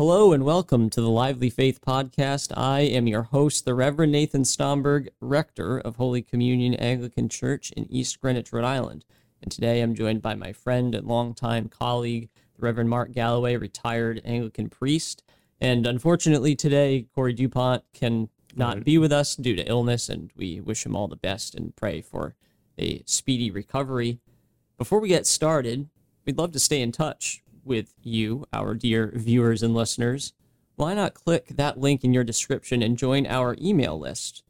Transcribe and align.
Hello 0.00 0.32
and 0.32 0.44
welcome 0.44 0.88
to 0.90 1.00
the 1.00 1.10
Lively 1.10 1.50
Faith 1.50 1.80
Podcast. 1.80 2.52
I 2.56 2.82
am 2.82 3.08
your 3.08 3.24
host, 3.24 3.64
the 3.64 3.74
Reverend 3.74 4.12
Nathan 4.12 4.44
Stomberg, 4.44 5.08
Rector 5.20 5.80
of 5.80 5.96
Holy 5.96 6.22
Communion 6.22 6.74
Anglican 6.74 7.28
Church 7.28 7.72
in 7.72 7.90
East 7.90 8.20
Greenwich, 8.20 8.52
Rhode 8.52 8.64
Island. 8.64 9.04
And 9.42 9.50
today 9.50 9.80
I'm 9.80 9.96
joined 9.96 10.22
by 10.22 10.36
my 10.36 10.52
friend 10.52 10.94
and 10.94 11.04
longtime 11.04 11.68
colleague, 11.68 12.28
the 12.54 12.62
Reverend 12.62 12.88
Mark 12.88 13.10
Galloway, 13.10 13.56
retired 13.56 14.22
Anglican 14.24 14.68
priest. 14.68 15.24
And 15.60 15.84
unfortunately, 15.84 16.54
today, 16.54 17.08
Corey 17.12 17.32
DuPont 17.32 17.82
can 17.92 18.28
not 18.54 18.84
be 18.84 18.98
with 18.98 19.10
us 19.10 19.34
due 19.34 19.56
to 19.56 19.68
illness, 19.68 20.08
and 20.08 20.30
we 20.36 20.60
wish 20.60 20.86
him 20.86 20.94
all 20.94 21.08
the 21.08 21.16
best 21.16 21.56
and 21.56 21.74
pray 21.74 22.02
for 22.02 22.36
a 22.78 23.02
speedy 23.04 23.50
recovery. 23.50 24.20
Before 24.76 25.00
we 25.00 25.08
get 25.08 25.26
started, 25.26 25.88
we'd 26.24 26.38
love 26.38 26.52
to 26.52 26.60
stay 26.60 26.82
in 26.82 26.92
touch 26.92 27.42
with 27.64 27.94
you, 28.02 28.44
our 28.52 28.74
dear 28.74 29.12
viewers 29.14 29.62
and 29.62 29.74
listeners. 29.74 30.32
Why 30.76 30.94
not 30.94 31.14
click 31.14 31.48
that 31.48 31.78
link 31.78 32.04
in 32.04 32.14
your 32.14 32.24
description 32.24 32.82
and 32.82 32.96
join 32.96 33.26
our 33.26 33.56
email 33.60 33.98
list? 33.98 34.42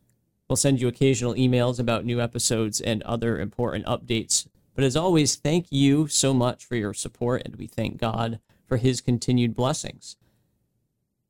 We'll 0.49 0.57
send 0.57 0.81
you 0.81 0.89
occasional 0.89 1.35
emails 1.35 1.79
about 1.79 2.05
new 2.05 2.21
episodes 2.21 2.81
and 2.81 3.03
other 3.03 3.39
important 3.39 3.87
updates. 3.87 4.47
But 4.75 4.85
as 4.85 4.97
always, 4.97 5.37
thank 5.37 5.67
you 5.71 6.07
so 6.07 6.33
much 6.33 6.65
for 6.65 6.77
your 6.77 6.95
support, 6.95 7.43
and 7.45 7.57
we 7.57 7.67
thank 7.67 7.99
God 7.99 8.41
for 8.67 8.77
his 8.77 9.01
continued 9.01 9.55
blessings. 9.55 10.17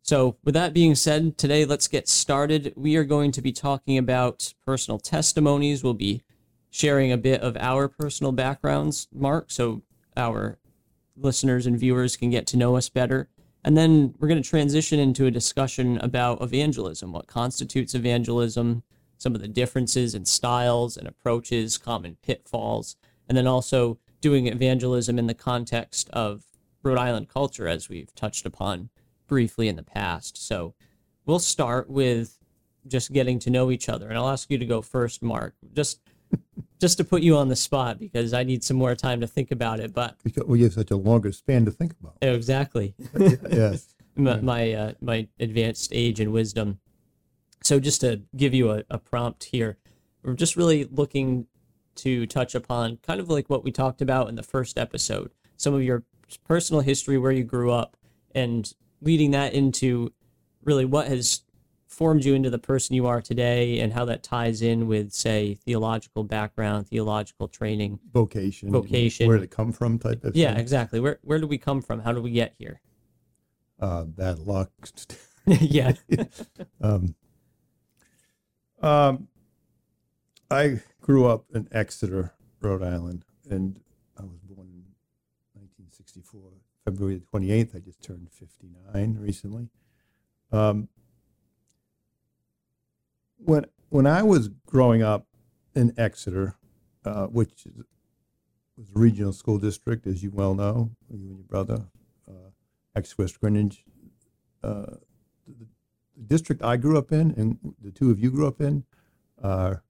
So, 0.03 0.37
with 0.45 0.55
that 0.55 0.73
being 0.73 0.95
said, 0.95 1.37
today 1.37 1.65
let's 1.65 1.89
get 1.89 2.09
started. 2.09 2.73
We 2.77 2.97
are 2.97 3.05
going 3.05 3.33
to 3.33 3.43
be 3.43 3.53
talking 3.53 3.99
about 3.99 4.55
personal 4.65 4.99
testimonies. 4.99 5.83
We'll 5.83 5.95
be 5.95 6.23
sharing 6.71 7.13
a 7.13 7.19
bit 7.19 7.41
of 7.41 7.57
our 7.57 7.89
personal 7.89 8.33
backgrounds, 8.33 9.09
Mark, 9.13 9.51
so 9.51 9.83
our 10.17 10.59
listeners 11.21 11.67
and 11.67 11.79
viewers 11.79 12.17
can 12.17 12.31
get 12.31 12.47
to 12.49 12.57
know 12.57 12.77
us 12.77 12.89
better. 12.89 13.29
And 13.65 13.77
then 13.77 14.15
we're 14.19 14.29
going 14.29 14.43
to 14.43 14.49
transition 14.49 14.99
into 14.99 15.27
a 15.27 15.31
discussion 15.31 15.99
about 15.99 16.41
evangelism, 16.41 17.13
what 17.13 17.27
constitutes 17.27 17.95
evangelism, 17.95 18.83
some 19.19 19.35
of 19.35 19.41
the 19.41 19.49
differences 19.49 20.15
in 20.15 20.25
styles 20.25 20.97
and 20.97 21.09
approaches, 21.09 21.77
common 21.77 22.17
pitfalls, 22.23 22.97
and 23.29 23.37
then 23.37 23.47
also 23.47 23.99
doing 24.21 24.47
evangelism 24.47 25.19
in 25.19 25.27
the 25.27 25.35
context 25.35 26.09
of 26.11 26.45
Rhode 26.83 26.99
Island 26.99 27.29
culture, 27.29 27.69
as 27.69 27.89
we've 27.89 28.15
touched 28.15 28.47
upon 28.47 28.91
briefly 29.27 29.69
in 29.69 29.77
the 29.77 29.83
past. 29.83 30.37
So 30.47 30.75
we'll 31.27 31.41
start 31.41 31.91
with 31.91 32.39
just 32.87 33.13
getting 33.13 33.39
to 33.41 33.51
know 33.51 33.71
each 33.71 33.89
other. 33.89 34.09
And 34.09 34.17
I'll 34.17 34.31
ask 34.31 34.51
you 34.51 34.59
to 34.59 34.65
go 34.65 34.81
first, 34.81 35.23
Mark. 35.23 35.55
Just 35.75 36.01
just 36.79 36.97
to 36.99 37.05
put 37.05 37.23
you 37.23 37.37
on 37.37 37.49
the 37.49 37.57
spot 37.57 37.99
because 37.99 38.33
I 38.33 38.45
need 38.45 38.63
some 38.65 38.77
more 38.77 38.95
time 38.95 39.21
to 39.21 39.27
think 39.27 39.51
about 39.51 39.81
it. 39.81 39.93
But 39.93 40.17
Because 40.23 40.45
we 40.45 40.63
have 40.63 40.73
such 40.73 40.91
a 40.91 40.97
longer 40.97 41.33
span 41.33 41.65
to 41.65 41.71
think 41.71 41.95
about. 42.01 42.17
exactly, 42.23 42.95
yes. 43.51 43.95
my 44.17 44.41
my, 44.41 44.73
uh, 44.73 44.93
my 45.01 45.29
advanced 45.41 45.91
age 45.93 46.21
and 46.21 46.33
wisdom. 46.33 46.79
So 47.63 47.81
just 47.81 48.01
to 48.03 48.23
give 48.37 48.55
you 48.55 48.71
a, 48.71 48.85
a 48.91 48.99
prompt 48.99 49.45
here, 49.45 49.79
we're 50.23 50.35
just 50.35 50.57
really 50.57 50.85
looking 50.85 51.47
to 51.97 52.27
touch 52.27 52.55
upon 52.55 52.99
kind 52.99 53.19
of 53.21 53.29
like 53.29 53.51
what 53.51 53.65
we 53.65 53.73
talked 53.73 54.01
about 54.01 54.29
in 54.29 54.37
the 54.37 54.43
first 54.43 54.79
episode, 54.79 55.33
some 55.57 55.75
of 55.75 55.83
your 55.83 56.05
personal 56.45 56.81
history, 56.81 57.19
where 57.19 57.33
you 57.33 57.43
grew 57.43 57.73
up, 57.73 57.97
and 58.35 58.73
leading 59.01 59.33
that 59.33 59.53
into 59.55 60.13
really 60.63 60.85
what 60.85 61.09
has 61.09 61.43
formed 61.99 62.25
you 62.25 62.33
into 62.33 62.49
the 62.49 62.61
person 62.61 62.95
you 62.95 63.09
are 63.09 63.21
today 63.21 63.81
and 63.81 63.93
how 63.93 64.05
that 64.05 64.23
ties 64.23 64.63
in 64.63 64.87
with 64.87 65.13
say 65.13 65.55
theological 65.55 66.23
background 66.23 66.87
theological 66.87 67.49
training 67.49 67.99
Vocation. 68.13 68.71
Vocation. 68.71 69.27
Where 69.27 69.37
did 69.37 69.43
it 69.43 69.51
come 69.51 69.73
from 69.73 69.99
type 69.99 70.23
of 70.23 70.37
yeah 70.37 70.53
thing. 70.53 70.61
exactly 70.61 71.01
where 71.01 71.19
where 71.23 71.41
do 71.41 71.49
we 71.49 71.59
come 71.59 71.83
from 71.83 71.99
how 71.99 72.13
do 72.13 72.23
we 72.23 72.31
get 72.31 72.55
here 72.57 72.81
Uh, 73.81 74.05
bad 74.05 74.39
luck. 74.39 74.71
yeah 75.47 75.95
um, 76.81 77.17
um, 78.81 79.27
I 80.51 80.81
grew 81.01 81.27
up 81.27 81.47
in 81.53 81.67
Exeter, 81.73 82.33
Rhode 82.61 82.83
Island, 82.85 83.25
and 83.51 83.81
I 84.17 84.23
was 84.23 84.39
born 84.45 84.69
in 84.69 84.85
1964. 85.55 86.41
February 86.85 87.17
the 87.17 87.39
28th, 87.39 87.75
I 87.75 87.81
just 87.81 88.03
turned 88.03 88.29
59 88.31 89.17
recently. 89.19 89.69
Um, 90.53 90.89
when 93.39 93.67
when 93.89 94.07
I 94.07 94.23
was 94.23 94.49
growing 94.67 95.03
up 95.03 95.27
in 95.75 95.95
Exeter, 95.97 96.57
uh, 97.05 97.27
which 97.27 97.67
is, 97.67 97.85
was 98.77 98.91
a 98.95 98.99
regional 98.99 99.33
school 99.33 99.59
district, 99.59 100.07
as 100.07 100.23
you 100.23 100.31
well 100.31 100.55
know, 100.55 100.91
you 101.11 101.17
and 101.17 101.37
your 101.37 101.39
brother, 101.39 101.87
uh, 102.29 102.51
ex 102.95 103.17
West 103.17 103.41
Greenwich, 103.41 103.85
uh, 104.63 104.97
the, 105.47 105.67
the 106.17 106.23
district 106.27 106.63
I 106.63 106.77
grew 106.77 106.99
up 106.99 107.13
in 107.13 107.33
and 107.33 107.75
the 107.83 107.91
two 107.91 108.11
of 108.11 108.19
you 108.19 108.31
grew 108.31 108.47
up 108.47 108.61
in 108.61 108.85
are 109.43 109.83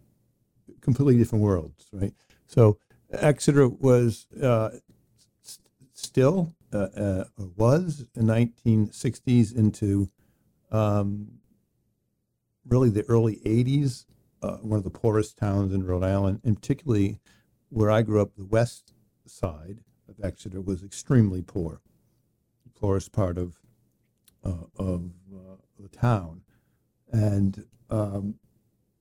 completely 0.80 1.16
different 1.16 1.42
worlds, 1.42 1.88
right? 1.92 2.15
So 2.47 2.78
Exeter 3.10 3.69
was 3.69 4.26
uh, 4.41 4.70
still 5.92 6.54
uh, 6.72 6.76
uh, 6.76 7.25
was 7.56 8.06
in 8.15 8.26
1960s 8.26 9.56
into 9.56 10.10
um, 10.70 11.38
really 12.69 12.91
the 12.91 13.05
early 13.09 13.37
80s, 13.45 14.05
uh, 14.43 14.56
one 14.59 14.79
of 14.79 14.84
the 14.84 14.91
poorest 14.91 15.37
towns 15.37 15.73
in 15.73 15.84
Rhode 15.84 16.05
Island, 16.05 16.41
and 16.45 16.56
particularly 16.61 17.21
where 17.71 17.91
I 17.91 18.03
grew 18.03 18.21
up, 18.21 18.34
the 18.37 18.45
west 18.45 18.93
side 19.27 19.79
of 20.09 20.25
Exeter 20.25 20.61
was 20.61 20.83
extremely 20.83 21.43
poor, 21.43 21.81
the 22.65 22.81
poorest 22.81 23.12
part 23.12 23.39
of 23.39 23.57
uh, 24.45 24.67
of 24.77 25.11
uh, 25.34 25.57
the 25.81 25.89
town, 25.89 26.43
and 27.11 27.65
um, 27.91 28.37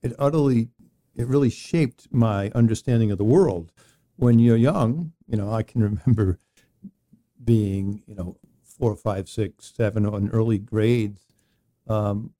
it 0.02 0.14
utterly, 0.18 0.70
it 1.16 1.28
really 1.28 1.50
shaped 1.50 2.08
my 2.12 2.50
understanding 2.56 3.12
of 3.12 3.18
the 3.18 3.24
world. 3.24 3.72
When 4.16 4.40
you're 4.40 4.58
young, 4.58 5.14
you 5.28 5.38
know, 5.38 5.54
I 5.54 5.64
can 5.64 5.82
remember 6.06 6.40
being, 7.44 8.04
you 8.08 8.16
know, 8.16 8.38
four, 8.64 8.96
five, 8.96 9.30
six, 9.30 9.72
seven, 9.76 10.06
or 10.06 10.18
in 10.18 10.30
early 10.30 10.58
grades. 10.58 11.22
Um, 11.88 12.34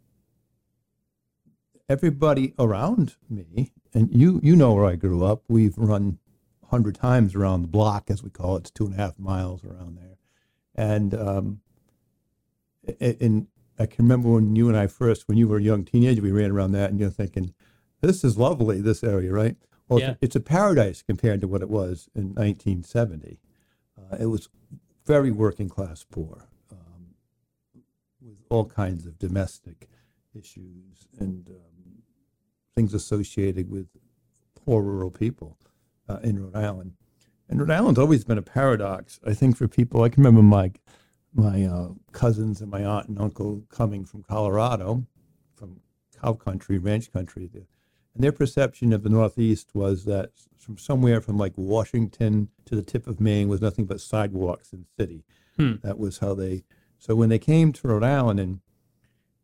everybody 1.90 2.54
around 2.60 3.16
me, 3.30 3.72
and 3.94 4.14
you, 4.14 4.40
you 4.44 4.56
know 4.56 4.74
where 4.74 4.86
I 4.86 4.96
grew 4.96 5.24
up. 5.24 5.44
We've 5.48 5.78
run 5.78 6.20
hundred 6.70 6.96
times 6.96 7.34
around 7.34 7.62
the 7.62 7.68
block, 7.70 8.10
as 8.10 8.22
we 8.24 8.30
call 8.30 8.58
it. 8.58 8.60
It's 8.62 8.72
two 8.72 8.86
and 8.86 8.94
a 8.94 8.98
half 8.98 9.18
miles 9.18 9.64
around 9.64 9.98
there, 9.98 10.18
and 10.76 11.14
um, 11.14 11.62
and 13.00 13.48
I 13.80 13.86
can 13.86 14.06
remember 14.06 14.30
when 14.30 14.56
you 14.56 14.68
and 14.68 14.78
I 14.78 14.88
first, 14.88 15.28
when 15.28 15.38
you 15.38 15.48
were 15.48 15.58
a 15.58 15.62
young 15.64 15.86
teenager, 15.86 16.22
we 16.22 16.32
ran 16.32 16.52
around 16.52 16.72
that, 16.74 16.90
and 16.90 17.00
you're 17.00 17.10
thinking, 17.10 17.54
"This 18.02 18.24
is 18.24 18.38
lovely, 18.38 18.82
this 18.82 19.04
area, 19.04 19.32
right?" 19.32 19.56
Well, 19.88 20.00
Yeah. 20.02 20.16
it's 20.20 20.36
a 20.36 20.42
paradise 20.42 21.02
compared 21.02 21.40
to 21.42 21.48
what 21.48 21.62
it 21.62 21.70
was 21.70 22.10
in 22.14 22.34
1970. 22.34 23.40
Uh, 23.98 24.18
it 24.20 24.26
was 24.26 24.50
very 25.06 25.32
working 25.32 25.70
class 25.70 26.04
poor, 26.04 26.50
um, 26.70 27.14
with 28.22 28.44
all 28.50 28.66
kinds 28.66 29.06
of 29.06 29.18
domestic 29.18 29.88
issues 30.34 31.08
and 31.18 31.48
um, 31.50 31.77
things 32.78 32.94
associated 32.94 33.72
with 33.72 33.88
poor 34.54 34.84
rural 34.84 35.10
people 35.10 35.58
uh, 36.08 36.20
in 36.24 36.40
Rhode 36.40 36.56
Island. 36.56 36.94
And 37.50 37.60
Rhode 37.60 37.72
Island's 37.72 37.98
always 37.98 38.24
been 38.24 38.38
a 38.38 38.44
paradox, 38.44 39.20
I 39.26 39.34
think, 39.34 39.58
for 39.58 39.68
people. 39.68 40.04
I 40.04 40.10
can 40.10 40.24
remember 40.24 40.44
my 40.44 40.72
my 41.34 41.66
uh, 41.66 41.90
cousins 42.12 42.62
and 42.62 42.70
my 42.72 42.86
aunt 42.86 43.10
and 43.10 43.20
uncle 43.20 43.64
coming 43.70 44.06
from 44.06 44.24
Colorado, 44.24 45.06
from 45.56 45.82
cow 46.22 46.34
country, 46.34 46.78
ranch 46.78 47.12
country, 47.12 47.50
and 47.54 48.24
their 48.24 48.32
perception 48.32 48.94
of 48.94 49.02
the 49.04 49.10
Northeast 49.10 49.70
was 49.74 50.06
that 50.06 50.32
from 50.58 50.78
somewhere 50.78 51.20
from 51.20 51.38
like 51.38 51.54
Washington 51.56 52.50
to 52.66 52.76
the 52.76 52.84
tip 52.84 53.08
of 53.08 53.20
Maine 53.20 53.48
was 53.48 53.62
nothing 53.62 53.86
but 53.86 54.02
sidewalks 54.02 54.72
and 54.72 54.86
city. 55.00 55.24
Hmm. 55.56 55.76
That 55.84 55.98
was 55.98 56.20
how 56.20 56.36
they. 56.36 56.64
So 57.00 57.16
when 57.16 57.30
they 57.30 57.40
came 57.40 57.72
to 57.74 57.88
Rhode 57.88 58.04
Island 58.04 58.40
and 58.40 58.60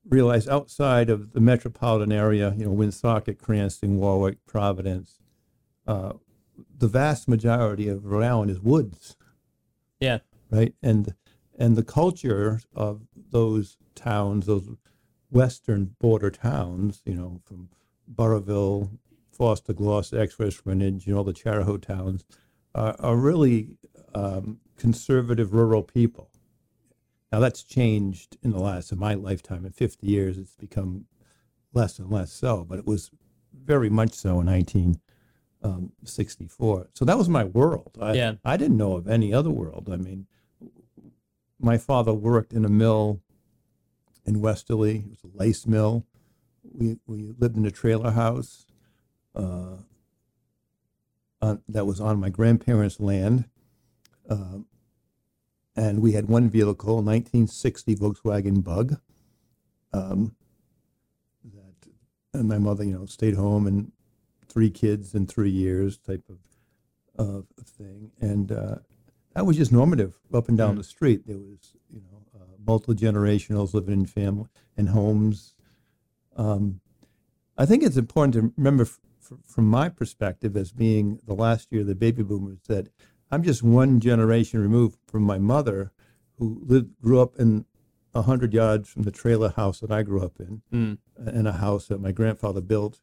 realized 0.08 0.50
outside 0.50 1.10
of 1.10 1.34
the 1.34 1.40
metropolitan 1.40 2.12
area, 2.12 2.54
you 2.58 2.66
know, 2.66 2.72
Woonsocket, 2.72 3.40
Cranston, 3.40 3.98
Warwick, 3.98 4.46
Providence, 4.46 5.20
uh, 5.88 6.14
the 6.78 6.88
vast 6.88 7.28
majority 7.28 7.88
of 7.88 8.06
Rhode 8.06 8.24
Island 8.24 8.52
is 8.52 8.60
woods 8.60 9.16
yeah 10.00 10.20
right? 10.54 10.74
And 10.82 11.14
and 11.58 11.76
the 11.76 11.84
culture 11.84 12.62
of 12.76 13.02
those 13.32 13.78
towns, 13.96 14.46
those 14.46 14.70
western 15.30 15.96
border 16.00 16.32
towns, 16.32 17.02
you 17.06 17.16
know, 17.16 17.42
from 17.46 17.70
Burrillville, 18.08 18.90
Foster, 19.32 19.74
Glocester, 19.74 20.20
Exwest, 20.20 20.64
Greenwich, 20.64 21.06
you 21.06 21.14
know, 21.14 21.24
the 21.24 21.34
Chariho 21.34 21.80
towns, 21.82 22.26
are, 22.74 22.96
are 23.00 23.16
really 23.16 23.78
um, 24.16 24.60
conservative 24.78 25.54
rural 25.54 25.84
people. 25.84 26.30
Now 27.34 27.40
that's 27.40 27.64
changed 27.64 28.38
in 28.44 28.52
the 28.52 28.60
last 28.60 28.92
of 28.92 29.00
my 29.00 29.16
lifetime. 29.16 29.66
In 29.66 29.72
50 29.72 30.06
years, 30.06 30.38
it's 30.38 30.56
become 30.56 31.06
less 31.74 31.98
and 31.98 32.12
less 32.12 32.32
so, 32.32 32.64
but 32.64 32.78
it 32.78 32.86
was 32.86 33.10
very 33.52 33.90
much 33.90 34.14
so 34.14 34.40
in 34.40 34.46
1964. 34.46 36.90
So 36.94 37.06
that 37.06 37.18
was 37.18 37.28
my 37.28 37.44
world. 37.44 37.98
I, 38.00 38.14
Yeah. 38.14 38.36
I 38.46 38.56
didn't 38.56 38.78
know 38.78 38.98
of 38.98 39.08
any 39.08 39.34
other 39.34 39.50
world. 39.50 39.90
I 39.92 39.96
mean, 39.96 40.28
my 41.60 41.80
father 41.80 42.14
worked 42.14 42.54
in 42.54 42.66
a 42.66 42.70
mill 42.70 43.20
in 44.28 44.40
Westerly. 44.40 44.98
It 44.98 45.10
was 45.10 45.24
a 45.24 45.36
lace 45.36 45.66
mill. 45.66 46.06
We 46.64 47.00
we 47.08 47.34
lived 47.40 47.58
in 47.58 47.66
a 47.66 47.72
trailer 47.72 48.12
house 48.12 48.68
uh, 49.34 49.78
on, 51.42 51.64
that 51.68 51.88
was 51.88 52.00
on 52.00 52.20
my 52.20 52.30
grandparents' 52.30 53.00
land, 53.00 53.50
um, 54.30 54.68
and 55.76 56.02
we 56.02 56.12
had 56.14 56.28
one 56.28 56.50
vehicle, 56.50 56.96
1960 56.98 57.96
Volkswagen 57.96 58.64
Bug. 58.64 59.00
Um, 59.92 60.36
that 61.54 61.90
and 62.34 62.48
my 62.48 62.58
mother, 62.58 62.84
you 62.84 62.94
know, 62.98 63.06
stayed 63.06 63.36
home 63.36 63.68
and 63.68 63.92
three 64.48 64.70
kids 64.70 65.14
in 65.14 65.28
three 65.28 65.50
years 65.52 65.98
type 65.98 66.24
of 66.30 66.38
of 67.16 67.46
thing, 67.78 68.12
and 68.20 68.52
uh, 68.52 68.76
that 69.36 69.46
was 69.46 69.56
just 69.58 69.72
normative 69.72 70.20
up 70.34 70.48
and 70.50 70.58
down 70.58 70.74
Mm. 70.74 70.78
the 70.80 70.84
street. 70.84 71.28
There 71.28 71.38
was, 71.38 71.76
you 71.92 72.02
know, 72.02 72.24
uh, 72.36 72.46
multiple 72.66 72.96
generationals 72.96 73.74
living 73.76 73.94
in 73.94 74.06
family 74.08 74.48
in 74.76 74.88
homes. 74.88 75.54
Um, 76.36 76.82
I 77.56 77.68
think 77.68 77.84
it's 77.84 77.98
important 77.98 78.34
to 78.34 78.52
remember, 78.58 78.84
f- 78.86 79.00
f- 79.32 79.38
from 79.46 79.68
my 79.68 79.90
perspective, 79.90 80.58
as 80.58 80.72
being 80.72 81.20
the 81.28 81.36
last 81.36 81.72
year 81.72 81.82
of 81.82 81.88
the 81.88 81.94
baby 81.94 82.24
boomers, 82.24 82.62
that 82.68 82.88
I'm 83.34 83.42
just 83.42 83.64
one 83.64 84.00
generation 84.00 84.62
removed 84.62 85.00
from 85.08 85.24
my 85.24 85.40
mother, 85.40 85.92
who 86.38 86.62
lived 86.64 87.02
grew 87.02 87.20
up 87.20 87.36
in 87.40 87.66
a 88.14 88.22
hundred 88.22 88.54
yards 88.54 88.88
from 88.88 89.04
the 89.04 89.12
trailer 89.12 89.50
house 89.50 89.80
that 89.80 89.92
I 89.92 90.04
grew 90.04 90.22
up 90.22 90.40
in 90.40 90.62
Mm. 90.72 90.98
in 91.36 91.48
a 91.48 91.54
house 91.54 91.88
that 91.88 92.00
my 92.00 92.12
grandfather 92.12 92.62
built 92.62 93.02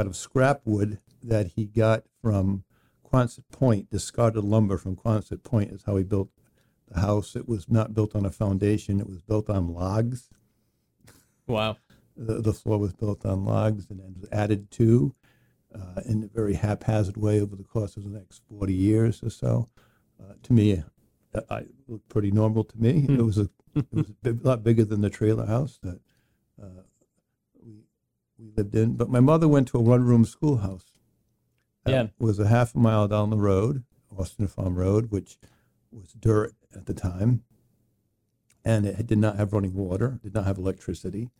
out 0.00 0.06
of 0.06 0.16
scrap 0.16 0.62
wood 0.64 0.98
that 1.22 1.48
he 1.48 1.66
got 1.66 2.04
from 2.22 2.64
Quonset 3.04 3.44
Point, 3.52 3.90
discarded 3.90 4.44
lumber 4.44 4.78
from 4.78 4.96
Quonset 4.96 5.42
Point 5.42 5.70
is 5.72 5.82
how 5.84 5.96
he 5.96 6.04
built 6.04 6.30
the 6.88 7.00
house. 7.00 7.36
It 7.36 7.46
was 7.46 7.68
not 7.68 7.92
built 7.92 8.16
on 8.16 8.24
a 8.24 8.30
foundation, 8.30 8.98
it 8.98 9.06
was 9.06 9.20
built 9.20 9.50
on 9.50 9.74
logs. 9.74 10.30
Wow. 11.46 11.76
The, 12.16 12.40
the 12.40 12.54
floor 12.54 12.78
was 12.78 12.94
built 12.94 13.26
on 13.26 13.44
logs 13.44 13.90
and 13.90 14.00
then 14.00 14.14
was 14.18 14.28
added 14.32 14.70
to 14.72 15.14
uh, 15.76 16.00
in 16.06 16.24
a 16.24 16.28
very 16.28 16.54
haphazard 16.54 17.16
way 17.16 17.40
over 17.40 17.56
the 17.56 17.64
course 17.64 17.96
of 17.96 18.04
the 18.04 18.10
next 18.10 18.42
40 18.48 18.72
years 18.72 19.22
or 19.22 19.30
so. 19.30 19.68
Uh, 20.20 20.34
to 20.42 20.52
me, 20.52 20.82
uh, 21.34 21.40
I, 21.50 21.58
it 21.58 21.68
looked 21.88 22.08
pretty 22.08 22.30
normal 22.30 22.64
to 22.64 22.78
me. 22.78 23.02
Hmm. 23.02 23.20
It 23.20 23.22
was 23.22 23.38
a 23.38 23.48
it 23.74 23.86
was 23.92 24.08
a 24.08 24.14
big, 24.22 24.44
lot 24.44 24.64
bigger 24.64 24.84
than 24.84 25.02
the 25.02 25.10
trailer 25.10 25.44
house 25.46 25.78
that 25.82 26.00
uh, 26.62 26.82
we 27.62 27.84
we 28.38 28.50
lived 28.56 28.74
in. 28.74 28.94
But 28.94 29.10
my 29.10 29.20
mother 29.20 29.48
went 29.48 29.68
to 29.68 29.78
a 29.78 29.82
one 29.82 30.04
room 30.04 30.24
schoolhouse. 30.24 30.86
Yeah. 31.86 32.08
was 32.18 32.40
a 32.40 32.48
half 32.48 32.74
a 32.74 32.78
mile 32.78 33.06
down 33.06 33.30
the 33.30 33.36
road, 33.36 33.84
Austin 34.18 34.48
Farm 34.48 34.74
Road, 34.74 35.12
which 35.12 35.38
was 35.92 36.12
dirt 36.14 36.54
at 36.74 36.86
the 36.86 36.94
time, 36.94 37.44
and 38.64 38.86
it 38.86 39.06
did 39.06 39.18
not 39.18 39.36
have 39.36 39.52
running 39.52 39.74
water, 39.74 40.18
did 40.20 40.34
not 40.34 40.46
have 40.46 40.58
electricity, 40.58 41.30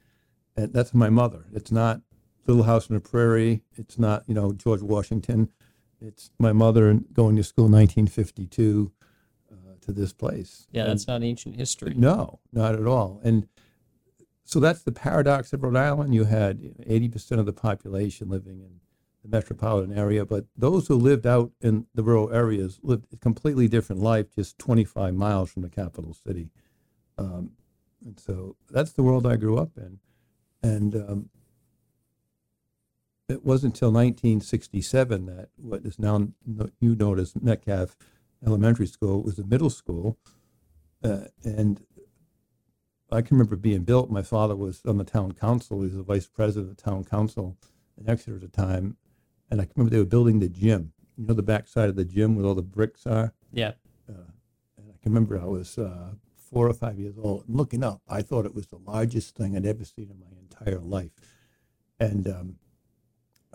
and 0.56 0.72
that's 0.72 0.94
my 0.94 1.10
mother. 1.10 1.46
It's 1.52 1.72
not 1.72 2.02
Little 2.46 2.62
House 2.64 2.88
on 2.90 2.94
the 2.94 3.00
Prairie. 3.00 3.62
It's 3.76 3.98
not 3.98 4.24
you 4.26 4.34
know 4.34 4.52
George 4.52 4.82
Washington. 4.82 5.50
It's 6.00 6.30
my 6.38 6.52
mother 6.52 6.94
going 7.12 7.36
to 7.36 7.42
school 7.42 7.66
in 7.66 7.72
1952 7.72 8.92
uh, 9.50 9.54
to 9.80 9.92
this 9.92 10.12
place. 10.12 10.66
Yeah, 10.70 10.82
And- 10.82 10.90
that's 10.92 11.06
not 11.06 11.22
ancient 11.22 11.56
history. 11.56 11.94
no, 11.96 12.40
not 12.52 12.74
at 12.74 12.86
all. 12.86 13.20
And 13.24 13.48
so 14.44 14.60
that's 14.60 14.82
the 14.82 14.92
paradox 14.92 15.52
of 15.52 15.62
Rhode 15.62 15.76
Island. 15.76 16.14
You 16.14 16.24
had 16.24 16.60
80% 16.60 17.38
of 17.38 17.46
the 17.46 17.52
population 17.52 18.28
living 18.28 18.60
in 18.60 18.80
the 19.22 19.28
metropolitan 19.28 19.96
area, 19.96 20.24
but 20.26 20.44
those 20.56 20.86
who 20.86 20.94
lived 20.96 21.26
out 21.26 21.50
in 21.62 21.86
the 21.94 22.02
rural 22.04 22.30
areas 22.32 22.78
lived 22.82 23.06
a 23.12 23.16
completely 23.16 23.66
different 23.66 24.02
life 24.02 24.26
just 24.34 24.58
25 24.58 25.14
miles 25.14 25.50
from 25.50 25.62
the 25.62 25.70
capital 25.70 26.12
city. 26.14 26.50
Um, 27.18 27.52
and 28.04 28.20
so 28.20 28.54
that's 28.70 28.92
the 28.92 29.02
world 29.02 29.26
I 29.26 29.36
grew 29.36 29.56
up 29.56 29.70
in. 29.78 29.98
And 30.62 30.94
um, 30.94 31.28
it 33.28 33.44
wasn't 33.44 33.74
until 33.74 33.90
1967 33.90 35.26
that 35.26 35.48
what 35.56 35.84
is 35.84 35.98
now 35.98 36.28
you 36.80 36.94
know 36.94 37.16
as 37.16 37.34
Metcalf 37.40 37.96
Elementary 38.44 38.86
School 38.86 39.22
was 39.22 39.38
a 39.38 39.44
middle 39.44 39.70
school. 39.70 40.16
Uh, 41.02 41.24
and 41.44 41.84
I 43.10 43.22
can 43.22 43.36
remember 43.36 43.56
being 43.56 43.82
built. 43.82 44.10
My 44.10 44.22
father 44.22 44.54
was 44.54 44.82
on 44.84 44.98
the 44.98 45.04
town 45.04 45.32
council. 45.32 45.78
He 45.78 45.86
was 45.86 45.96
the 45.96 46.02
vice 46.02 46.28
president 46.28 46.70
of 46.70 46.76
the 46.76 46.82
town 46.82 47.04
council 47.04 47.56
in 47.98 48.08
Exeter 48.08 48.36
at 48.36 48.42
the 48.42 48.48
time. 48.48 48.96
And 49.50 49.60
I 49.60 49.64
can 49.64 49.72
remember 49.76 49.90
they 49.90 50.00
were 50.00 50.04
building 50.04 50.38
the 50.38 50.48
gym. 50.48 50.92
You 51.16 51.26
know, 51.26 51.34
the 51.34 51.42
backside 51.42 51.88
of 51.88 51.96
the 51.96 52.04
gym 52.04 52.36
where 52.36 52.46
all 52.46 52.54
the 52.54 52.62
bricks 52.62 53.06
are. 53.06 53.32
Yeah. 53.52 53.72
And 54.08 54.90
I 54.90 55.02
can 55.02 55.12
remember 55.12 55.40
I 55.40 55.46
was 55.46 55.78
uh, 55.78 56.10
four 56.36 56.68
or 56.68 56.74
five 56.74 56.98
years 56.98 57.16
old 57.18 57.44
and 57.46 57.56
looking 57.56 57.82
up. 57.82 58.02
I 58.08 58.22
thought 58.22 58.44
it 58.44 58.54
was 58.54 58.66
the 58.66 58.78
largest 58.78 59.36
thing 59.36 59.56
I'd 59.56 59.66
ever 59.66 59.84
seen 59.84 60.10
in 60.10 60.18
my 60.20 60.26
entire 60.40 60.80
life. 60.80 61.12
And 61.98 62.28
um, 62.28 62.56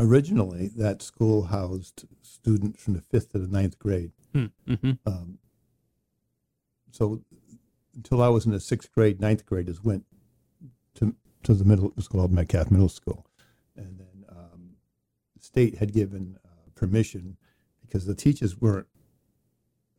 originally, 0.01 0.67
that 0.75 1.01
school 1.01 1.43
housed 1.43 2.05
students 2.21 2.81
from 2.83 2.95
the 2.95 3.01
fifth 3.01 3.31
to 3.31 3.39
the 3.39 3.47
ninth 3.47 3.77
grade. 3.79 4.11
Mm-hmm. 4.35 4.91
Um, 5.05 5.37
so 6.91 7.21
until 7.95 8.21
I 8.21 8.29
was 8.29 8.45
in 8.45 8.51
the 8.51 8.59
sixth 8.59 8.91
grade, 8.91 9.21
ninth 9.21 9.45
grade, 9.45 9.65
graders 9.65 9.83
went 9.83 10.05
to 10.95 11.15
to 11.43 11.53
the 11.53 11.65
middle. 11.65 11.87
It 11.87 11.95
was 11.95 12.07
called 12.07 12.31
Metcalf 12.31 12.71
Middle 12.71 12.89
School, 12.89 13.25
and 13.75 13.99
then 13.99 14.25
um, 14.29 14.71
the 15.37 15.43
state 15.43 15.77
had 15.77 15.93
given 15.93 16.37
uh, 16.45 16.69
permission 16.75 17.37
because 17.81 18.05
the 18.05 18.15
teachers 18.15 18.59
weren't 18.59 18.87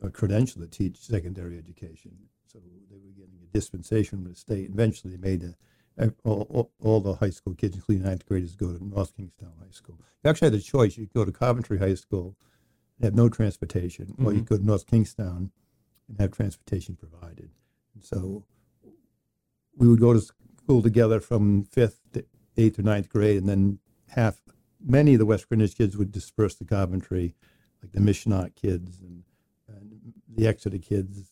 uh, 0.03 0.07
credentialed 0.07 0.61
to 0.61 0.67
teach 0.67 0.97
secondary 0.97 1.57
education, 1.57 2.11
so 2.45 2.59
they 2.89 2.97
were 2.97 3.11
getting 3.11 3.39
a 3.43 3.53
dispensation 3.53 4.19
from 4.19 4.29
the 4.29 4.35
state. 4.35 4.69
Eventually, 4.69 5.15
they 5.15 5.29
made 5.29 5.43
a, 5.43 5.55
all, 6.23 6.47
all, 6.49 6.71
all 6.81 6.99
the 7.01 7.13
high 7.13 7.29
school 7.29 7.53
kids, 7.53 7.75
including 7.75 8.05
ninth 8.05 8.25
graders, 8.25 8.55
go 8.55 8.71
to 8.71 8.83
North 8.83 9.15
Kingstown 9.15 9.53
High 9.59 9.71
School. 9.71 9.99
You 10.23 10.29
actually 10.29 10.47
had 10.47 10.53
the 10.53 10.61
choice: 10.61 10.97
you 10.97 11.05
could 11.05 11.13
go 11.13 11.25
to 11.25 11.31
Coventry 11.31 11.77
High 11.77 11.95
School, 11.95 12.35
and 12.97 13.05
have 13.05 13.15
no 13.15 13.29
transportation, 13.29 14.15
or 14.23 14.33
you 14.33 14.39
mm-hmm. 14.39 14.45
go 14.45 14.57
to 14.57 14.65
North 14.65 14.87
Kingstown 14.87 15.51
and 16.07 16.19
have 16.19 16.31
transportation 16.31 16.95
provided. 16.95 17.49
And 17.93 18.03
so 18.03 18.45
we 19.75 19.87
would 19.87 19.99
go 19.99 20.13
to 20.13 20.21
school 20.63 20.81
together 20.81 21.19
from 21.19 21.63
fifth 21.63 21.99
to 22.13 22.25
eighth 22.57 22.79
or 22.79 22.83
ninth 22.83 23.09
grade, 23.09 23.37
and 23.37 23.49
then 23.49 23.79
half, 24.09 24.41
many 24.83 25.13
of 25.13 25.19
the 25.19 25.25
West 25.25 25.47
Greenwich 25.49 25.77
kids 25.77 25.97
would 25.97 26.11
disperse 26.11 26.55
to 26.55 26.65
Coventry, 26.65 27.35
like 27.81 27.91
the 27.91 27.99
Missionot 27.99 28.55
kids 28.55 28.99
and, 28.99 29.23
and 29.67 30.13
the 30.27 30.47
Exeter 30.47 30.77
kids, 30.77 31.31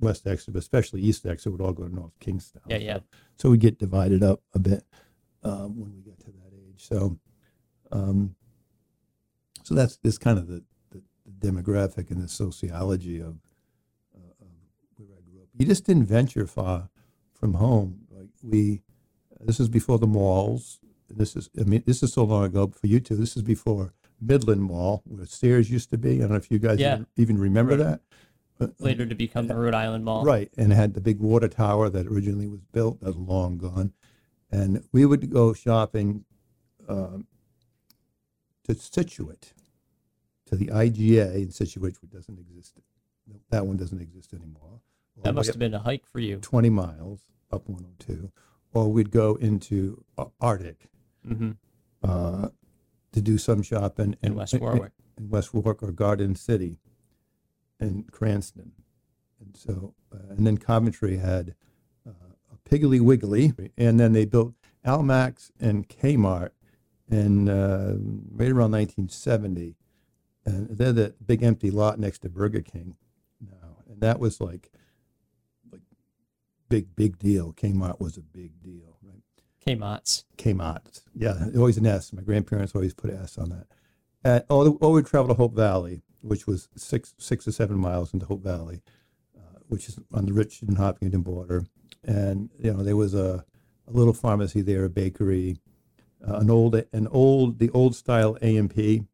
West 0.00 0.26
Exeter, 0.26 0.52
but 0.52 0.58
especially 0.60 1.02
East 1.02 1.26
Exeter 1.26 1.50
would 1.50 1.60
all 1.60 1.72
go 1.72 1.86
to 1.86 1.94
North 1.94 2.18
Kingstown. 2.20 2.62
Yeah, 2.68 2.78
yeah. 2.78 2.94
So, 2.96 3.02
so 3.36 3.50
we 3.50 3.58
get 3.58 3.78
divided 3.78 4.22
up 4.22 4.40
a 4.54 4.58
bit 4.58 4.84
um, 5.42 5.78
when 5.78 5.92
we 5.94 6.00
get 6.02 6.18
to 6.20 6.26
that 6.26 6.52
age. 6.54 6.84
So, 6.86 7.18
um, 7.92 8.34
so 9.62 9.74
that's 9.74 9.96
this 9.98 10.18
kind 10.18 10.38
of 10.38 10.48
the, 10.48 10.64
the, 10.90 11.02
the 11.26 11.46
demographic 11.48 12.10
and 12.10 12.22
the 12.22 12.28
sociology 12.28 13.20
of, 13.20 13.36
uh, 14.16 14.32
of 14.40 14.48
where 14.96 15.18
I 15.18 15.30
grew 15.30 15.42
up. 15.42 15.48
You 15.56 15.66
just 15.66 15.84
didn't 15.84 16.06
venture 16.06 16.46
far 16.46 16.88
from 17.32 17.54
home. 17.54 18.00
Like 18.10 18.28
we, 18.42 18.82
this 19.40 19.60
is 19.60 19.68
before 19.68 19.98
the 19.98 20.06
malls. 20.06 20.80
This 21.08 21.34
is, 21.36 21.50
I 21.58 21.64
mean, 21.64 21.82
this 21.86 22.02
is 22.02 22.12
so 22.12 22.24
long 22.24 22.44
ago 22.44 22.72
for 22.78 22.86
you 22.86 23.00
two. 23.00 23.16
This 23.16 23.36
is 23.36 23.42
before 23.42 23.92
Midland 24.20 24.62
Mall, 24.62 25.02
where 25.06 25.26
Sears 25.26 25.70
used 25.70 25.90
to 25.90 25.98
be. 25.98 26.16
I 26.16 26.20
don't 26.20 26.30
know 26.30 26.36
if 26.36 26.50
you 26.50 26.58
guys 26.58 26.78
Yeah. 26.78 26.94
even, 26.94 27.06
even 27.16 27.38
remember 27.38 27.74
that. 27.76 28.00
Later 28.78 29.06
to 29.06 29.14
become 29.14 29.46
the 29.46 29.54
Rhode 29.56 29.74
Island 29.74 30.04
Mall. 30.04 30.24
Right, 30.24 30.50
and 30.56 30.72
had 30.72 30.94
the 30.94 31.00
big 31.00 31.18
water 31.20 31.48
tower 31.48 31.88
that 31.88 32.06
originally 32.06 32.46
was 32.46 32.60
built. 32.72 33.00
That's 33.00 33.16
long 33.16 33.58
gone, 33.58 33.92
and 34.50 34.84
we 34.92 35.06
would 35.06 35.30
go 35.30 35.52
shopping 35.52 36.24
um, 36.88 37.26
to 38.64 38.74
Scituate, 38.74 39.52
to 40.46 40.56
the 40.56 40.66
IGA 40.66 41.34
in 41.36 41.50
Scituate, 41.50 41.96
which 42.02 42.10
doesn't 42.10 42.38
exist. 42.38 42.80
That 43.50 43.66
one 43.66 43.76
doesn't 43.76 44.00
exist 44.00 44.34
anymore. 44.34 44.80
That 45.22 45.34
must 45.34 45.48
have 45.48 45.58
been 45.58 45.74
a 45.74 45.78
hike 45.78 46.06
for 46.06 46.18
you. 46.20 46.36
20 46.38 46.70
miles 46.70 47.20
up 47.52 47.68
102, 47.68 48.30
or 48.74 48.88
we'd 48.92 49.10
go 49.10 49.34
into 49.36 50.04
uh, 50.18 50.26
Arctic 50.40 50.86
Mm-hmm. 51.28 51.50
uh, 52.02 52.48
to 53.12 53.20
do 53.20 53.36
some 53.36 53.62
shopping 53.62 54.16
In 54.22 54.34
West 54.34 54.58
Warwick. 54.58 54.92
in 55.18 55.28
West 55.28 55.52
Warwick 55.52 55.82
or 55.82 55.92
Garden 55.92 56.34
City 56.34 56.78
in 57.80 58.04
Cranston. 58.10 58.72
And 59.40 59.56
so, 59.56 59.94
uh, 60.12 60.18
and 60.30 60.46
then 60.46 60.58
Coventry 60.58 61.16
had 61.16 61.54
uh, 62.06 62.12
a 62.52 62.68
Piggly 62.68 63.00
Wiggly, 63.00 63.52
and 63.76 63.98
then 63.98 64.12
they 64.12 64.24
built 64.24 64.54
Almacs 64.84 65.50
and 65.60 65.88
Kmart 65.88 66.50
in 67.10 67.48
uh, 67.48 67.96
right 68.30 68.50
around 68.50 68.72
1970. 68.72 69.76
And 70.46 70.68
they're 70.70 70.92
the 70.92 71.14
big 71.24 71.42
empty 71.42 71.70
lot 71.70 71.98
next 71.98 72.20
to 72.20 72.28
Burger 72.28 72.62
King 72.62 72.96
now. 73.40 73.76
And 73.88 74.00
that 74.00 74.18
was 74.18 74.40
like, 74.40 74.70
like 75.70 75.82
big, 76.68 76.94
big 76.96 77.18
deal. 77.18 77.52
Kmart 77.52 78.00
was 78.00 78.16
a 78.16 78.22
big 78.22 78.62
deal, 78.62 78.96
right? 79.02 79.22
Kmart's. 79.66 80.24
Kmart. 80.38 81.02
Yeah, 81.14 81.46
always 81.56 81.76
an 81.76 81.86
S. 81.86 82.12
My 82.12 82.22
grandparents 82.22 82.74
always 82.74 82.94
put 82.94 83.10
an 83.10 83.20
S 83.22 83.36
on 83.36 83.50
that. 83.50 83.66
And 84.24 84.44
or, 84.48 84.76
or 84.80 84.92
we 84.92 85.02
traveled 85.02 85.30
to 85.30 85.34
Hope 85.34 85.54
Valley, 85.54 86.02
which 86.22 86.46
was 86.46 86.68
six 86.76 87.14
six 87.18 87.46
or 87.48 87.52
seven 87.52 87.76
miles 87.78 88.12
into 88.12 88.26
Hope 88.26 88.42
Valley, 88.42 88.82
uh, 89.36 89.58
which 89.68 89.88
is 89.88 89.98
on 90.12 90.26
the 90.26 90.32
Richmond 90.32 90.78
Hopkinton 90.78 91.22
border. 91.22 91.66
And 92.04 92.50
you 92.58 92.72
know 92.72 92.82
there 92.82 92.96
was 92.96 93.14
a 93.14 93.44
a 93.86 93.92
little 93.92 94.14
pharmacy 94.14 94.60
there, 94.60 94.84
a 94.84 94.90
bakery, 94.90 95.58
uh, 96.26 96.34
an 96.36 96.50
old 96.50 96.74
an 96.92 97.06
old 97.08 97.58
the 97.58 97.70
old 97.70 97.94
style 97.96 98.36
A&P, 98.42 99.04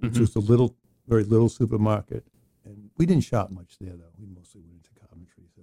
which 0.00 0.12
Mhm. 0.14 0.20
was 0.20 0.36
a 0.36 0.40
little 0.40 0.74
very 1.06 1.24
little 1.24 1.48
supermarket, 1.48 2.26
and 2.64 2.90
we 2.98 3.06
didn't 3.06 3.24
shop 3.24 3.50
much 3.50 3.78
there 3.78 3.96
though. 3.96 4.12
We 4.18 4.26
mostly 4.26 4.60
went 4.60 4.74
into 4.74 4.90
Coventry, 5.08 5.44
so 5.56 5.62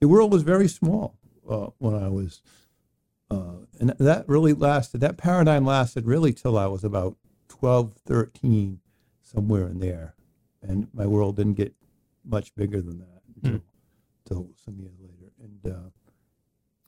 the 0.00 0.08
world 0.08 0.32
was 0.32 0.42
very 0.42 0.68
small 0.68 1.16
uh, 1.48 1.68
when 1.78 1.94
I 1.94 2.08
was, 2.08 2.42
uh, 3.30 3.64
and 3.78 3.90
that 3.98 4.28
really 4.28 4.52
lasted. 4.52 5.00
That 5.00 5.16
paradigm 5.16 5.64
lasted 5.64 6.06
really 6.06 6.32
till 6.32 6.58
I 6.58 6.66
was 6.66 6.84
about 6.84 7.16
12, 7.48 7.94
13, 8.04 8.80
somewhere 9.30 9.66
in 9.68 9.78
there, 9.78 10.14
and 10.62 10.88
my 10.92 11.06
world 11.06 11.36
didn't 11.36 11.54
get 11.54 11.74
much 12.24 12.54
bigger 12.54 12.80
than 12.80 12.98
that 12.98 13.22
until, 13.36 13.60
until 14.24 14.50
some 14.64 14.78
years 14.78 14.94
later. 15.00 15.32
And 15.42 15.74
uh, 15.74 15.90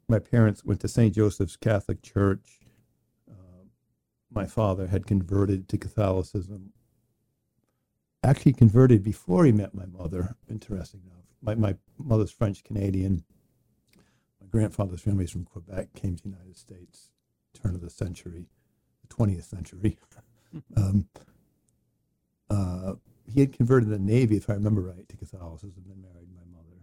my 0.08 0.18
parents 0.18 0.64
went 0.64 0.80
to 0.80 0.88
St. 0.88 1.14
Joseph's 1.14 1.56
Catholic 1.56 2.02
Church. 2.02 2.60
Uh, 3.30 3.64
my 4.30 4.46
father 4.46 4.88
had 4.88 5.06
converted 5.06 5.68
to 5.68 5.78
Catholicism. 5.78 6.72
Actually, 8.24 8.52
converted 8.52 9.02
before 9.02 9.44
he 9.44 9.52
met 9.52 9.74
my 9.74 9.86
mother. 9.86 10.36
Interesting 10.48 11.00
enough, 11.06 11.24
my 11.40 11.54
my 11.54 11.76
mother's 11.98 12.30
French 12.30 12.62
Canadian. 12.62 13.24
My 14.40 14.46
grandfather's 14.48 15.00
family 15.00 15.24
is 15.24 15.30
from 15.30 15.44
Quebec. 15.44 15.94
Came 15.94 16.16
to 16.16 16.22
the 16.22 16.28
United 16.28 16.56
States, 16.56 17.10
turn 17.52 17.74
of 17.74 17.80
the 17.80 17.90
century, 17.90 18.46
the 19.00 19.08
twentieth 19.12 19.44
century. 19.44 19.98
um, 20.76 21.08
uh, 22.52 22.94
he 23.32 23.40
had 23.40 23.52
converted 23.52 23.88
the 23.88 23.98
Navy, 23.98 24.36
if 24.36 24.50
I 24.50 24.54
remember 24.54 24.82
right, 24.82 25.08
to 25.08 25.16
Catholicism, 25.16 25.84
and 25.84 25.86
then 25.86 26.02
married 26.02 26.28
my 26.34 26.56
mother 26.56 26.76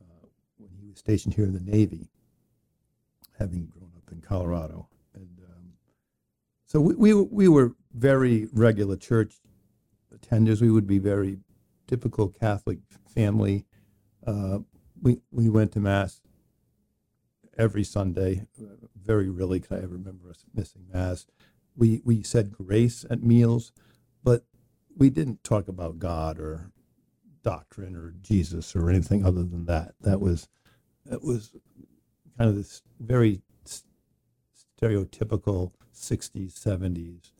uh, 0.00 0.26
when 0.56 0.70
he 0.80 0.88
was 0.88 0.98
stationed 0.98 1.34
here 1.34 1.44
in 1.44 1.52
the 1.54 1.60
Navy, 1.60 2.08
having 3.38 3.66
grown 3.66 3.92
up 3.96 4.10
in 4.10 4.20
Colorado. 4.20 4.88
And 5.14 5.38
um, 5.48 5.72
so 6.66 6.80
we, 6.80 6.94
we, 6.94 7.14
we 7.14 7.48
were 7.48 7.74
very 7.94 8.48
regular 8.52 8.96
church 8.96 9.34
attenders. 10.14 10.60
We 10.60 10.70
would 10.70 10.86
be 10.86 10.98
very 10.98 11.38
typical 11.86 12.28
Catholic 12.28 12.78
family. 13.14 13.66
Uh, 14.26 14.60
we, 15.00 15.18
we 15.30 15.48
went 15.48 15.72
to 15.72 15.80
Mass 15.80 16.20
every 17.56 17.84
Sunday. 17.84 18.46
Very 19.00 19.28
rarely 19.30 19.60
could 19.60 19.78
I 19.78 19.86
remember 19.86 20.30
us 20.30 20.44
missing 20.54 20.86
Mass. 20.92 21.26
We, 21.76 22.02
we 22.04 22.24
said 22.24 22.50
grace 22.52 23.04
at 23.08 23.22
meals, 23.22 23.72
we 24.98 25.10
didn't 25.10 25.44
talk 25.44 25.68
about 25.68 25.98
God 25.98 26.38
or 26.38 26.72
doctrine 27.42 27.96
or 27.96 28.14
Jesus 28.20 28.74
or 28.74 28.90
anything 28.90 29.24
other 29.24 29.44
than 29.44 29.64
that. 29.66 29.94
That 30.00 30.20
was 30.20 30.48
that 31.06 31.22
was 31.22 31.52
kind 32.36 32.50
of 32.50 32.56
this 32.56 32.82
very 33.00 33.40
stereotypical 34.82 35.72
'60s, 35.94 36.52
'70s 36.52 37.30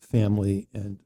family, 0.00 0.68
and 0.72 0.98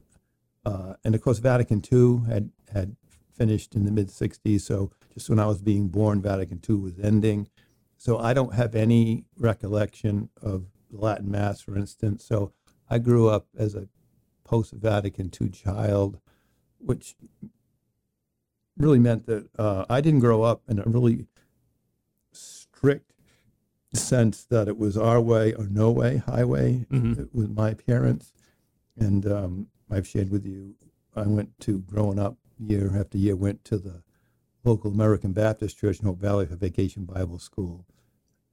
uh, 0.64 0.95
and 1.05 1.14
of 1.14 1.23
course 1.23 1.38
Vatican 1.38 1.83
II 1.91 2.29
had 2.29 2.50
had 2.73 2.97
finished 3.35 3.75
in 3.75 3.85
the 3.85 3.91
mid 3.91 4.09
'60s. 4.09 4.61
So 4.61 4.93
just 5.14 5.31
when 5.31 5.38
I 5.38 5.47
was 5.47 5.62
being 5.62 5.88
born, 5.88 6.21
Vatican 6.21 6.61
II 6.69 6.76
was 6.76 7.00
ending. 7.00 7.49
So 7.97 8.19
I 8.19 8.35
don't 8.35 8.55
have 8.55 8.75
any 8.75 9.25
recollection 9.38 10.29
of 10.43 10.67
Latin 10.91 11.31
Mass, 11.31 11.61
for 11.61 11.76
instance. 11.76 12.25
So 12.25 12.52
I 12.91 12.99
grew 12.99 13.29
up 13.29 13.47
as 13.57 13.75
a 13.75 13.88
post 14.52 14.73
Vatican 14.75 15.30
II 15.40 15.49
child, 15.49 16.18
which 16.76 17.16
really 18.76 18.99
meant 18.99 19.25
that 19.25 19.49
uh, 19.59 19.87
I 19.88 20.02
didn't 20.02 20.21
grow 20.21 20.42
up 20.42 20.61
in 20.68 20.78
a 20.78 20.82
really 20.85 21.26
strict 22.32 23.12
sense 23.94 24.44
that 24.44 24.68
it 24.68 24.76
was 24.76 24.94
our 24.99 25.21
way 25.23 25.54
or 25.54 25.64
no 25.68 25.90
way 25.90 26.18
highway 26.18 26.87
Mhm. 26.90 27.28
with 27.32 27.50
my 27.50 27.73
parents. 27.73 28.35
And 28.99 29.25
um, 29.26 29.68
I've 29.90 30.06
shared 30.06 30.30
with 30.30 30.44
you, 30.44 30.75
I 31.16 31.26
went 31.26 31.59
to 31.61 31.78
growing 31.78 32.18
up 32.18 32.37
year 32.59 32.94
after 32.94 33.16
year, 33.16 33.37
went 33.37 33.64
to 33.66 33.78
the 33.78 34.02
local 34.64 34.90
American 34.92 35.32
Baptist 35.32 35.78
Church 35.78 35.99
in 36.00 36.04
Hope 36.06 36.18
Valley 36.18 36.44
for 36.47 36.56
Vacation 36.56 37.04
Bible 37.06 37.38
School. 37.38 37.87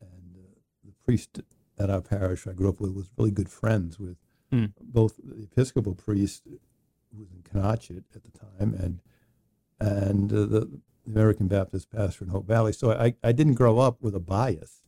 And 0.02 0.36
uh, 0.38 0.60
the 0.86 0.94
priest 1.04 1.42
at 1.78 1.90
our 1.90 2.02
parish 2.02 2.48
I 2.48 2.54
grew 2.54 2.70
up 2.70 2.80
with 2.80 2.94
was 2.94 3.10
really 3.18 3.32
good 3.32 3.50
friends 3.50 4.00
with 4.00 4.18
Hmm. 4.52 4.66
both 4.82 5.18
the 5.24 5.44
Episcopal 5.44 5.94
priest 5.94 6.44
who 6.46 7.20
was 7.20 7.30
in 7.32 7.44
Canonchet 7.44 8.04
at 8.16 8.24
the 8.24 8.32
time 8.32 8.74
and 8.74 9.02
and 9.80 10.34
uh, 10.34 10.46
the 10.46 10.80
American 11.08 11.48
Baptist 11.48 11.92
pastor 11.92 12.26
in 12.26 12.32
Hope 12.32 12.48
Valley. 12.48 12.74
So 12.74 12.92
I, 12.92 13.16
I 13.24 13.32
didn't 13.32 13.54
grow 13.54 13.80
up 13.80 14.02
with 14.02 14.14
a 14.16 14.20
bias. 14.20 14.82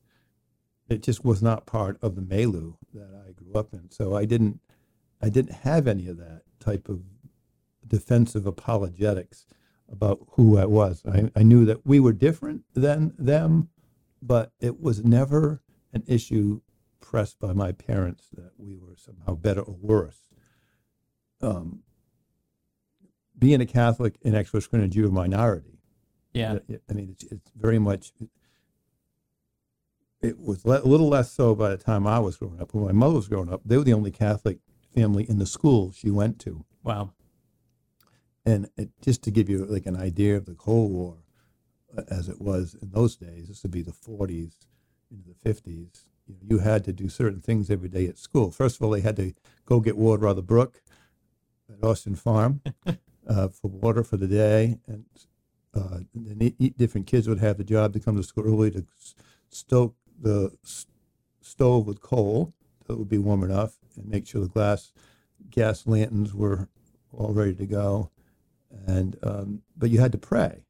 It 0.89 1.01
just 1.01 1.23
was 1.23 1.41
not 1.41 1.65
part 1.65 1.97
of 2.01 2.15
the 2.15 2.21
milieu 2.21 2.73
that 2.93 3.23
I 3.27 3.31
grew 3.31 3.53
up 3.53 3.73
in. 3.73 3.89
So 3.89 4.15
I 4.15 4.25
didn't 4.25 4.59
I 5.21 5.29
didn't 5.29 5.53
have 5.57 5.87
any 5.87 6.07
of 6.07 6.17
that 6.17 6.41
type 6.59 6.89
of 6.89 7.01
defensive 7.87 8.45
apologetics 8.45 9.45
about 9.91 10.19
who 10.31 10.57
I 10.57 10.65
was. 10.65 11.03
I, 11.05 11.29
I 11.35 11.43
knew 11.43 11.65
that 11.65 11.85
we 11.85 11.99
were 11.99 12.13
different 12.13 12.63
than 12.73 13.13
them, 13.17 13.69
but 14.21 14.51
it 14.59 14.81
was 14.81 15.03
never 15.03 15.61
an 15.93 16.03
issue 16.07 16.61
pressed 17.01 17.39
by 17.39 17.53
my 17.53 17.71
parents 17.71 18.27
that 18.33 18.51
we 18.57 18.75
were 18.77 18.95
somehow 18.95 19.35
better 19.35 19.61
or 19.61 19.75
worse. 19.81 20.19
Um, 21.41 21.81
being 23.37 23.61
a 23.61 23.65
Catholic 23.65 24.15
in 24.21 24.35
Exodus 24.35 24.67
Greenwich, 24.67 24.95
you're 24.95 25.09
a 25.09 25.11
minority. 25.11 25.79
Yeah. 26.33 26.59
I- 26.69 26.79
I 26.89 26.93
mean, 26.93 27.09
it's, 27.11 27.23
it's 27.31 27.51
very 27.55 27.79
much, 27.79 28.13
it 30.21 30.39
was 30.39 30.63
le- 30.65 30.81
a 30.81 30.85
little 30.87 31.09
less 31.09 31.31
so 31.31 31.55
by 31.55 31.69
the 31.69 31.77
time 31.77 32.05
I 32.05 32.19
was 32.19 32.37
growing 32.37 32.61
up. 32.61 32.73
When 32.73 32.85
my 32.85 32.91
mother 32.91 33.15
was 33.15 33.27
growing 33.27 33.51
up, 33.51 33.61
they 33.65 33.77
were 33.77 33.83
the 33.83 33.93
only 33.93 34.11
Catholic 34.11 34.59
family 34.95 35.27
in 35.29 35.39
the 35.39 35.45
school 35.45 35.91
she 35.91 36.11
went 36.11 36.39
to. 36.41 36.65
Wow. 36.83 37.13
And 38.45 38.69
it, 38.77 38.89
just 39.01 39.23
to 39.23 39.31
give 39.31 39.49
you 39.49 39.65
like 39.65 39.85
an 39.85 39.95
idea 39.97 40.37
of 40.37 40.45
the 40.45 40.55
Cold 40.55 40.91
War 40.91 41.17
uh, 41.97 42.03
as 42.09 42.29
it 42.29 42.39
was 42.39 42.75
in 42.81 42.91
those 42.91 43.15
days, 43.15 43.47
this 43.47 43.63
would 43.63 43.71
be 43.71 43.81
the 43.81 43.91
40s 43.91 44.53
into 45.11 45.23
the 45.27 45.49
50s. 45.53 46.05
You, 46.27 46.35
know, 46.35 46.39
you 46.49 46.59
had 46.59 46.83
to 46.85 46.93
do 46.93 47.09
certain 47.09 47.41
things 47.41 47.69
every 47.69 47.89
day 47.89 48.07
at 48.07 48.17
school. 48.17 48.51
First 48.51 48.77
of 48.77 48.83
all, 48.83 48.91
they 48.91 49.01
had 49.01 49.15
to 49.17 49.33
go 49.65 49.79
get 49.79 49.97
water 49.97 50.27
out 50.27 50.31
of 50.31 50.35
the 50.37 50.41
brook 50.41 50.81
at 51.69 51.83
Austin 51.83 52.15
Farm 52.15 52.61
uh, 53.27 53.47
for 53.49 53.67
water 53.69 54.03
for 54.03 54.17
the 54.17 54.27
day, 54.27 54.77
and 54.87 55.05
uh, 55.73 55.99
then 56.13 56.53
different 56.77 57.07
kids 57.07 57.27
would 57.27 57.39
have 57.39 57.57
the 57.57 57.63
job 57.63 57.93
to 57.93 57.99
come 57.99 58.17
to 58.17 58.23
school 58.23 58.45
early 58.45 58.71
to 58.71 58.85
stoke 59.49 59.95
the 60.19 60.51
stove 61.41 61.87
with 61.87 62.01
coal 62.01 62.53
so 62.85 62.93
it 62.93 62.99
would 62.99 63.09
be 63.09 63.17
warm 63.17 63.43
enough, 63.43 63.77
and 63.95 64.07
make 64.07 64.27
sure 64.27 64.41
the 64.41 64.47
glass 64.47 64.91
gas 65.49 65.87
lanterns 65.87 66.33
were 66.33 66.67
all 67.11 67.33
ready 67.33 67.53
to 67.55 67.65
go. 67.65 68.09
And 68.87 69.17
um, 69.23 69.61
but 69.77 69.89
you 69.89 69.99
had 69.99 70.11
to 70.13 70.17
pray, 70.17 70.65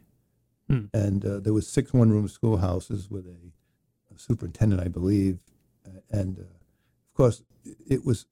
Hmm. 0.68 0.86
and 0.94 1.26
uh, 1.26 1.40
there 1.40 1.54
was 1.54 1.68
six 1.68 1.94
one-room 1.94 2.28
schoolhouses 2.28 3.10
with 3.10 3.26
a 3.26 3.36
superintendent, 4.22 4.82
I 4.82 4.88
believe, 4.88 5.40
uh, 5.86 6.00
and 6.10 6.40
uh, 6.40 6.42
of 6.44 7.14
course 7.16 7.44
it 7.88 8.06
was 8.06 8.26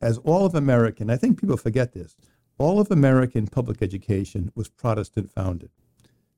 as 0.00 0.18
all 0.18 0.46
of 0.46 0.54
American. 0.54 1.10
I 1.10 1.16
think 1.16 1.40
people 1.40 1.56
forget 1.56 1.92
this. 1.92 2.16
All 2.58 2.80
of 2.80 2.90
American 2.90 3.46
public 3.46 3.82
education 3.82 4.50
was 4.54 4.68
Protestant 4.68 5.30
founded. 5.30 5.70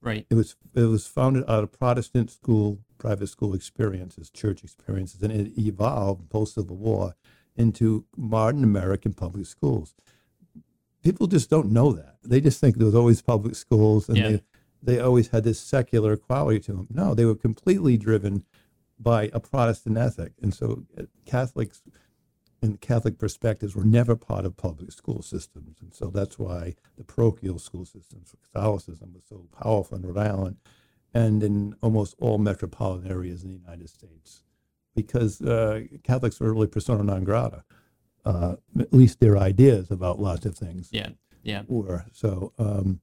Right. 0.03 0.27
It 0.31 0.35
was 0.35 0.57
it 0.75 0.85
was 0.85 1.07
founded 1.07 1.45
out 1.49 1.63
of 1.63 1.73
Protestant 1.79 2.31
school, 2.31 2.79
private 2.99 3.29
school 3.29 3.55
experiences, 3.55 4.31
church 4.31 4.65
experiences, 4.65 5.23
and 5.23 5.33
it 5.33 5.59
evolved 5.59 6.29
post 6.31 6.55
Civil 6.55 6.77
War 6.77 7.15
into 7.57 8.05
modern 8.17 8.65
American 8.65 9.13
public 9.13 9.47
schools. 9.47 9.95
People 11.03 11.27
just 11.27 11.49
don't 11.51 11.71
know 11.71 11.93
that. 11.93 12.17
They 12.23 12.41
just 12.41 12.61
think 12.61 12.77
there 12.77 12.87
was 12.87 12.95
always 12.95 13.23
public 13.23 13.55
schools, 13.55 14.09
and 14.09 14.19
Yeah. 14.19 14.29
they 14.31 14.43
they 14.83 14.99
always 14.99 15.29
had 15.29 15.45
this 15.45 15.61
secular 15.61 16.17
quality 16.17 16.61
to 16.61 16.73
them. 16.73 16.87
No, 16.91 17.15
they 17.15 17.25
were 17.25 17.35
completely 17.35 17.97
driven 17.97 18.45
by 18.99 19.31
a 19.33 19.41
Protestant 19.41 19.97
ethic, 19.99 20.33
and 20.43 20.55
so 20.55 20.85
uh, 20.99 21.03
Catholics 21.25 21.83
and 22.63 22.81
Catholic 22.81 23.19
perspectives 23.19 23.75
were 23.75 23.85
never 23.85 24.15
part 24.17 24.45
of 24.45 24.57
public 24.57 24.93
school 24.93 25.23
systems. 25.23 25.79
And 25.81 25.95
so 25.95 26.09
that's 26.09 26.39
why 26.39 26.75
the 26.99 27.05
parochial 27.05 27.59
school 27.59 27.87
systems 27.87 28.31
for 28.31 28.37
Catholicism 28.53 29.15
was 29.15 29.23
so 29.27 29.47
powerful 29.63 29.97
in 29.97 30.03
Rhode 30.05 30.19
Island 30.19 30.57
and 31.15 31.43
in 31.43 31.75
almost 31.81 32.15
all 32.21 32.37
metropolitan 32.37 33.11
areas 33.11 33.43
in 33.45 33.49
the 33.51 33.57
United 33.57 33.89
States, 33.89 34.43
because 34.95 35.41
uh, 35.41 35.85
Catholics 36.05 36.39
were 36.39 36.53
really 36.53 36.67
persona 36.67 37.03
non 37.03 37.25
grata, 37.25 37.65
uh, 38.27 38.57
at 38.79 38.93
least 38.93 39.21
their 39.21 39.39
ideas 39.39 39.91
about 39.91 40.21
lots 40.21 40.45
of 40.45 40.55
things 40.55 40.91
Yeah. 40.93 41.11
Yeah. 41.43 41.63
were. 41.67 42.05
So, 42.13 42.53
um, 42.59 43.01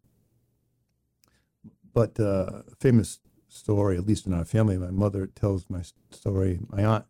but 1.98 2.20
uh, 2.20 2.62
famous 2.80 3.22
story, 3.48 3.98
at 3.98 4.06
least 4.06 4.28
in 4.28 4.34
our 4.36 4.46
family, 4.46 4.78
my 4.78 4.92
mother 4.92 5.26
tells 5.26 5.68
my 5.68 5.82
story. 6.12 6.60
My 6.70 6.86
aunt 6.86 7.06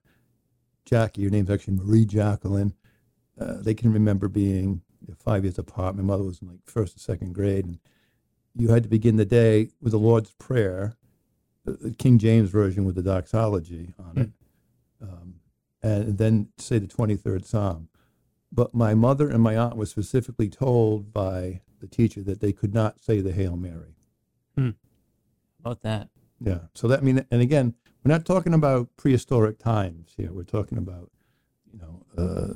Jackie, 0.86 1.25
her 1.25 1.29
name's 1.29 1.50
actually 1.50 1.74
Marie 1.75 2.06
Jacqueline. 2.06 2.74
Uh, 3.38 3.56
they 3.60 3.74
can 3.74 3.91
remember 3.91 4.29
being 4.29 4.84
five 5.20 5.44
years 5.44 5.60
apart. 5.60 5.98
My 5.98 6.03
mother 6.03 6.24
was 6.24 6.41
in 6.41 6.48
like 6.48 6.60
first 6.63 6.96
or 6.96 7.00
second 7.00 7.36
grade, 7.36 7.65
and 7.65 7.79
you 8.56 8.70
had 8.70 8.84
to 8.84 8.88
begin 8.88 9.17
the 9.17 9.25
day 9.25 9.72
with 9.82 9.91
the 9.91 10.00
Lord's 10.00 10.32
Prayer. 10.36 10.96
the 11.65 11.91
King 11.91 12.17
James 12.17 12.50
version 12.50 12.86
with 12.86 12.96
the 12.96 13.03
doxology 13.03 13.94
on 14.00 14.17
it, 14.17 14.32
um, 15.01 15.34
and 15.84 16.17
then 16.17 16.48
say 16.58 16.79
the 16.79 16.88
23rd 16.88 17.44
Psalm. 17.44 17.89
But 18.53 18.74
my 18.74 18.94
mother 18.94 19.29
and 19.29 19.44
my 19.44 19.58
aunt 19.58 19.75
were 19.75 19.86
specifically 19.86 20.48
told 20.48 21.12
by 21.12 21.60
the 21.82 21.88
teacher 21.88 22.24
that 22.24 22.39
they 22.39 22.53
could 22.53 22.74
not 22.74 23.01
say 23.01 23.20
the 23.20 23.34
Hail 23.34 23.58
Mary. 23.58 23.97
About 25.60 25.82
that. 25.82 26.10
Yeah. 26.40 26.60
So 26.74 26.88
that 26.88 27.00
I 27.00 27.02
mean, 27.02 27.26
and 27.32 27.42
again, 27.42 27.74
we're 28.04 28.12
not 28.12 28.26
talking 28.26 28.54
about 28.54 28.90
prehistoric 28.98 29.60
times 29.60 30.14
here. 30.16 30.32
We're 30.32 30.44
talking 30.44 30.78
about, 30.78 31.12
you 31.72 31.80
know, 31.80 32.06
uh, 32.18 32.54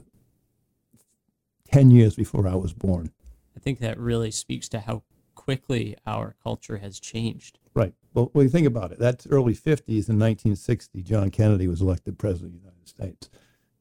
ten 1.70 1.91
years 1.91 2.15
before 2.15 2.48
I 2.48 2.55
was 2.55 2.74
born. 2.74 3.12
I 3.55 3.60
think 3.60 3.79
that 3.79 4.00
really 4.00 4.31
speaks 4.31 4.70
to 4.70 4.79
how 4.79 5.03
quickly 5.36 5.98
our 6.05 6.36
culture 6.43 6.77
has 6.77 7.00
changed. 7.00 7.60
Right. 7.74 7.93
Well, 8.13 8.29
when 8.34 8.46
you 8.46 8.50
think 8.50 8.67
about 8.67 8.91
it, 8.91 9.00
that's 9.00 9.27
early 9.27 9.53
'50s. 9.53 10.10
In 10.10 10.20
1960, 10.20 11.01
John 11.03 11.31
Kennedy 11.31 11.67
was 11.67 11.81
elected 11.81 12.20
president 12.20 12.55
of 12.55 12.62
the 12.62 12.65
United 12.65 12.88
States, 12.88 13.29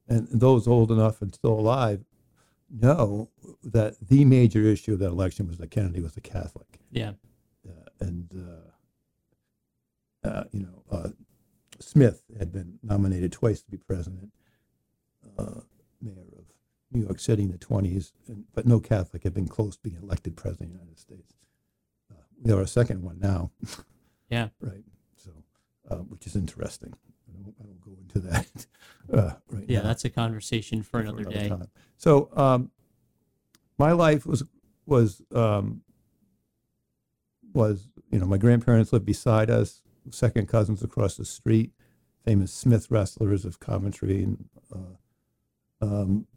and 0.07 0.27
those 0.31 0.67
old 0.67 0.91
enough 0.91 1.21
and 1.21 1.33
still 1.33 1.59
alive 1.59 2.03
know 2.69 3.29
that 3.63 3.95
the 3.99 4.25
major 4.25 4.63
issue 4.63 4.93
of 4.93 4.99
that 4.99 5.09
election 5.09 5.47
was 5.47 5.57
that 5.57 5.71
Kennedy 5.71 6.01
was 6.01 6.15
a 6.17 6.21
Catholic. 6.21 6.79
Yeah. 6.91 7.11
uh, 7.67 7.89
and 7.99 8.31
uh, 8.33 8.70
uh, 10.23 10.43
you 10.51 10.61
know 10.63 10.83
uh, 10.91 11.09
Smith 11.79 12.23
had 12.37 12.51
been 12.51 12.79
nominated 12.83 13.31
twice 13.31 13.61
to 13.61 13.71
be 13.71 13.77
president, 13.77 14.31
uh, 15.37 15.61
mayor 16.01 16.25
of 16.37 16.45
New 16.91 17.01
York 17.01 17.19
City 17.19 17.43
in 17.43 17.51
the 17.51 17.57
twenties, 17.57 18.13
but 18.53 18.65
no 18.65 18.79
Catholic 18.79 19.23
had 19.23 19.33
been 19.33 19.47
close 19.47 19.75
to 19.77 19.83
being 19.83 19.97
elected 20.01 20.35
president 20.35 20.69
of 20.71 20.73
the 20.73 20.79
United 20.79 20.99
States. 20.99 21.33
Uh, 22.11 22.15
we 22.41 22.51
are 22.51 22.61
a 22.61 22.67
second 22.67 23.01
one 23.01 23.19
now, 23.19 23.51
Yeah. 24.29 24.49
right? 24.61 24.83
So, 25.15 25.31
uh, 25.89 25.95
which 25.97 26.27
is 26.27 26.35
interesting. 26.35 26.93
I 27.29 27.43
don't, 27.43 27.55
I 27.59 27.63
don't 27.63 27.81
go 27.81 27.97
into 27.99 28.19
that 28.27 28.67
uh, 29.13 29.33
right 29.49 29.65
Yeah, 29.67 29.79
now 29.79 29.87
that's 29.87 30.03
a 30.05 30.09
conversation 30.09 30.83
for 30.83 30.99
another 30.99 31.23
day. 31.23 31.49
time. 31.49 31.69
So 31.97 32.29
um, 32.35 32.71
my 33.77 33.93
life 33.93 34.25
was 34.25 34.43
was 34.85 35.21
um, 35.33 35.81
was 37.53 37.87
you 38.11 38.19
know 38.19 38.25
my 38.25 38.37
grandparents 38.37 38.91
lived 38.91 39.05
beside 39.05 39.49
us, 39.49 39.80
second 40.09 40.47
cousins 40.47 40.83
across 40.83 41.17
the 41.17 41.25
street, 41.25 41.71
famous 42.25 42.51
Smith 42.51 42.89
wrestlers 42.89 43.45
of 43.45 43.59
Coventry, 43.59 44.23
and 44.23 44.49
uh, 44.73 45.85
um, 45.85 46.27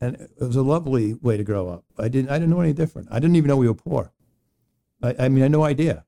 and 0.00 0.16
it 0.16 0.30
was 0.38 0.56
a 0.56 0.62
lovely 0.62 1.14
way 1.14 1.36
to 1.36 1.44
grow 1.44 1.68
up. 1.68 1.84
I 1.98 2.08
didn't 2.08 2.30
I 2.30 2.34
didn't 2.34 2.50
know 2.50 2.60
any 2.60 2.72
different. 2.72 3.08
I 3.10 3.18
didn't 3.18 3.36
even 3.36 3.48
know 3.48 3.56
we 3.56 3.68
were 3.68 3.74
poor. 3.74 4.12
I, 5.02 5.14
I 5.20 5.28
mean, 5.28 5.42
I 5.42 5.44
had 5.44 5.52
no 5.52 5.64
idea 5.64 6.04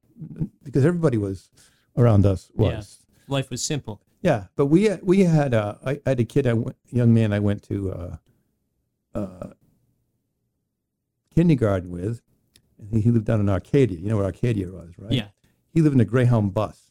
because 0.62 0.84
everybody 0.84 1.18
was 1.18 1.50
around 1.96 2.26
us 2.26 2.50
was. 2.54 2.98
Life 3.28 3.50
was 3.50 3.62
simple. 3.62 4.00
Yeah, 4.22 4.46
but 4.56 4.66
we 4.66 4.84
had, 4.84 5.02
we 5.02 5.24
had 5.24 5.54
uh, 5.54 5.76
I, 5.84 6.00
I 6.06 6.10
had 6.10 6.20
a 6.20 6.24
kid, 6.24 6.46
I 6.46 6.52
went, 6.54 6.76
young 6.90 7.12
man, 7.12 7.32
I 7.32 7.38
went 7.38 7.62
to 7.64 7.92
uh, 7.92 8.16
uh, 9.14 9.50
kindergarten 11.34 11.90
with, 11.90 12.22
and 12.78 12.90
he, 12.90 13.00
he 13.02 13.10
lived 13.10 13.26
down 13.26 13.40
in 13.40 13.48
Arcadia. 13.48 13.98
You 13.98 14.08
know 14.08 14.16
where 14.16 14.26
Arcadia 14.26 14.68
was, 14.68 14.94
right? 14.98 15.12
Yeah. 15.12 15.28
He 15.76 15.82
lived 15.82 15.94
in 15.94 16.00
a 16.00 16.06
Greyhound 16.06 16.54
bus, 16.54 16.90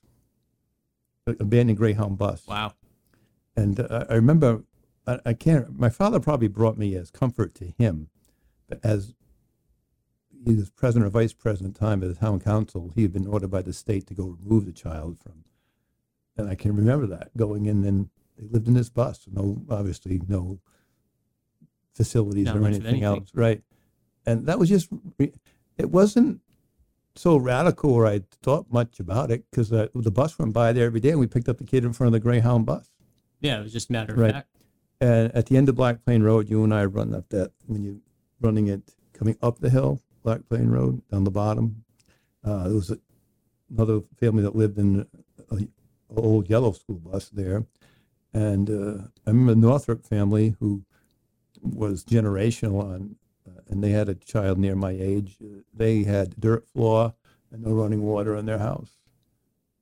an 1.25 1.37
abandoned 1.39 1.79
Greyhound 1.79 2.19
bus. 2.19 2.45
Wow. 2.45 2.73
And 3.55 3.79
uh, 3.79 4.05
I 4.07 4.13
remember, 4.13 4.63
I, 5.07 5.17
I 5.25 5.33
can't. 5.33 5.75
My 5.79 5.89
father 5.89 6.19
probably 6.19 6.49
brought 6.49 6.77
me 6.77 6.93
as 6.93 7.09
comfort 7.09 7.55
to 7.55 7.73
him, 7.79 8.09
but 8.69 8.79
as 8.83 9.15
he 10.45 10.53
was 10.53 10.69
president 10.69 11.07
or 11.07 11.09
vice 11.09 11.33
president 11.33 11.75
at 11.75 11.79
the 11.79 11.85
time 11.87 12.03
of 12.03 12.09
the 12.09 12.13
town 12.13 12.39
council, 12.39 12.91
he 12.93 13.01
had 13.01 13.11
been 13.11 13.25
ordered 13.25 13.49
by 13.49 13.63
the 13.63 13.73
state 13.73 14.05
to 14.05 14.13
go 14.13 14.37
remove 14.39 14.67
the 14.67 14.71
child 14.71 15.17
from. 15.17 15.45
And 16.37 16.47
I 16.47 16.53
can 16.53 16.75
remember 16.75 17.07
that 17.07 17.35
going 17.35 17.65
in, 17.65 17.83
and 17.85 18.09
they 18.37 18.45
lived 18.47 18.67
in 18.67 18.75
this 18.75 18.89
bus. 18.89 19.25
No, 19.31 19.63
obviously, 19.67 20.21
no 20.27 20.59
facilities 21.95 22.45
Not 22.45 22.57
or 22.57 22.67
anything 22.67 22.85
anything. 22.85 23.03
else, 23.03 23.31
right? 23.33 23.63
And 24.27 24.45
that 24.45 24.59
was 24.59 24.69
just. 24.69 24.89
It 25.17 25.89
wasn't 25.89 26.41
so 27.15 27.37
radical, 27.37 27.91
or 27.91 28.05
I 28.05 28.21
thought 28.41 28.71
much 28.71 28.99
about 28.99 29.31
it 29.31 29.45
because 29.49 29.71
uh, 29.71 29.87
the 29.95 30.11
bus 30.11 30.37
went 30.37 30.53
by 30.53 30.73
there 30.73 30.85
every 30.85 30.99
day, 30.99 31.11
and 31.11 31.19
we 31.19 31.27
picked 31.27 31.49
up 31.49 31.57
the 31.57 31.63
kid 31.63 31.83
in 31.85 31.93
front 31.93 32.07
of 32.07 32.13
the 32.13 32.19
Greyhound 32.19 32.65
bus. 32.65 32.89
Yeah, 33.41 33.59
it 33.59 33.63
was 33.63 33.73
just 33.73 33.89
a 33.89 33.93
matter 33.93 34.13
of 34.13 34.19
Right. 34.19 34.33
fact. 34.33 34.49
And 35.01 35.33
at 35.35 35.47
the 35.47 35.57
end 35.57 35.67
of 35.69 35.75
Black 35.75 36.03
Plain 36.05 36.23
Road, 36.23 36.49
you 36.49 36.63
and 36.63 36.73
I 36.73 36.85
run 36.85 37.13
up 37.13 37.29
that 37.29 37.51
when 37.67 37.83
you're 37.83 37.97
running 38.41 38.67
it 38.67 38.93
coming 39.13 39.37
up 39.41 39.59
the 39.59 39.69
hill, 39.69 40.01
Black 40.23 40.47
Plain 40.47 40.69
Road, 40.69 41.01
down 41.09 41.23
the 41.23 41.31
bottom. 41.31 41.83
Uh, 42.43 42.63
there 42.65 42.73
was 42.75 42.91
a, 42.91 42.97
another 43.69 44.01
family 44.19 44.43
that 44.43 44.55
lived 44.55 44.77
in 44.77 45.05
a, 45.51 45.67
old 46.15 46.49
yellow 46.49 46.71
school 46.71 46.97
bus 46.97 47.29
there, 47.29 47.65
and 48.33 48.69
uh, 48.69 49.03
I 49.25 49.31
remember 49.31 49.53
the 49.53 49.59
Northrop 49.67 50.05
family 50.05 50.55
who 50.59 50.83
was 51.61 52.03
generational 52.05 52.81
on, 52.81 53.15
and 53.67 53.83
they 53.83 53.91
had 53.91 54.09
a 54.09 54.15
child 54.15 54.57
near 54.57 54.75
my 54.75 54.91
age. 54.91 55.37
They 55.73 56.03
had 56.03 56.39
dirt 56.39 56.67
floor 56.67 57.13
and 57.51 57.63
no 57.63 57.71
running 57.73 58.01
water 58.03 58.35
in 58.35 58.45
their 58.45 58.59
house, 58.59 58.91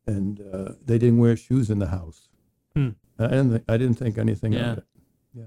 and 0.06 0.42
uh, 0.42 0.74
they 0.84 0.98
didn't 0.98 1.20
wear 1.20 1.36
shoes 1.36 1.70
in 1.70 1.80
the 1.80 1.88
house. 1.88 2.30
Hmm. 2.76 2.90
I 3.20 3.28
didn't. 3.28 3.52
Think, 3.52 3.64
I 3.70 3.78
didn't 3.78 3.98
think 4.00 4.18
anything 4.18 4.54
Yeah. 4.54 4.72
of 4.74 4.78
it. 4.80 4.84
Yeah, 5.34 5.44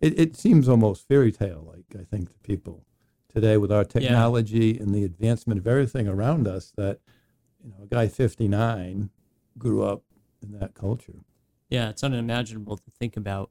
it, 0.00 0.18
it 0.18 0.36
seems 0.36 0.68
almost 0.68 1.06
fairy 1.06 1.32
tale 1.32 1.64
like. 1.66 2.00
I 2.00 2.04
think 2.04 2.32
to 2.32 2.38
people 2.40 2.84
today 3.32 3.56
with 3.56 3.70
our 3.70 3.84
technology 3.84 4.78
and 4.78 4.94
the 4.94 5.04
advancement 5.04 5.60
of 5.60 5.66
everything 5.66 6.08
around 6.08 6.48
us 6.48 6.72
that 6.76 6.98
you 7.62 7.70
know 7.70 7.84
a 7.84 7.86
guy 7.86 8.08
59 8.08 9.10
grew 9.58 9.82
up 9.84 10.02
in 10.42 10.58
that 10.58 10.74
culture. 10.74 11.20
Yeah, 11.68 11.90
it's 11.90 12.02
unimaginable 12.02 12.76
to 12.78 12.90
think 12.98 13.16
about. 13.16 13.50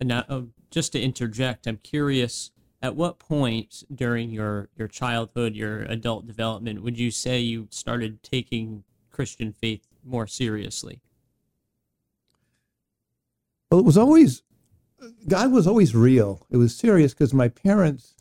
And 0.00 0.08
now, 0.08 0.24
oh, 0.28 0.48
just 0.70 0.92
to 0.92 1.00
interject, 1.00 1.66
I'm 1.66 1.76
curious. 1.76 2.50
At 2.80 2.94
what 2.94 3.18
point 3.18 3.82
during 3.92 4.30
your 4.30 4.68
your 4.76 4.88
childhood, 4.88 5.54
your 5.54 5.80
adult 5.82 6.26
development, 6.26 6.82
would 6.82 6.98
you 6.98 7.10
say 7.10 7.40
you 7.40 7.66
started 7.70 8.22
taking 8.22 8.84
Christian 9.10 9.52
faith 9.52 9.88
more 10.04 10.26
seriously? 10.26 11.00
Well, 13.70 13.80
it 13.80 13.84
was 13.84 13.98
always 13.98 14.42
God 15.26 15.52
was 15.52 15.66
always 15.66 15.94
real. 15.94 16.46
It 16.50 16.56
was 16.56 16.76
serious 16.76 17.14
because 17.14 17.34
my 17.34 17.48
parents 17.48 18.14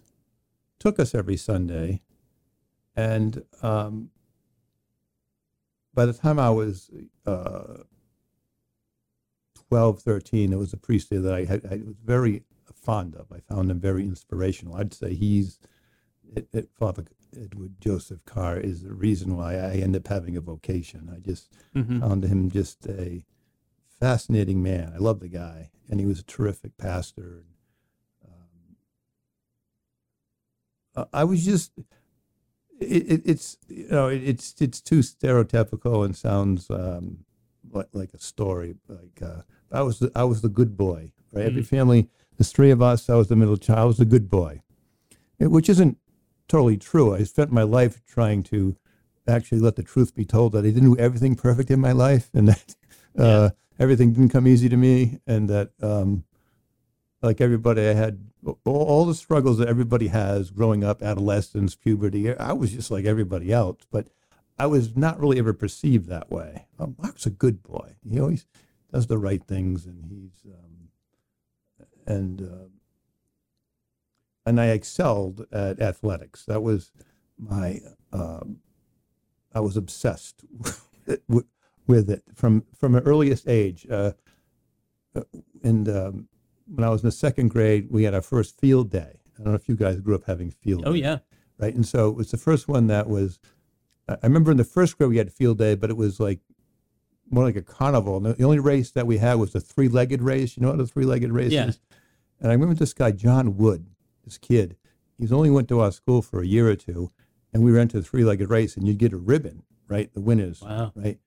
took 0.79 0.99
us 0.99 1.13
every 1.13 1.37
Sunday, 1.37 2.01
and 2.95 3.43
um, 3.61 4.09
by 5.93 6.05
the 6.05 6.13
time 6.13 6.37
I 6.39 6.49
was 6.49 6.91
uh, 7.25 7.83
12, 9.69 10.01
13, 10.01 10.51
there 10.51 10.59
was 10.59 10.73
a 10.73 10.77
priest 10.77 11.09
there 11.09 11.21
that 11.21 11.33
I, 11.33 11.45
had, 11.45 11.65
I 11.65 11.77
was 11.77 11.95
very 12.03 12.43
fond 12.77 13.15
of. 13.15 13.31
I 13.31 13.39
found 13.39 13.71
him 13.71 13.79
very 13.79 14.03
inspirational. 14.03 14.75
I'd 14.75 14.93
say 14.93 15.13
he's 15.13 15.59
it, 16.35 16.47
it, 16.53 16.69
Father 16.73 17.05
Edward 17.35 17.75
Joseph 17.79 18.23
Carr 18.25 18.57
is 18.57 18.83
the 18.83 18.93
reason 18.93 19.37
why 19.37 19.55
I 19.55 19.75
end 19.75 19.95
up 19.95 20.07
having 20.07 20.35
a 20.37 20.41
vocation. 20.41 21.11
I 21.15 21.19
just 21.19 21.51
Mm-hmm. 21.75 21.99
found 21.99 22.23
him 22.23 22.49
just 22.49 22.87
a 22.87 23.23
fascinating 23.99 24.63
man. 24.63 24.93
I 24.95 24.97
love 24.97 25.19
the 25.19 25.27
guy, 25.27 25.69
and 25.89 25.99
he 25.99 26.05
was 26.05 26.19
a 26.19 26.23
terrific 26.23 26.77
pastor. 26.77 27.43
Um, 28.25 28.75
I 31.13 31.23
was 31.23 31.45
just, 31.45 31.71
it, 32.79 33.11
it, 33.11 33.21
it's 33.25 33.57
you 33.67 33.87
know, 33.89 34.07
it, 34.07 34.23
it's 34.23 34.55
it's 34.59 34.81
too 34.81 34.99
stereotypical 34.99 36.05
and 36.05 36.15
sounds 36.15 36.69
um, 36.69 37.19
like 37.71 37.87
like 37.93 38.13
a 38.13 38.19
story. 38.19 38.75
Like 38.87 39.21
uh, 39.21 39.41
I 39.71 39.81
was 39.81 39.99
the, 39.99 40.11
I 40.15 40.23
was 40.23 40.41
the 40.41 40.49
good 40.49 40.77
boy, 40.77 41.11
right? 41.31 41.45
Every 41.45 41.63
family, 41.63 42.09
there's 42.37 42.51
three 42.51 42.71
of 42.71 42.81
us. 42.81 43.09
I 43.09 43.15
was 43.15 43.27
the 43.27 43.35
middle 43.35 43.57
child. 43.57 43.79
I 43.79 43.85
was 43.85 43.97
the 43.97 44.05
good 44.05 44.29
boy, 44.29 44.61
It- 45.39 45.51
which 45.51 45.69
isn't 45.69 45.97
totally 46.47 46.77
true. 46.77 47.13
I 47.13 47.23
spent 47.23 47.51
my 47.51 47.63
life 47.63 48.01
trying 48.05 48.43
to 48.43 48.75
actually 49.27 49.59
let 49.59 49.75
the 49.75 49.83
truth 49.83 50.15
be 50.15 50.23
told 50.25 50.53
that 50.53 50.59
I 50.65 50.69
didn't 50.69 50.93
do 50.93 50.97
everything 50.97 51.35
perfect 51.35 51.69
in 51.69 51.81
my 51.81 51.91
life, 51.91 52.29
and 52.33 52.47
that 52.47 52.75
uh, 53.17 53.49
everything 53.79 54.13
didn't 54.13 54.29
come 54.29 54.47
easy 54.47 54.69
to 54.69 54.77
me, 54.77 55.19
and 55.27 55.49
that 55.49 55.71
um, 55.81 56.23
like 57.21 57.41
everybody, 57.41 57.81
I 57.81 57.93
had 57.93 58.19
all, 58.45 58.57
all 58.83 59.05
the 59.05 59.15
struggles 59.15 59.57
that 59.57 59.67
everybody 59.67 60.07
has 60.07 60.51
growing 60.51 60.83
up, 60.83 61.01
adolescence, 61.03 61.75
puberty. 61.75 62.33
I 62.35 62.53
was 62.53 62.71
just 62.71 62.91
like 62.91 63.05
everybody 63.05 63.51
else, 63.51 63.79
but 63.91 64.07
I 64.57 64.67
was 64.67 64.95
not 64.95 65.19
really 65.19 65.39
ever 65.39 65.53
perceived 65.53 66.07
that 66.07 66.31
way. 66.31 66.67
Oh, 66.79 66.95
Mark's 66.97 67.25
a 67.25 67.29
good 67.31 67.61
boy. 67.63 67.95
He 68.09 68.19
always 68.19 68.45
does 68.93 69.07
the 69.07 69.17
right 69.17 69.43
things, 69.43 69.85
and 69.85 70.05
he's 70.05 70.45
um, 70.51 70.89
and 72.07 72.41
uh, 72.41 72.69
and 74.45 74.59
I 74.59 74.67
excelled 74.67 75.45
at 75.51 75.81
athletics. 75.81 76.45
That 76.45 76.63
was 76.63 76.91
my 77.37 77.81
um, 78.11 78.59
I 79.53 79.59
was 79.59 79.77
obsessed 79.77 80.43
with, 81.27 82.09
it 82.09 82.23
from 82.33 82.65
from 82.75 82.95
an 82.95 83.03
earliest 83.03 83.47
age. 83.47 83.85
Uh, 83.89 84.13
uh, 85.15 85.21
and 85.63 85.89
um, 85.89 86.27
when 86.67 86.83
I 86.83 86.89
was 86.89 87.03
in 87.03 87.07
the 87.07 87.11
second 87.11 87.49
grade, 87.49 87.87
we 87.91 88.03
had 88.03 88.13
our 88.13 88.21
first 88.21 88.59
field 88.59 88.89
day. 88.89 89.19
I 89.39 89.43
don't 89.43 89.53
know 89.53 89.55
if 89.55 89.69
you 89.69 89.75
guys 89.75 89.99
grew 89.99 90.15
up 90.15 90.25
having 90.25 90.49
field. 90.49 90.83
Day. 90.83 90.89
Oh 90.89 90.93
day 90.93 90.99
yeah, 90.99 91.17
right? 91.59 91.75
And 91.75 91.85
so 91.85 92.09
it 92.09 92.15
was 92.15 92.31
the 92.31 92.37
first 92.37 92.67
one 92.67 92.87
that 92.87 93.07
was 93.07 93.39
I 94.09 94.17
remember 94.23 94.51
in 94.51 94.57
the 94.57 94.63
first 94.63 94.97
grade 94.97 95.09
we 95.09 95.17
had 95.17 95.31
field 95.31 95.57
day, 95.57 95.75
but 95.75 95.89
it 95.89 95.97
was 95.97 96.19
like 96.19 96.39
more 97.29 97.43
like 97.43 97.55
a 97.55 97.61
carnival. 97.61 98.17
And 98.17 98.35
the 98.35 98.43
only 98.43 98.59
race 98.59 98.91
that 98.91 99.07
we 99.07 99.17
had 99.17 99.35
was 99.35 99.53
the 99.53 99.59
three-legged 99.59 100.21
race. 100.21 100.55
You 100.57 100.63
know 100.63 100.71
what 100.71 100.79
a 100.79 100.85
three-legged 100.87 101.31
race 101.31 101.51
Yeah. 101.51 101.67
is? 101.67 101.79
And 102.39 102.49
I 102.49 102.53
remember 102.53 102.75
this 102.75 102.93
guy 102.93 103.11
John 103.11 103.57
Wood, 103.57 103.87
this 104.23 104.37
kid. 104.37 104.75
He's 105.17 105.31
only 105.31 105.49
went 105.49 105.67
to 105.69 105.79
our 105.79 105.91
school 105.91 106.21
for 106.21 106.41
a 106.41 106.45
year 106.47 106.67
or 106.69 106.75
two, 106.75 107.11
and 107.53 107.63
we 107.63 107.71
ran 107.71 107.87
to 107.89 107.97
the 107.99 108.05
three-legged 108.05 108.49
race, 108.49 108.77
and 108.77 108.87
you'd 108.87 108.99
get 108.99 109.13
a 109.13 109.17
ribbon, 109.17 109.63
right? 109.87 110.13
The 110.13 110.21
winners, 110.21 110.61
Wow. 110.61 110.91
right? 110.95 111.19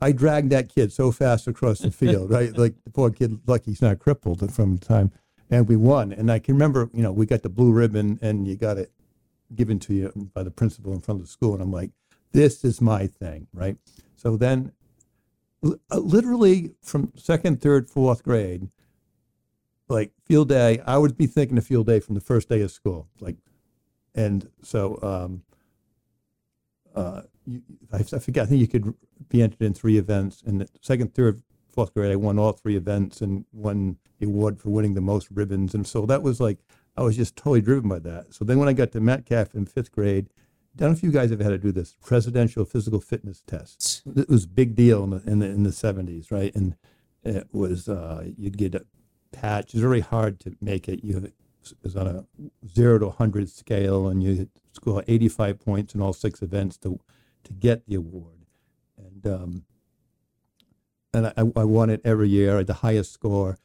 I 0.00 0.12
dragged 0.12 0.50
that 0.50 0.68
kid 0.68 0.92
so 0.92 1.12
fast 1.12 1.46
across 1.46 1.78
the 1.80 1.90
field, 1.90 2.30
right? 2.38 2.56
Like 2.56 2.74
the 2.84 2.90
poor 2.90 3.10
kid, 3.10 3.38
lucky 3.46 3.70
he's 3.70 3.82
not 3.82 3.98
crippled 4.00 4.52
from 4.52 4.76
the 4.76 4.84
time, 4.84 5.12
and 5.48 5.68
we 5.68 5.76
won. 5.76 6.12
And 6.12 6.30
I 6.32 6.38
can 6.40 6.54
remember, 6.54 6.90
you 6.92 7.02
know, 7.02 7.12
we 7.12 7.26
got 7.26 7.42
the 7.42 7.48
blue 7.48 7.70
ribbon, 7.72 8.18
and 8.20 8.48
you 8.48 8.56
got 8.56 8.76
it 8.78 8.90
given 9.54 9.78
to 9.80 9.94
you 9.94 10.30
by 10.34 10.42
the 10.42 10.50
principal 10.50 10.92
in 10.92 11.00
front 11.00 11.20
of 11.20 11.26
the 11.26 11.30
school, 11.32 11.54
and 11.54 11.62
I'm 11.62 11.72
like, 11.72 11.90
this 12.32 12.64
is 12.64 12.80
my 12.80 13.06
thing, 13.06 13.46
right? 13.52 13.76
So 14.16 14.36
then, 14.36 14.72
literally 15.62 16.72
from 16.82 17.12
second, 17.16 17.60
third, 17.60 17.88
fourth 17.88 18.22
grade, 18.22 18.68
like 19.88 20.12
field 20.24 20.48
day, 20.48 20.80
I 20.86 20.98
would 20.98 21.16
be 21.16 21.26
thinking 21.26 21.58
of 21.58 21.66
field 21.66 21.86
day 21.86 22.00
from 22.00 22.14
the 22.14 22.20
first 22.20 22.48
day 22.48 22.60
of 22.60 22.70
school, 22.70 23.08
like, 23.20 23.36
and 24.14 24.48
so 24.62 24.98
um, 25.02 25.42
uh, 26.94 27.22
you, 27.46 27.62
I, 27.92 27.98
I 27.98 28.18
forget. 28.18 28.44
I 28.44 28.46
think 28.46 28.60
you 28.60 28.68
could 28.68 28.94
be 29.28 29.42
entered 29.42 29.62
in 29.62 29.74
three 29.74 29.98
events. 29.98 30.42
In 30.46 30.58
the 30.58 30.68
second, 30.80 31.14
third, 31.14 31.42
fourth 31.68 31.94
grade, 31.94 32.12
I 32.12 32.16
won 32.16 32.38
all 32.38 32.52
three 32.52 32.76
events 32.76 33.20
and 33.20 33.44
won 33.52 33.98
the 34.18 34.26
award 34.26 34.60
for 34.60 34.70
winning 34.70 34.94
the 34.94 35.00
most 35.00 35.28
ribbons. 35.30 35.74
And 35.74 35.86
so 35.86 36.06
that 36.06 36.22
was 36.22 36.40
like 36.40 36.58
I 36.96 37.02
was 37.02 37.16
just 37.16 37.36
totally 37.36 37.60
driven 37.60 37.88
by 37.88 37.98
that. 38.00 38.34
So 38.34 38.44
then 38.44 38.58
when 38.58 38.68
I 38.68 38.72
got 38.72 38.92
to 38.92 39.00
Metcalf 39.00 39.54
in 39.54 39.66
fifth 39.66 39.92
grade, 39.92 40.28
I 40.80 40.84
don't 40.84 40.92
know 40.92 40.96
if 40.96 41.02
you 41.02 41.10
guys 41.12 41.28
have 41.28 41.40
had 41.40 41.50
to 41.50 41.58
do 41.58 41.72
this 41.72 41.94
presidential 42.02 42.64
physical 42.64 43.00
fitness 43.00 43.42
test. 43.46 44.00
It 44.16 44.30
was 44.30 44.44
a 44.44 44.48
big 44.48 44.74
deal 44.74 45.04
in 45.04 45.10
the 45.10 45.22
in 45.26 45.38
the, 45.40 45.46
in 45.46 45.62
the 45.62 45.70
70s, 45.70 46.32
right? 46.32 46.54
And 46.54 46.74
it 47.22 47.48
was 47.52 47.86
uh, 47.86 48.24
you'd 48.38 48.56
get 48.56 48.74
a 48.74 48.86
patch. 49.30 49.68
It 49.68 49.74
was 49.74 49.82
very 49.82 50.00
hard 50.00 50.40
to 50.40 50.56
make 50.62 50.88
it. 50.88 51.04
You 51.04 51.18
it 51.18 51.34
was 51.82 51.96
on 51.96 52.06
a 52.06 52.24
zero 52.66 52.98
to 52.98 53.06
100 53.08 53.50
scale, 53.50 54.08
and 54.08 54.22
you 54.22 54.48
score 54.72 55.04
85 55.06 55.60
points 55.60 55.94
in 55.94 56.00
all 56.00 56.14
six 56.14 56.40
events 56.40 56.78
to 56.78 56.98
to 57.44 57.52
get 57.52 57.86
the 57.86 57.96
award. 57.96 58.46
And 58.96 59.26
um, 59.26 59.64
and 61.12 61.26
I, 61.26 61.32
I 61.60 61.64
won 61.64 61.90
it 61.90 62.00
every 62.06 62.30
year. 62.30 62.54
I 62.54 62.58
had 62.58 62.68
the 62.68 62.74
highest 62.74 63.12
score, 63.12 63.58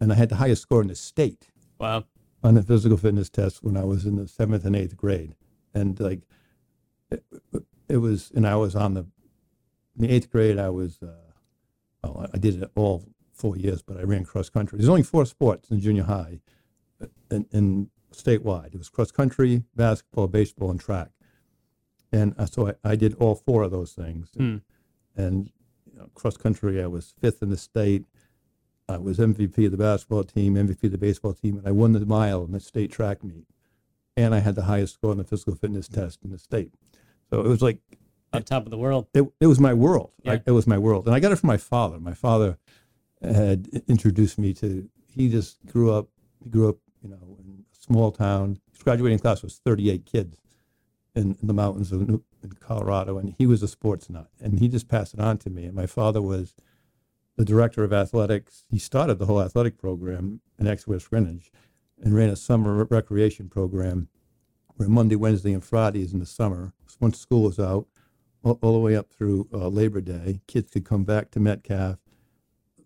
and 0.00 0.10
I 0.10 0.14
had 0.14 0.30
the 0.30 0.36
highest 0.36 0.62
score 0.62 0.80
in 0.80 0.88
the 0.88 0.94
state 0.94 1.48
Wow. 1.78 2.04
on 2.42 2.54
the 2.54 2.62
physical 2.62 2.96
fitness 2.96 3.28
test 3.28 3.62
when 3.62 3.76
I 3.76 3.84
was 3.84 4.06
in 4.06 4.16
the 4.16 4.26
seventh 4.26 4.64
and 4.64 4.74
eighth 4.74 4.96
grade, 4.96 5.34
and 5.74 6.00
like 6.00 6.22
it, 7.12 7.62
it 7.88 7.96
was, 7.98 8.30
and 8.34 8.46
I 8.46 8.56
was 8.56 8.74
on 8.74 8.94
the 8.94 9.06
in 9.96 10.06
the 10.06 10.10
eighth 10.10 10.30
grade. 10.30 10.58
I 10.58 10.70
was, 10.70 10.98
uh, 11.02 11.12
well, 12.02 12.26
I 12.32 12.38
did 12.38 12.62
it 12.62 12.70
all 12.74 13.04
four 13.32 13.56
years, 13.56 13.82
but 13.82 13.98
I 13.98 14.02
ran 14.02 14.24
cross 14.24 14.48
country. 14.48 14.78
There's 14.78 14.88
only 14.88 15.02
four 15.02 15.26
sports 15.26 15.70
in 15.70 15.80
junior 15.80 16.04
high, 16.04 16.40
uh, 17.02 17.06
in, 17.30 17.46
in 17.52 17.90
statewide. 18.12 18.74
It 18.74 18.78
was 18.78 18.88
cross 18.88 19.10
country, 19.10 19.64
basketball, 19.74 20.28
baseball, 20.28 20.70
and 20.70 20.80
track, 20.80 21.10
and 22.12 22.34
uh, 22.38 22.46
so 22.46 22.68
I, 22.68 22.74
I 22.84 22.96
did 22.96 23.14
all 23.14 23.34
four 23.34 23.62
of 23.62 23.70
those 23.70 23.92
things. 23.92 24.30
Hmm. 24.36 24.58
And 25.16 25.50
you 25.90 25.98
know, 25.98 26.08
cross 26.14 26.36
country, 26.36 26.82
I 26.82 26.86
was 26.86 27.14
fifth 27.20 27.42
in 27.42 27.50
the 27.50 27.56
state. 27.56 28.04
I 28.88 28.98
was 28.98 29.18
MVP 29.18 29.66
of 29.66 29.72
the 29.72 29.78
basketball 29.78 30.24
team, 30.24 30.54
MVP 30.54 30.84
of 30.84 30.92
the 30.92 30.98
baseball 30.98 31.34
team, 31.34 31.56
and 31.56 31.66
I 31.66 31.70
won 31.70 31.92
the 31.92 32.04
mile 32.04 32.44
in 32.44 32.52
the 32.52 32.60
state 32.60 32.90
track 32.90 33.22
meet. 33.22 33.46
And 34.16 34.34
I 34.34 34.40
had 34.40 34.54
the 34.54 34.64
highest 34.64 34.94
score 34.94 35.12
on 35.12 35.18
the 35.18 35.24
physical 35.24 35.54
fitness 35.54 35.88
test 35.88 36.18
in 36.22 36.30
the 36.30 36.38
state. 36.38 36.72
So 37.32 37.40
it 37.40 37.48
was 37.48 37.62
like 37.62 37.78
On 38.34 38.40
uh, 38.40 38.44
top 38.44 38.66
of 38.66 38.70
the 38.70 38.76
world. 38.76 39.06
it, 39.14 39.24
it 39.40 39.46
was 39.46 39.58
my 39.58 39.72
world. 39.72 40.12
Yeah. 40.22 40.34
I, 40.34 40.42
it 40.46 40.50
was 40.50 40.66
my 40.66 40.76
world, 40.76 41.06
and 41.06 41.14
I 41.14 41.20
got 41.20 41.32
it 41.32 41.36
from 41.36 41.48
my 41.48 41.56
father. 41.56 41.98
My 41.98 42.12
father 42.12 42.58
had 43.22 43.68
introduced 43.88 44.38
me 44.38 44.52
to. 44.54 44.88
He 45.06 45.30
just 45.30 45.64
grew 45.64 45.90
up. 45.92 46.08
He 46.44 46.50
grew 46.50 46.68
up, 46.68 46.76
you 47.02 47.08
know, 47.08 47.38
in 47.38 47.64
a 47.72 47.76
small 47.84 48.12
town. 48.12 48.58
His 48.72 48.82
graduating 48.82 49.18
class 49.18 49.42
was 49.42 49.60
38 49.64 50.04
kids 50.04 50.36
in, 51.14 51.38
in 51.40 51.46
the 51.46 51.54
mountains 51.54 51.90
of 51.90 52.06
New, 52.06 52.22
in 52.42 52.52
Colorado, 52.52 53.16
and 53.16 53.34
he 53.38 53.46
was 53.46 53.62
a 53.62 53.68
sports 53.68 54.10
nut, 54.10 54.28
and 54.38 54.58
he 54.58 54.68
just 54.68 54.88
passed 54.88 55.14
it 55.14 55.20
on 55.20 55.38
to 55.38 55.48
me. 55.48 55.64
And 55.64 55.74
my 55.74 55.86
father 55.86 56.20
was 56.20 56.54
the 57.36 57.46
director 57.46 57.82
of 57.82 57.94
athletics. 57.94 58.64
He 58.68 58.78
started 58.78 59.18
the 59.18 59.26
whole 59.26 59.40
athletic 59.40 59.78
program 59.78 60.42
in 60.58 60.66
ex 60.66 60.86
West 60.86 61.08
Greenwich, 61.08 61.50
and 61.98 62.14
ran 62.14 62.28
a 62.28 62.36
summer 62.36 62.84
recreation 62.84 63.48
program 63.48 64.08
where 64.76 64.88
Monday, 64.88 65.16
Wednesday, 65.16 65.52
and 65.52 65.64
Fridays 65.64 66.12
in 66.12 66.18
the 66.18 66.26
summer, 66.26 66.72
once 67.00 67.18
school 67.18 67.42
was 67.42 67.58
out, 67.58 67.86
all, 68.42 68.58
all 68.62 68.72
the 68.72 68.78
way 68.78 68.96
up 68.96 69.10
through 69.10 69.48
uh, 69.52 69.68
Labor 69.68 70.00
Day. 70.00 70.40
Kids 70.46 70.70
could 70.70 70.84
come 70.84 71.04
back 71.04 71.30
to 71.32 71.40
Metcalf 71.40 71.98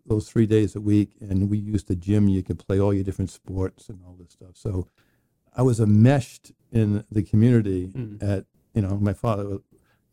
those 0.06 0.28
three 0.28 0.46
days 0.46 0.76
a 0.76 0.80
week, 0.80 1.12
and 1.20 1.50
we 1.50 1.58
used 1.58 1.88
the 1.88 1.96
gym. 1.96 2.28
You 2.28 2.42
could 2.42 2.58
play 2.58 2.80
all 2.80 2.94
your 2.94 3.04
different 3.04 3.30
sports 3.30 3.88
and 3.88 4.00
all 4.06 4.16
this 4.18 4.32
stuff. 4.32 4.54
So 4.54 4.88
I 5.56 5.62
was 5.62 5.80
enmeshed 5.80 6.52
in 6.70 7.04
the 7.10 7.22
community. 7.22 7.88
Mm. 7.88 8.22
At 8.22 8.44
you 8.74 8.82
know, 8.82 8.96
my 8.98 9.14
father, 9.14 9.58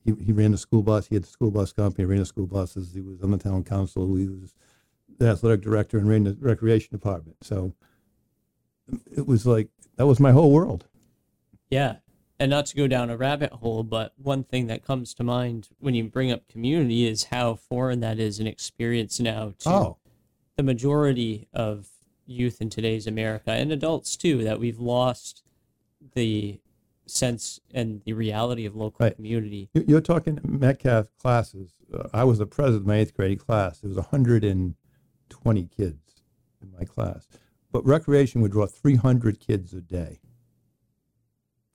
he, 0.04 0.14
he 0.24 0.32
ran 0.32 0.52
the 0.52 0.58
school 0.58 0.82
bus. 0.82 1.08
He 1.08 1.16
had 1.16 1.24
the 1.24 1.30
school 1.30 1.52
bus 1.52 1.74
company. 1.74 2.06
Ran 2.06 2.20
the 2.20 2.26
school 2.26 2.48
buses. 2.48 2.94
He 2.94 3.02
was 3.02 3.22
on 3.22 3.32
the 3.32 3.38
town 3.38 3.64
council. 3.64 4.16
He 4.16 4.28
was 4.28 4.54
the 5.20 5.30
athletic 5.30 5.62
director 5.62 5.98
and 5.98 6.10
ran 6.10 6.24
the 6.24 6.38
recreation 6.40 6.90
department. 6.92 7.38
So 7.42 7.74
it 9.16 9.28
was 9.28 9.46
like 9.46 9.70
that 9.98 10.08
was 10.08 10.20
my 10.20 10.32
whole 10.32 10.52
world. 10.52 10.86
Yeah. 11.74 11.96
And 12.40 12.50
not 12.50 12.66
to 12.68 12.76
go 12.76 12.88
down 12.88 13.10
a 13.10 13.18
rabbit 13.18 13.52
hole, 13.52 13.84
but 13.84 14.14
one 14.18 14.44
thing 14.44 14.68
that 14.68 14.84
comes 14.86 15.14
to 15.16 15.24
mind 15.24 15.70
when 15.80 15.94
you 15.96 16.04
bring 16.06 16.32
up 16.32 16.48
community 16.48 17.06
is 17.08 17.26
how 17.26 17.56
foreign 17.56 18.00
that 18.02 18.20
is 18.20 18.40
an 18.40 18.48
experience 18.48 19.20
now 19.20 19.54
to 19.60 19.70
Oh, 19.70 19.98
the 20.58 20.64
majority 20.64 21.48
of 21.54 21.88
youth 22.26 22.62
in 22.62 22.70
today's 22.70 23.08
America 23.08 23.52
and 23.52 23.72
adults 23.72 24.16
too, 24.18 24.44
that 24.44 24.60
we've 24.60 24.80
lost 24.80 25.44
the 26.16 26.60
sense 27.06 27.60
and 27.74 28.02
the 28.06 28.14
reality 28.14 28.66
of 28.66 28.76
local 28.76 29.06
Right. 29.06 29.16
community. 29.16 29.70
You- 29.74 29.86
You're 29.88 30.02
talking 30.02 30.40
Metcalf 30.44 31.08
classes. 31.18 31.74
Uh, 31.94 32.08
I 32.14 32.24
was 32.24 32.38
the 32.40 32.46
president 32.46 32.82
of 32.84 32.88
my 32.88 32.98
eighth 32.98 33.14
grade 33.16 33.40
class. 33.40 33.80
There 33.80 33.90
was 33.90 33.98
120 33.98 35.66
kids 35.68 36.22
in 36.62 36.72
my 36.72 36.84
class, 36.86 37.28
but 37.72 37.86
recreation 37.86 38.42
would 38.42 38.52
draw 38.52 38.66
300 38.68 39.40
kids 39.40 39.74
a 39.74 39.82
day. 39.82 40.20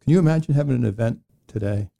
Can 0.03 0.13
you 0.13 0.19
imagine 0.19 0.55
having 0.55 0.77
an 0.77 0.85
event 0.85 1.21
today? 1.47 1.91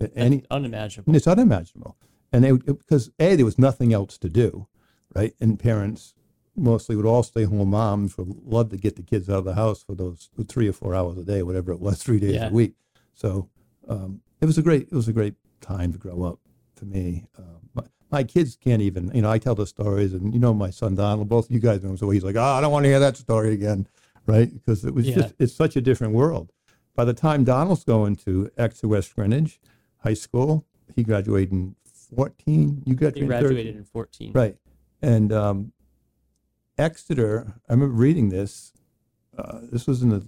At 0.00 0.12
Any, 0.16 0.36
That's 0.38 0.46
unimaginable. 0.50 1.14
it's 1.14 1.26
unimaginable. 1.26 1.96
And 2.32 2.44
they 2.44 2.52
because 2.52 3.10
a 3.18 3.36
there 3.36 3.44
was 3.44 3.58
nothing 3.58 3.92
else 3.92 4.16
to 4.18 4.28
do, 4.28 4.66
right? 5.14 5.34
And 5.40 5.58
parents 5.58 6.14
mostly 6.56 6.96
would 6.96 7.04
all 7.06 7.22
stay 7.22 7.44
home. 7.44 7.70
Moms 7.70 8.16
would 8.16 8.28
love 8.44 8.70
to 8.70 8.76
get 8.76 8.96
the 8.96 9.02
kids 9.02 9.28
out 9.28 9.38
of 9.38 9.44
the 9.44 9.54
house 9.54 9.82
for 9.82 9.94
those 9.94 10.30
three 10.48 10.68
or 10.68 10.72
four 10.72 10.94
hours 10.94 11.18
a 11.18 11.24
day, 11.24 11.42
whatever 11.42 11.72
it 11.72 11.80
was, 11.80 12.02
three 12.02 12.18
days 12.20 12.34
Yeah. 12.34 12.48
a 12.48 12.52
week. 12.52 12.74
So 13.14 13.48
um, 13.88 14.22
it 14.40 14.46
was 14.46 14.56
a 14.58 14.62
great 14.62 14.82
it 14.90 14.94
was 14.94 15.08
a 15.08 15.12
great 15.12 15.34
time 15.60 15.92
to 15.92 15.98
grow 15.98 16.22
up 16.22 16.38
for 16.76 16.86
me. 16.86 17.26
Uh, 17.36 17.42
my, 17.74 17.82
my 18.10 18.24
kids 18.24 18.56
can't 18.56 18.80
even 18.82 19.10
you 19.14 19.22
know 19.22 19.30
I 19.30 19.38
tell 19.38 19.54
the 19.54 19.66
stories, 19.66 20.14
and 20.14 20.32
you 20.32 20.40
know 20.40 20.54
my 20.54 20.70
son 20.70 20.94
Donald, 20.94 21.28
both 21.28 21.50
you 21.50 21.58
guys 21.60 21.82
know 21.82 21.90
him, 21.90 21.96
so 21.98 22.06
well. 22.06 22.12
he's 22.14 22.24
like, 22.24 22.36
oh, 22.36 22.42
I 22.42 22.60
don't 22.60 22.72
want 22.72 22.84
to 22.84 22.88
hear 22.90 23.00
that 23.00 23.16
story 23.18 23.52
again, 23.52 23.86
right? 24.26 24.50
Because 24.52 24.84
it 24.84 24.94
was 24.94 25.06
Yeah. 25.08 25.16
just 25.16 25.34
it's 25.38 25.52
such 25.54 25.76
a 25.76 25.80
different 25.82 26.14
world. 26.14 26.52
By 27.00 27.06
the 27.06 27.14
time 27.14 27.44
Donald's 27.44 27.82
going 27.82 28.14
to 28.26 28.50
Exeter 28.58 28.88
West 28.88 29.16
Greenwich 29.16 29.58
High 30.04 30.12
School, 30.12 30.66
he 30.94 31.02
graduated 31.02 31.50
in 31.50 31.74
14. 32.14 32.82
You 32.84 32.92
He 32.92 32.94
graduated, 32.94 33.22
in 33.22 33.28
13? 33.30 33.40
graduated 33.48 33.76
in 33.76 33.84
14. 33.84 34.32
Right. 34.34 34.56
And 35.00 35.32
um, 35.32 35.72
Exeter, 36.76 37.54
I 37.70 37.72
remember 37.72 37.94
reading 37.94 38.28
this, 38.28 38.74
uh, 39.38 39.60
this 39.72 39.86
was 39.86 40.02
in 40.02 40.10
the 40.10 40.26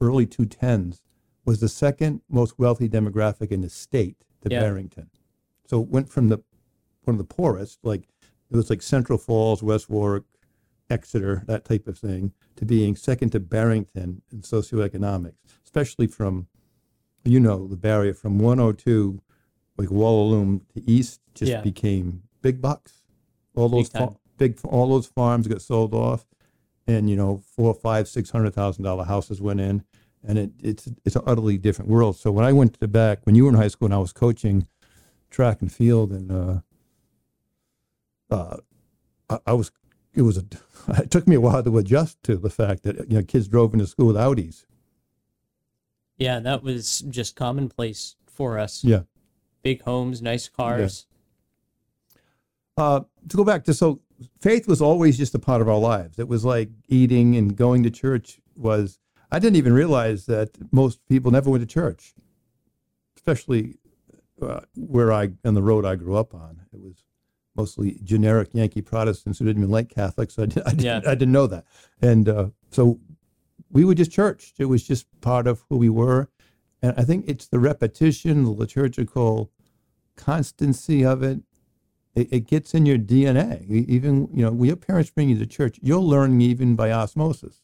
early 0.00 0.26
210s, 0.26 1.02
was 1.44 1.60
the 1.60 1.68
second 1.68 2.22
most 2.26 2.58
wealthy 2.58 2.88
demographic 2.88 3.50
in 3.50 3.60
the 3.60 3.68
state 3.68 4.16
to 4.40 4.50
Yeah. 4.50 4.60
Barrington. 4.60 5.10
So 5.66 5.82
it 5.82 5.88
went 5.88 6.08
from 6.08 6.30
the 6.30 6.38
one 7.02 7.16
of 7.16 7.18
the 7.18 7.34
poorest, 7.34 7.80
like 7.82 8.08
it 8.50 8.56
was 8.56 8.70
like 8.70 8.80
Central 8.80 9.18
Falls, 9.18 9.62
West 9.62 9.90
Warwick, 9.90 10.24
Exeter, 10.96 11.42
that 11.46 11.64
type 11.64 11.88
of 11.88 11.98
thing, 11.98 12.32
to 12.56 12.64
being 12.64 12.94
second 12.96 13.30
to 13.30 13.40
Barrington 13.40 14.22
in 14.30 14.42
socioeconomics, 14.42 15.32
especially 15.64 16.06
from, 16.06 16.46
you 17.24 17.40
know, 17.40 17.66
the 17.66 17.76
barrier 17.76 18.12
from 18.14 18.38
102, 18.38 19.20
like 19.78 19.88
Wallaloo 19.88 20.60
to 20.74 20.90
east, 20.90 21.20
just 21.34 21.50
Yeah. 21.50 21.62
became 21.62 22.22
big 22.42 22.60
bucks. 22.60 23.02
All 23.54 23.68
those 23.68 23.88
time. 23.88 24.08
fa- 24.08 24.16
big, 24.36 24.58
all 24.64 24.88
those 24.88 25.06
farms 25.06 25.48
got 25.48 25.62
sold 25.62 25.94
off, 25.94 26.26
and 26.86 27.08
you 27.08 27.16
know, 27.16 27.42
four, 27.56 27.72
five, 27.74 28.06
six 28.08 28.30
hundred 28.30 28.52
thousand 28.54 28.84
dollar 28.84 29.04
houses 29.04 29.40
went 29.40 29.60
in, 29.60 29.84
and 30.24 30.38
it, 30.38 30.50
it's 30.62 30.88
it's 31.04 31.16
an 31.16 31.22
utterly 31.26 31.56
different 31.58 31.90
world. 31.90 32.16
So 32.16 32.30
when 32.32 32.44
I 32.44 32.52
went 32.52 32.74
to 32.74 32.80
the 32.80 32.88
back, 32.88 33.20
when 33.24 33.34
you 33.34 33.44
were 33.44 33.50
in 33.50 33.56
high 33.56 33.68
school 33.68 33.86
and 33.86 33.94
I 33.94 33.98
was 33.98 34.12
coaching 34.12 34.66
track 35.30 35.60
and 35.62 35.70
field, 35.72 36.12
and 36.12 36.30
uh, 36.32 36.60
uh, 38.30 38.56
I, 39.30 39.38
I 39.48 39.52
was 39.52 39.70
it 40.14 40.22
was 40.22 40.36
a 40.36 40.44
it 41.00 41.10
took 41.10 41.26
me 41.26 41.36
a 41.36 41.40
while 41.40 41.62
to 41.62 41.78
adjust 41.78 42.22
to 42.24 42.36
the 42.36 42.50
fact 42.50 42.82
that 42.82 43.10
you 43.10 43.18
know 43.18 43.22
kids 43.22 43.48
drove 43.48 43.72
into 43.72 43.86
school 43.86 44.08
with 44.08 44.16
Audis. 44.16 44.64
Yeah, 46.16 46.40
that 46.40 46.62
was 46.62 47.00
just 47.08 47.36
commonplace 47.36 48.16
for 48.26 48.58
us. 48.58 48.84
Yeah. 48.84 49.02
big 49.62 49.82
homes, 49.82 50.22
nice 50.22 50.48
cars. 50.48 51.06
Uh, 52.76 53.00
to 53.28 53.36
go 53.36 53.44
back 53.44 53.64
to 53.64 53.74
so 53.74 54.00
faith 54.40 54.66
was 54.66 54.80
always 54.80 55.18
just 55.18 55.34
a 55.34 55.38
part 55.38 55.60
of 55.60 55.68
our 55.68 55.78
lives. 55.78 56.18
It 56.18 56.28
was 56.28 56.44
like 56.44 56.70
eating 56.88 57.36
and 57.36 57.56
going 57.56 57.82
to 57.82 57.90
church 57.90 58.40
was. 58.56 58.98
I 59.30 59.38
didn't 59.38 59.56
even 59.56 59.72
realize 59.72 60.26
that 60.26 60.50
most 60.72 61.00
people 61.08 61.30
never 61.30 61.48
went 61.50 61.62
to 61.62 61.66
church, 61.66 62.12
especially 63.16 63.76
uh, 64.42 64.60
where 64.76 65.10
I 65.10 65.30
on 65.44 65.54
the 65.54 65.62
road 65.62 65.86
I 65.86 65.96
grew 65.96 66.16
up 66.16 66.34
on. 66.34 66.60
It 66.72 66.80
was 66.80 67.02
mostly 67.54 67.98
generic 68.02 68.48
Yankee 68.52 68.82
Protestants 68.82 69.38
who 69.38 69.44
didn't 69.44 69.62
even 69.62 69.70
like 69.70 69.88
Catholics. 69.88 70.34
So 70.34 70.44
I, 70.44 70.46
did, 70.46 70.62
I, 70.64 70.70
didn't, 70.70 70.84
Yeah. 70.84 71.00
I 71.06 71.14
didn't 71.14 71.32
know 71.32 71.46
that, 71.46 71.64
and 72.00 72.28
uh, 72.28 72.46
so 72.70 72.98
we 73.70 73.84
were 73.84 73.94
just 73.94 74.10
church. 74.10 74.52
It 74.58 74.66
was 74.66 74.82
just 74.82 75.06
part 75.20 75.46
of 75.46 75.64
who 75.68 75.76
we 75.76 75.88
were, 75.88 76.28
and 76.82 76.94
I 76.96 77.02
think 77.02 77.24
it's 77.28 77.48
the 77.48 77.58
repetition, 77.58 78.44
the 78.44 78.50
liturgical 78.50 79.50
constancy 80.16 81.04
of 81.04 81.22
it 81.22 81.40
it, 82.14 82.28
it 82.30 82.46
gets 82.46 82.74
in 82.74 82.84
your 82.84 82.98
DNA. 82.98 83.66
Even 83.70 84.28
you 84.34 84.44
know, 84.44 84.50
when 84.52 84.66
your 84.68 84.76
parents 84.76 85.10
bring 85.10 85.30
you 85.30 85.38
to 85.38 85.46
church, 85.46 85.78
you're 85.82 85.98
learning 86.00 86.40
even 86.42 86.76
by 86.76 86.90
osmosis, 86.92 87.62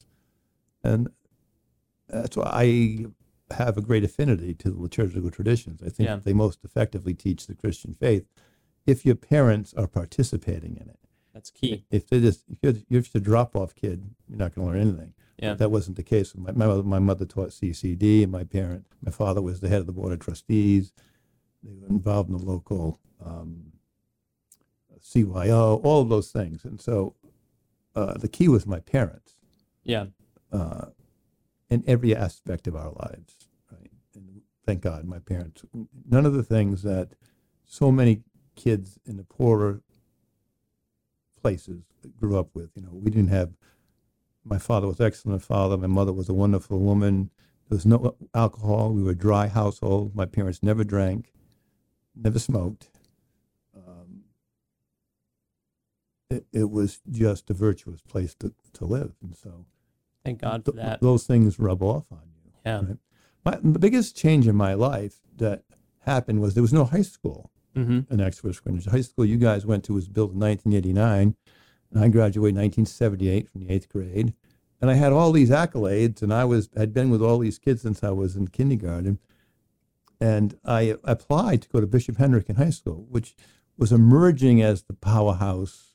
and 0.82 1.08
that's 2.08 2.36
why 2.36 2.48
I 2.50 3.06
have 3.54 3.76
a 3.76 3.82
great 3.82 4.04
affinity 4.04 4.54
to 4.54 4.70
the 4.70 4.78
liturgical 4.80 5.30
traditions. 5.30 5.82
I 5.82 5.88
think 5.90 6.08
Yeah. 6.08 6.16
they 6.16 6.32
most 6.32 6.64
effectively 6.64 7.14
teach 7.14 7.46
the 7.46 7.54
Christian 7.54 7.94
faith 7.94 8.26
if 8.88 9.04
your 9.04 9.14
parents 9.14 9.74
are 9.74 9.86
participating 9.86 10.76
in 10.76 10.88
it. 10.88 10.98
That's 11.34 11.50
key. 11.50 11.84
If 11.90 12.08
they 12.08 12.20
just 12.20 12.44
if 12.50 12.58
you're, 12.62 12.82
you're 12.88 13.02
just 13.02 13.14
a 13.14 13.20
drop 13.20 13.54
off 13.54 13.74
kid, 13.74 14.10
you're 14.28 14.38
not 14.38 14.54
going 14.54 14.66
to 14.66 14.72
learn 14.72 14.80
anything. 14.88 15.12
Yeah. 15.38 15.54
That 15.54 15.70
wasn't 15.70 15.96
the 15.98 16.02
case. 16.02 16.34
My, 16.34 16.50
my, 16.52 16.66
mother- 16.66 16.82
my 16.82 16.98
mother 16.98 17.24
taught 17.26 17.50
CCD, 17.50 18.22
and 18.24 18.32
my 18.32 18.42
parent, 18.44 18.86
my 19.04 19.12
father 19.12 19.40
was 19.42 19.60
the 19.60 19.68
head 19.68 19.80
of 19.80 19.86
the 19.86 19.92
board 19.92 20.12
of 20.12 20.18
trustees. 20.20 20.92
They 21.62 21.74
were 21.80 21.86
involved 21.88 22.30
in 22.30 22.36
the 22.38 22.42
local 22.44 22.98
um, 23.24 23.72
CYO, 25.00 25.80
all 25.84 26.00
of 26.02 26.08
those 26.08 26.30
things. 26.32 26.64
And 26.64 26.80
so 26.80 27.14
uh, 27.94 28.14
the 28.14 28.28
key 28.28 28.48
was 28.48 28.66
my 28.66 28.80
parents 28.80 29.34
Yeah. 29.84 30.06
uh, 30.52 30.86
in 31.70 31.84
every 31.86 32.16
aspect 32.16 32.66
of 32.66 32.74
our 32.74 32.90
lives. 32.92 33.36
Right? 33.70 33.90
And 34.16 34.40
thank 34.66 34.80
God, 34.80 35.04
my 35.04 35.18
parents. 35.20 35.62
None 36.08 36.26
of 36.26 36.32
the 36.32 36.42
things 36.42 36.82
that 36.82 37.10
so 37.64 37.92
many 37.92 38.22
kids 38.58 38.98
in 39.06 39.16
the 39.16 39.24
poorer 39.24 39.80
places 41.40 41.84
grew 42.20 42.38
up 42.38 42.48
with. 42.54 42.70
You 42.74 42.82
know, 42.82 42.90
we 42.92 43.10
didn't 43.10 43.30
have. 43.30 43.50
My 44.44 44.58
father 44.58 44.86
was 44.86 45.00
an 45.00 45.06
excellent 45.06 45.42
father. 45.42 45.76
My 45.76 45.86
mother 45.86 46.12
was 46.12 46.28
a 46.28 46.34
wonderful 46.34 46.80
woman. 46.80 47.30
There 47.68 47.76
was 47.76 47.86
no 47.86 48.16
alcohol. 48.34 48.92
We 48.92 49.02
were 49.02 49.12
a 49.12 49.14
dry 49.14 49.46
household. 49.46 50.14
My 50.14 50.26
parents 50.26 50.62
never 50.62 50.84
drank, 50.84 51.32
never 52.16 52.38
smoked. 52.38 52.88
Um, 53.76 54.22
it, 56.30 56.46
it 56.52 56.70
was 56.70 57.00
just 57.10 57.50
a 57.50 57.54
virtuous 57.54 58.00
place 58.00 58.34
to, 58.36 58.52
to 58.74 58.84
live, 58.84 59.12
and 59.22 59.36
so 59.36 59.66
Thank 60.24 60.40
God 60.40 60.64
for 60.64 60.72
th- 60.72 60.82
that. 60.82 61.00
those 61.00 61.24
things 61.26 61.58
rub 61.58 61.82
off 61.82 62.04
on 62.10 62.22
you. 62.44 62.52
Yeah. 62.66 62.76
right? 62.78 62.96
My, 63.44 63.58
the 63.62 63.78
biggest 63.78 64.16
change 64.16 64.48
in 64.48 64.56
my 64.56 64.74
life 64.74 65.16
that 65.36 65.62
happened 66.00 66.40
was 66.40 66.54
there 66.54 66.62
was 66.62 66.72
no 66.72 66.84
high 66.84 67.02
school 67.02 67.50
Mm-hmm. 67.78 68.12
in 68.12 68.20
Exeter 68.20 68.60
Greenwich. 68.60 68.86
The 68.86 68.90
high 68.90 69.02
school 69.02 69.24
you 69.24 69.36
guys 69.36 69.64
went 69.64 69.84
to 69.84 69.94
was 69.94 70.08
built 70.08 70.32
in 70.32 70.40
1989, 70.40 71.36
and 71.92 72.04
I 72.04 72.08
graduated 72.08 72.56
in 72.56 72.62
1978 72.62 73.48
from 73.48 73.60
the 73.60 73.72
eighth 73.72 73.88
grade. 73.88 74.34
And 74.80 74.90
I 74.90 74.94
had 74.94 75.12
all 75.12 75.30
these 75.30 75.50
accolades, 75.50 76.20
and 76.20 76.34
I 76.34 76.44
was 76.44 76.68
had 76.76 76.92
been 76.92 77.08
with 77.10 77.22
all 77.22 77.38
these 77.38 77.58
kids 77.58 77.82
since 77.82 78.02
I 78.02 78.10
was 78.10 78.36
in 78.36 78.48
kindergarten. 78.48 79.18
And 80.20 80.58
I 80.64 80.96
applied 81.04 81.62
to 81.62 81.68
go 81.68 81.80
to 81.80 81.86
Bishop 81.86 82.16
Hendricken 82.16 82.56
High 82.56 82.70
School, 82.70 83.06
which 83.08 83.36
was 83.76 83.92
emerging 83.92 84.60
as 84.60 84.82
the 84.82 84.94
powerhouse, 84.94 85.94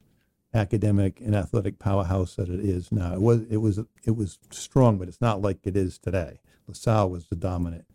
academic 0.53 1.19
and 1.19 1.35
athletic 1.35 1.79
powerhouse 1.79 2.35
that 2.35 2.47
it 2.47 2.61
is 2.61 2.91
now. 2.91 3.13
It 3.13 3.21
was 3.21 3.41
it 3.49 3.57
was 3.57 3.79
it 4.05 4.15
was 4.15 4.39
strong, 4.51 4.97
but 4.97 5.09
it's 5.09 5.21
not 5.21 5.41
like 5.41 5.59
it 5.63 5.75
is 5.75 5.97
today. 5.97 6.39
LaSalle 6.67 7.09
was 7.09 7.27
the 7.27 7.35
dominant. 7.35 7.85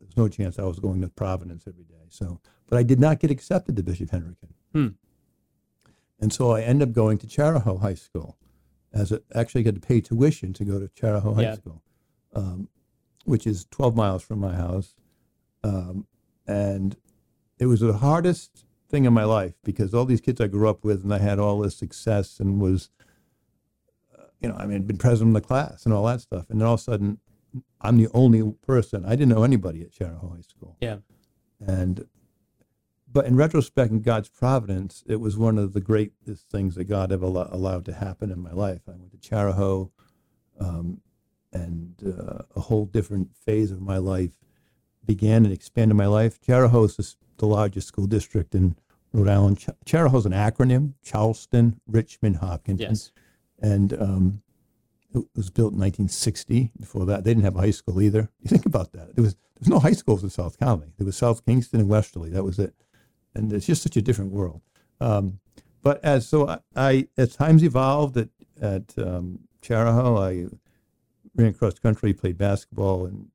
There's 0.00 0.16
no 0.16 0.28
chance 0.28 0.58
I 0.58 0.64
was 0.64 0.78
going 0.78 1.00
to 1.00 1.08
Providence 1.08 1.64
every 1.66 1.84
day. 1.84 1.94
So, 2.08 2.40
but 2.68 2.78
I 2.78 2.82
did 2.82 3.00
not 3.00 3.18
get 3.20 3.30
accepted 3.30 3.76
to 3.76 3.82
Bishop 3.82 4.10
Hendricken. 4.10 4.50
Hmm. 4.72 4.88
And 6.20 6.32
so 6.32 6.50
I 6.52 6.62
ended 6.62 6.88
up 6.88 6.94
going 6.94 7.18
to 7.18 7.26
Chariho 7.26 7.80
High 7.80 7.94
School. 7.94 8.36
As 8.92 9.12
a, 9.12 9.20
actually, 9.34 9.62
I 9.62 9.66
had 9.66 9.74
to 9.76 9.80
pay 9.86 10.00
tuition 10.00 10.52
to 10.54 10.64
go 10.64 10.78
to 10.78 10.88
Chariho 10.88 11.34
High 11.34 11.42
Yeah. 11.42 11.54
School, 11.54 11.82
um, 12.34 12.68
which 13.24 13.46
is 13.46 13.66
12 13.70 13.94
miles 13.96 14.22
from 14.22 14.40
my 14.40 14.54
house. 14.54 14.94
Um, 15.62 16.06
and 16.46 16.96
it 17.58 17.66
was 17.66 17.80
the 17.80 17.92
hardest 17.98 18.64
thing 18.88 19.04
in 19.04 19.12
my 19.12 19.24
life 19.24 19.54
because 19.64 19.92
all 19.94 20.04
these 20.06 20.20
kids 20.20 20.40
I 20.40 20.46
grew 20.46 20.68
up 20.68 20.84
with, 20.84 21.04
and 21.04 21.12
I 21.14 21.18
had 21.18 21.38
all 21.38 21.58
this 21.60 21.76
success 21.76 22.40
and 22.40 22.60
was, 22.60 22.90
uh, 24.18 24.22
you 24.40 24.48
know, 24.48 24.56
I 24.56 24.66
mean, 24.66 24.76
I'd 24.76 24.86
been 24.86 24.98
president 24.98 25.36
of 25.36 25.42
the 25.42 25.46
class 25.46 25.84
and 25.84 25.94
all 25.94 26.04
that 26.06 26.20
stuff. 26.20 26.46
And 26.50 26.60
then 26.60 26.66
all 26.66 26.74
of 26.74 26.80
a 26.80 26.82
sudden, 26.82 27.18
I'm 27.80 27.96
the 27.96 28.08
only 28.14 28.52
person. 28.66 29.04
I 29.04 29.10
didn't 29.10 29.28
know 29.28 29.42
anybody 29.44 29.82
at 29.82 29.92
Chariho 29.92 30.34
High 30.34 30.42
School. 30.42 30.76
Yeah. 30.80 30.98
And, 31.64 32.06
but 33.10 33.24
in 33.26 33.36
retrospect, 33.36 33.90
in 33.90 34.02
God's 34.02 34.28
providence, 34.28 35.02
it 35.06 35.16
was 35.16 35.36
one 35.36 35.58
of 35.58 35.72
the 35.72 35.80
greatest 35.80 36.48
things 36.50 36.74
that 36.74 36.84
God 36.84 37.10
ever 37.12 37.24
allo- 37.26 37.48
allowed 37.50 37.84
to 37.86 37.94
happen 37.94 38.30
in 38.30 38.40
my 38.40 38.52
life. 38.52 38.82
I 38.88 38.92
went 38.92 39.10
to 39.12 39.16
Chariho, 39.18 39.90
um, 40.60 41.00
and 41.52 41.94
uh, 42.04 42.42
a 42.54 42.60
whole 42.60 42.84
different 42.86 43.34
phase 43.34 43.70
of 43.70 43.80
my 43.80 43.96
life 43.98 44.32
began 45.06 45.44
and 45.44 45.52
expanded 45.54 45.96
my 45.96 46.06
life. 46.06 46.40
Chariho 46.40 46.84
is 46.84 46.96
the- 46.96 47.14
the 47.38 47.46
largest 47.46 47.88
school 47.88 48.06
district 48.06 48.54
in 48.54 48.76
Rhode 49.12 49.28
Island. 49.28 49.58
Ch- 49.60 49.68
Chariho 49.86 50.16
is 50.18 50.26
an 50.26 50.32
acronym: 50.32 50.94
Charlestown, 51.02 51.80
Richmond, 51.86 52.36
Hopkinton 52.36 52.88
Yes. 52.90 53.12
and 53.60 53.92
um, 53.94 54.42
it 55.14 55.24
was 55.34 55.48
built 55.50 55.72
in 55.72 55.78
1960. 55.78 56.72
Before 56.78 57.06
that, 57.06 57.24
they 57.24 57.30
didn't 57.30 57.44
have 57.44 57.56
a 57.56 57.60
high 57.60 57.70
school 57.70 58.02
either. 58.02 58.28
You 58.42 58.48
think 58.50 58.66
about 58.66 58.92
that. 58.92 59.14
There 59.14 59.22
was 59.22 59.34
there 59.34 59.60
was 59.60 59.68
no 59.68 59.78
high 59.78 59.92
schools 59.92 60.22
in 60.22 60.30
South 60.30 60.58
County. 60.58 60.92
There 60.98 61.06
was 61.06 61.16
South 61.16 61.44
Kingstown 61.46 61.80
and 61.80 61.88
Westerly. 61.88 62.28
That 62.30 62.44
was 62.44 62.58
it. 62.58 62.74
And 63.34 63.52
it's 63.52 63.66
just 63.66 63.82
such 63.82 63.96
a 63.96 64.02
different 64.02 64.32
world. 64.32 64.60
Um, 65.00 65.40
but 65.82 66.04
as 66.04 66.28
so 66.28 66.48
I, 66.48 66.58
I 66.74 67.08
as 67.16 67.36
times 67.36 67.62
evolved 67.62 68.16
at 68.16 68.28
at 68.60 68.94
um, 68.98 69.40
I 69.70 70.46
ran 71.36 71.54
cross 71.54 71.78
country, 71.78 72.12
played 72.12 72.38
basketball 72.38 73.06
and 73.06 73.28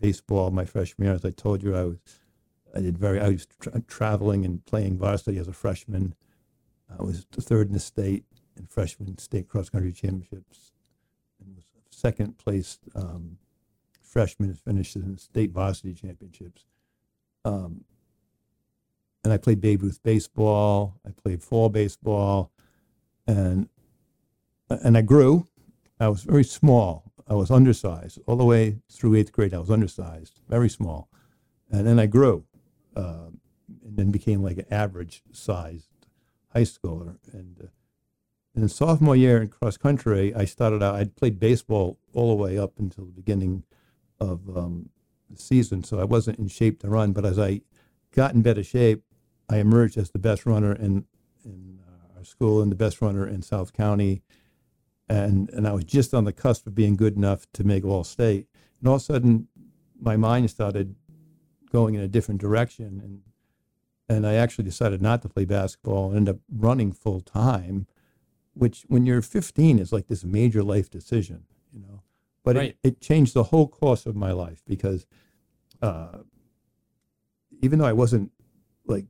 baseball 0.00 0.50
my 0.50 0.64
freshman 0.64 1.06
year. 1.06 1.14
As 1.14 1.24
I 1.24 1.30
told 1.30 1.62
you, 1.62 1.74
I 1.74 1.84
was 1.84 1.98
I 2.74 2.80
did 2.80 2.98
very 2.98 3.20
I 3.20 3.28
was 3.28 3.46
tra- 3.60 3.82
traveling 3.88 4.44
and 4.44 4.64
playing 4.64 4.98
varsity 4.98 5.38
as 5.38 5.48
a 5.48 5.52
freshman. 5.52 6.14
I 6.88 7.02
was 7.02 7.26
third 7.32 7.68
in 7.68 7.72
the 7.72 7.80
state 7.80 8.24
in 8.56 8.66
freshman 8.66 9.18
state 9.18 9.48
cross 9.48 9.68
country 9.68 9.92
championships, 9.92 10.72
and 11.40 11.56
was 11.56 11.64
second 11.90 12.38
place 12.38 12.78
um, 12.94 13.38
freshman 14.02 14.54
finished 14.54 14.96
in 14.96 15.18
state 15.18 15.50
varsity 15.50 15.94
championships. 15.94 16.64
Um, 17.44 17.84
and 19.24 19.32
I 19.32 19.36
played 19.36 19.60
Babe 19.60 19.82
Ruth 19.82 20.00
baseball. 20.02 21.00
I 21.06 21.10
played 21.10 21.42
fall 21.42 21.68
baseball, 21.68 22.50
and 23.26 23.68
and 24.68 24.96
I 24.96 25.02
grew. 25.02 25.46
I 26.00 26.08
was 26.08 26.22
very 26.22 26.44
small. 26.44 27.12
I 27.26 27.34
was 27.34 27.50
undersized 27.50 28.18
all 28.26 28.36
the 28.36 28.44
way 28.44 28.78
through 28.90 29.16
eighth 29.16 29.32
grade. 29.32 29.52
I 29.52 29.58
was 29.58 29.70
undersized, 29.70 30.40
very 30.48 30.68
small, 30.68 31.08
and 31.70 31.86
then 31.86 31.98
I 31.98 32.06
grew, 32.06 32.44
uh, 32.96 33.28
and 33.84 33.96
then 33.96 34.10
became 34.10 34.42
like 34.42 34.58
an 34.58 34.66
average 34.70 35.22
sized 35.32 35.88
high 36.52 36.62
schooler. 36.62 37.16
And 37.32 37.60
uh, 37.62 37.66
in 38.54 38.68
sophomore 38.68 39.16
year 39.16 39.42
in 39.42 39.48
cross 39.48 39.76
country, 39.76 40.34
I 40.34 40.44
started 40.44 40.82
out. 40.82 40.96
I'd 40.96 41.16
played 41.16 41.38
baseball 41.38 41.98
all 42.14 42.28
the 42.30 42.42
way 42.42 42.58
up 42.58 42.78
until 42.78 43.04
the 43.04 43.12
beginning 43.12 43.64
of 44.20 44.56
um, 44.56 44.90
the 45.30 45.40
season, 45.40 45.84
so 45.84 45.98
I 45.98 46.04
wasn't 46.04 46.38
in 46.38 46.48
shape 46.48 46.80
to 46.80 46.88
run. 46.88 47.12
But 47.12 47.24
as 47.24 47.38
I 47.38 47.60
got 48.12 48.34
in 48.34 48.42
better 48.42 48.64
shape, 48.64 49.04
I 49.48 49.58
emerged 49.58 49.96
as 49.96 50.10
the 50.10 50.18
best 50.18 50.46
runner 50.46 50.72
in 50.72 51.04
in 51.44 51.80
uh, 51.86 52.18
our 52.18 52.24
school 52.24 52.60
and 52.60 52.70
the 52.70 52.76
best 52.76 53.00
runner 53.00 53.26
in 53.26 53.42
South 53.42 53.72
County, 53.72 54.22
and 55.08 55.48
and 55.50 55.66
I 55.66 55.72
was 55.72 55.84
just 55.84 56.14
on 56.14 56.24
the 56.24 56.32
cusp 56.32 56.66
of 56.66 56.74
being 56.74 56.96
good 56.96 57.16
enough 57.16 57.46
to 57.54 57.64
make 57.64 57.84
All 57.84 58.04
State. 58.04 58.46
And 58.80 58.88
all 58.88 58.96
of 58.96 59.02
a 59.02 59.04
sudden, 59.04 59.48
my 60.00 60.16
mind 60.16 60.50
started 60.50 60.94
going 61.70 61.94
in 61.94 62.00
a 62.00 62.08
different 62.08 62.40
direction, 62.40 63.00
and 63.02 63.22
and 64.08 64.26
I 64.26 64.34
actually 64.34 64.64
decided 64.64 65.02
not 65.02 65.22
to 65.22 65.28
play 65.28 65.44
basketball 65.44 66.08
and 66.08 66.16
ended 66.16 66.34
up 66.36 66.40
running 66.50 66.92
full 66.92 67.20
time, 67.20 67.86
which 68.54 68.84
when 68.88 69.04
you're 69.04 69.22
15 69.22 69.78
is 69.78 69.92
like 69.92 70.06
this 70.06 70.24
major 70.24 70.62
life 70.62 70.88
decision, 70.90 71.44
you 71.72 71.80
know. 71.80 72.02
But 72.42 72.56
Right. 72.56 72.76
it, 72.82 72.88
it 72.88 73.00
changed 73.00 73.34
the 73.34 73.44
whole 73.44 73.68
course 73.68 74.06
of 74.06 74.16
my 74.16 74.32
life 74.32 74.62
because 74.66 75.06
uh, 75.82 76.18
even 77.60 77.78
though 77.78 77.84
I 77.84 77.92
wasn't 77.92 78.32
like 78.86 79.04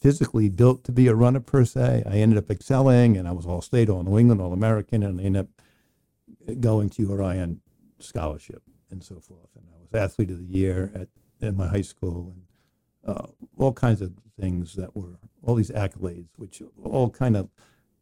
physically 0.00 0.48
built 0.48 0.84
to 0.84 0.92
be 0.92 1.06
a 1.06 1.14
runner 1.14 1.40
per 1.40 1.64
se, 1.64 2.02
I 2.06 2.16
ended 2.16 2.38
up 2.38 2.50
excelling 2.50 3.16
and 3.16 3.26
I 3.26 3.32
was 3.32 3.46
all 3.46 3.62
state, 3.62 3.88
all 3.88 4.02
New 4.02 4.18
England, 4.18 4.40
all 4.40 4.52
American, 4.52 5.02
and 5.02 5.20
I 5.20 5.24
ended 5.24 5.40
up 5.40 6.60
going 6.60 6.90
to 6.90 7.10
Orion 7.10 7.60
scholarship 7.98 8.62
and 8.90 9.02
so 9.02 9.20
forth. 9.20 9.48
And 9.56 9.64
I 9.74 9.78
was 9.80 9.94
athlete 9.94 10.30
of 10.30 10.38
the 10.38 10.58
year 10.58 10.92
at, 10.94 11.08
at 11.46 11.56
my 11.56 11.66
high 11.66 11.82
school. 11.82 12.34
And 12.34 13.16
uh, 13.16 13.26
all 13.56 13.72
kinds 13.72 14.00
of 14.00 14.12
things 14.38 14.74
that 14.74 14.94
were 14.96 15.18
all 15.42 15.54
these 15.54 15.70
accolades, 15.70 16.28
which 16.36 16.62
all 16.82 17.10
kind 17.10 17.36
of 17.36 17.48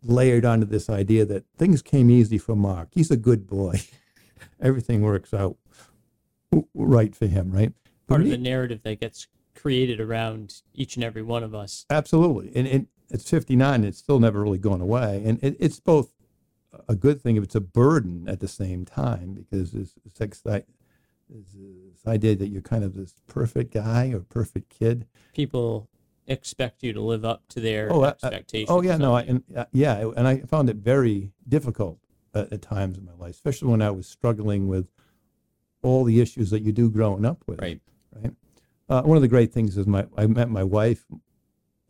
layered 0.03 0.45
onto 0.45 0.67
this 0.67 0.91
idea 0.91 1.25
that 1.25 1.45
things 1.57 1.83
came 1.83 2.11
easy 2.11 2.39
for 2.39 2.57
Mark. 2.57 2.89
He's 2.93 3.11
a 3.11 3.17
good 3.17 3.47
boy. 3.47 3.83
Everything 4.61 5.03
works 5.03 5.33
out 5.33 5.57
right 6.75 7.15
for 7.15 7.27
him, 7.27 7.51
right? 7.51 7.73
Part 8.07 8.23
of 8.23 8.29
the 8.29 8.39
narrative 8.39 8.83
that 8.83 9.01
gets 9.01 9.27
created 9.55 10.01
around 10.01 10.63
each 10.75 10.97
and 10.97 11.05
every 11.05 11.23
one 11.23 11.43
of 11.43 11.55
us. 11.55 11.87
Absolutely. 11.91 12.53
And, 12.55 12.67
and 12.67 12.87
it's 13.11 13.29
59, 13.29 13.85
it's 13.85 13.99
still 13.99 14.19
never 14.19 14.43
really 14.43 14.59
gone 14.59 14.81
away. 14.81 15.23
And 15.25 15.43
it, 15.43 15.57
it's 15.59 15.81
both 15.81 16.13
a 16.89 16.95
good 16.95 17.21
thing 17.21 17.37
if 17.37 17.45
it's 17.45 17.55
a 17.55 17.61
burden 17.61 18.29
at 18.29 18.41
the 18.41 18.49
same 18.49 18.85
time 18.85 19.35
because 19.35 19.75
it's, 19.75 19.95
it's 20.05 20.21
this 21.29 22.07
idea 22.07 22.37
that 22.37 22.49
you're 22.49 22.63
kind 22.63 22.85
of 22.85 22.95
this 22.95 23.15
perfect 23.27 23.73
guy 23.73 24.11
or 24.13 24.21
perfect 24.21 24.71
kid. 24.71 25.07
People 25.35 25.89
expect 26.27 26.83
you 26.83 26.93
to 26.93 27.01
live 27.01 27.25
up 27.25 27.47
to 27.49 27.61
their 27.61 27.93
oh, 27.93 28.05
expectations. 28.05 28.71
oh 28.71 28.83
yeah, 28.83 28.97
no, 28.97 29.15
I, 29.15 29.23
and 29.23 29.43
uh, 29.55 29.65
yeah, 29.73 30.11
and 30.17 30.27
I 30.27 30.41
found 30.41 30.71
it 30.71 30.77
very 30.77 31.33
difficult 31.49 31.99
at, 32.35 32.53
at, 32.53 32.63
times 32.63 32.99
in 32.99 33.05
my 33.05 33.13
life, 33.19 33.35
especially 33.35 33.69
when 33.69 33.83
I 33.83 33.91
was 33.91 34.07
struggling 34.07 34.69
with 34.69 34.91
all 35.83 36.05
the 36.05 36.21
issues 36.21 36.51
that 36.51 36.63
you 36.63 36.73
do 36.73 36.91
growing 36.91 37.25
up 37.25 37.45
with. 37.47 37.61
Right. 37.61 37.81
Uh, 38.89 39.03
one 39.03 39.17
of 39.17 39.23
the 39.23 39.29
great 39.29 39.53
things 39.53 39.77
is 39.77 39.87
my 39.87 40.07
I 40.17 40.27
met 40.27 40.51
my 40.51 40.65
wife 40.65 41.05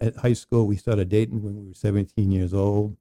at 0.00 0.16
high 0.16 0.32
school. 0.32 0.66
We 0.66 0.76
started 0.76 1.08
dating 1.08 1.42
when 1.42 1.56
we 1.56 1.68
were 1.68 1.74
17 1.74 2.30
years 2.30 2.54
old, 2.54 2.96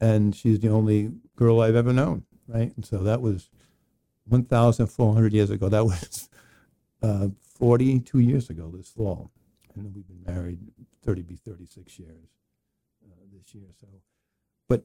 and 0.00 0.34
she's 0.34 0.60
the 0.60 0.68
only 0.68 1.12
girl 1.36 1.60
I've 1.60 1.76
ever 1.76 1.92
known. 1.92 2.24
Right, 2.46 2.72
and 2.76 2.84
so 2.84 2.98
that 2.98 3.22
was 3.22 3.48
1,400 4.28 5.32
years 5.32 5.50
ago. 5.50 5.68
That 5.68 5.84
was 5.84 6.28
uh, 7.02 7.28
42 7.58 8.18
years 8.18 8.50
ago 8.50 8.72
this 8.74 8.88
fall. 8.88 9.30
And 9.74 9.94
we've 9.94 10.06
been 10.06 10.22
married 10.24 10.58
30, 11.04 11.22
be 11.22 11.36
36 11.36 11.98
years 11.98 12.28
uh, 13.04 13.14
this 13.32 13.54
year. 13.54 13.68
So, 13.80 13.88
but 14.68 14.84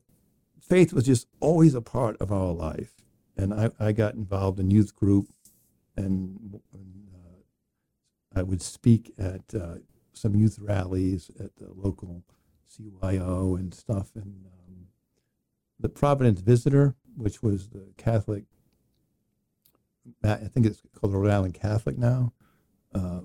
faith 0.59 0.93
was 0.93 1.05
just 1.05 1.27
always 1.39 1.75
a 1.75 1.81
part 1.81 2.17
of 2.19 2.31
our 2.31 2.51
life. 2.53 2.93
And 3.37 3.53
I, 3.53 3.69
I 3.79 3.91
got 3.91 4.15
involved 4.15 4.59
in 4.59 4.71
youth 4.71 4.95
group 4.95 5.27
and, 5.95 6.59
and 6.73 7.08
I 8.35 8.43
would 8.43 8.61
speak 8.61 9.13
at 9.17 9.53
uh, 9.53 9.75
some 10.13 10.35
youth 10.35 10.59
rallies 10.59 11.31
at 11.39 11.55
the 11.57 11.71
local 11.75 12.23
CYO 12.71 13.57
and 13.57 13.73
stuff. 13.73 14.11
And 14.15 14.45
um, 14.45 14.87
the 15.79 15.89
Providence 15.89 16.41
Visitor, 16.41 16.95
which 17.17 17.41
was 17.41 17.69
the 17.69 17.87
Catholic 17.97 18.43
I 20.23 20.35
think 20.35 20.65
it's 20.65 20.81
called 20.95 21.13
Rhode 21.13 21.31
Island 21.31 21.53
Catholic 21.53 21.97
now, 21.97 22.33
uh, 22.93 23.21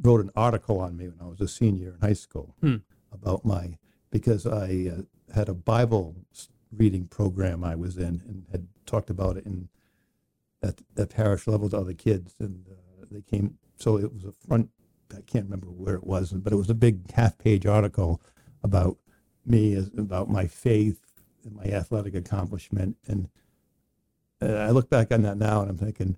wrote 0.00 0.20
an 0.20 0.30
article 0.34 0.80
on 0.80 0.96
me 0.96 1.08
when 1.08 1.20
I 1.20 1.28
was 1.28 1.40
a 1.40 1.48
senior 1.48 1.94
in 1.94 2.06
high 2.06 2.12
school 2.14 2.54
hmm. 2.60 2.76
about 3.12 3.44
my 3.44 3.78
because 4.10 4.46
I 4.46 4.90
uh, 4.92 5.02
had 5.34 5.48
a 5.48 5.54
Bible 5.54 6.16
reading 6.70 7.06
program 7.06 7.64
I 7.64 7.74
was 7.76 7.96
in 7.96 8.22
and 8.26 8.44
had 8.50 8.66
talked 8.86 9.10
about 9.10 9.36
it 9.36 9.46
in 9.46 9.68
at, 10.62 10.80
at 10.96 11.10
parish 11.10 11.46
level 11.46 11.68
to 11.70 11.78
other 11.78 11.94
kids, 11.94 12.34
and 12.38 12.66
uh, 12.68 13.06
they 13.10 13.22
came. 13.22 13.58
So 13.82 13.96
it 13.98 14.12
was 14.12 14.24
a 14.24 14.32
front. 14.32 14.70
I 15.12 15.20
can't 15.26 15.44
remember 15.44 15.66
where 15.66 15.96
it 15.96 16.04
was, 16.04 16.32
but 16.32 16.52
it 16.52 16.56
was 16.56 16.70
a 16.70 16.74
big 16.74 17.10
half-page 17.10 17.66
article 17.66 18.22
about 18.62 18.96
me, 19.44 19.76
about 19.98 20.30
my 20.30 20.46
faith 20.46 21.00
and 21.44 21.56
my 21.56 21.64
athletic 21.64 22.14
accomplishment, 22.14 22.96
and 23.08 23.28
and 24.40 24.56
I 24.56 24.70
look 24.70 24.88
back 24.88 25.12
on 25.12 25.22
that 25.22 25.36
now 25.36 25.60
and 25.60 25.70
I'm 25.70 25.78
thinking, 25.78 26.16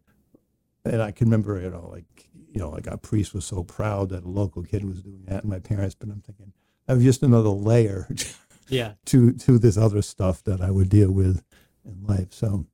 and 0.84 1.02
I 1.02 1.10
can 1.10 1.26
remember, 1.26 1.60
you 1.60 1.70
know, 1.70 1.88
like, 1.90 2.28
you 2.52 2.58
know, 2.58 2.70
like 2.70 2.88
our 2.88 2.96
priest 2.96 3.34
was 3.34 3.44
so 3.44 3.62
proud 3.62 4.10
that 4.10 4.24
a 4.24 4.28
local 4.28 4.62
kid 4.62 4.84
was 4.84 5.02
doing 5.02 5.24
that, 5.26 5.42
and 5.42 5.50
my 5.50 5.58
parents. 5.58 5.94
But 5.94 6.10
I'm 6.10 6.20
thinking 6.20 6.52
that 6.86 6.94
was 6.94 7.04
just 7.04 7.22
another 7.22 7.48
layer, 7.48 8.08
yeah, 8.68 8.92
to 9.06 9.32
to 9.32 9.58
this 9.58 9.78
other 9.78 10.02
stuff 10.02 10.44
that 10.44 10.60
I 10.60 10.70
would 10.70 10.90
deal 10.90 11.10
with 11.10 11.42
in 11.84 12.04
life. 12.06 12.32
So, 12.32 12.66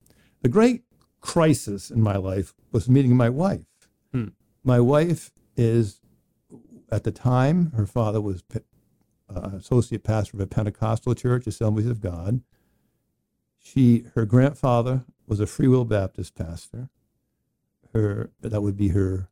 the 0.42 0.48
great 0.48 0.82
crisis 1.20 1.90
in 1.90 2.00
my 2.00 2.16
life 2.16 2.54
was 2.72 2.88
meeting 2.88 3.16
my 3.16 3.28
wife. 3.28 3.66
Hmm. 4.12 4.28
My 4.62 4.80
wife 4.80 5.30
is, 5.56 6.00
at 6.90 7.04
the 7.04 7.12
time, 7.12 7.72
her 7.72 7.86
father 7.86 8.20
was 8.20 8.42
uh, 9.34 9.50
associate 9.54 10.04
pastor 10.04 10.36
of 10.36 10.40
a 10.40 10.46
Pentecostal 10.46 11.14
church, 11.14 11.46
Assemblies 11.46 11.86
of 11.86 12.00
God. 12.00 12.42
She, 13.58 14.04
her 14.14 14.24
grandfather 14.26 15.04
was 15.26 15.40
a 15.40 15.46
Free 15.46 15.68
Will 15.68 15.84
Baptist 15.84 16.34
pastor. 16.34 16.88
Her 17.92 18.30
that 18.40 18.62
would 18.62 18.76
be 18.76 18.88
her 18.88 19.28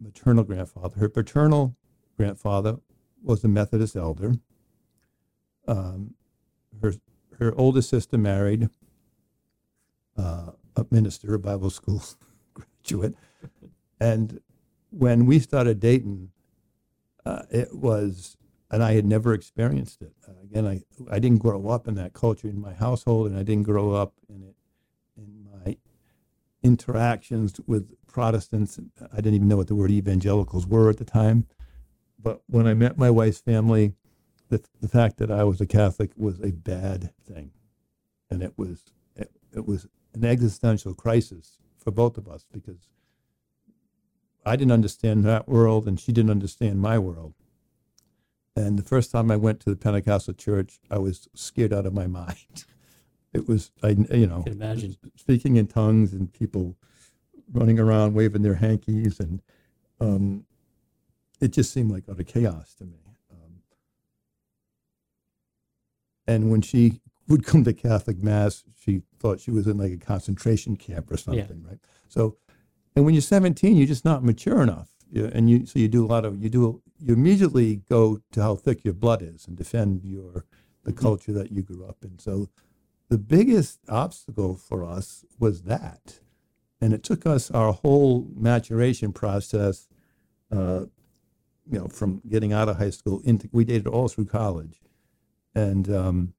maternal 0.00 0.44
grandfather. 0.44 0.98
Her 0.98 1.08
paternal 1.08 1.76
grandfather 2.16 2.78
was 3.22 3.42
a 3.42 3.48
Methodist 3.48 3.96
elder. 3.96 4.34
Um, 5.66 6.14
her 6.82 6.94
her 7.38 7.54
oldest 7.56 7.88
sister 7.88 8.18
married 8.18 8.68
uh, 10.16 10.52
a 10.76 10.86
minister, 10.90 11.34
a 11.34 11.38
Bible 11.38 11.70
school 11.70 12.02
graduate, 12.54 13.14
and 14.00 14.40
when 14.90 15.26
we 15.26 15.38
started 15.38 15.78
dating, 15.78 16.30
uh, 17.24 17.42
it 17.50 17.74
was, 17.74 18.36
and 18.70 18.82
I 18.82 18.92
had 18.94 19.04
never 19.04 19.34
experienced 19.34 20.02
it. 20.02 20.12
Uh, 20.26 20.32
again, 20.42 20.66
I 20.66 20.82
I 21.10 21.18
didn't 21.18 21.38
grow 21.38 21.68
up 21.68 21.86
in 21.86 21.94
that 21.96 22.12
culture 22.12 22.48
in 22.48 22.60
my 22.60 22.72
household, 22.72 23.28
and 23.28 23.38
I 23.38 23.42
didn't 23.42 23.64
grow 23.64 23.92
up 23.92 24.14
in 24.28 24.42
it 24.42 24.56
in 25.16 25.46
my 25.52 25.76
interactions 26.62 27.60
with 27.66 27.94
Protestants. 28.06 28.78
I 29.12 29.16
didn't 29.16 29.34
even 29.34 29.48
know 29.48 29.56
what 29.56 29.68
the 29.68 29.74
word 29.74 29.90
evangelicals 29.90 30.66
were 30.66 30.90
at 30.90 30.98
the 30.98 31.04
time. 31.04 31.46
But 32.22 32.42
when 32.46 32.66
I 32.66 32.74
met 32.74 32.98
my 32.98 33.10
wife's 33.10 33.40
family, 33.40 33.94
the, 34.48 34.62
the 34.80 34.88
fact 34.88 35.16
that 35.18 35.30
I 35.30 35.44
was 35.44 35.60
a 35.60 35.66
Catholic 35.66 36.10
was 36.16 36.38
a 36.40 36.50
bad 36.50 37.12
thing. 37.26 37.52
And 38.30 38.42
it 38.42 38.54
was, 38.56 38.84
it, 39.16 39.30
it 39.54 39.66
was 39.66 39.86
an 40.12 40.24
existential 40.24 40.94
crisis 40.94 41.58
for 41.78 41.90
both 41.90 42.18
of 42.18 42.28
us 42.28 42.44
because 42.52 42.88
I 44.44 44.56
didn't 44.56 44.72
understand 44.72 45.24
that 45.24 45.48
world 45.48 45.86
and 45.86 45.98
she 46.00 46.12
didn't 46.12 46.30
understand 46.30 46.80
my 46.80 46.98
world. 46.98 47.34
And 48.56 48.78
the 48.78 48.82
first 48.82 49.10
time 49.10 49.30
I 49.30 49.36
went 49.36 49.60
to 49.60 49.70
the 49.70 49.76
Pentecostal 49.76 50.34
church, 50.34 50.80
I 50.90 50.98
was 50.98 51.28
scared 51.34 51.72
out 51.72 51.86
of 51.86 51.94
my 51.94 52.06
mind 52.06 52.64
it 53.32 53.48
was 53.48 53.70
I 53.82 53.90
you 53.90 54.26
know 54.26 54.42
I 54.46 54.50
imagine 54.50 54.96
speaking 55.16 55.56
in 55.56 55.66
tongues 55.68 56.12
and 56.12 56.32
people 56.32 56.76
running 57.52 57.78
around 57.78 58.14
waving 58.14 58.42
their 58.42 58.54
hankies 58.54 59.20
and 59.20 59.40
um, 60.00 60.46
it 61.40 61.48
just 61.48 61.72
seemed 61.72 61.90
like 61.90 62.04
utter 62.08 62.22
chaos 62.22 62.74
to 62.74 62.84
me. 62.84 62.98
Um, 63.30 63.62
and 66.26 66.50
when 66.50 66.62
she 66.62 67.00
would 67.28 67.44
come 67.44 67.64
to 67.64 67.72
Catholic 67.72 68.22
Mass, 68.22 68.64
she 68.78 69.02
thought 69.18 69.40
she 69.40 69.50
was 69.50 69.66
in 69.66 69.78
like 69.78 69.92
a 69.92 69.96
concentration 69.96 70.76
camp 70.76 71.10
or 71.10 71.16
something, 71.16 71.62
yeah. 71.62 71.70
right? 71.70 71.78
So, 72.08 72.36
and 72.96 73.04
when 73.04 73.14
you're 73.14 73.22
17, 73.22 73.76
you're 73.76 73.86
just 73.86 74.04
not 74.04 74.24
mature 74.24 74.62
enough, 74.62 74.88
and 75.14 75.48
you 75.48 75.66
so 75.66 75.78
you 75.78 75.88
do 75.88 76.04
a 76.04 76.08
lot 76.08 76.24
of 76.24 76.42
you 76.42 76.50
do 76.50 76.82
you 77.02 77.14
immediately 77.14 77.76
go 77.88 78.20
to 78.32 78.42
how 78.42 78.56
thick 78.56 78.84
your 78.84 78.94
blood 78.94 79.22
is 79.22 79.46
and 79.46 79.56
defend 79.56 80.04
your 80.04 80.44
the 80.84 80.92
mm-hmm. 80.92 81.00
culture 81.00 81.32
that 81.32 81.52
you 81.52 81.62
grew 81.62 81.84
up 81.86 81.98
in. 82.02 82.18
So 82.18 82.48
the 83.08 83.18
biggest 83.18 83.80
obstacle 83.88 84.56
for 84.56 84.84
us 84.84 85.24
was 85.38 85.62
that. 85.62 86.20
And 86.80 86.94
it 86.94 87.02
took 87.02 87.26
us 87.26 87.50
our 87.50 87.72
whole 87.72 88.26
maturation 88.34 89.12
process, 89.12 89.88
uh, 90.50 90.86
you 91.70 91.78
know, 91.78 91.88
from 91.88 92.22
getting 92.28 92.52
out 92.52 92.68
of 92.68 92.78
high 92.78 92.90
school 92.90 93.20
into, 93.24 93.48
we 93.52 93.64
dated 93.64 93.86
all 93.86 94.08
through 94.08 94.26
college. 94.26 94.80
And 95.54 95.92
um, 95.92 96.34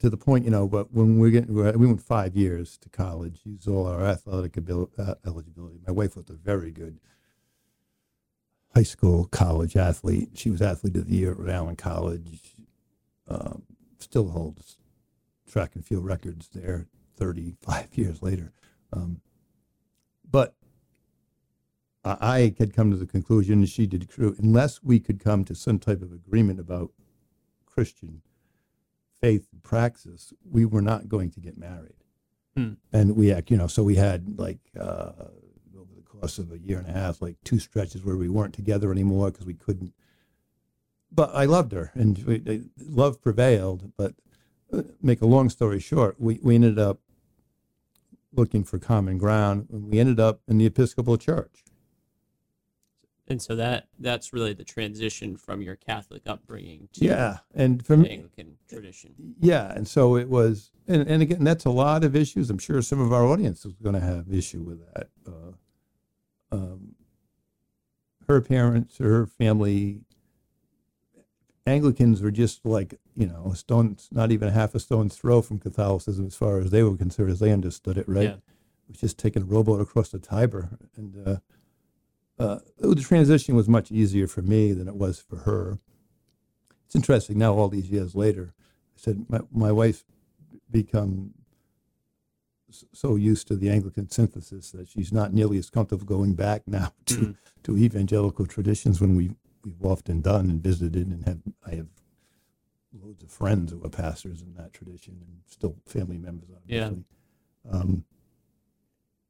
to 0.00 0.08
the 0.08 0.16
point, 0.16 0.44
you 0.44 0.50
know, 0.50 0.68
but 0.68 0.92
when 0.92 1.18
we 1.18 1.30
get, 1.30 1.48
we 1.48 1.72
went 1.72 2.00
five 2.00 2.36
years 2.36 2.76
to 2.78 2.88
college, 2.88 3.40
used 3.44 3.66
all 3.66 3.86
our 3.86 4.04
athletic 4.04 4.56
ability, 4.56 4.92
uh, 4.98 5.14
eligibility. 5.26 5.80
My 5.86 5.92
wife 5.92 6.16
was 6.16 6.30
a 6.30 6.34
very 6.34 6.70
good 6.70 7.00
high 8.74 8.84
school, 8.84 9.24
college 9.26 9.76
athlete. 9.76 10.30
She 10.34 10.50
was 10.50 10.62
athlete 10.62 10.96
of 10.96 11.08
the 11.08 11.16
year 11.16 11.32
at 11.32 11.52
Island 11.52 11.78
College. 11.78 12.40
Um, 13.26 13.64
still 13.98 14.28
holds 14.28 14.78
track 15.50 15.74
and 15.74 15.84
field 15.84 16.04
records 16.04 16.48
there 16.54 16.86
35 17.16 17.88
years 17.96 18.22
later. 18.22 18.52
Um, 18.92 19.20
but 20.30 20.54
I 22.04 22.54
had 22.58 22.72
come 22.74 22.90
to 22.90 22.96
the 22.96 23.06
conclusion, 23.06 23.66
she 23.66 23.86
did 23.86 24.08
too, 24.08 24.36
unless 24.38 24.82
we 24.82 25.00
could 25.00 25.18
come 25.22 25.44
to 25.44 25.54
some 25.54 25.78
type 25.78 26.00
of 26.00 26.12
agreement 26.12 26.60
about 26.60 26.92
Christian 27.66 28.22
faith 29.20 29.48
and 29.52 29.62
praxis, 29.62 30.32
we 30.48 30.64
were 30.64 30.82
not 30.82 31.08
going 31.08 31.30
to 31.30 31.40
get 31.40 31.58
married. 31.58 31.94
Hmm. 32.56 32.74
And 32.92 33.16
we, 33.16 33.32
act, 33.32 33.50
you 33.50 33.56
know, 33.56 33.66
so 33.66 33.82
we 33.82 33.96
had 33.96 34.38
like 34.38 34.58
uh, 34.78 35.12
over 35.76 35.94
the 35.94 36.02
course 36.02 36.38
of 36.38 36.52
a 36.52 36.58
year 36.58 36.78
and 36.78 36.88
a 36.88 36.92
half, 36.92 37.22
like 37.22 37.36
two 37.44 37.58
stretches 37.58 38.04
where 38.04 38.16
we 38.16 38.28
weren't 38.28 38.54
together 38.54 38.90
anymore 38.92 39.30
because 39.30 39.46
we 39.46 39.54
couldn't 39.54 39.92
but 41.10 41.34
I 41.34 41.44
loved 41.44 41.72
her, 41.72 41.90
and 41.94 42.18
we, 42.24 42.68
love 42.78 43.20
prevailed. 43.20 43.92
But 43.96 44.14
uh, 44.72 44.82
make 45.02 45.20
a 45.20 45.26
long 45.26 45.48
story 45.48 45.80
short, 45.80 46.20
we, 46.20 46.38
we 46.42 46.54
ended 46.54 46.78
up 46.78 47.00
looking 48.32 48.64
for 48.64 48.78
common 48.78 49.18
ground, 49.18 49.68
and 49.72 49.90
we 49.90 49.98
ended 49.98 50.20
up 50.20 50.40
in 50.46 50.58
the 50.58 50.66
Episcopal 50.66 51.16
Church. 51.16 51.64
And 53.30 53.40
so 53.42 53.54
that 53.56 53.88
that's 53.98 54.32
really 54.32 54.54
the 54.54 54.64
transition 54.64 55.36
from 55.36 55.60
your 55.60 55.76
Catholic 55.76 56.22
upbringing 56.26 56.88
to 56.94 57.04
Yeah, 57.04 57.38
and 57.54 57.86
me, 57.90 58.08
Anglican 58.08 58.56
tradition. 58.68 59.14
yeah, 59.38 59.72
and 59.74 59.86
so 59.86 60.16
it 60.16 60.28
was, 60.28 60.70
and, 60.86 61.06
and 61.06 61.22
again, 61.22 61.44
that's 61.44 61.66
a 61.66 61.70
lot 61.70 62.04
of 62.04 62.16
issues. 62.16 62.48
I'm 62.48 62.58
sure 62.58 62.80
some 62.80 63.00
of 63.00 63.12
our 63.12 63.26
audience 63.26 63.66
is 63.66 63.74
going 63.74 63.94
to 63.94 64.00
have 64.00 64.32
issue 64.32 64.62
with 64.62 64.80
that. 64.94 65.08
Uh, 65.26 65.52
um, 66.50 66.94
her 68.26 68.40
parents, 68.40 68.96
her 68.98 69.26
family, 69.26 70.00
Anglicans 71.66 72.22
were 72.22 72.30
just 72.30 72.64
like 72.64 72.98
you 73.14 73.26
know, 73.26 73.50
a 73.52 73.56
stone, 73.56 73.96
not 74.12 74.30
even 74.30 74.48
a 74.48 74.52
half 74.52 74.74
a 74.76 74.80
stone's 74.80 75.16
throw 75.16 75.42
from 75.42 75.58
Catholicism 75.58 76.24
as 76.26 76.36
far 76.36 76.60
as 76.60 76.70
they 76.70 76.82
were 76.84 76.96
concerned, 76.96 77.30
as 77.30 77.40
they 77.40 77.52
understood 77.52 77.98
it. 77.98 78.08
Right? 78.08 78.22
Yeah. 78.22 78.30
It 78.30 78.92
was 78.92 79.00
just 79.00 79.18
taking 79.18 79.42
a 79.42 79.44
rowboat 79.44 79.80
across 79.80 80.10
the 80.10 80.18
Tiber, 80.20 80.70
and 80.96 81.26
uh, 81.26 81.36
uh, 82.38 82.58
the 82.78 82.94
transition 82.96 83.54
was 83.56 83.68
much 83.68 83.90
easier 83.90 84.26
for 84.26 84.42
me 84.42 84.72
than 84.72 84.88
it 84.88 84.94
was 84.96 85.18
for 85.20 85.38
her. 85.38 85.78
It's 86.86 86.94
interesting 86.96 87.38
now, 87.38 87.54
all 87.54 87.68
these 87.68 87.90
years 87.90 88.14
later. 88.14 88.54
I 88.96 89.00
said 89.00 89.26
my 89.28 89.40
my 89.52 89.72
wife 89.72 90.04
become 90.70 91.34
so 92.92 93.16
used 93.16 93.48
to 93.48 93.56
the 93.56 93.70
Anglican 93.70 94.10
synthesis 94.10 94.70
that 94.72 94.88
she's 94.88 95.10
not 95.12 95.32
nearly 95.32 95.56
as 95.58 95.70
comfortable 95.70 96.04
going 96.04 96.34
back 96.34 96.62
now 96.68 96.92
to, 97.06 97.14
Mhm. 97.16 97.36
to 97.62 97.78
evangelical 97.78 98.46
traditions 98.46 99.00
when 99.00 99.16
we 99.16 99.30
we've 99.64 99.84
often 99.84 100.20
done 100.20 100.48
and 100.50 100.62
visited 100.62 101.06
and 101.08 101.24
have 101.24 101.40
I 101.66 101.74
have 101.76 101.88
loads 103.02 103.22
of 103.22 103.30
friends 103.30 103.72
who 103.72 103.82
are 103.84 103.88
pastors 103.90 104.40
in 104.42 104.54
that 104.54 104.72
tradition 104.72 105.18
and 105.20 105.38
still 105.46 105.76
family 105.86 106.18
members 106.18 106.48
Yeah. 106.66 106.86
obviously. 106.86 107.04
Um, 107.70 108.04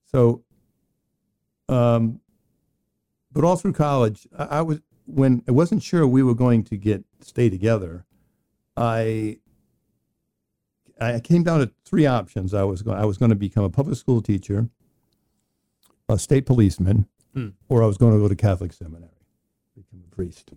so 0.04 0.42
um, 1.68 2.20
but 3.38 3.46
all 3.46 3.54
through 3.54 3.72
college, 3.72 4.26
I, 4.36 4.44
I 4.44 4.62
was 4.62 4.80
when 5.06 5.44
I 5.46 5.52
wasn't 5.52 5.84
sure 5.84 6.08
we 6.08 6.24
were 6.24 6.34
going 6.34 6.64
to 6.64 6.76
get 6.76 7.04
stay 7.20 7.48
together. 7.48 8.04
I 8.76 9.38
I 11.00 11.20
came 11.20 11.44
down 11.44 11.60
to 11.60 11.70
three 11.84 12.04
options. 12.04 12.52
I 12.52 12.64
was 12.64 12.82
going 12.82 12.98
I 12.98 13.04
was 13.04 13.16
going 13.16 13.28
to 13.30 13.36
become 13.36 13.62
a 13.62 13.70
public 13.70 13.96
school 13.96 14.20
teacher, 14.22 14.70
a 16.08 16.18
state 16.18 16.46
policeman, 16.46 17.06
Hmm. 17.32 17.50
or 17.68 17.84
I 17.84 17.86
was 17.86 17.96
going 17.96 18.12
to 18.12 18.18
go 18.18 18.26
to 18.26 18.34
Catholic 18.34 18.72
seminary, 18.72 19.22
become 19.76 20.02
a 20.04 20.14
priest. 20.16 20.50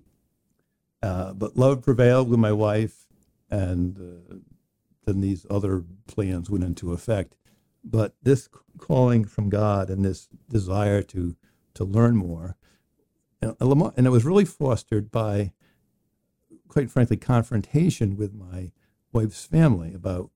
Uh, 1.04 1.34
but 1.34 1.56
love 1.56 1.84
prevailed 1.84 2.30
with 2.30 2.40
my 2.40 2.52
wife, 2.52 3.06
and 3.52 3.96
uh, 4.00 4.36
then 5.06 5.22
these 5.22 5.46
other 5.52 5.84
plans 6.08 6.50
went 6.50 6.64
into 6.64 6.94
effect. 6.94 7.36
But 7.84 8.16
this 8.24 8.50
calling 8.80 9.26
from 9.26 9.50
God 9.50 9.92
and 9.92 10.04
this 10.04 10.30
desire 10.50 11.04
to 11.04 11.36
to 11.76 11.84
learn 11.84 12.16
more, 12.16 12.56
and, 13.42 13.56
a 13.60 13.92
and 13.98 14.08
it 14.08 14.12
was 14.12 14.26
really 14.26 14.46
fostered 14.46 15.12
by, 15.12 15.52
quite 16.68 16.92
frankly, 16.92 17.18
confrontation 17.18 18.16
with 18.16 18.34
my 18.34 18.72
wife's 19.12 19.46
family 19.46 19.94
about 19.94 20.30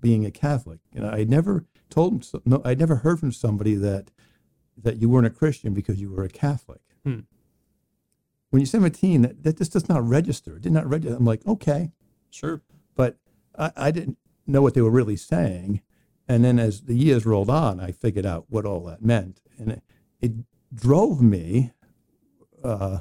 being 0.00 0.24
a 0.24 0.30
Catholic. 0.30 0.80
And 0.94 1.06
I 1.06 1.24
never 1.24 1.64
told 1.90 2.22
them, 2.22 2.40
no, 2.44 2.62
I 2.64 2.74
never 2.74 2.96
heard 2.96 3.20
from 3.20 3.32
somebody 3.32 3.74
that 3.74 4.10
that 4.80 4.98
you 4.98 5.08
weren't 5.08 5.26
a 5.26 5.30
Christian 5.30 5.74
because 5.74 6.00
you 6.00 6.10
were 6.10 6.22
a 6.22 6.28
Catholic. 6.28 6.80
Hmm. 7.04 7.20
When 8.50 8.60
you're 8.60 8.66
17, 8.66 9.22
that, 9.22 9.42
that 9.42 9.58
just 9.58 9.72
does 9.72 9.88
not 9.88 10.06
register. 10.08 10.56
It 10.56 10.62
did 10.62 10.72
not 10.72 10.88
register. 10.88 11.16
I'm 11.16 11.24
like, 11.24 11.44
okay, 11.46 11.90
Sure. 12.30 12.62
but 12.94 13.16
I, 13.58 13.72
I 13.76 13.90
didn't 13.90 14.18
know 14.46 14.62
what 14.62 14.74
they 14.74 14.80
were 14.80 14.90
really 14.90 15.16
saying. 15.16 15.82
And 16.28 16.44
then 16.44 16.58
as 16.58 16.82
the 16.82 16.94
years 16.94 17.26
rolled 17.26 17.50
on, 17.50 17.80
I 17.80 17.90
figured 17.90 18.24
out 18.24 18.46
what 18.48 18.64
all 18.64 18.84
that 18.84 19.02
meant. 19.02 19.40
And 19.58 19.72
it, 19.72 19.82
it 20.20 20.32
drove 20.72 21.20
me. 21.20 21.72
Uh, 22.62 22.98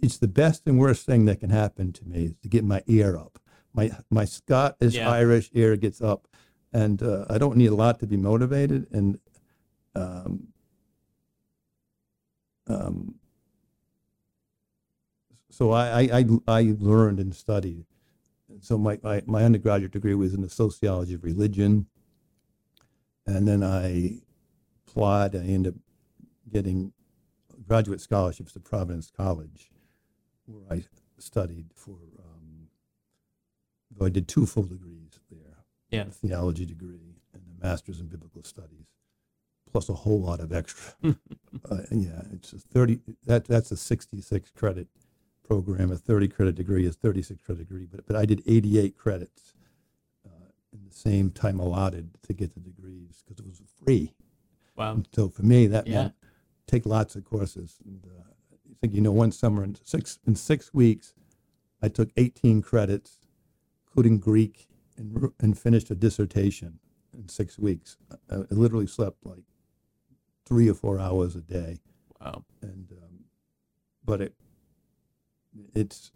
it's 0.00 0.18
the 0.18 0.28
best 0.28 0.66
and 0.66 0.78
worst 0.78 1.06
thing 1.06 1.24
that 1.26 1.40
can 1.40 1.50
happen 1.50 1.92
to 1.92 2.04
me 2.04 2.24
is 2.26 2.34
to 2.42 2.48
get 2.48 2.64
my 2.64 2.82
ear 2.86 3.16
up. 3.16 3.38
My 3.74 3.90
my 4.10 4.24
Scottish 4.24 4.94
Yeah. 4.94 5.10
Irish 5.10 5.50
ear 5.52 5.76
gets 5.76 6.00
up, 6.00 6.28
and 6.72 7.02
uh, 7.02 7.26
I 7.28 7.38
don't 7.38 7.56
need 7.56 7.70
a 7.70 7.74
lot 7.74 7.98
to 8.00 8.06
be 8.06 8.16
motivated. 8.16 8.86
And 8.92 9.18
um, 9.94 10.48
um, 12.66 13.14
so 15.50 15.72
I, 15.72 16.02
I, 16.02 16.08
I, 16.12 16.24
I 16.46 16.74
learned 16.78 17.18
and 17.18 17.34
studied. 17.34 17.84
So 18.60 18.78
my, 18.78 18.98
my, 19.02 19.22
my 19.26 19.44
undergraduate 19.44 19.92
degree 19.92 20.14
was 20.14 20.34
in 20.34 20.42
the 20.42 20.48
sociology 20.48 21.14
of 21.14 21.24
religion. 21.24 21.86
And 23.26 23.46
then 23.46 23.62
I 23.62 24.18
applied. 24.86 25.34
I 25.34 25.40
ended 25.40 25.74
up 25.74 25.80
getting 26.52 26.92
graduate 27.68 28.00
scholarships 28.00 28.52
to 28.52 28.60
Providence 28.60 29.10
College, 29.14 29.70
where 30.46 30.64
I 30.78 30.84
studied 31.18 31.66
for, 31.74 31.96
um, 32.18 32.68
though 33.96 34.06
I 34.06 34.08
did 34.08 34.26
two 34.26 34.46
full 34.46 34.62
degrees 34.64 35.20
there 35.30 35.56
Yeah. 35.90 36.06
a 36.06 36.10
theology 36.10 36.64
degree 36.64 37.16
and 37.34 37.42
a 37.46 37.66
master's 37.66 38.00
in 38.00 38.06
biblical 38.06 38.42
studies, 38.42 38.86
plus 39.70 39.88
a 39.88 39.94
whole 39.94 40.20
lot 40.20 40.40
of 40.40 40.52
extra. 40.52 40.94
uh, 41.70 41.78
yeah, 41.90 42.22
it's 42.32 42.52
a 42.54 42.58
30, 42.58 43.00
that, 43.26 43.44
that's 43.44 43.70
a 43.70 43.76
66 43.76 44.50
credit 44.52 44.88
program. 45.46 45.92
A 45.92 45.96
30 45.96 46.28
credit 46.28 46.54
degree 46.54 46.86
is 46.86 46.96
36 46.96 47.42
credit 47.42 47.68
degree, 47.68 47.86
but, 47.90 48.06
but 48.06 48.16
I 48.16 48.24
did 48.24 48.42
88 48.46 48.96
credits 48.96 49.54
uh, 50.26 50.30
in 50.72 50.84
the 50.88 50.94
same 50.94 51.30
time 51.30 51.60
allotted 51.60 52.10
to 52.22 52.32
get 52.32 52.54
the 52.54 52.60
degrees 52.60 53.22
because 53.26 53.38
it 53.40 53.46
was 53.46 53.60
free. 53.84 54.14
Wow. 54.76 54.92
And 54.94 55.08
so 55.12 55.28
for 55.28 55.42
me, 55.42 55.66
that 55.66 55.86
Yeah. 55.86 56.02
meant 56.02 56.14
take 56.68 56.86
lots 56.86 57.16
of 57.16 57.24
courses. 57.24 57.78
And 57.84 58.04
uh, 58.06 58.22
I 58.70 58.74
think 58.80 58.94
you 58.94 59.00
know, 59.00 59.12
one 59.12 59.32
summer 59.32 59.64
in 59.64 59.76
six 59.84 60.18
in 60.26 60.36
six 60.36 60.72
weeks, 60.72 61.14
I 61.82 61.88
took 61.88 62.10
18 62.16 62.62
credits, 62.62 63.18
including 63.88 64.18
Greek, 64.18 64.68
and 64.96 65.32
and 65.40 65.58
finished 65.58 65.90
a 65.90 65.94
dissertation 65.96 66.78
in 67.12 67.28
six 67.28 67.58
weeks. 67.58 67.96
I, 68.30 68.36
I 68.36 68.44
literally 68.50 68.86
slept 68.86 69.24
like 69.24 69.44
three 70.46 70.68
or 70.70 70.74
four 70.74 70.98
hours 71.00 71.34
a 71.36 71.40
day, 71.40 71.80
Wow. 72.20 72.44
and 72.62 72.92
um, 72.92 73.24
but 74.04 74.20
it 74.20 74.34
it's 75.74 76.12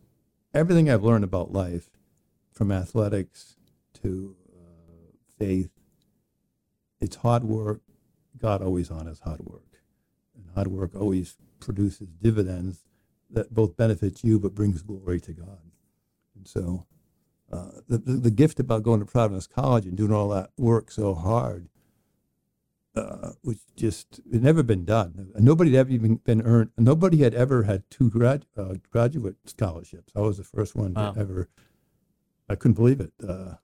everything 0.55 0.91
I've 0.91 1.03
learned 1.05 1.25
about 1.25 1.53
life, 1.53 1.91
from 2.53 2.71
athletics 2.71 3.57
to 4.03 4.37
uh, 4.55 5.13
faith. 5.39 5.71
It's 7.01 7.17
hard 7.17 7.45
work. 7.45 7.81
God 8.39 8.63
always 8.63 8.91
honors 8.91 9.21
hard 9.21 9.41
work, 9.45 9.67
hard 10.55 10.69
work 10.69 10.95
always 10.95 11.37
produces 11.61 12.09
dividends 12.21 12.85
that 13.31 13.53
both 13.55 13.77
benefits 13.77 14.23
you 14.25 14.39
but 14.39 14.55
brings 14.55 14.83
glory 14.83 15.21
to 15.21 15.33
God. 15.33 15.61
And 16.37 16.47
so, 16.47 16.87
uh, 17.53 17.81
the, 17.89 17.99
the 17.99 18.13
the 18.15 18.31
gift 18.31 18.59
about 18.61 18.83
going 18.83 19.01
to 19.01 19.07
Providence 19.07 19.47
College 19.47 19.87
and 19.87 19.97
doing 19.97 20.13
all 20.13 20.29
that 20.31 20.51
work 20.59 20.91
so 20.91 21.15
hard, 21.15 21.69
uh, 22.95 23.33
which 23.43 23.59
just 23.77 24.21
it 24.31 24.43
never 24.43 24.63
been 24.63 24.85
done. 24.85 25.31
Nobody 25.39 25.71
had 25.73 25.81
ever 25.81 25.91
even 25.91 26.17
been 26.17 26.43
earned. 26.43 26.71
Nobody 26.79 27.19
had 27.19 27.35
ever 27.35 27.63
had 27.65 27.89
two 27.91 28.11
grad 28.11 28.47
uh, 28.57 28.75
graduate 28.91 29.37
scholarships. 29.45 30.13
I 30.17 30.21
was 30.21 30.39
the 30.39 30.45
first 30.45 30.75
one 30.75 30.95
Wow. 30.95 31.13
to 31.13 31.21
ever. 31.21 31.49
I 32.49 32.55
couldn't 32.55 32.75
believe 32.75 33.01
it. 33.01 33.13
Uh, 33.27 33.55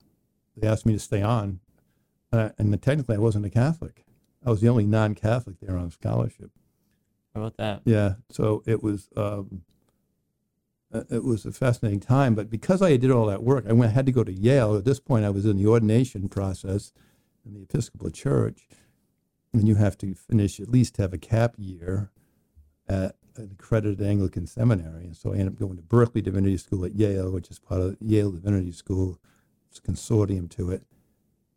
they 0.56 0.66
asked 0.66 0.86
me 0.86 0.92
to 0.94 0.98
stay 0.98 1.20
on, 1.22 1.60
uh, 2.32 2.50
and 2.58 2.80
technically 2.82 3.16
I 3.16 3.20
wasn't 3.20 3.44
a 3.46 3.50
Catholic. 3.50 4.04
I 4.44 4.50
was 4.50 4.60
the 4.60 4.68
only 4.68 4.86
non-Catholic 4.86 5.56
there 5.60 5.76
on 5.76 5.90
scholarship. 5.90 6.50
About 7.38 7.56
that? 7.56 7.82
Yeah, 7.84 8.14
so 8.30 8.62
it 8.66 8.82
was 8.82 9.08
um, 9.16 9.62
uh, 10.92 11.02
it 11.10 11.24
was 11.24 11.44
a 11.44 11.52
fascinating 11.52 12.00
time. 12.00 12.34
But 12.34 12.50
because 12.50 12.82
I 12.82 12.96
did 12.96 13.10
all 13.10 13.26
that 13.26 13.42
work, 13.42 13.64
I 13.68 13.72
went 13.72 13.92
had 13.92 14.06
to 14.06 14.12
go 14.12 14.24
to 14.24 14.32
Yale. 14.32 14.76
At 14.76 14.84
this 14.84 15.00
point, 15.00 15.24
I 15.24 15.30
was 15.30 15.44
in 15.44 15.56
the 15.56 15.66
ordination 15.66 16.28
process 16.28 16.92
in 17.44 17.54
the 17.54 17.62
Episcopal 17.62 18.10
Church, 18.10 18.68
and 19.52 19.66
you 19.66 19.74
have 19.76 19.98
to 19.98 20.14
finish 20.14 20.60
at 20.60 20.68
least 20.68 20.96
have 20.96 21.12
a 21.12 21.18
cap 21.18 21.54
year 21.58 22.10
at 22.88 23.16
an 23.36 23.50
accredited 23.52 24.04
Anglican 24.04 24.46
seminary. 24.46 25.04
And 25.04 25.16
so 25.16 25.30
I 25.30 25.34
ended 25.34 25.54
up 25.54 25.58
going 25.58 25.76
to 25.76 25.82
Berkeley 25.82 26.22
Divinity 26.22 26.56
School 26.56 26.84
at 26.84 26.94
Yale, 26.94 27.30
which 27.30 27.50
is 27.50 27.58
part 27.58 27.80
of 27.80 27.96
Yale 28.00 28.32
Divinity 28.32 28.72
School. 28.72 29.18
It's 29.70 29.78
a 29.78 29.82
consortium 29.82 30.50
to 30.52 30.70
it, 30.70 30.84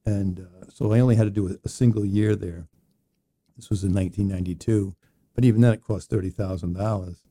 and 0.05 0.41
uh, 0.41 0.65
so 0.69 0.91
I 0.91 0.99
only 0.99 1.15
had 1.15 1.23
to 1.23 1.29
do 1.29 1.47
a, 1.47 1.55
a 1.63 1.69
single 1.69 2.05
year 2.05 2.35
there. 2.35 2.67
This 3.55 3.69
was 3.69 3.83
in 3.83 3.93
1992 3.93 4.95
but 5.33 5.45
even 5.45 5.61
then 5.61 5.73
it 5.73 5.83
cost 5.83 6.09
thirty 6.09 6.29
thousand 6.29 6.73
dollars. 6.73 7.23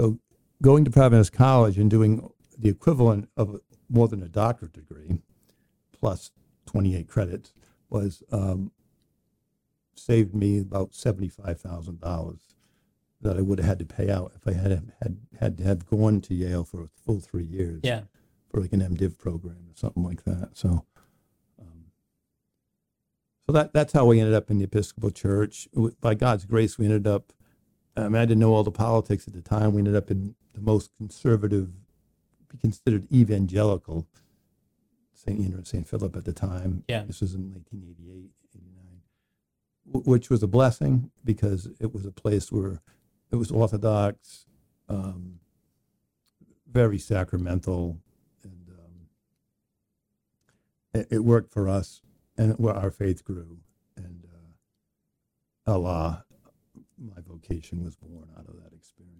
So 0.00 0.18
going 0.62 0.84
to 0.84 0.90
Providence 0.90 1.30
College 1.30 1.78
and 1.78 1.90
doing 1.90 2.28
the 2.58 2.68
equivalent 2.68 3.28
of 3.36 3.60
more 3.88 4.08
than 4.08 4.22
a 4.22 4.28
doctorate 4.28 4.72
degree, 4.72 5.18
plus 5.92 6.30
twenty 6.64 6.96
eight 6.96 7.08
credits, 7.08 7.52
was 7.90 8.22
um, 8.32 8.72
saved 9.94 10.34
me 10.34 10.58
about 10.60 10.94
seventy 10.94 11.28
five 11.28 11.60
thousand 11.60 12.00
dollars 12.00 12.40
that 13.22 13.36
I 13.38 13.40
would 13.40 13.58
have 13.58 13.68
had 13.68 13.78
to 13.80 13.84
pay 13.86 14.10
out 14.10 14.32
if 14.36 14.46
I 14.46 14.52
had 14.58 14.92
had 15.02 15.18
had 15.40 15.58
to 15.58 15.64
have 15.64 15.86
gone 15.86 16.20
to 16.22 16.34
Yale 16.34 16.64
for 16.64 16.82
a 16.82 16.88
full 17.04 17.20
three 17.20 17.44
years 17.44 17.80
Yeah. 17.82 18.02
for 18.50 18.60
like 18.60 18.72
an 18.72 18.80
MDiv 18.80 19.18
program 19.18 19.56
or 19.70 19.74
something 19.74 20.02
like 20.02 20.24
that. 20.24 20.50
So, 20.54 20.84
so 23.46 23.52
that 23.52 23.72
that's 23.72 23.92
how 23.92 24.06
we 24.06 24.20
ended 24.20 24.34
up 24.34 24.50
in 24.50 24.58
the 24.58 24.64
Episcopal 24.64 25.10
Church. 25.10 25.68
By 26.00 26.14
God's 26.14 26.44
grace, 26.44 26.78
we 26.78 26.86
ended 26.86 27.06
up 27.06 27.32
I 27.96 28.08
mean, 28.08 28.16
I 28.16 28.26
didn't 28.26 28.40
know 28.40 28.52
all 28.52 28.64
the 28.64 28.70
politics 28.70 29.26
at 29.26 29.32
the 29.32 29.40
time. 29.40 29.72
We 29.72 29.80
ended 29.80 29.96
up 29.96 30.10
in 30.10 30.34
the 30.52 30.60
most 30.60 30.90
conservative, 30.96 31.70
be 32.48 32.58
considered 32.58 33.10
evangelical, 33.10 34.06
St. 35.14 35.38
Andrew 35.38 35.58
and 35.58 35.66
St. 35.66 35.88
Philip 35.88 36.14
at 36.14 36.24
the 36.24 36.32
time. 36.32 36.84
Yeah. 36.88 37.04
This 37.04 37.22
was 37.22 37.34
in 37.34 37.50
1988, 37.52 38.30
89, 38.54 39.00
wh- 39.92 40.06
which 40.06 40.28
was 40.28 40.42
a 40.42 40.46
blessing 40.46 41.10
because 41.24 41.68
it 41.80 41.94
was 41.94 42.04
a 42.04 42.12
place 42.12 42.52
where 42.52 42.82
it 43.32 43.36
was 43.36 43.50
Orthodox, 43.50 44.46
um, 44.88 45.40
very 46.70 46.98
sacramental, 46.98 47.98
and 48.44 48.68
um, 48.68 49.08
it, 50.92 51.08
it 51.10 51.24
worked 51.24 51.50
for 51.50 51.66
us, 51.68 52.02
and 52.38 52.54
where 52.58 52.74
well, 52.74 52.82
our 52.82 52.90
faith 52.90 53.24
grew, 53.24 53.58
and 53.96 54.24
uh, 55.66 55.72
Allah, 55.72 56.24
my 56.98 57.20
vocation 57.26 57.84
was 57.84 57.96
born 57.96 58.28
out 58.38 58.46
of 58.48 58.56
that 58.62 58.72
experience. 58.74 59.16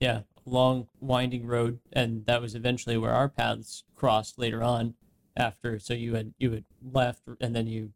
Yeah, 0.00 0.20
long 0.44 0.88
winding 1.00 1.46
road, 1.46 1.80
and 1.92 2.24
that 2.26 2.40
was 2.40 2.54
eventually 2.54 2.96
where 2.96 3.12
our 3.12 3.28
paths 3.28 3.84
crossed 3.94 4.38
later 4.38 4.62
on. 4.62 4.94
After, 5.36 5.78
so 5.78 5.94
you 5.94 6.16
had 6.16 6.34
you 6.38 6.50
had 6.50 6.64
left, 6.82 7.22
and 7.40 7.54
then 7.54 7.66
you 7.66 7.92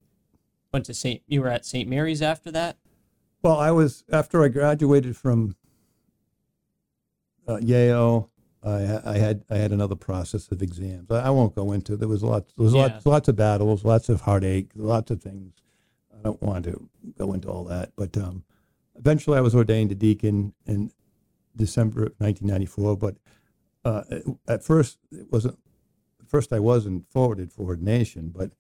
went 0.73 0.87
to 0.87 0.95
Saint. 0.95 1.23
You 1.27 1.43
were 1.43 1.49
at 1.49 1.67
Saint 1.67 1.89
Mary's 1.89 2.23
after 2.23 2.51
that. 2.53 2.79
Well, 3.43 3.59
I 3.59 3.73
was 3.73 4.05
after 4.11 4.43
I 4.43 4.49
graduated 4.49 5.17
from 5.17 5.57
uh, 7.47 7.59
Yale. 7.61 8.31
I, 8.65 9.01
I 9.05 9.19
had 9.19 9.45
I 9.51 9.57
had 9.57 9.73
another 9.73 9.95
process 9.97 10.51
of 10.51 10.63
exams. 10.63 11.11
I, 11.11 11.27
I 11.27 11.31
won't 11.31 11.55
go 11.55 11.73
into. 11.73 11.97
There 11.97 12.09
was 12.09 12.23
lots. 12.23 12.53
There 12.57 12.65
was 12.65 12.75
Yeah. 12.75 12.83
lots 12.83 13.07
lots 13.07 13.29
of 13.29 13.37
battles, 13.37 13.85
lots 13.85 14.09
of 14.09 14.23
heartache, 14.23 14.71
lots 14.75 15.11
of 15.11 15.23
things. 15.23 15.53
I 16.15 16.23
don't 16.23 16.43
want 16.43 16.65
to 16.65 16.89
go 17.19 17.33
into 17.35 17.49
all 17.49 17.65
that. 17.65 17.93
But 17.97 18.17
um, 18.17 18.45
eventually, 18.97 19.37
I 19.37 19.43
was 19.43 19.55
ordained 19.55 19.93
a 19.93 19.95
deacon 19.95 20.55
in 20.67 20.91
December 21.57 22.05
of 22.07 22.13
1994. 22.19 22.97
But 22.97 23.17
uh, 23.85 24.03
at 24.49 24.65
first, 24.65 24.99
it 25.13 25.31
wasn't. 25.31 25.59
At 26.21 26.29
first, 26.31 26.53
I 26.53 26.59
wasn't 26.61 27.07
forwarded 27.11 27.53
for 27.53 27.65
ordination, 27.65 28.31
but 28.35 28.53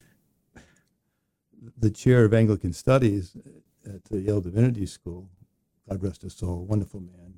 the 1.78 1.90
chair 1.90 2.24
of 2.24 2.34
Anglican 2.34 2.72
Studies 2.72 3.36
at 3.86 4.04
the 4.04 4.20
Yale 4.20 4.40
Divinity 4.40 4.86
School, 4.86 5.30
God 5.88 6.02
rest 6.02 6.22
his 6.22 6.34
soul, 6.34 6.64
wonderful 6.66 7.00
man, 7.00 7.34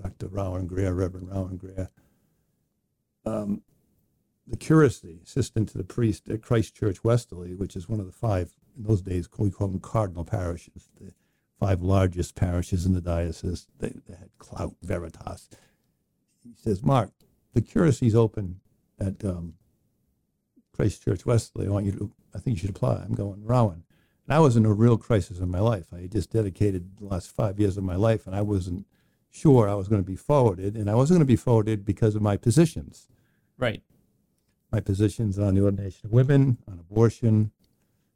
Dr. 0.00 0.28
Rowan 0.28 0.66
Greer, 0.66 0.92
Reverend 0.92 1.30
Rowan 1.30 1.56
Greer. 1.56 1.88
Um, 3.24 3.62
the 4.46 4.56
curacy, 4.56 5.20
assistant 5.24 5.68
to 5.70 5.78
the 5.78 5.84
priest 5.84 6.28
at 6.28 6.42
Christ 6.42 6.74
Church 6.74 7.04
Westerly, 7.04 7.54
which 7.54 7.76
is 7.76 7.88
one 7.88 8.00
of 8.00 8.06
the 8.06 8.12
five, 8.12 8.52
in 8.76 8.84
those 8.84 9.02
days, 9.02 9.28
we 9.38 9.50
call 9.50 9.68
them 9.68 9.80
cardinal 9.80 10.24
parishes, 10.24 10.88
the 11.00 11.12
five 11.58 11.82
largest 11.82 12.34
parishes 12.34 12.86
in 12.86 12.94
the 12.94 13.00
diocese. 13.00 13.68
They, 13.78 13.92
they 14.08 14.16
had 14.16 14.30
clout, 14.38 14.74
veritas. 14.82 15.48
He 16.42 16.54
says, 16.56 16.82
Mark, 16.82 17.10
the 17.52 17.60
curacy's 17.60 18.14
open 18.14 18.60
at 18.98 19.24
um, 19.24 19.54
Christ 20.74 21.04
Church 21.04 21.24
Westerly. 21.26 21.66
I 21.66 21.70
want 21.70 21.86
you 21.86 21.92
to, 21.92 22.12
I 22.34 22.38
think 22.38 22.56
you 22.56 22.60
should 22.62 22.70
apply. 22.70 23.02
I'm 23.04 23.14
going, 23.14 23.44
Rowan. 23.44 23.84
And 24.26 24.34
I 24.34 24.40
was 24.40 24.56
in 24.56 24.64
a 24.64 24.72
real 24.72 24.96
crisis 24.96 25.38
in 25.38 25.50
my 25.50 25.60
life. 25.60 25.92
I 25.92 26.06
just 26.06 26.32
dedicated 26.32 26.98
the 26.98 27.06
last 27.06 27.30
five 27.30 27.60
years 27.60 27.76
of 27.76 27.84
my 27.84 27.96
life, 27.96 28.26
and 28.26 28.34
I 28.34 28.42
wasn't 28.42 28.86
sure 29.30 29.68
I 29.68 29.74
was 29.74 29.88
going 29.88 30.02
to 30.02 30.06
be 30.06 30.16
forwarded. 30.16 30.76
And 30.76 30.90
I 30.90 30.94
wasn't 30.94 31.16
going 31.18 31.26
to 31.26 31.32
be 31.32 31.36
forwarded 31.36 31.84
because 31.84 32.14
of 32.14 32.22
my 32.22 32.36
positions 32.36 33.08
Right. 33.58 33.82
my 34.72 34.80
positions 34.80 35.38
on 35.38 35.54
the 35.54 35.62
ordination 35.62 36.06
of 36.06 36.12
women, 36.12 36.58
on 36.66 36.78
abortion, 36.78 37.50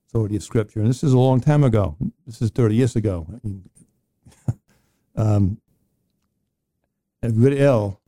authority 0.09 0.37
of 0.37 0.43
Scripture. 0.43 0.81
And 0.81 0.89
this 0.89 1.03
is 1.05 1.13
a 1.13 1.19
long 1.19 1.41
time 1.41 1.65
ago. 1.65 1.97
This 2.27 2.41
is 2.41 2.51
30 2.51 2.75
years 2.75 2.97
ago. 2.97 3.27
I 3.31 3.47
mean, 3.47 3.69
um, 5.17 5.61
good 7.23 7.55
ill, 7.55 8.01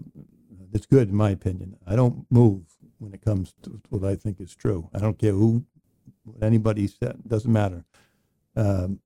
it's 0.73 0.87
good 0.87 1.09
in 1.09 1.15
my 1.15 1.31
opinion. 1.31 1.77
I 1.87 1.97
don't 1.97 2.27
move 2.31 2.63
when 2.99 3.13
it 3.13 3.23
comes 3.23 3.55
to 3.63 3.81
what 3.91 4.05
I 4.05 4.15
think 4.17 4.41
is 4.41 4.55
true. 4.55 4.89
I 4.95 4.99
don't 4.99 5.19
care 5.19 5.33
who, 5.33 5.65
what 6.25 6.43
anybody 6.43 6.87
said, 6.87 7.19
doesn't 7.27 7.53
matter. 7.53 7.85
Um, 8.55 9.01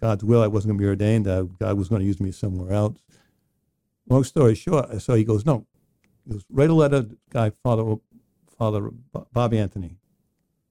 God's 0.00 0.24
will, 0.24 0.42
I 0.42 0.46
wasn't 0.46 0.70
going 0.70 0.78
to 0.78 0.82
be 0.82 0.88
ordained. 0.88 1.26
God 1.58 1.76
was 1.76 1.88
going 1.88 2.00
to 2.00 2.06
use 2.06 2.20
me 2.20 2.32
somewhere 2.32 2.72
else. 2.72 2.98
Long 4.08 4.24
story 4.24 4.54
short, 4.54 5.00
so 5.02 5.14
he 5.14 5.24
goes, 5.24 5.44
no, 5.46 5.66
he 6.24 6.32
goes, 6.32 6.44
write 6.50 6.70
a 6.70 6.74
letter, 6.74 7.06
guy, 7.30 7.50
Father, 7.62 7.96
Father 8.58 8.90
Bob 9.32 9.54
Anthony. 9.54 9.98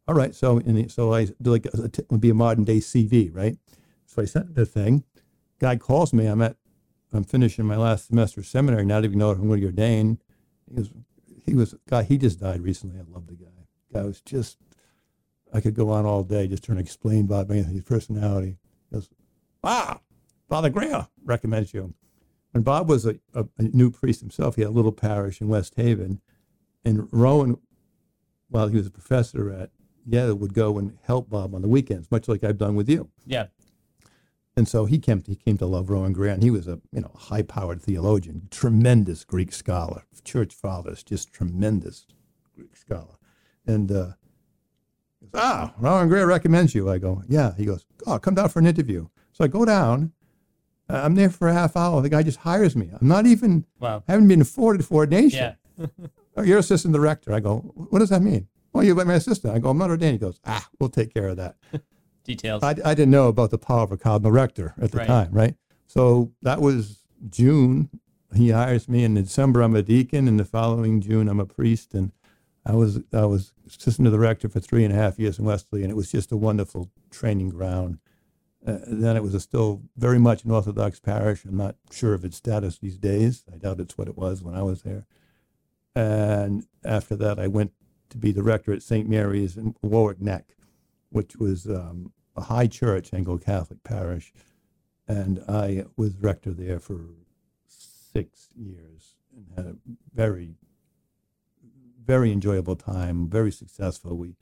All 0.07 0.15
right, 0.15 0.33
so 0.33 0.57
and 0.57 0.91
so 0.91 1.13
I 1.13 1.25
do 1.41 1.51
like 1.51 1.67
it 1.67 2.05
would 2.09 2.19
be 2.19 2.31
a 2.31 2.33
modern 2.33 2.63
day 2.63 2.77
CV, 2.77 3.33
right? 3.33 3.57
So 4.07 4.23
I 4.23 4.25
sent 4.25 4.55
the 4.55 4.65
thing. 4.65 5.03
Guy 5.59 5.75
calls 5.75 6.13
me. 6.13 6.25
I'm 6.25 6.41
at, 6.41 6.55
I'm 7.13 7.23
finishing 7.23 7.65
my 7.65 7.77
last 7.77 8.07
semester 8.07 8.39
of 8.39 8.47
seminary. 8.47 8.85
Not 8.85 9.05
even 9.05 9.19
know 9.19 9.29
if 9.31 9.37
I'm 9.37 9.47
going 9.47 9.61
to 9.61 9.67
be 9.67 9.71
ordained. 9.71 10.17
He 10.67 10.79
was, 10.79 10.89
he 11.45 11.53
was, 11.53 11.75
guy. 11.87 12.01
He 12.03 12.17
just 12.17 12.39
died 12.39 12.61
recently. 12.61 12.99
I 12.99 13.03
love 13.07 13.27
the 13.27 13.35
guy. 13.35 13.45
Guy 13.93 14.01
was 14.01 14.19
just, 14.21 14.57
I 15.53 15.61
could 15.61 15.75
go 15.75 15.91
on 15.91 16.07
all 16.07 16.23
day 16.23 16.47
just 16.47 16.63
trying 16.63 16.77
to 16.77 16.83
explain 16.83 17.27
Bob 17.27 17.51
Anthony's 17.51 17.83
personality. 17.83 18.57
Ah, 19.63 19.99
Father 20.47 20.69
Greer 20.69 21.07
recommends 21.23 21.73
you. 21.73 21.93
When 22.51 22.63
Bob 22.63 22.89
was 22.89 23.05
a, 23.05 23.15
a, 23.33 23.45
a 23.57 23.63
new 23.63 23.91
priest 23.91 24.21
himself, 24.21 24.55
he 24.55 24.61
had 24.61 24.69
a 24.69 24.73
little 24.73 24.91
parish 24.91 25.39
in 25.39 25.47
West 25.47 25.75
Haven, 25.75 26.21
and 26.83 27.07
Rowan, 27.11 27.57
while 28.49 28.67
he 28.67 28.77
was 28.77 28.87
a 28.87 28.91
professor 28.91 29.51
at 29.51 29.69
Yale, 30.05 30.33
would 30.35 30.53
go 30.53 30.77
and 30.79 30.97
help 31.03 31.29
Bob 31.29 31.53
on 31.53 31.61
the 31.61 31.67
weekends, 31.67 32.09
much 32.09 32.27
like 32.27 32.43
I've 32.43 32.57
done 32.57 32.75
with 32.75 32.89
you. 32.89 33.09
Yeah. 33.25 33.47
And 34.57 34.67
so 34.67 34.85
he 34.85 34.97
came. 34.97 35.23
He 35.25 35.35
came 35.35 35.57
to 35.59 35.65
love 35.65 35.89
Rowan 35.89 36.11
Greer, 36.11 36.33
and 36.33 36.43
he 36.43 36.49
was 36.49 36.67
a 36.67 36.81
you 36.91 37.01
know 37.01 37.11
high-powered 37.15 37.81
theologian, 37.81 38.47
tremendous 38.49 39.23
Greek 39.23 39.53
scholar, 39.53 40.03
church 40.23 40.53
fathers, 40.53 41.03
just 41.03 41.31
tremendous 41.31 42.07
Greek 42.55 42.75
scholar. 42.75 43.15
And 43.65 43.91
uh, 43.91 44.07
he 45.19 45.27
goes, 45.27 45.41
ah, 45.41 45.73
Rowan 45.77 46.09
Greer 46.09 46.25
recommends 46.25 46.73
you. 46.73 46.89
I 46.89 46.97
go, 46.97 47.21
yeah. 47.29 47.53
He 47.55 47.65
goes, 47.65 47.85
oh, 48.07 48.17
come 48.19 48.35
down 48.35 48.49
for 48.49 48.59
an 48.59 48.65
interview. 48.65 49.07
So 49.39 49.45
I 49.45 49.47
go 49.47 49.63
down. 49.63 50.11
Uh, 50.89 51.01
I'm 51.03 51.15
there 51.15 51.29
for 51.29 51.47
a 51.47 51.53
half 51.53 51.77
hour. 51.77 52.01
The 52.01 52.09
guy 52.09 52.23
just 52.23 52.39
hires 52.39 52.75
me. 52.75 52.89
I'm 52.99 53.07
not 53.07 53.25
even 53.25 53.65
Wow. 53.79 54.03
haven't 54.07 54.27
been 54.27 54.41
afforded 54.41 54.83
for 54.85 54.95
ordination. 54.95 55.55
Yeah. 55.77 55.85
Oh, 56.37 56.43
you're 56.43 56.59
assistant 56.59 56.93
director. 56.93 57.33
I 57.33 57.41
go, 57.41 57.57
what 57.89 57.99
does 57.99 58.09
that 58.09 58.21
mean? 58.21 58.47
Well, 58.71 58.81
you're 58.83 58.95
my 59.03 59.15
assistant. 59.15 59.53
I 59.53 59.59
go, 59.59 59.69
I'm 59.71 59.77
not 59.77 59.89
ordained. 59.89 60.13
He 60.13 60.17
goes, 60.19 60.39
ah, 60.45 60.65
we'll 60.79 60.87
take 60.87 61.13
care 61.13 61.27
of 61.27 61.35
that. 61.37 61.57
Details. 62.23 62.63
I, 62.63 62.69
I 62.85 62.93
didn't 62.93 63.09
know 63.09 63.27
about 63.27 63.49
the 63.49 63.57
power 63.57 63.81
of 63.83 63.91
a 63.91 63.97
cardinal 63.97 64.31
rector 64.31 64.73
at 64.79 64.91
the 64.91 64.99
Right. 64.99 65.07
time, 65.07 65.29
right? 65.33 65.55
So 65.87 66.31
that 66.43 66.61
was 66.61 66.99
June. 67.29 67.89
He 68.33 68.51
hires 68.51 68.87
me 68.87 69.03
in 69.03 69.15
December. 69.15 69.61
I'm 69.61 69.75
a 69.75 69.81
deacon, 69.81 70.29
and 70.29 70.39
the 70.39 70.45
following 70.45 71.01
June 71.01 71.27
I'm 71.27 71.39
a 71.41 71.45
priest. 71.45 71.93
And 71.93 72.13
I 72.65 72.75
was 72.75 73.01
I 73.11 73.25
was 73.25 73.51
assistant 73.67 74.05
to 74.05 74.11
the 74.11 74.19
rector 74.19 74.47
for 74.47 74.61
three 74.61 74.85
and 74.85 74.93
a 74.93 74.97
half 74.97 75.19
years 75.19 75.39
in 75.39 75.45
Westerly, 75.45 75.81
and 75.81 75.91
it 75.91 75.95
was 75.95 76.09
just 76.11 76.31
a 76.31 76.37
wonderful 76.37 76.89
training 77.09 77.49
ground. 77.49 77.97
Uh, 78.65 78.77
then 78.87 79.15
it 79.15 79.23
was 79.23 79.33
a 79.33 79.39
still 79.39 79.81
very 79.95 80.19
much 80.19 80.43
an 80.43 80.51
Orthodox 80.51 80.99
parish. 80.99 81.45
I'm 81.45 81.57
not 81.57 81.75
sure 81.91 82.13
of 82.13 82.25
its 82.25 82.37
status 82.37 82.77
these 82.77 82.97
days. 82.97 83.43
I 83.51 83.57
doubt 83.57 83.79
it's 83.79 83.97
what 83.97 84.09
it 84.09 84.17
was 84.17 84.43
when 84.43 84.55
I 84.55 84.63
was 84.63 84.81
there. 84.81 85.05
And 85.95 86.65
after 86.83 87.15
that, 87.15 87.39
I 87.39 87.47
went 87.47 87.71
to 88.09 88.17
be 88.17 88.31
the 88.31 88.43
rector 88.43 88.73
at 88.73 88.83
St. 88.83 89.07
Mary's 89.07 89.55
in 89.55 89.75
Warwick 89.81 90.21
Neck, 90.21 90.55
which 91.09 91.37
was 91.37 91.67
um, 91.67 92.11
a 92.35 92.41
high 92.41 92.67
church 92.67 93.13
Anglo-Catholic 93.13 93.83
parish, 93.83 94.33
and 95.07 95.43
I 95.47 95.85
was 95.95 96.15
rector 96.17 96.51
there 96.51 96.79
for 96.79 97.09
six 97.67 98.49
years 98.55 99.15
and 99.35 99.47
had 99.55 99.65
a 99.65 99.75
very, 100.13 100.55
very 102.03 102.31
enjoyable 102.31 102.75
time. 102.75 103.29
Very 103.29 103.51
successful. 103.51 104.15
We 104.17 104.35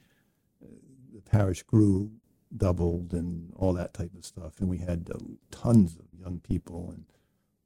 uh, 0.63 0.68
the 1.13 1.22
parish 1.22 1.63
grew, 1.63 2.11
doubled, 2.56 3.14
and 3.14 3.52
all 3.56 3.74
that 3.74 3.93
type 3.93 4.12
of 4.18 4.26
stuff, 4.26 4.60
and 4.60 4.70
we 4.70 4.78
had 4.78 5.10
uh, 5.14 5.18
tons 5.52 5.95
of 5.95 6.06
young 6.20 6.39
people. 6.39 6.91
And 6.91 7.06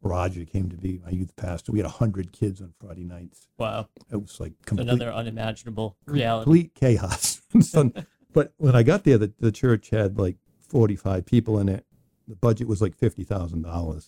Roger 0.01 0.45
came 0.45 0.69
to 0.69 0.77
be 0.77 0.99
my 1.03 1.11
youth 1.11 1.35
pastor. 1.35 1.71
We 1.71 1.79
had 1.79 1.87
hundred 1.87 2.31
kids 2.31 2.61
on 2.61 2.73
Friday 2.79 3.03
nights. 3.03 3.47
wow. 3.57 3.87
It 4.11 4.21
was 4.21 4.39
like 4.39 4.53
complete 4.65 4.87
Another 4.87 5.11
unimaginable 5.13 5.97
reality. 6.05 6.43
complete 6.45 6.75
chaos. 6.75 7.41
so, 7.61 7.91
but 8.33 8.53
when 8.57 8.75
I 8.75 8.83
got 8.83 9.03
there, 9.03 9.17
the, 9.17 9.31
the 9.39 9.51
church 9.51 9.89
had 9.89 10.17
like 10.17 10.37
45 10.69 11.25
people 11.25 11.59
in 11.59 11.69
it. 11.69 11.85
The 12.27 12.35
budget 12.35 12.67
was 12.67 12.81
like 12.81 12.97
$50,000. 12.97 13.53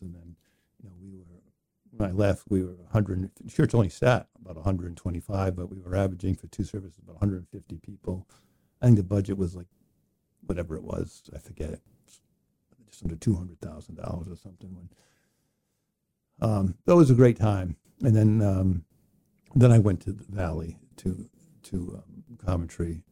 And 0.02 0.16
then, 0.16 0.36
you 0.82 0.90
know, 0.90 0.96
we 1.02 1.12
were, 1.12 1.26
when 1.92 2.10
I 2.10 2.14
left, 2.14 2.44
we 2.50 2.64
were 2.64 2.76
100, 2.76 3.30
the 3.44 3.52
church 3.52 3.74
only 3.76 3.90
sat 3.90 4.28
about 4.42 4.56
125, 4.56 5.56
but 5.56 5.70
we 5.70 5.80
were 5.80 5.96
averaging 5.96 6.36
for 6.36 6.48
two 6.48 6.64
services 6.64 7.00
about 7.04 7.16
150 7.16 7.78
people. 7.80 8.28
I 8.82 8.86
think 8.86 8.98
the 8.98 9.04
budget 9.04 9.38
was 9.38 9.56
like, 9.56 9.68
whatever 10.46 10.76
it 10.76 10.84
was, 10.84 11.24
I 11.36 11.40
forget 11.40 11.70
it, 11.70 11.82
just 12.88 13.04
under 13.04 13.16
$200,000 13.16 14.32
or 14.32 14.36
something. 14.36 14.76
When, 14.76 14.90
um, 16.42 16.76
that 16.86 16.96
was 16.96 17.10
a 17.10 17.16
great 17.16 17.38
time. 17.38 17.76
And 18.02 18.16
then, 18.16 18.42
um, 18.42 18.86
then 19.56 19.72
I 19.72 19.80
went 19.80 20.02
to 20.02 20.12
the 20.12 20.26
valley 20.30 20.78
to 20.98 21.30
to 21.64 22.04
um, 22.04 22.38
Coventry, 22.46 23.04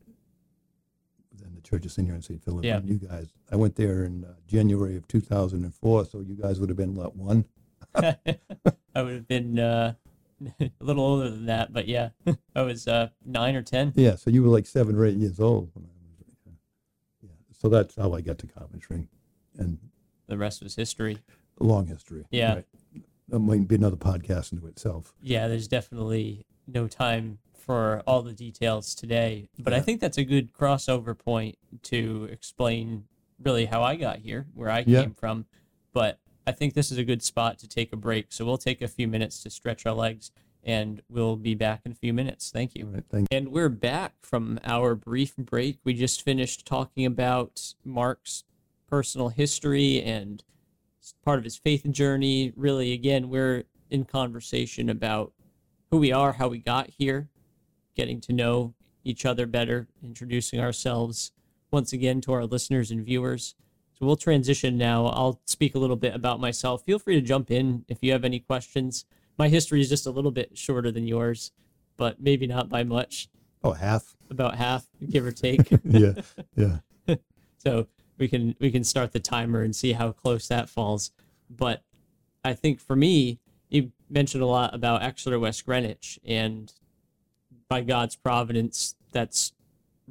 then 1.32 1.56
the 1.56 1.62
Church 1.62 1.86
of 1.86 1.92
St. 1.92 2.08
Aaron 2.08 2.22
St. 2.22 2.44
Philip. 2.44 2.66
Yeah. 2.66 2.78
And 2.78 2.90
you 2.90 2.96
guys, 2.96 3.30
I 3.52 3.56
went 3.56 3.76
there 3.76 4.04
in 4.04 4.26
uh, 4.26 4.34
January 4.48 4.98
of 4.98 5.08
2004, 5.08 6.06
so 6.06 6.20
you 6.20 6.36
guys 6.36 6.60
would 6.60 6.70
have 6.70 6.78
been 6.78 6.96
what 6.96 7.16
one? 7.16 7.46
I 7.96 9.02
would 9.02 9.14
have 9.14 9.28
been 9.28 9.58
uh, 9.58 9.94
a 10.60 10.72
little 10.80 11.04
older 11.04 11.30
than 11.30 11.46
that, 11.46 11.72
but 11.72 11.88
yeah, 11.88 12.10
I 12.56 12.62
was 12.62 12.88
uh, 12.88 13.10
nine 13.26 13.56
or 13.56 13.62
ten. 13.62 13.94
Yeah, 13.96 14.16
so 14.16 14.30
you 14.30 14.44
were 14.44 14.50
like 14.50 14.66
seven 14.66 14.96
or 14.96 15.06
eight 15.06 15.18
years 15.18 15.40
old. 15.40 15.72
When 15.74 15.86
I 15.86 15.88
was, 15.88 16.01
yeah. 16.01 16.01
yeah. 16.01 16.01
So 17.62 17.70
that's 17.70 17.96
how 17.96 18.12
I 18.14 18.22
got 18.22 18.40
to 18.40 18.48
Coventry, 18.48 19.08
and 19.60 19.78
The 20.26 20.36
rest 20.36 20.64
was 20.64 20.76
history. 20.76 21.20
a 21.60 21.64
long 21.64 21.86
history. 21.86 22.26
Yeah. 22.32 22.56
Right. 22.56 22.66
That 23.30 23.38
might 23.40 23.68
be 23.68 23.76
another 23.76 23.98
podcast 23.98 24.52
into 24.52 24.66
itself. 24.66 25.14
Yeah, 25.22 25.48
there's 25.48 25.68
definitely 25.68 26.48
no 26.66 26.88
time 26.88 27.38
for 27.56 28.02
all 28.08 28.24
the 28.24 28.34
details 28.34 28.96
today, 28.96 29.48
but 29.60 29.74
I 29.74 29.80
think 29.80 30.02
that's 30.02 30.18
a 30.18 30.24
good 30.24 30.52
crossover 30.54 31.16
point 31.16 31.56
to 31.84 32.28
explain 32.32 33.04
really 33.44 33.66
how 33.66 33.84
I 33.84 33.96
got 33.96 34.18
here, 34.20 34.48
where 34.56 34.72
I 34.72 34.80
Yeah. 34.88 35.02
came 35.04 35.14
from. 35.14 35.46
But 35.94 36.18
I 36.48 36.54
think 36.54 36.74
this 36.74 36.92
is 36.92 36.98
a 36.98 37.04
good 37.04 37.22
spot 37.22 37.60
to 37.60 37.68
take 37.68 37.94
a 37.94 37.96
break. 37.98 38.32
So 38.34 38.44
we'll 38.44 38.58
take 38.58 38.82
a 38.82 38.88
few 38.88 39.08
minutes 39.08 39.44
to 39.44 39.52
stretch 39.52 39.86
our 39.86 39.94
legs 39.94 40.32
and 40.64 41.02
we'll 41.10 41.36
be 41.36 41.56
back 41.56 41.82
in 41.86 41.92
a 41.92 41.96
few 41.96 42.14
minutes. 42.14 42.52
Thank 42.52 42.76
you. 42.76 42.86
Right. 42.86 43.04
Thank 43.10 43.28
And 43.32 43.50
we're 43.50 43.70
back 43.70 44.14
from 44.22 44.60
our 44.64 44.96
brief 44.96 45.36
break. 45.36 45.80
We 45.84 45.94
just 45.94 46.22
finished 46.22 46.66
talking 46.66 47.06
about 47.06 47.74
Mark's 47.84 48.44
personal 48.88 49.30
history 49.30 50.02
and 50.02 50.44
part 51.24 51.40
of 51.40 51.44
his 51.44 51.58
faith 51.58 51.90
journey. 51.92 52.54
Really, 52.56 52.94
again, 52.94 53.30
we're 53.30 53.64
in 53.90 54.06
conversation 54.06 54.90
about 54.90 55.34
who 55.90 55.98
we 55.98 56.12
are, 56.12 56.34
how 56.34 56.48
we 56.48 56.60
got 56.60 56.90
here, 56.90 57.30
getting 57.96 58.22
to 58.22 58.34
know 58.34 58.74
each 59.04 59.26
other 59.26 59.46
better, 59.46 59.88
introducing 60.04 60.60
ourselves 60.60 61.32
once 61.72 61.94
again 61.94 62.22
to 62.22 62.34
our 62.34 62.46
listeners 62.46 62.92
and 62.92 63.06
viewers. 63.06 63.56
So 63.94 64.06
we'll 64.06 64.16
transition 64.16 64.78
now. 64.78 65.08
I'll 65.08 65.42
speak 65.46 65.76
a 65.76 65.80
little 65.80 65.96
bit 65.96 66.16
about 66.16 66.40
myself. 66.40 66.84
Feel 66.84 67.00
free 67.00 67.16
to 67.16 67.22
jump 67.22 67.52
in 67.52 67.86
if 67.88 68.00
you 68.02 68.12
have 68.12 68.26
any 68.26 68.40
questions. 68.40 69.06
My 69.42 69.50
history 69.50 69.82
is 69.82 69.90
just 69.90 70.06
a 70.06 70.12
little 70.12 70.30
bit 70.30 70.56
shorter 70.56 70.92
than 70.92 71.08
yours, 71.08 71.52
but 71.98 72.22
maybe 72.22 72.46
not 72.46 72.70
by 72.70 72.84
much, 72.84 73.28
Oh, 73.64 73.72
half. 73.72 74.16
about 74.30 74.54
half, 74.54 74.86
give 75.10 75.26
or 75.26 75.32
take. 75.32 75.68
Yeah. 75.84 76.14
Yeah. 76.56 76.78
so 77.58 77.88
we 78.20 78.28
can 78.28 78.54
we 78.60 78.70
can 78.70 78.84
start 78.84 79.14
the 79.14 79.20
timer 79.20 79.64
and 79.64 79.76
see 79.76 79.94
how 79.94 80.12
close 80.12 80.48
that 80.50 80.70
falls. 80.70 81.10
But 81.50 81.82
I 82.44 82.54
think 82.54 82.80
for 82.80 82.96
me, 82.96 83.40
you 83.68 83.94
mentioned 84.12 84.44
a 84.44 84.46
lot 84.46 84.76
about 84.76 85.02
Exeter 85.02 85.40
West 85.40 85.66
Greenwich, 85.66 86.20
and 86.24 86.72
by 87.68 87.82
God's 87.82 88.16
providence, 88.16 88.94
that's 89.12 89.54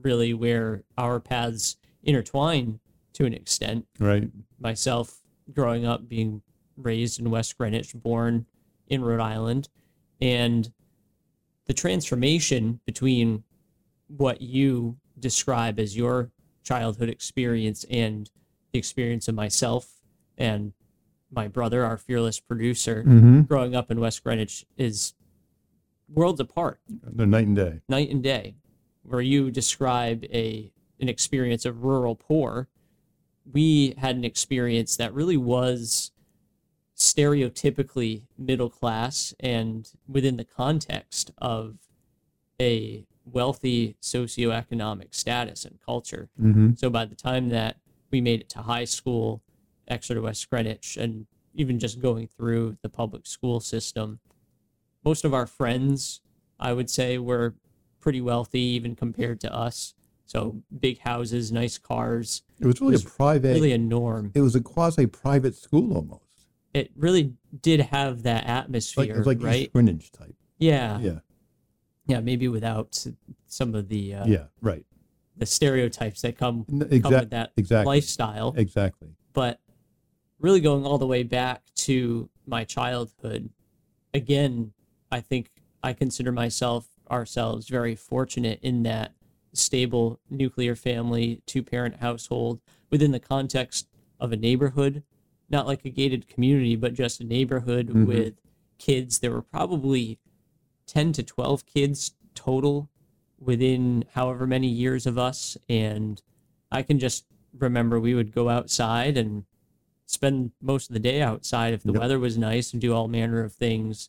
really 0.03 0.35
where 0.35 0.83
our 0.99 1.21
paths 1.21 1.77
intertwine 2.03 2.81
to 3.13 3.27
an 3.27 3.35
extent. 3.35 3.87
Right. 4.01 4.29
Myself, 4.59 5.21
growing 5.55 5.87
up, 5.87 6.09
being 6.09 6.43
raised 6.77 7.21
in 7.21 7.31
West 7.31 7.57
Greenwich, 7.57 7.95
born 7.95 8.47
in 8.91 9.03
Rhode 9.03 9.21
Island, 9.21 9.69
and 10.21 10.71
the 11.67 11.73
transformation 11.73 12.81
between 12.85 13.45
what 14.09 14.43
you 14.43 14.99
describe 15.19 15.79
as 15.79 15.97
your 15.97 16.31
childhood 16.65 17.09
experience 17.09 17.85
and 17.89 18.29
the 18.73 18.79
experience 18.79 19.29
of 19.29 19.35
myself 19.35 19.89
and 20.37 20.73
my 21.33 21.47
brother, 21.47 21.85
our 21.85 21.97
fearless 21.97 22.41
producer, 22.41 23.05
Mm-hmm. 23.07 23.43
growing 23.43 23.75
up 23.77 23.91
in 23.91 24.01
West 24.01 24.23
Greenwich 24.25 24.67
is 24.77 25.15
worlds 26.13 26.41
apart, 26.41 26.81
They're 26.89 27.27
night 27.27 27.47
and 27.47 27.57
day. 27.57 27.81
night 27.89 28.11
and 28.11 28.23
day. 28.23 28.57
Where 29.03 29.21
you 29.21 29.51
describe 29.51 30.25
a 30.25 30.73
an 31.01 31.09
experience 31.09 31.65
of 31.65 31.83
rural 31.85 32.15
poor, 32.15 32.69
we 33.51 33.95
had 33.97 34.17
an 34.17 34.25
experience 34.25 34.97
that 34.99 35.15
really 35.15 35.37
was 35.39 36.11
stereotypically 37.01 38.23
middle 38.37 38.69
class 38.69 39.35
and 39.41 39.91
within 40.07 40.37
the 40.37 40.45
context 40.45 41.31
of 41.39 41.79
a 42.61 43.07
wealthy 43.25 43.97
socioeconomic 44.03 45.15
status 45.15 45.65
and 45.65 45.79
culture. 45.85 46.29
Mm-hmm. 46.41 46.75
So 46.77 46.91
by 46.91 47.07
the 47.07 47.15
time 47.15 47.49
that 47.49 47.77
we 48.11 48.21
made 48.21 48.41
it 48.43 48.51
to 48.51 48.59
high 48.59 48.85
school, 48.85 49.43
Exeter 49.89 50.21
West 50.21 50.49
Greenwich, 50.51 50.99
and 50.99 51.27
even 51.55 51.79
just 51.79 52.01
going 52.01 52.29
through 52.29 52.77
the 52.83 52.91
public 52.91 53.27
school 53.27 53.61
system, 53.61 54.21
most 55.03 55.25
of 55.25 55.33
our 55.33 55.47
friends, 55.47 56.21
I 56.59 56.75
would 56.75 56.91
say, 56.91 57.17
were 57.17 57.55
pretty 58.01 58.21
wealthy 58.21 58.61
even 58.61 58.95
compared 58.95 59.41
to 59.41 59.55
us. 59.55 59.95
So 60.27 60.63
big 60.79 60.99
houses, 60.99 61.51
nice 61.51 61.79
cars, 61.79 62.43
It 62.61 62.67
was 62.67 62.81
really 62.81 62.93
was 62.93 63.05
a 63.07 63.09
private. 63.09 63.55
really 63.55 63.73
a 63.73 63.79
norm. 63.79 64.33
it 64.35 64.43
was 64.43 64.55
a 64.55 64.61
quasi 64.61 65.07
private 65.07 65.55
school 65.57 65.95
almost. 65.95 66.25
It 66.73 66.91
really 66.97 67.35
did 67.63 67.81
have 67.81 68.23
that 68.23 68.47
atmosphere, 68.47 69.15
it 69.15 69.19
was 69.19 69.27
like 69.27 69.43
right? 69.43 69.73
Greenwich 69.73 70.13
type. 70.13 70.35
Yeah, 70.59 70.99
yeah, 71.01 71.19
Yeah. 72.07 72.21
maybe 72.21 72.47
without 72.49 73.05
some 73.47 73.75
of 73.75 73.89
the 73.89 74.15
uh, 74.15 74.27
Yeah. 74.27 74.45
Right. 74.61 74.85
the 75.37 75.47
stereotypes 75.47 76.23
that 76.23 76.37
come, 76.37 76.65
come 76.65 76.79
with 77.13 77.31
that 77.31 77.53
Exactly. 77.57 77.87
lifestyle. 77.97 78.55
Exactly. 78.57 79.09
but 79.33 79.61
really 80.39 80.61
going 80.61 80.85
all 80.87 80.99
the 80.99 81.07
way 81.07 81.23
back 81.23 81.63
to 81.77 82.29
my 82.47 82.65
childhood 82.65 83.49
again 84.15 84.73
i 85.13 85.21
think 85.21 85.51
i 85.83 85.93
consider 85.93 86.33
myself 86.33 86.89
ourselves 87.11 87.69
very 87.69 87.95
fortunate 87.95 88.59
in 88.63 88.83
that 88.83 89.13
stable 89.53 90.19
nuclear 90.31 90.75
family 90.75 91.43
two 91.47 91.63
parent 91.63 91.97
household 91.97 92.61
within 92.91 93.13
the 93.13 93.21
context 93.21 93.87
of 94.19 94.33
a 94.33 94.37
neighborhood 94.37 95.03
not 95.51 95.67
like 95.67 95.85
a 95.85 95.91
gated 95.91 96.29
community 96.29 96.77
but 96.77 96.95
just 96.95 97.21
a 97.21 97.25
neighborhood 97.25 97.89
Mhm. 97.89 98.07
with 98.07 98.35
kids 98.79 99.19
there 99.19 99.33
were 99.33 99.43
probably 99.43 100.19
10 100.87 101.13
to 101.13 101.23
12 101.23 101.67
kids 101.67 102.13
total 102.35 102.89
within 103.39 104.05
however 104.13 104.47
many 104.47 104.69
years 104.69 105.07
of 105.07 105.19
us 105.19 105.57
and 105.69 106.23
i 106.71 106.83
can 106.83 106.99
just 106.99 107.25
remember 107.59 107.99
we 107.99 108.15
would 108.15 108.33
go 108.33 108.49
outside 108.49 109.17
and 109.17 109.45
spend 110.07 110.51
most 110.61 110.89
of 110.91 110.95
the 110.95 111.01
day 111.01 111.21
outside 111.23 111.73
if 111.75 111.83
the 111.83 111.93
Yep. 111.93 112.01
weather 112.01 112.19
was 112.19 112.37
nice 112.39 112.73
and 112.73 112.81
do 112.81 112.93
all 112.95 113.09
manner 113.09 113.43
of 113.43 113.53
things 113.53 114.09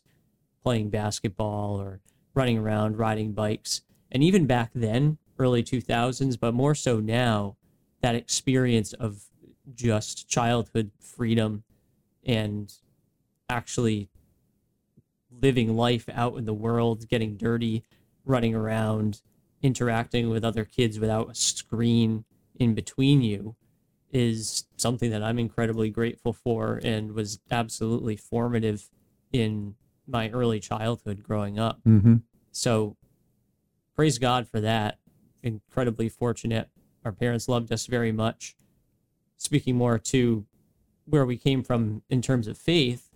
playing 0.62 0.90
basketball 0.90 1.80
or 1.80 2.00
running 2.34 2.58
around 2.58 2.98
riding 2.98 3.32
bikes 3.32 3.82
and 4.10 4.22
even 4.22 4.46
back 4.46 4.70
then 4.74 5.18
early 5.38 5.62
2000s 5.62 6.36
but 6.38 6.54
more 6.54 6.74
so 6.74 7.00
now 7.00 7.56
that 8.00 8.14
experience 8.14 8.92
of 8.94 9.24
just 9.74 10.28
childhood 10.28 10.90
freedom 11.00 11.64
and 12.24 12.72
actually 13.48 14.08
living 15.40 15.76
life 15.76 16.08
out 16.12 16.36
in 16.36 16.44
the 16.44 16.54
world 16.54 17.08
getting 17.08 17.36
dirty 17.36 17.82
running 18.24 18.54
around 18.54 19.22
interacting 19.62 20.28
with 20.28 20.44
other 20.44 20.64
kids 20.64 20.98
without 20.98 21.30
a 21.30 21.34
screen 21.34 22.24
in 22.56 22.74
between 22.74 23.22
you 23.22 23.56
is 24.10 24.66
something 24.76 25.10
that 25.10 25.22
I'm 25.22 25.38
incredibly 25.38 25.88
grateful 25.88 26.32
for 26.32 26.80
and 26.84 27.12
was 27.12 27.38
absolutely 27.50 28.16
formative 28.16 28.90
in 29.32 29.74
my 30.06 30.28
early 30.30 30.60
childhood 30.60 31.22
growing 31.22 31.58
up. 31.58 31.80
Mm-hmm. 31.86 32.16
So 32.50 32.96
praise 33.94 34.18
God 34.18 34.46
for 34.48 34.60
that. 34.60 34.98
Incredibly 35.42 36.08
fortunate. 36.08 36.68
Our 37.04 37.12
parents 37.12 37.48
loved 37.48 37.72
us 37.72 37.86
very 37.86 38.12
much. 38.12 38.54
Speaking 39.42 39.76
more 39.76 39.98
to 39.98 40.46
where 41.04 41.26
we 41.26 41.36
came 41.36 41.62
from 41.62 42.02
in 42.08 42.22
terms 42.22 42.46
of 42.46 42.56
faith, 42.56 43.10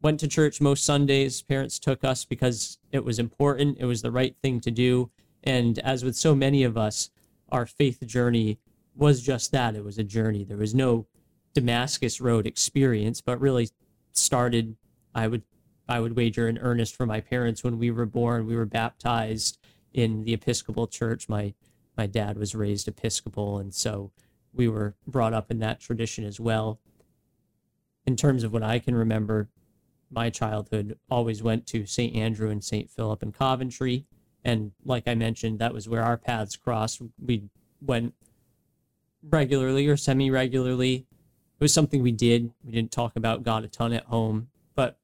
went 0.00 0.18
to 0.20 0.26
church 0.26 0.60
most 0.60 0.84
Sundays. 0.84 1.42
Parents 1.42 1.78
took 1.78 2.02
us 2.02 2.24
because 2.24 2.78
it 2.90 3.04
was 3.04 3.18
important, 3.18 3.78
it 3.78 3.84
was 3.84 4.02
the 4.02 4.10
right 4.10 4.34
thing 4.42 4.60
to 4.60 4.70
do. 4.70 5.10
And 5.44 5.78
as 5.80 6.04
with 6.04 6.16
so 6.16 6.34
many 6.34 6.64
of 6.64 6.76
us, 6.76 7.10
our 7.50 7.66
faith 7.66 8.04
journey 8.06 8.58
was 8.94 9.22
just 9.22 9.52
that 9.52 9.76
it 9.76 9.84
was 9.84 9.98
a 9.98 10.04
journey. 10.04 10.44
There 10.44 10.56
was 10.56 10.74
no 10.74 11.06
Damascus 11.54 12.20
Road 12.20 12.46
experience, 12.46 13.20
but 13.20 13.40
really 13.40 13.68
started, 14.12 14.76
I 15.14 15.28
would 15.28 15.42
I 15.88 16.00
would 16.00 16.16
wager 16.16 16.48
in 16.48 16.58
earnest 16.58 16.96
for 16.96 17.06
my 17.06 17.20
parents 17.20 17.62
when 17.62 17.78
we 17.78 17.90
were 17.90 18.06
born. 18.06 18.46
We 18.46 18.56
were 18.56 18.64
baptized 18.64 19.58
in 19.92 20.24
the 20.24 20.32
Episcopal 20.32 20.86
Church. 20.86 21.28
My 21.28 21.54
my 21.98 22.06
dad 22.06 22.38
was 22.38 22.54
raised 22.54 22.88
Episcopal, 22.88 23.58
and 23.58 23.74
so 23.74 24.10
we 24.54 24.68
were 24.68 24.94
brought 25.06 25.32
up 25.32 25.50
in 25.50 25.58
that 25.60 25.80
tradition 25.80 26.24
as 26.24 26.38
well. 26.38 26.78
In 28.06 28.16
terms 28.16 28.44
of 28.44 28.52
what 28.52 28.62
I 28.62 28.78
can 28.78 28.94
remember, 28.94 29.48
my 30.10 30.28
childhood 30.30 30.98
always 31.10 31.42
went 31.42 31.66
to 31.68 31.86
St. 31.86 32.14
Andrew 32.14 32.50
and 32.50 32.62
St. 32.62 32.90
Philip 32.90 33.22
in 33.22 33.32
Coventry. 33.32 34.04
And 34.44 34.72
like 34.84 35.06
I 35.06 35.14
mentioned, 35.14 35.58
that 35.58 35.72
was 35.72 35.88
where 35.88 36.02
our 36.02 36.16
paths 36.16 36.56
crossed. 36.56 37.00
We 37.24 37.44
went 37.80 38.14
regularly 39.22 39.86
or 39.86 39.96
semi 39.96 40.30
regularly. 40.30 41.06
It 41.60 41.64
was 41.64 41.72
something 41.72 42.02
we 42.02 42.12
did. 42.12 42.52
We 42.64 42.72
didn't 42.72 42.90
talk 42.90 43.16
about 43.16 43.44
God 43.44 43.64
a 43.64 43.68
ton 43.68 43.92
at 43.92 44.04
home, 44.06 44.48
but 44.74 44.98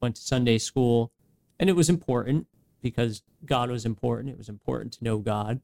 went 0.00 0.16
to 0.16 0.22
Sunday 0.22 0.58
school. 0.58 1.10
And 1.58 1.70
it 1.70 1.74
was 1.74 1.88
important 1.88 2.46
because 2.82 3.22
God 3.44 3.70
was 3.70 3.86
important. 3.86 4.28
It 4.28 4.38
was 4.38 4.50
important 4.50 4.92
to 4.94 5.04
know 5.04 5.18
God. 5.18 5.60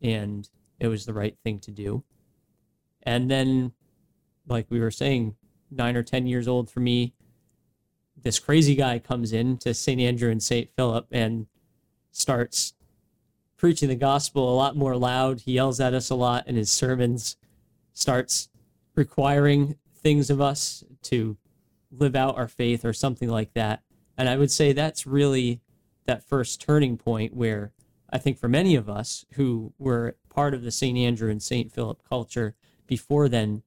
And 0.00 0.48
it 0.80 0.88
was 0.88 1.04
the 1.06 1.12
right 1.12 1.36
thing 1.44 1.58
to 1.60 1.70
do. 1.70 2.02
And 3.04 3.30
then, 3.30 3.72
like 4.46 4.66
we 4.70 4.80
were 4.80 4.90
saying, 4.90 5.36
nine 5.70 5.96
or 5.96 6.02
10 6.02 6.26
years 6.26 6.48
old 6.48 6.70
for 6.70 6.80
me, 6.80 7.14
this 8.22 8.38
crazy 8.38 8.74
guy 8.74 8.98
comes 8.98 9.32
in 9.32 9.58
to 9.58 9.74
St. 9.74 10.00
Andrew 10.00 10.30
and 10.30 10.42
St. 10.42 10.70
Philip 10.76 11.06
and 11.10 11.46
starts 12.10 12.74
preaching 13.56 13.88
the 13.88 13.94
gospel 13.94 14.52
a 14.52 14.56
lot 14.56 14.76
more 14.76 14.96
loud. 14.96 15.40
He 15.40 15.52
yells 15.52 15.80
at 15.80 15.94
us 15.94 16.10
a 16.10 16.14
lot 16.14 16.46
in 16.46 16.56
his 16.56 16.70
sermons, 16.70 17.36
starts 17.92 18.48
requiring 18.94 19.76
things 19.96 20.30
of 20.30 20.40
us 20.40 20.84
to 21.02 21.36
live 21.90 22.16
out 22.16 22.36
our 22.36 22.48
faith 22.48 22.84
or 22.84 22.92
something 22.92 23.28
like 23.28 23.52
that. 23.54 23.82
And 24.16 24.28
I 24.28 24.36
would 24.36 24.50
say 24.50 24.72
that's 24.72 25.06
really 25.06 25.60
that 26.06 26.22
first 26.22 26.60
turning 26.60 26.96
point 26.96 27.34
where 27.34 27.72
I 28.10 28.18
think 28.18 28.38
for 28.38 28.48
many 28.48 28.74
of 28.74 28.88
us 28.88 29.24
who 29.34 29.72
were 29.78 30.16
part 30.28 30.54
of 30.54 30.62
the 30.62 30.70
St. 30.70 30.96
Andrew 30.96 31.30
and 31.30 31.42
St. 31.42 31.72
Philip 31.72 32.02
culture 32.08 32.54
before 32.86 33.28
then 33.28 33.62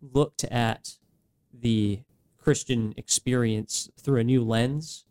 looked 0.00 0.44
at 0.44 0.96
the 1.52 2.00
Christian 2.38 2.94
experience 2.96 3.90
through 4.00 4.20
a 4.20 4.24
new 4.24 4.44
lens 4.44 5.04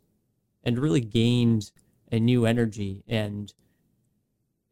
and 0.64 0.80
really 0.80 1.02
gained 1.02 1.72
a 2.12 2.20
new 2.20 2.46
energy 2.46 3.04
and 3.08 3.54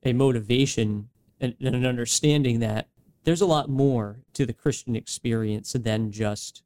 a 0.04 0.14
motivation 0.14 1.10
and, 1.40 1.56
and 1.60 1.76
an 1.76 1.86
understanding 1.86 2.60
that 2.60 2.88
there's 3.24 3.42
a 3.42 3.46
lot 3.46 3.70
more 3.70 4.20
to 4.34 4.46
the 4.46 4.54
Christian 4.54 4.96
experience 4.96 5.74
than 5.74 6.12
just 6.12 6.64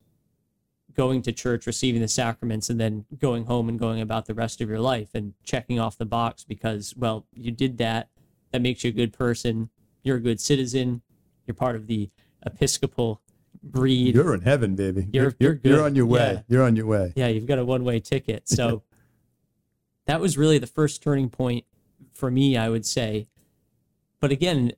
going 0.95 1.21
to 1.21 1.31
church, 1.31 1.67
receiving 1.67 2.01
the 2.01 2.07
sacraments, 2.07 2.69
and 2.69 2.79
then 2.79 3.05
going 3.19 3.45
home 3.45 3.69
and 3.69 3.77
going 3.77 4.01
about 4.01 4.25
the 4.25 4.33
rest 4.33 4.61
of 4.61 4.69
your 4.69 4.79
life 4.79 5.09
and 5.13 5.33
checking 5.43 5.79
off 5.79 5.97
the 5.97 6.05
box 6.05 6.43
because, 6.43 6.95
well, 6.97 7.25
you 7.33 7.51
did 7.51 7.77
that. 7.77 8.09
That 8.51 8.61
makes 8.61 8.83
you 8.83 8.89
a 8.89 8.93
good 8.93 9.13
person. 9.13 9.69
You're 10.03 10.17
a 10.17 10.21
good 10.21 10.39
citizen. 10.39 11.03
You're 11.47 11.55
part 11.55 11.75
of 11.75 11.87
the 11.87 12.09
Episcopal 12.45 13.21
breed. 13.63 14.13
You're 14.13 14.33
in 14.35 14.41
heaven, 14.41 14.75
baby. 14.75 15.07
You're- 15.11 15.33
you're 15.39 15.55
good. 15.55 15.69
you're 15.71 15.83
on 15.83 15.95
your 15.95 16.05
way. 16.05 16.33
Yeah. 16.35 16.41
You're 16.47 16.63
on 16.63 16.75
your 16.75 16.85
way. 16.85 17.13
yeah, 17.15 17.27
you've 17.27 17.47
got 17.47 17.57
a 17.57 17.65
one 17.65 17.83
way 17.83 17.99
ticket. 17.99 18.43
So 18.49 18.83
that 20.05 20.21
was 20.21 20.37
really 20.37 20.57
the 20.59 20.67
first 20.67 21.01
turning 21.01 21.29
point 21.29 21.65
for 22.13 22.29
me, 22.29 22.55
I 22.55 22.69
would 22.69 22.85
say. 22.85 23.27
But 24.19 24.31
again, 24.31 24.71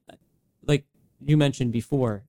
like 0.66 0.86
you 1.24 1.38
mentioned 1.38 1.72
before, 1.72 2.24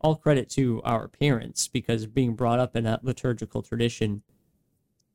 all 0.00 0.16
credit 0.16 0.50
to 0.50 0.82
our 0.84 1.08
parents 1.08 1.68
because 1.68 2.06
being 2.06 2.34
brought 2.34 2.58
up 2.58 2.76
in 2.76 2.84
a 2.86 3.00
liturgical 3.02 3.62
tradition, 3.62 4.22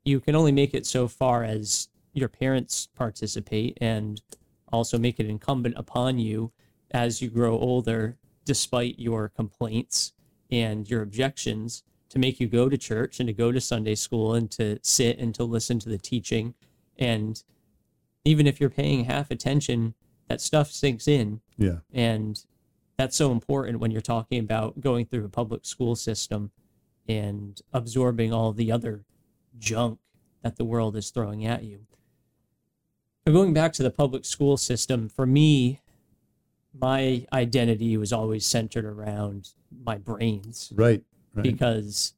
you 0.03 0.19
can 0.19 0.35
only 0.35 0.51
make 0.51 0.73
it 0.73 0.85
so 0.87 1.07
far 1.07 1.43
as 1.43 1.89
your 2.13 2.29
parents 2.29 2.87
participate 2.95 3.77
and 3.79 4.21
also 4.71 4.97
make 4.97 5.19
it 5.19 5.27
incumbent 5.27 5.75
upon 5.77 6.17
you 6.17 6.51
as 6.91 7.21
you 7.21 7.29
grow 7.29 7.51
older, 7.59 8.17
despite 8.49 8.97
your 8.97 9.29
complaints 9.29 10.13
and 10.49 10.89
your 10.89 11.03
objections, 11.03 11.83
to 12.09 12.17
make 12.17 12.39
you 12.39 12.47
go 12.47 12.67
to 12.67 12.79
church 12.79 13.19
and 13.19 13.27
to 13.27 13.33
go 13.33 13.51
to 13.51 13.61
Sunday 13.61 13.93
school 13.93 14.33
and 14.33 14.49
to 14.49 14.79
sit 14.81 15.19
and 15.19 15.35
to 15.35 15.43
listen 15.43 15.77
to 15.77 15.87
the 15.87 15.99
teaching. 15.99 16.55
And 16.97 17.43
even 18.25 18.47
if 18.47 18.59
you're 18.59 18.71
paying 18.71 19.05
half 19.05 19.29
attention, 19.29 19.93
that 20.29 20.41
stuff 20.41 20.71
sinks 20.71 21.07
in. 21.07 21.41
Yeah. 21.59 21.81
And 21.93 22.43
that's 22.97 23.15
so 23.15 23.31
important 23.31 23.81
when 23.81 23.91
you're 23.91 24.01
talking 24.01 24.39
about 24.39 24.81
going 24.81 25.05
through 25.05 25.25
a 25.25 25.29
public 25.29 25.63
school 25.63 25.95
system 25.95 26.49
and 27.07 27.61
absorbing 27.71 28.33
all 28.33 28.51
the 28.51 28.71
other 28.71 29.05
junk 29.59 29.99
that 30.41 30.55
the 30.55 30.65
world 30.65 30.95
is 30.95 31.11
throwing 31.11 31.45
at 31.45 31.63
you. 31.63 31.81
But 33.25 33.33
going 33.33 33.53
back 33.53 33.73
to 33.73 33.83
the 33.83 33.91
public 33.91 34.25
school 34.25 34.57
system, 34.57 35.07
for 35.07 35.27
me, 35.27 35.81
my 36.79 37.25
identity 37.33 37.97
was 37.97 38.13
always 38.13 38.45
centered 38.45 38.85
around 38.85 39.49
my 39.85 39.97
brains 39.97 40.71
Right. 40.75 41.03
Right. 41.33 41.43
because, 41.43 42.13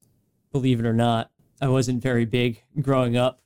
believe 0.51 0.79
it 0.79 0.85
or 0.85 0.93
not, 0.93 1.31
I 1.61 1.67
wasn't 1.67 2.01
very 2.01 2.25
big 2.25 2.61
growing 2.81 3.17
up. 3.17 3.41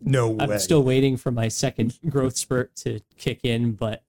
no 0.00 0.30
way. 0.30 0.44
I'm 0.44 0.58
still 0.58 0.82
waiting 0.82 1.16
for 1.16 1.30
my 1.30 1.48
second 1.48 1.98
growth 2.08 2.36
spurt 2.36 2.74
to 2.76 3.00
kick 3.16 3.40
in, 3.44 3.72
but 3.72 4.02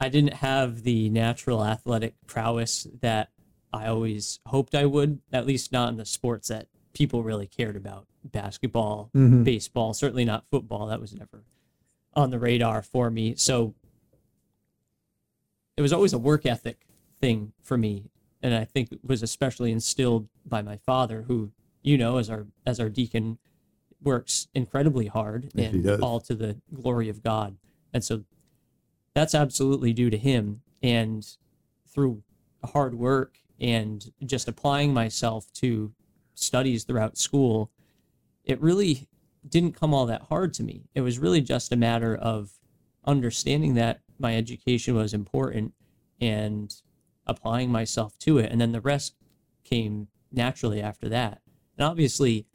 I 0.00 0.08
didn't 0.08 0.34
have 0.34 0.82
the 0.82 1.10
natural 1.10 1.64
athletic 1.64 2.14
prowess 2.26 2.86
that 3.00 3.30
I 3.72 3.86
always 3.86 4.40
hoped 4.46 4.74
I 4.74 4.86
would, 4.86 5.20
at 5.32 5.46
least 5.46 5.72
not 5.72 5.90
in 5.90 5.96
the 5.96 6.06
sports 6.06 6.48
that 6.48 6.68
people 6.94 7.22
really 7.22 7.46
cared 7.46 7.76
about 7.76 8.06
basketball, 8.24 9.10
Mhm. 9.14 9.44
baseball, 9.44 9.92
certainly 9.94 10.24
not 10.24 10.44
football. 10.50 10.86
That 10.86 11.00
was 11.00 11.14
never 11.14 11.44
on 12.14 12.30
the 12.30 12.38
radar 12.38 12.82
for 12.82 13.10
me. 13.10 13.34
So 13.36 13.74
it 15.80 15.82
was 15.82 15.94
always 15.94 16.12
a 16.12 16.18
work 16.18 16.44
ethic 16.44 16.86
thing 17.22 17.52
for 17.62 17.78
me. 17.78 18.10
And 18.42 18.54
I 18.54 18.66
think 18.66 18.92
it 18.92 19.00
was 19.02 19.22
especially 19.22 19.72
instilled 19.72 20.28
by 20.44 20.60
my 20.60 20.76
father, 20.76 21.22
who, 21.22 21.52
you 21.82 21.96
know, 21.96 22.18
as 22.18 22.28
our 22.28 22.46
as 22.66 22.78
our 22.78 22.90
deacon 22.90 23.38
works 24.02 24.48
incredibly 24.54 25.06
hard 25.06 25.50
Yes, 25.54 25.72
and 25.72 26.02
all 26.02 26.20
to 26.20 26.34
the 26.34 26.58
glory 26.74 27.08
of 27.08 27.22
God. 27.22 27.56
And 27.94 28.04
so 28.04 28.24
that's 29.14 29.34
absolutely 29.34 29.94
due 29.94 30.10
to 30.10 30.18
him. 30.18 30.60
And 30.82 31.26
through 31.88 32.22
hard 32.62 32.94
work 32.94 33.38
and 33.58 34.12
just 34.26 34.48
applying 34.48 34.92
myself 34.92 35.50
to 35.54 35.94
studies 36.34 36.84
throughout 36.84 37.16
school, 37.16 37.70
it 38.44 38.60
really 38.60 39.08
didn't 39.48 39.72
come 39.80 39.94
all 39.94 40.04
that 40.06 40.22
hard 40.24 40.52
to 40.54 40.62
me. 40.62 40.90
It 40.94 41.00
was 41.00 41.18
really 41.18 41.40
just 41.40 41.72
a 41.72 41.76
matter 41.76 42.14
of 42.14 42.52
understanding 43.06 43.74
that 43.74 44.00
my 44.20 44.36
education 44.36 44.94
was 44.94 45.14
important 45.14 45.72
and 46.20 46.74
applying 47.26 47.70
myself 47.70 48.18
to 48.18 48.38
it. 48.38 48.52
And 48.52 48.60
then 48.60 48.72
the 48.72 48.80
rest 48.80 49.14
came 49.64 50.08
naturally 50.30 50.80
after 50.80 51.08
that. 51.08 51.40
And 51.78 51.86
obviously, 51.86 52.46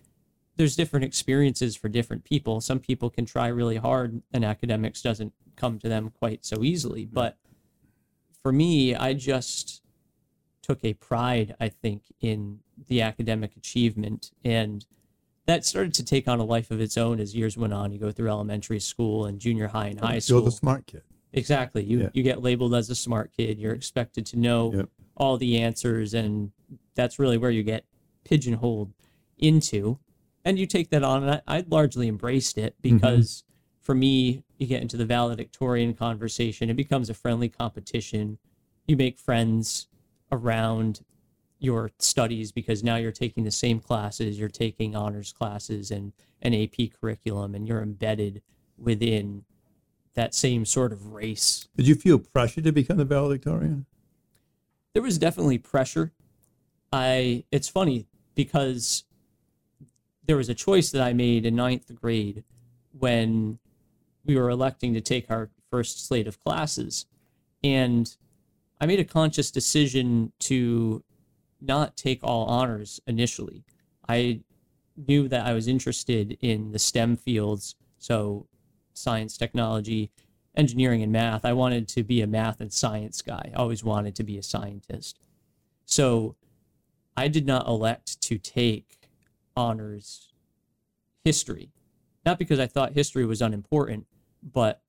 there's 0.58 0.76
different 0.76 1.06
experiences 1.06 1.76
for 1.76 1.90
different 1.90 2.24
people. 2.24 2.62
Some 2.62 2.80
people 2.80 3.10
can 3.10 3.26
try 3.26 3.48
really 3.48 3.78
hard 3.78 4.22
and 4.32 4.46
academics 4.46 5.02
doesn't 5.02 5.34
come 5.56 5.80
to 5.80 5.90
them 5.90 6.12
quite 6.18 6.46
so 6.46 6.64
easily. 6.64 7.06
Mm-hmm. 7.06 7.14
But 7.14 7.38
for 8.42 8.52
me, 8.52 8.96
I 8.96 9.14
just 9.14 9.82
took 10.62 10.84
a 10.84 10.94
pride, 10.94 11.56
I 11.60 11.70
think, 11.70 12.04
in 12.22 12.60
the 12.88 13.02
academic 13.02 13.56
achievement. 13.56 14.32
And 14.44 14.86
that 15.46 15.66
started 15.66 15.94
to 15.96 16.06
take 16.06 16.28
on 16.28 16.40
a 16.40 16.44
life 16.44 16.72
of 16.72 16.80
its 16.80 16.98
own 16.98 17.20
as 17.20 17.36
years 17.36 17.58
went 17.58 17.74
on. 17.74 17.92
You 17.92 18.00
go 18.00 18.12
through 18.12 18.30
elementary 18.30 18.80
school 18.80 19.26
and 19.26 19.40
junior 19.40 19.68
high 19.68 19.88
and 19.88 20.00
high 20.00 20.20
school. 20.20 20.40
You're 20.40 20.46
the 20.46 20.52
smart 20.52 20.88
kid. 20.88 21.04
Exactly. 21.36 21.84
You 21.84 22.02
Yeah. 22.02 22.10
you 22.14 22.24
get 22.24 22.42
labeled 22.42 22.74
as 22.74 22.90
a 22.90 22.96
smart 22.96 23.32
kid. 23.36 23.60
You're 23.60 23.74
expected 23.74 24.26
to 24.28 24.38
know 24.38 24.74
Yep. 24.74 24.90
all 25.18 25.38
the 25.38 25.60
answers, 25.60 26.14
and 26.14 26.52
that's 26.96 27.20
really 27.20 27.38
where 27.38 27.52
you 27.52 27.64
get 27.64 27.86
pigeonholed 28.24 28.94
into. 29.38 30.00
And 30.44 30.58
you 30.60 30.66
take 30.66 30.90
that 30.90 31.04
on, 31.04 31.24
and 31.24 31.42
I, 31.48 31.58
I 31.58 31.66
largely 31.68 32.08
embraced 32.08 32.58
it 32.58 32.76
mm-hmm. 32.82 32.98
because 32.98 33.44
for 33.82 33.94
me, 33.96 34.44
you 34.58 34.66
get 34.66 34.82
into 34.82 34.98
the 34.98 35.06
valedictorian 35.06 35.94
conversation. 35.94 36.70
It 36.70 36.76
becomes 36.76 37.10
a 37.10 37.14
friendly 37.14 37.50
competition. 37.50 38.40
You 38.88 38.96
make 38.98 39.20
friends 39.20 39.88
around 40.32 41.02
your 41.60 41.92
studies 42.00 42.52
because 42.52 42.84
now 42.84 42.96
you're 42.96 43.12
taking 43.12 43.44
the 43.44 43.52
same 43.52 43.80
classes, 43.80 44.40
you're 44.40 44.50
taking 44.50 44.96
honors 44.96 45.32
classes 45.34 45.92
and 45.92 46.14
an 46.42 46.54
AP 46.54 46.92
curriculum, 47.00 47.56
and 47.56 47.68
you're 47.68 47.82
embedded 47.82 48.42
within 48.78 49.44
that 50.16 50.34
same 50.34 50.66
sort 50.66 50.92
of 50.92 51.14
race. 51.14 51.68
Did 51.76 51.88
you 51.88 51.96
feel 51.96 52.20
pressure 52.20 52.62
to 52.62 52.72
become 52.72 52.98
the 52.98 53.06
valedictorian? 53.06 53.86
There 54.94 55.04
was 55.04 55.18
definitely 55.18 55.58
pressure. 55.58 56.14
I 56.92 57.44
it's 57.52 57.68
funny 57.68 58.08
because 58.34 59.04
there 60.26 60.38
was 60.38 60.50
a 60.50 60.56
choice 60.56 60.90
that 60.92 61.02
I 61.02 61.14
made 61.14 61.46
in 61.46 61.56
ninth 61.56 61.94
grade 61.94 62.44
when 62.98 63.60
we 64.26 64.36
were 64.36 64.50
electing 64.50 64.94
to 64.94 65.02
take 65.02 65.30
our 65.30 65.50
first 65.70 66.08
slate 66.08 66.28
of 66.28 66.44
classes. 66.44 67.06
And 67.64 68.16
I 68.80 68.86
made 68.86 69.00
a 69.00 69.06
conscious 69.06 69.52
decision 69.52 70.32
to 70.40 71.04
not 71.62 71.96
take 71.98 72.22
all 72.24 72.46
honors 72.46 73.00
initially. 73.06 73.64
I 74.08 74.42
knew 74.96 75.28
that 75.28 75.46
I 75.46 75.54
was 75.54 75.68
interested 75.68 76.38
in 76.42 76.72
the 76.72 76.80
STEM 76.80 77.18
fields, 77.18 77.76
so 77.98 78.48
science, 78.98 79.38
technology, 79.38 80.12
engineering, 80.56 81.04
and 81.04 81.12
math. 81.12 81.46
I 81.46 81.54
wanted 81.54 81.88
to 81.90 82.04
be 82.04 82.22
a 82.22 82.28
math 82.28 82.62
and 82.62 82.72
science 82.72 83.22
guy. 83.22 83.52
I 83.54 83.58
always 83.58 83.84
wanted 83.84 84.16
to 84.16 84.24
be 84.24 84.38
a 84.38 84.44
scientist. 84.44 85.20
So 85.86 86.36
I 87.16 87.28
did 87.28 87.46
not 87.46 87.68
elect 87.68 88.22
to 88.24 88.38
take 88.38 89.10
honors 89.56 90.34
history. 91.24 91.72
Not 92.26 92.40
because 92.40 92.60
I 92.60 92.68
thought 92.68 92.94
history 92.94 93.26
was 93.26 93.42
unimportant, 93.42 94.08
but 94.42 94.82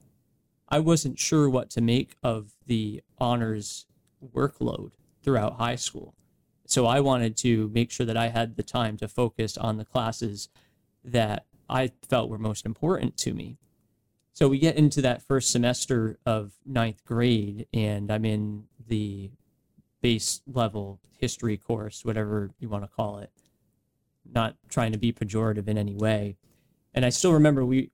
I 0.69 0.81
wasn't 0.81 1.19
sure 1.19 1.49
what 1.49 1.71
to 1.71 1.81
make 1.81 2.17
of 2.23 2.53
the 2.67 3.03
honors 3.19 3.87
workload 4.35 4.93
throughout 5.23 5.55
high 5.55 5.77
school. 5.77 6.15
So 6.67 6.87
I 6.87 7.01
wanted 7.01 7.37
to 7.39 7.71
make 7.73 7.91
sure 7.91 8.07
that 8.07 8.17
I 8.17 8.29
had 8.29 8.57
the 8.57 8.63
time 8.63 8.97
to 8.99 9.07
focus 9.07 9.57
on 9.57 9.77
the 9.77 9.85
classes 9.85 10.49
that 11.05 11.47
I 11.69 11.93
felt 12.09 12.29
were 12.29 12.39
most 12.39 12.67
important 12.67 13.17
to 13.19 13.35
me. 13.35 13.59
So 14.37 14.49
we 14.49 14.59
get 14.59 14.77
into 14.77 15.01
that 15.01 15.23
first 15.23 15.51
semester 15.51 16.19
of 16.27 16.53
ninth 16.67 17.03
grade, 17.07 17.69
and 17.73 18.13
I'm 18.13 18.27
in 18.27 18.65
the 18.87 19.31
base 20.03 20.43
level 20.47 21.01
history 21.19 21.57
course, 21.57 22.05
whatever 22.05 22.51
you 22.61 22.69
want 22.69 22.85
to 22.85 22.91
call 22.95 23.17
it. 23.17 23.31
Not 24.31 24.57
trying 24.69 24.93
to 24.93 24.99
be 24.99 25.11
pejorative 25.11 25.69
in 25.69 25.79
any 25.79 25.95
way. 25.95 26.37
And 26.93 27.07
I 27.07 27.09
still 27.09 27.33
remember 27.33 27.65
we 27.65 27.91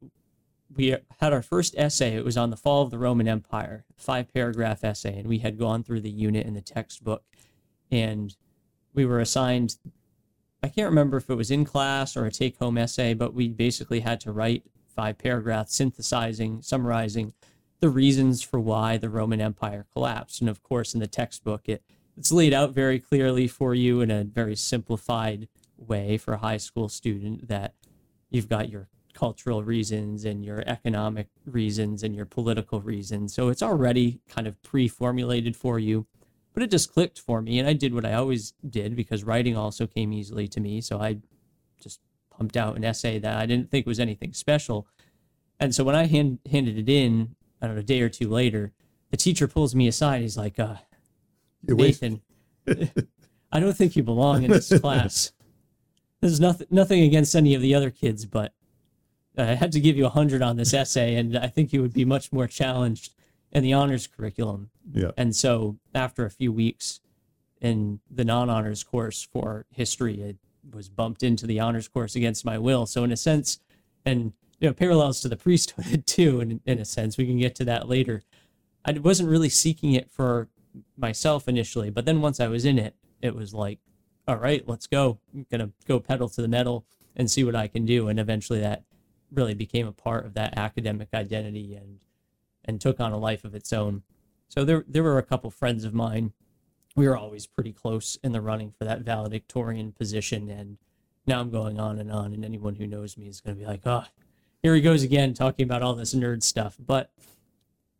we 0.74 0.96
had 1.20 1.32
our 1.32 1.42
first 1.42 1.76
essay. 1.78 2.16
It 2.16 2.24
was 2.24 2.36
on 2.36 2.50
the 2.50 2.56
fall 2.56 2.82
of 2.82 2.90
the 2.90 2.98
Roman 2.98 3.28
Empire, 3.28 3.84
five 3.96 4.34
paragraph 4.34 4.82
essay, 4.82 5.16
and 5.20 5.28
we 5.28 5.38
had 5.38 5.60
gone 5.60 5.84
through 5.84 6.00
the 6.00 6.10
unit 6.10 6.44
in 6.44 6.54
the 6.54 6.60
textbook, 6.60 7.22
and 7.88 8.34
we 8.92 9.06
were 9.06 9.20
assigned. 9.20 9.76
I 10.60 10.66
can't 10.66 10.90
remember 10.90 11.18
if 11.18 11.30
it 11.30 11.36
was 11.36 11.52
in 11.52 11.64
class 11.64 12.16
or 12.16 12.26
a 12.26 12.32
take 12.32 12.58
home 12.58 12.78
essay, 12.78 13.14
but 13.14 13.32
we 13.32 13.46
basically 13.46 14.00
had 14.00 14.18
to 14.22 14.32
write 14.32 14.64
five 14.92 15.18
paragraphs 15.18 15.74
synthesizing, 15.74 16.62
summarizing 16.62 17.32
the 17.80 17.88
reasons 17.88 18.42
for 18.42 18.60
why 18.60 18.96
the 18.96 19.10
Roman 19.10 19.40
Empire 19.40 19.86
collapsed. 19.92 20.40
And 20.40 20.48
of 20.48 20.62
course, 20.62 20.94
in 20.94 21.00
the 21.00 21.06
textbook, 21.06 21.68
it, 21.68 21.82
it's 22.16 22.30
laid 22.30 22.54
out 22.54 22.72
very 22.72 23.00
clearly 23.00 23.48
for 23.48 23.74
you 23.74 24.00
in 24.00 24.10
a 24.10 24.24
very 24.24 24.54
simplified 24.54 25.48
way 25.76 26.16
for 26.16 26.34
a 26.34 26.38
high 26.38 26.58
school 26.58 26.88
student 26.88 27.48
that 27.48 27.74
you've 28.30 28.48
got 28.48 28.68
your 28.68 28.88
cultural 29.14 29.62
reasons 29.62 30.24
and 30.24 30.44
your 30.44 30.62
economic 30.66 31.28
reasons 31.44 32.02
and 32.02 32.14
your 32.14 32.24
political 32.24 32.80
reasons. 32.80 33.34
So 33.34 33.48
it's 33.48 33.62
already 33.62 34.20
kind 34.28 34.46
of 34.46 34.60
pre 34.62 34.88
formulated 34.88 35.56
for 35.56 35.78
you. 35.78 36.06
But 36.54 36.62
it 36.62 36.70
just 36.70 36.92
clicked 36.92 37.18
for 37.18 37.40
me. 37.40 37.58
And 37.58 37.68
I 37.68 37.72
did 37.72 37.94
what 37.94 38.04
I 38.04 38.12
always 38.12 38.52
did 38.68 38.94
because 38.94 39.24
writing 39.24 39.56
also 39.56 39.86
came 39.86 40.12
easily 40.12 40.46
to 40.48 40.60
me. 40.60 40.82
So 40.82 41.00
I 41.00 41.18
just 41.80 42.00
pumped 42.36 42.56
out 42.56 42.76
an 42.76 42.84
essay 42.84 43.18
that 43.18 43.36
I 43.36 43.46
didn't 43.46 43.70
think 43.70 43.86
was 43.86 44.00
anything 44.00 44.32
special. 44.32 44.86
And 45.60 45.74
so 45.74 45.84
when 45.84 45.94
I 45.94 46.06
hand, 46.06 46.38
handed 46.50 46.78
it 46.78 46.88
in, 46.88 47.36
I 47.60 47.66
don't 47.66 47.76
know, 47.76 47.80
a 47.80 47.84
day 47.84 48.00
or 48.00 48.08
two 48.08 48.28
later, 48.28 48.72
the 49.10 49.16
teacher 49.16 49.46
pulls 49.46 49.74
me 49.74 49.86
aside. 49.88 50.22
He's 50.22 50.36
like, 50.36 50.58
uh, 50.58 50.76
Nathan, 51.62 52.22
I 53.52 53.60
don't 53.60 53.76
think 53.76 53.94
you 53.94 54.02
belong 54.02 54.42
in 54.42 54.50
this 54.50 54.76
class. 54.80 55.32
There's 56.20 56.40
nothing, 56.40 56.66
nothing 56.70 57.02
against 57.02 57.34
any 57.34 57.54
of 57.54 57.62
the 57.62 57.74
other 57.74 57.90
kids, 57.90 58.24
but 58.24 58.52
I 59.36 59.54
had 59.54 59.72
to 59.72 59.80
give 59.80 59.96
you 59.96 60.06
a 60.06 60.10
hundred 60.10 60.42
on 60.42 60.56
this 60.56 60.74
essay, 60.74 61.16
and 61.16 61.36
I 61.36 61.48
think 61.48 61.72
you 61.72 61.82
would 61.82 61.92
be 61.92 62.04
much 62.04 62.32
more 62.32 62.46
challenged 62.46 63.14
in 63.50 63.62
the 63.62 63.72
honors 63.72 64.06
curriculum. 64.06 64.70
Yeah. 64.92 65.10
And 65.16 65.34
so 65.34 65.78
after 65.94 66.24
a 66.24 66.30
few 66.30 66.52
weeks 66.52 67.00
in 67.60 68.00
the 68.10 68.24
non-honors 68.24 68.82
course 68.82 69.28
for 69.32 69.66
history, 69.70 70.36
was 70.70 70.88
bumped 70.88 71.22
into 71.22 71.46
the 71.46 71.60
honors 71.60 71.88
course 71.88 72.14
against 72.14 72.44
my 72.44 72.58
will. 72.58 72.86
So 72.86 73.04
in 73.04 73.12
a 73.12 73.16
sense, 73.16 73.58
and 74.04 74.32
you 74.60 74.68
know, 74.68 74.72
parallels 74.72 75.20
to 75.20 75.28
the 75.28 75.36
priesthood 75.36 76.06
too, 76.06 76.40
in, 76.40 76.60
in 76.64 76.78
a 76.78 76.84
sense, 76.84 77.16
we 77.16 77.26
can 77.26 77.38
get 77.38 77.54
to 77.56 77.64
that 77.64 77.88
later. 77.88 78.22
I 78.84 78.92
wasn't 78.92 79.28
really 79.28 79.48
seeking 79.48 79.92
it 79.92 80.10
for 80.10 80.48
myself 80.96 81.48
initially, 81.48 81.90
but 81.90 82.04
then 82.04 82.20
once 82.20 82.40
I 82.40 82.48
was 82.48 82.64
in 82.64 82.78
it, 82.78 82.94
it 83.20 83.34
was 83.34 83.52
like, 83.54 83.78
all 84.26 84.36
right, 84.36 84.66
let's 84.68 84.86
go. 84.86 85.18
I'm 85.34 85.46
gonna 85.50 85.70
go 85.86 86.00
pedal 86.00 86.28
to 86.28 86.42
the 86.42 86.48
metal 86.48 86.84
and 87.16 87.30
see 87.30 87.44
what 87.44 87.56
I 87.56 87.68
can 87.68 87.84
do. 87.84 88.08
And 88.08 88.18
eventually 88.18 88.60
that 88.60 88.84
really 89.32 89.54
became 89.54 89.86
a 89.86 89.92
part 89.92 90.26
of 90.26 90.34
that 90.34 90.56
academic 90.56 91.08
identity 91.14 91.74
and 91.74 92.00
and 92.64 92.80
took 92.80 93.00
on 93.00 93.12
a 93.12 93.18
life 93.18 93.44
of 93.44 93.54
its 93.54 93.72
own. 93.72 94.02
So 94.48 94.64
there 94.64 94.84
there 94.86 95.02
were 95.02 95.18
a 95.18 95.22
couple 95.22 95.50
friends 95.50 95.84
of 95.84 95.94
mine. 95.94 96.32
We 96.94 97.08
were 97.08 97.16
always 97.16 97.46
pretty 97.46 97.72
close 97.72 98.18
in 98.22 98.32
the 98.32 98.40
running 98.40 98.70
for 98.70 98.84
that 98.84 99.00
valedictorian 99.00 99.92
position, 99.92 100.48
and 100.50 100.78
now 101.26 101.40
I'm 101.40 101.50
going 101.50 101.80
on 101.80 101.98
and 101.98 102.10
on. 102.12 102.32
And 102.32 102.44
anyone 102.44 102.74
who 102.74 102.86
knows 102.86 103.16
me 103.16 103.28
is 103.28 103.40
going 103.40 103.56
to 103.56 103.60
be 103.60 103.66
like, 103.66 103.82
"Oh, 103.86 104.04
here 104.62 104.74
he 104.74 104.80
goes 104.80 105.02
again, 105.02 105.34
talking 105.34 105.64
about 105.64 105.82
all 105.82 105.94
this 105.94 106.14
nerd 106.14 106.42
stuff." 106.42 106.76
But 106.78 107.10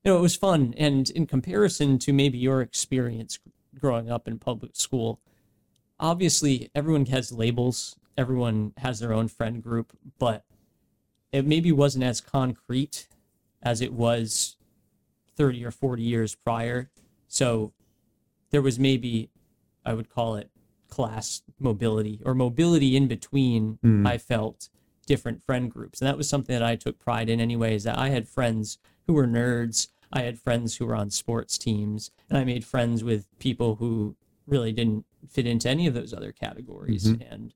you 0.04 0.10
know, 0.10 0.18
it 0.18 0.22
was 0.22 0.36
fun, 0.36 0.74
and 0.76 1.08
in 1.10 1.26
comparison 1.26 1.98
to 2.00 2.12
maybe 2.12 2.38
your 2.38 2.60
experience 2.60 3.38
growing 3.78 4.10
up 4.10 4.28
in 4.28 4.38
public 4.38 4.76
school, 4.76 5.20
obviously 5.98 6.70
everyone 6.74 7.06
has 7.06 7.32
labels, 7.32 7.96
everyone 8.18 8.72
has 8.78 9.00
their 9.00 9.12
own 9.12 9.28
friend 9.28 9.62
group, 9.62 9.96
but 10.18 10.44
it 11.30 11.46
maybe 11.46 11.72
wasn't 11.72 12.04
as 12.04 12.20
concrete 12.20 13.08
as 13.62 13.80
it 13.80 13.92
was 13.92 14.56
30 15.36 15.64
or 15.64 15.70
40 15.70 16.02
years 16.02 16.34
prior. 16.34 16.90
So 17.28 17.72
there 18.52 18.62
was 18.62 18.78
maybe, 18.78 19.28
I 19.84 19.94
would 19.94 20.08
call 20.08 20.36
it 20.36 20.50
class 20.88 21.42
mobility 21.58 22.20
or 22.24 22.34
mobility 22.34 22.96
in 22.96 23.08
between, 23.08 23.78
Mm. 23.82 24.06
I 24.06 24.18
felt 24.18 24.68
different 25.06 25.42
friend 25.44 25.70
groups. 25.70 26.00
And 26.00 26.06
that 26.06 26.16
was 26.16 26.28
something 26.28 26.54
that 26.54 26.62
I 26.62 26.76
took 26.76 26.98
pride 26.98 27.28
in 27.28 27.40
anyway, 27.40 27.74
is 27.74 27.82
that 27.84 27.98
I 27.98 28.10
had 28.10 28.28
friends 28.28 28.78
who 29.06 29.14
were 29.14 29.26
nerds. 29.26 29.88
I 30.12 30.22
had 30.22 30.38
friends 30.38 30.76
who 30.76 30.86
were 30.86 30.94
on 30.94 31.10
sports 31.10 31.56
teams, 31.58 32.10
and 32.28 32.38
I 32.38 32.44
made 32.44 32.64
friends 32.64 33.02
with 33.02 33.26
people 33.38 33.76
who 33.76 34.14
really 34.46 34.70
didn't 34.72 35.06
fit 35.28 35.46
into 35.46 35.68
any 35.70 35.86
of 35.86 35.94
those 35.94 36.12
other 36.12 36.30
categories. 36.32 37.04
Mhm. 37.06 37.32
And 37.32 37.54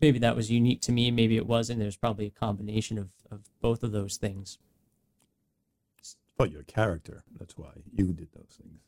maybe 0.00 0.18
that 0.20 0.34
was 0.34 0.50
unique 0.50 0.80
to 0.82 0.92
me. 0.92 1.10
Maybe 1.10 1.36
it 1.36 1.46
wasn't. 1.46 1.78
There's 1.80 1.96
probably 1.98 2.26
a 2.26 2.30
combination 2.30 2.96
of, 2.98 3.10
of 3.30 3.50
both 3.60 3.82
of 3.82 3.92
those 3.92 4.16
things. 4.16 4.58
about 6.34 6.52
your 6.52 6.62
character. 6.62 7.24
That's 7.36 7.58
why 7.58 7.72
you 7.92 8.12
did 8.12 8.30
those 8.32 8.58
things. 8.62 8.80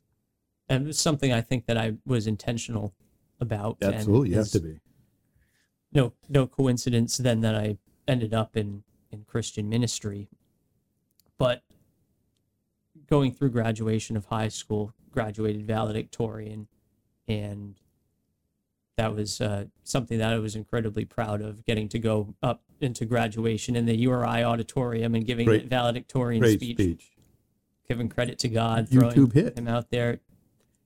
And 0.71 0.85
it 0.85 0.87
was 0.87 1.01
something 1.01 1.33
I 1.33 1.41
think 1.41 1.66
that 1.66 1.77
I 1.77 1.95
was 2.07 2.29
intentional 2.29 2.95
about. 3.41 3.79
Absolutely, 3.83 4.31
you 4.31 4.37
have 4.37 4.51
to 4.51 4.61
be. 4.61 4.79
No, 5.93 6.12
no 6.29 6.47
coincidence 6.47 7.16
then 7.16 7.41
that 7.41 7.57
I 7.57 7.79
ended 8.07 8.33
up 8.33 8.57
in, 8.57 8.85
in 9.11 9.25
Christian 9.25 9.68
ministry. 9.68 10.29
But 11.39 11.64
going 13.09 13.33
through 13.33 13.51
graduation 13.51 14.16
of 14.16 14.27
high 14.27 14.47
school, 14.47 14.95
graduated 15.11 15.66
valedictorian, 15.66 16.68
and 17.27 17.75
that 18.97 19.12
was 19.12 19.41
uh, 19.41 19.64
something 19.83 20.18
that 20.18 20.33
I 20.33 20.39
was 20.39 20.55
incredibly 20.55 21.05
proud 21.05 21.43
of, 21.43 21.64
getting 21.64 21.89
to 21.89 21.99
go 21.99 22.35
up 22.45 22.62
into 22.81 23.05
graduation 23.07 23.75
in 23.75 23.87
the 23.87 23.97
URI 23.97 24.45
auditorium 24.45 25.16
and 25.16 25.27
giving 25.27 25.47
Great- 25.47 25.66
valedictorian 25.66 26.41
Great 26.41 26.61
speech, 26.61 26.77
speech. 26.77 27.11
giving 27.89 28.09
credit 28.09 28.39
to 28.41 28.49
God, 28.49 28.89
throwing 28.89 29.16
YouTube 29.16 29.33
hit. 29.33 29.59
him 29.59 29.66
out 29.66 29.91
there. 29.91 30.21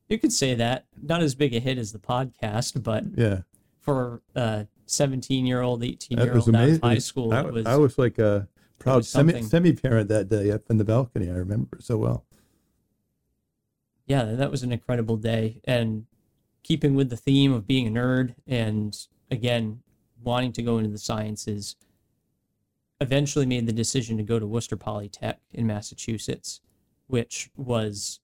You 0.08 0.18
could 0.18 0.32
say 0.32 0.54
that. 0.54 0.86
Not 1.02 1.22
as 1.22 1.34
big 1.34 1.54
a 1.54 1.60
hit 1.60 1.78
as 1.78 1.92
the 1.92 1.98
podcast, 1.98 2.82
but 2.82 3.04
Yeah, 3.16 3.40
for 3.80 4.22
a 4.34 4.66
17 4.86 5.46
year 5.46 5.60
old, 5.62 5.82
18 5.82 6.18
year 6.18 6.34
old 6.36 6.54
out 6.54 6.68
of 6.68 6.80
high 6.82 6.98
school, 6.98 7.32
I, 7.32 7.40
it 7.40 7.52
was, 7.52 7.66
I 7.66 7.76
was 7.76 7.98
like 7.98 8.18
a 8.18 8.48
proud 8.78 9.04
semi 9.04 9.72
parent 9.72 10.08
that 10.08 10.28
day 10.28 10.50
up 10.50 10.62
in 10.68 10.76
the 10.78 10.84
balcony. 10.84 11.30
I 11.30 11.34
remember 11.34 11.76
it 11.78 11.84
so 11.84 11.96
well. 11.96 12.24
yeah, 14.06 14.24
that 14.24 14.50
was 14.50 14.62
an 14.62 14.72
incredible 14.72 15.16
day. 15.16 15.60
And 15.64 16.06
keeping 16.62 16.94
with 16.94 17.10
the 17.10 17.16
theme 17.16 17.52
of 17.52 17.66
being 17.66 17.86
a 17.86 17.90
nerd 17.90 18.34
and 18.46 18.96
again, 19.30 19.80
wanting 20.22 20.52
to 20.52 20.62
go 20.62 20.78
into 20.78 20.90
the 20.90 20.98
sciences, 20.98 21.76
eventually 23.00 23.46
made 23.46 23.66
the 23.66 23.72
decision 23.72 24.16
to 24.16 24.22
go 24.22 24.38
to 24.38 24.46
Worcester 24.46 24.76
Polytech 24.76 25.36
in 25.52 25.66
Massachusetts, 25.66 26.60
which 27.06 27.50
was 27.56 28.20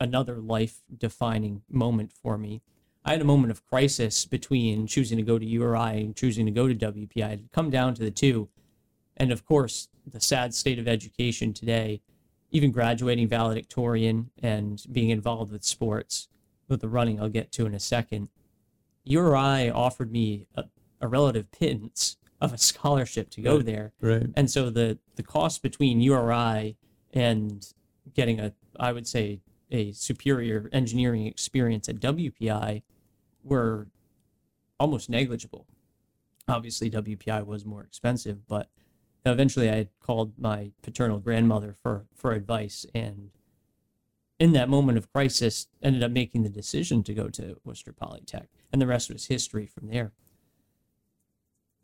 another 0.00 0.36
life 0.36 0.80
defining 0.96 1.62
moment 1.70 2.12
for 2.12 2.36
me. 2.38 2.62
I 3.04 3.12
had 3.12 3.20
a 3.20 3.24
moment 3.24 3.50
of 3.52 3.64
crisis 3.66 4.24
between 4.26 4.86
choosing 4.86 5.16
to 5.16 5.22
go 5.22 5.38
to 5.38 5.46
URI 5.46 6.00
and 6.00 6.16
choosing 6.16 6.44
to 6.46 6.52
go 6.52 6.66
to 6.68 6.74
WPI. 6.74 7.16
It 7.16 7.20
had 7.30 7.52
come 7.52 7.70
down 7.70 7.94
to 7.94 8.02
the 8.02 8.10
two. 8.10 8.48
And 9.16 9.30
of 9.32 9.44
course, 9.44 9.88
the 10.06 10.20
sad 10.20 10.54
state 10.54 10.78
of 10.78 10.88
education 10.88 11.52
today, 11.52 12.02
even 12.50 12.72
graduating 12.72 13.28
valedictorian 13.28 14.30
and 14.42 14.84
being 14.90 15.10
involved 15.10 15.52
with 15.52 15.64
sports, 15.64 16.28
with 16.68 16.80
the 16.80 16.88
running 16.88 17.20
I'll 17.20 17.28
get 17.28 17.52
to 17.52 17.66
in 17.66 17.74
a 17.74 17.80
second, 17.80 18.28
URI 19.04 19.70
offered 19.70 20.10
me 20.10 20.46
a, 20.56 20.64
a 21.00 21.06
relative 21.08 21.50
pittance 21.52 22.16
of 22.40 22.52
a 22.52 22.58
scholarship 22.58 23.30
to 23.30 23.40
go 23.40 23.56
Right. 23.56 23.66
there. 23.66 23.92
Right. 24.00 24.26
And 24.34 24.50
so 24.50 24.68
the 24.70 24.98
the 25.14 25.22
cost 25.22 25.62
between 25.62 26.00
URI 26.00 26.76
and 27.14 27.66
getting 28.14 28.40
a 28.40 28.52
I 28.78 28.92
would 28.92 29.06
say 29.06 29.40
a 29.70 29.92
superior 29.92 30.68
engineering 30.72 31.26
experience 31.26 31.88
at 31.88 32.00
WPI 32.00 32.82
were 33.42 33.88
almost 34.78 35.10
negligible. 35.10 35.66
Obviously 36.48 36.90
WPI 36.90 37.44
was 37.44 37.64
more 37.64 37.82
expensive, 37.82 38.46
but 38.46 38.70
eventually 39.24 39.70
I 39.70 39.88
called 40.00 40.38
my 40.38 40.70
paternal 40.82 41.18
grandmother 41.18 41.74
for 41.82 42.06
for 42.14 42.32
advice 42.32 42.86
and 42.94 43.30
in 44.38 44.52
that 44.52 44.68
moment 44.68 44.98
of 44.98 45.10
crisis 45.12 45.66
ended 45.82 46.04
up 46.04 46.10
making 46.10 46.42
the 46.42 46.48
decision 46.48 47.02
to 47.02 47.14
go 47.14 47.28
to 47.30 47.58
Worcester 47.64 47.92
Polytech 47.92 48.46
and 48.72 48.80
the 48.80 48.86
rest 48.86 49.10
was 49.10 49.26
history 49.26 49.66
from 49.66 49.88
there 49.88 50.12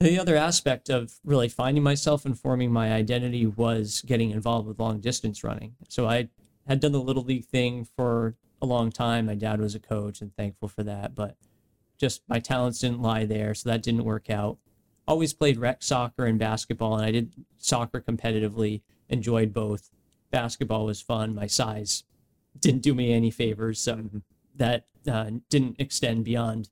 the 0.03 0.18
other 0.18 0.37
aspect 0.37 0.89
of 0.89 1.14
really 1.24 1.49
finding 1.49 1.83
myself 1.83 2.24
and 2.24 2.39
forming 2.39 2.72
my 2.72 2.93
identity 2.93 3.47
was 3.47 4.03
getting 4.03 4.30
involved 4.30 4.66
with 4.66 4.80
long 4.80 5.01
distance 5.01 5.45
running. 5.45 5.74
So 5.89 6.09
I 6.09 6.28
had 6.66 6.80
done 6.80 6.92
the 6.92 7.00
little 7.00 7.22
league 7.24 7.44
thing 7.44 7.84
for 7.96 8.36
a 8.60 8.66
long 8.66 8.90
time. 8.90 9.26
My 9.26 9.34
dad 9.34 9.60
was 9.60 9.74
a 9.74 9.80
coach 9.80 10.20
and 10.20 10.34
thankful 10.36 10.68
for 10.68 10.82
that, 10.84 11.14
but 11.14 11.36
just 11.98 12.22
my 12.28 12.38
talents 12.38 12.80
didn't 12.80 13.02
lie 13.02 13.24
there, 13.24 13.54
so 13.54 13.68
that 13.68 13.82
didn't 13.82 14.04
work 14.04 14.30
out. 14.30 14.58
always 15.06 15.32
played 15.32 15.58
rec 15.58 15.82
soccer 15.82 16.26
and 16.26 16.38
basketball, 16.38 16.96
and 16.96 17.04
I 17.04 17.10
did 17.10 17.34
soccer 17.58 18.00
competitively. 18.00 18.82
Enjoyed 19.08 19.52
both. 19.52 19.90
Basketball 20.30 20.86
was 20.86 21.02
fun. 21.02 21.34
My 21.34 21.46
size 21.46 22.04
didn't 22.58 22.82
do 22.82 22.94
me 22.94 23.12
any 23.12 23.30
favors, 23.30 23.78
so 23.78 24.08
that 24.56 24.86
uh, 25.10 25.30
didn't 25.50 25.76
extend 25.78 26.24
beyond 26.24 26.70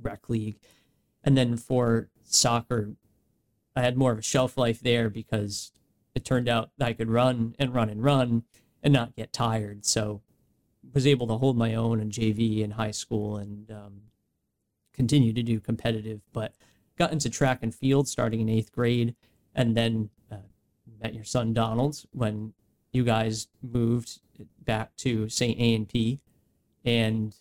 rec 0.00 0.28
league. 0.28 0.58
And 1.24 1.36
then 1.36 1.56
for 1.56 2.10
soccer, 2.22 2.94
I 3.74 3.82
had 3.82 3.96
more 3.96 4.12
of 4.12 4.18
a 4.18 4.22
shelf 4.22 4.56
life 4.56 4.80
there 4.80 5.08
because 5.08 5.72
it 6.14 6.24
turned 6.24 6.48
out 6.48 6.70
that 6.78 6.88
I 6.88 6.92
could 6.92 7.10
run 7.10 7.56
and 7.58 7.74
run 7.74 7.88
and 7.88 8.02
run 8.02 8.44
and 8.84 8.92
not 8.92 9.16
get 9.16 9.32
tired. 9.32 9.84
So 9.84 10.22
was 10.92 11.06
able 11.06 11.26
to 11.26 11.38
hold 11.38 11.56
my 11.56 11.74
own 11.74 12.00
in 12.00 12.10
JV 12.10 12.60
in 12.60 12.70
high 12.70 12.92
school 12.92 13.38
and 13.38 13.70
um, 13.70 14.02
continue 14.92 15.32
to 15.32 15.42
do 15.42 15.58
competitive, 15.58 16.20
but 16.32 16.54
got 16.96 17.10
into 17.10 17.28
track 17.28 17.60
and 17.62 17.74
field 17.74 18.06
starting 18.06 18.40
in 18.40 18.48
eighth 18.48 18.70
grade, 18.70 19.16
and 19.54 19.76
then 19.76 20.10
uh, 20.30 20.36
met 21.02 21.14
your 21.14 21.24
son 21.24 21.52
Donald 21.52 22.04
when 22.12 22.52
you 22.92 23.02
guys 23.02 23.48
moved 23.62 24.20
back 24.64 24.94
to 24.96 25.28
St. 25.28 25.58
A&P, 25.58 26.20
and 26.84 27.34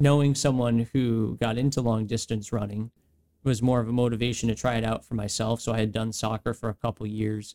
knowing 0.00 0.34
someone 0.34 0.88
who 0.92 1.36
got 1.36 1.58
into 1.58 1.80
long 1.80 2.06
distance 2.06 2.52
running 2.52 2.90
was 3.44 3.62
more 3.62 3.80
of 3.80 3.88
a 3.88 3.92
motivation 3.92 4.48
to 4.48 4.54
try 4.54 4.76
it 4.76 4.84
out 4.84 5.04
for 5.04 5.14
myself. 5.14 5.60
So 5.60 5.72
I 5.72 5.78
had 5.78 5.92
done 5.92 6.12
soccer 6.12 6.54
for 6.54 6.68
a 6.68 6.74
couple 6.74 7.06
years. 7.06 7.54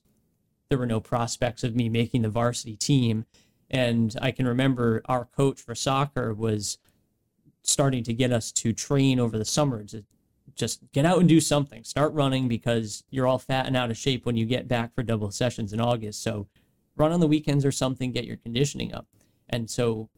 There 0.70 0.78
were 0.78 0.86
no 0.86 1.00
prospects 1.00 1.64
of 1.64 1.76
me 1.76 1.90
making 1.90 2.24
the 2.24 2.30
varsity 2.30 2.76
team. 2.76 3.26
And 3.70 4.16
I 4.22 4.32
can 4.32 4.48
remember 4.48 5.02
our 5.06 5.26
coach 5.26 5.62
for 5.62 5.76
soccer 5.76 6.34
was 6.34 6.78
starting 7.64 8.04
to 8.04 8.14
get 8.14 8.32
us 8.32 8.52
to 8.54 8.72
train 8.74 9.20
over 9.20 9.38
the 9.38 9.46
summer 9.46 9.84
to 9.84 10.04
just 10.56 10.80
get 10.92 11.06
out 11.06 11.20
and 11.20 11.28
do 11.28 11.42
something. 11.42 11.84
Start 11.84 12.14
running 12.14 12.48
because 12.48 13.04
you're 13.10 13.28
all 13.28 13.40
fat 13.40 13.68
and 13.68 13.76
out 13.76 13.92
of 13.92 13.98
shape 13.98 14.26
when 14.26 14.38
you 14.38 14.46
get 14.46 14.68
back 14.68 14.96
for 14.96 15.04
double 15.04 15.32
sessions 15.32 15.74
in 15.74 15.82
August. 15.82 16.24
So 16.24 16.48
run 16.96 17.12
on 17.12 17.20
the 17.20 17.28
weekends 17.28 17.66
or 17.66 17.72
something, 17.72 18.12
get 18.12 18.26
your 18.26 18.38
conditioning 18.38 18.94
up. 18.94 19.06
And 19.50 19.70
so 19.70 20.10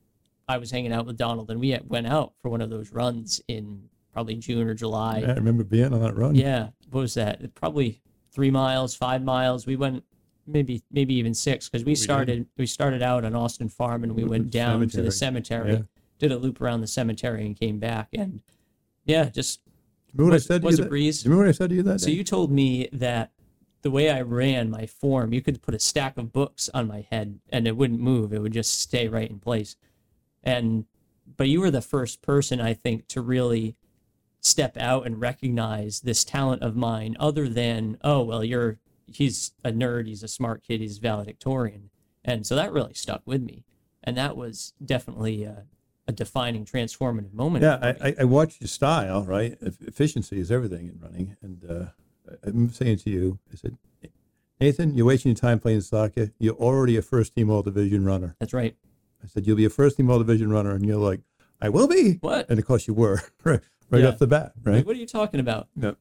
I 0.47 0.57
was 0.57 0.71
hanging 0.71 0.93
out 0.93 1.05
with 1.05 1.17
Donald 1.17 1.49
and 1.51 1.59
we 1.59 1.77
went 1.87 2.07
out 2.07 2.33
for 2.41 2.49
one 2.49 2.61
of 2.61 2.69
those 2.69 2.91
runs 2.91 3.41
in 3.47 3.89
probably 4.13 4.35
June 4.35 4.67
or 4.67 4.73
July. 4.73 5.19
Yeah, 5.19 5.31
I 5.31 5.35
remember 5.35 5.63
being 5.63 5.93
on 5.93 6.01
that 6.01 6.15
run. 6.15 6.35
Yeah. 6.35 6.69
What 6.89 7.01
was 7.01 7.13
that? 7.15 7.53
Probably 7.55 8.01
three 8.31 8.51
miles, 8.51 8.95
five 8.95 9.23
miles. 9.23 9.65
We 9.65 9.75
went 9.75 10.03
maybe 10.49 10.83
maybe 10.91 11.13
even 11.15 11.33
six 11.33 11.69
because 11.69 11.85
we, 11.85 11.95
started 11.95 12.47
we 12.57 12.65
started 12.65 13.01
out 13.01 13.23
on 13.25 13.35
Austin 13.35 13.69
Farm 13.69 14.03
and 14.03 14.15
we 14.15 14.21
mm-hmm. 14.23 14.31
went 14.31 14.49
down 14.49 14.87
to 14.89 15.01
the 15.01 15.11
cemetery, 15.11 15.73
Yeah. 15.73 15.81
did 16.17 16.31
a 16.31 16.37
loop 16.37 16.61
around 16.61 16.81
the 16.81 16.87
cemetery 16.87 17.45
and 17.45 17.55
came 17.55 17.79
back 17.79 18.09
and 18.13 18.41
yeah, 19.05 19.25
just 19.25 19.61
Remember 20.13 20.31
what 20.31 20.35
was, 20.35 20.45
I 20.45 20.47
said 20.47 20.61
to 20.61 20.65
was 20.65 20.77
you? 20.77 20.81
a 20.81 20.85
that- 20.85 20.89
breeze. 20.89 21.25
Remember 21.25 21.43
what 21.43 21.49
I 21.49 21.53
said 21.53 21.69
to 21.69 21.75
you 21.75 21.83
that 21.83 22.01
So 22.01 22.07
day? 22.07 22.13
you 22.13 22.23
told 22.23 22.51
me 22.51 22.89
that 22.91 23.31
the 23.81 23.91
way 23.91 24.09
I 24.09 24.21
ran 24.21 24.69
my 24.69 24.85
form, 24.85 25.33
you 25.33 25.41
could 25.41 25.61
put 25.61 25.73
a 25.73 25.79
stack 25.79 26.17
of 26.17 26.33
books 26.33 26.69
on 26.73 26.87
my 26.87 27.05
head 27.09 27.39
and 27.49 27.67
it 27.67 27.77
wouldn't 27.77 28.01
move. 28.01 28.33
It 28.33 28.41
would 28.41 28.51
just 28.53 28.81
stay 28.81 29.07
right 29.07 29.29
in 29.29 29.39
place. 29.39 29.75
And 30.43 30.85
but 31.37 31.47
you 31.47 31.61
were 31.61 31.71
the 31.71 31.81
first 31.81 32.21
person 32.21 32.59
I 32.59 32.73
think 32.73 33.07
to 33.09 33.21
really 33.21 33.75
step 34.41 34.77
out 34.77 35.05
and 35.05 35.21
recognize 35.21 36.01
this 36.01 36.23
talent 36.23 36.61
of 36.63 36.75
mine 36.75 37.15
other 37.19 37.47
than, 37.47 37.97
oh 38.03 38.23
well, 38.23 38.43
you're 38.43 38.79
he's 39.13 39.51
a 39.63 39.71
nerd, 39.71 40.07
he's 40.07 40.23
a 40.23 40.27
smart 40.27 40.63
kid, 40.63 40.81
he's 40.81 40.97
valedictorian. 40.97 41.89
And 42.25 42.45
so 42.45 42.55
that 42.55 42.71
really 42.71 42.93
stuck 42.93 43.21
with 43.25 43.41
me. 43.41 43.63
And 44.03 44.17
that 44.17 44.35
was 44.37 44.73
definitely 44.83 45.43
a, 45.43 45.65
a 46.07 46.11
defining 46.11 46.65
transformative 46.65 47.33
moment. 47.33 47.63
Yeah. 47.63 47.93
I, 48.01 48.15
I- 48.21 48.23
watched 48.23 48.61
your 48.61 48.67
style, 48.67 49.23
right? 49.23 49.57
Efficiency 49.61 50.39
is 50.39 50.51
everything 50.51 50.87
in 50.87 50.99
running. 51.01 51.37
And 51.41 51.65
uh, 51.69 51.85
I'm 52.43 52.69
saying 52.71 52.97
to 52.99 53.09
you, 53.09 53.39
I 53.51 53.55
said, 53.55 53.77
Nathan, 54.59 54.93
you're 54.93 55.05
wasting 55.05 55.29
your 55.29 55.37
time 55.37 55.59
playing 55.59 55.81
soccer. 55.81 56.31
You're 56.39 56.55
already 56.55 56.97
a 56.97 57.01
first 57.01 57.33
team 57.35 57.49
all 57.49 57.61
division 57.61 58.03
runner. 58.05 58.35
That's 58.39 58.53
right. 58.53 58.75
I 59.23 59.27
said, 59.27 59.45
you'll 59.47 59.55
be 59.57 59.65
a 59.65 59.69
first 59.69 59.97
team 59.97 60.09
all 60.09 60.17
division 60.17 60.49
runner. 60.49 60.71
And 60.75 60.85
you're 60.85 60.97
like, 60.97 61.21
I 61.61 61.69
will 61.69 61.87
be. 61.87 62.13
What? 62.21 62.49
And 62.49 62.59
of 62.59 62.65
course 62.65 62.87
you 62.87 62.93
were, 62.93 63.21
right, 63.43 63.59
right 63.89 64.01
Yeah. 64.01 64.09
off 64.09 64.17
the 64.17 64.27
bat, 64.27 64.53
Like, 64.65 64.65
right? 64.75 64.85
what 64.85 64.95
are 64.95 64.99
you 64.99 65.07
talking 65.07 65.39
about? 65.39 65.67
Yep. 65.75 65.97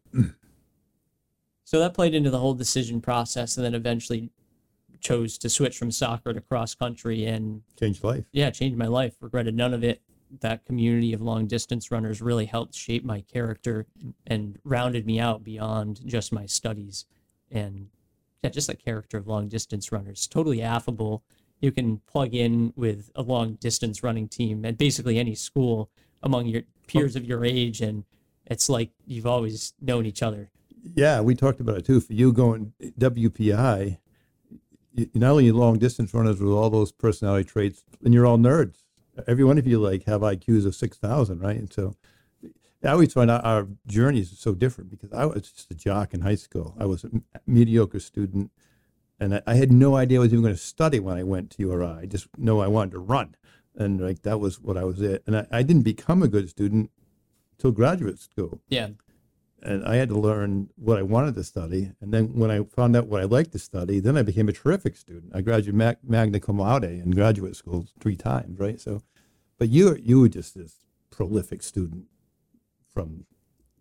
So 1.69 1.79
that 1.81 1.93
played 1.93 2.15
into 2.15 2.31
the 2.31 2.39
whole 2.39 2.55
decision 2.55 3.03
process, 3.03 3.59
and 3.59 3.67
then 3.67 3.75
eventually 3.75 4.31
chose 5.01 5.37
to 5.37 5.51
switch 5.51 5.77
from 5.77 5.91
soccer 5.91 6.33
to 6.33 6.41
cross 6.41 6.75
country, 6.75 7.27
and 7.27 7.61
Changed 7.79 8.03
life. 8.03 8.25
yeah, 8.33 8.49
changed 8.49 8.79
my 8.79 8.87
life. 8.87 9.17
Regretted 9.21 9.55
none 9.55 9.75
of 9.75 9.85
it. 9.85 10.01
That 10.41 10.65
community 10.65 11.13
of 11.13 11.21
long 11.21 11.47
distance 11.47 11.91
runners 11.91 12.23
really 12.23 12.47
helped 12.47 12.75
shape 12.75 13.05
my 13.05 13.21
character 13.21 13.87
and 14.27 14.59
rounded 14.65 15.05
me 15.05 15.21
out 15.21 15.45
beyond 15.45 16.01
just 16.07 16.33
my 16.33 16.47
studies, 16.47 17.05
and 17.51 17.89
yeah, 18.43 18.49
just 18.49 18.69
the 18.69 18.75
character 18.75 19.19
of 19.19 19.27
long 19.27 19.49
distance 19.49 19.93
runners. 19.93 20.27
Totally 20.27 20.63
affable. 20.63 21.23
You 21.61 21.71
can 21.71 21.99
plug 22.07 22.33
in 22.35 22.73
with 22.77 23.11
a 23.15 23.21
long 23.21 23.57
distance 23.57 24.03
running 24.03 24.27
team 24.27 24.65
at 24.65 24.79
basically 24.79 25.19
any 25.19 25.35
school 25.35 25.91
among 26.23 26.47
your 26.47 26.63
peers 26.87 27.15
oh. 27.15 27.19
of 27.19 27.27
your 27.27 27.45
age, 27.45 27.83
and 27.83 28.05
it's 28.47 28.71
like 28.71 28.89
you've 29.05 29.27
always 29.27 29.75
known 29.83 30.07
each 30.07 30.23
other. 30.23 30.49
Yeah, 30.83 31.21
we 31.21 31.35
talked 31.35 31.61
about 31.61 31.79
it 31.79 31.87
too. 31.87 32.01
For 32.01 32.13
you 32.13 32.33
going 32.33 32.73
WPI, 32.81 33.99
you, 34.95 35.11
not 35.15 35.31
only 35.31 35.53
long 35.53 35.79
distance 35.79 36.13
runners 36.15 36.41
with 36.41 36.53
all 36.53 36.71
those 36.71 36.93
personality 36.93 37.49
traits, 37.49 37.85
and 38.05 38.13
you're 38.15 38.27
all 38.27 38.39
nerds. 38.39 38.83
Every 39.27 39.45
one 39.45 39.59
of 39.59 39.67
you 39.67 39.79
like 39.79 40.05
have 40.05 40.21
IQs 40.21 40.67
of 40.67 40.75
six 40.75 40.97
thousand, 40.97 41.41
right? 41.41 41.57
And 41.57 41.73
so 41.73 41.95
I 42.85 42.89
always 42.89 43.13
find 43.13 43.31
our, 43.31 43.41
our 43.41 43.69
journeys 43.87 44.33
are 44.33 44.37
so 44.37 44.55
different 44.55 44.91
because 44.91 45.13
I 45.13 45.25
was 45.27 45.51
just 45.51 45.71
a 45.71 45.75
jock 45.75 46.15
in 46.15 46.21
high 46.21 46.37
school. 46.37 46.75
I 46.79 46.87
was 46.87 47.05
a 47.05 47.11
mediocre 47.47 48.01
student, 48.01 48.53
and 49.19 49.43
I, 49.47 49.55
had 49.55 49.73
no 49.73 49.97
idea 49.97 50.19
I 50.19 50.23
was 50.23 50.33
even 50.33 50.43
going 50.43 50.55
to 50.55 50.61
study 50.61 51.01
when 51.01 51.17
I 51.17 51.25
went 51.25 51.51
to 51.53 51.63
URI. 51.63 52.03
I 52.03 52.07
just 52.07 52.29
know 52.37 52.61
I 52.61 52.69
wanted 52.69 52.93
to 52.93 53.01
run, 53.01 53.35
and 53.75 54.01
like 54.01 54.23
that 54.23 54.39
was 54.39 54.61
what 54.61 54.77
I 54.77 54.85
was 54.85 55.03
at. 55.03 55.23
And 55.27 55.39
I, 55.39 55.47
I 55.51 55.63
didn't 55.63 55.83
become 55.83 56.23
a 56.23 56.29
good 56.29 56.49
student 56.49 56.91
till 57.59 57.73
graduate 57.73 58.21
school 58.21 58.61
Yeah, 58.69 58.91
and 59.63 59.85
I 59.85 59.97
had 59.97 60.09
to 60.11 60.19
learn 60.19 60.71
what 60.77 60.99
I 60.99 61.03
wanted 61.03 61.35
to 61.35 61.45
study. 61.45 61.93
And 62.01 62.13
then 62.13 62.35
when 62.35 62.51
I 62.51 62.63
found 62.65 62.97
out 62.97 63.07
what 63.07 63.21
I 63.21 63.25
liked 63.25 63.53
to 63.53 63.59
study, 63.59 64.01
then 64.01 64.17
I 64.17 64.23
became 64.23 64.49
a 64.49 64.53
terrific 64.53 64.97
student. 64.97 65.33
I 65.35 65.41
graduated 65.41 65.75
mag- 65.75 65.99
magna 66.03 66.41
cum 66.41 66.59
laude 66.59 66.85
in 66.85 67.11
graduate 67.11 67.57
school 67.57 67.87
three 68.01 68.17
times, 68.17 68.59
right? 68.59 68.81
So, 68.81 69.03
but 69.59 69.69
you 69.69 69.97
you 70.01 70.21
were 70.21 70.29
just 70.29 70.55
this 70.55 70.77
prolific 71.11 71.63
student 71.63 72.05
from 72.91 73.27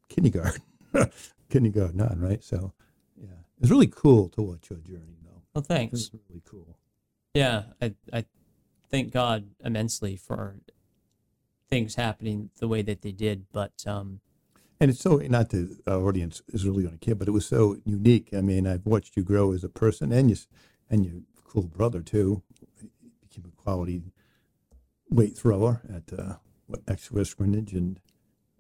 kindergarten, 0.10 0.64
kindergarten 1.50 2.02
on, 2.02 2.20
right? 2.20 2.44
So, 2.44 2.74
yeah, 3.16 3.30
it's 3.62 3.70
really 3.70 3.88
cool 3.88 4.30
to 4.30 4.42
watch 4.42 4.70
your 4.70 4.80
journey, 4.80 5.18
though. 5.24 5.42
well, 5.54 5.64
thanks. 5.64 5.94
It's 5.94 6.12
really 6.30 6.42
cool. 6.50 6.78
Yeah, 7.34 7.64
I, 7.82 7.94
I 8.12 8.26
thank 8.90 9.14
God 9.14 9.48
immensely 9.64 10.16
for 10.16 10.56
things 11.70 11.96
happening 11.96 12.50
the 12.58 12.68
way 12.68 12.82
that 12.82 13.02
they 13.02 13.12
did. 13.12 13.46
But 13.52 13.84
um, 13.86 14.22
And 14.80 14.92
it's 14.92 15.00
so 15.00 15.18
not 15.18 15.50
the 15.50 15.78
our 15.88 16.08
audience 16.08 16.42
is 16.50 16.66
really 16.66 16.84
going 16.84 16.98
to 16.98 17.06
care, 17.06 17.16
but 17.16 17.28
it 17.28 17.32
was 17.32 17.46
so 17.48 17.78
unique. 17.86 18.30
I 18.34 18.42
mean, 18.42 18.68
I've 18.68 18.86
watched 18.86 19.18
you 19.18 19.24
grow 19.24 19.52
as 19.54 19.64
a 19.64 19.70
person, 19.70 20.12
and 20.12 20.30
you 20.30 20.38
and 20.90 21.06
your 21.06 21.16
cool 21.44 21.64
brother 21.68 22.02
too. 22.02 22.44
Became 23.22 23.46
a 23.52 23.62
quality 23.62 24.04
weight 25.10 25.36
thrower 25.38 25.82
at 25.92 26.18
uh, 26.18 26.36
what 26.68 26.82
ex 26.88 27.12
West 27.12 27.38
Greenwich, 27.38 27.74
and 27.74 28.00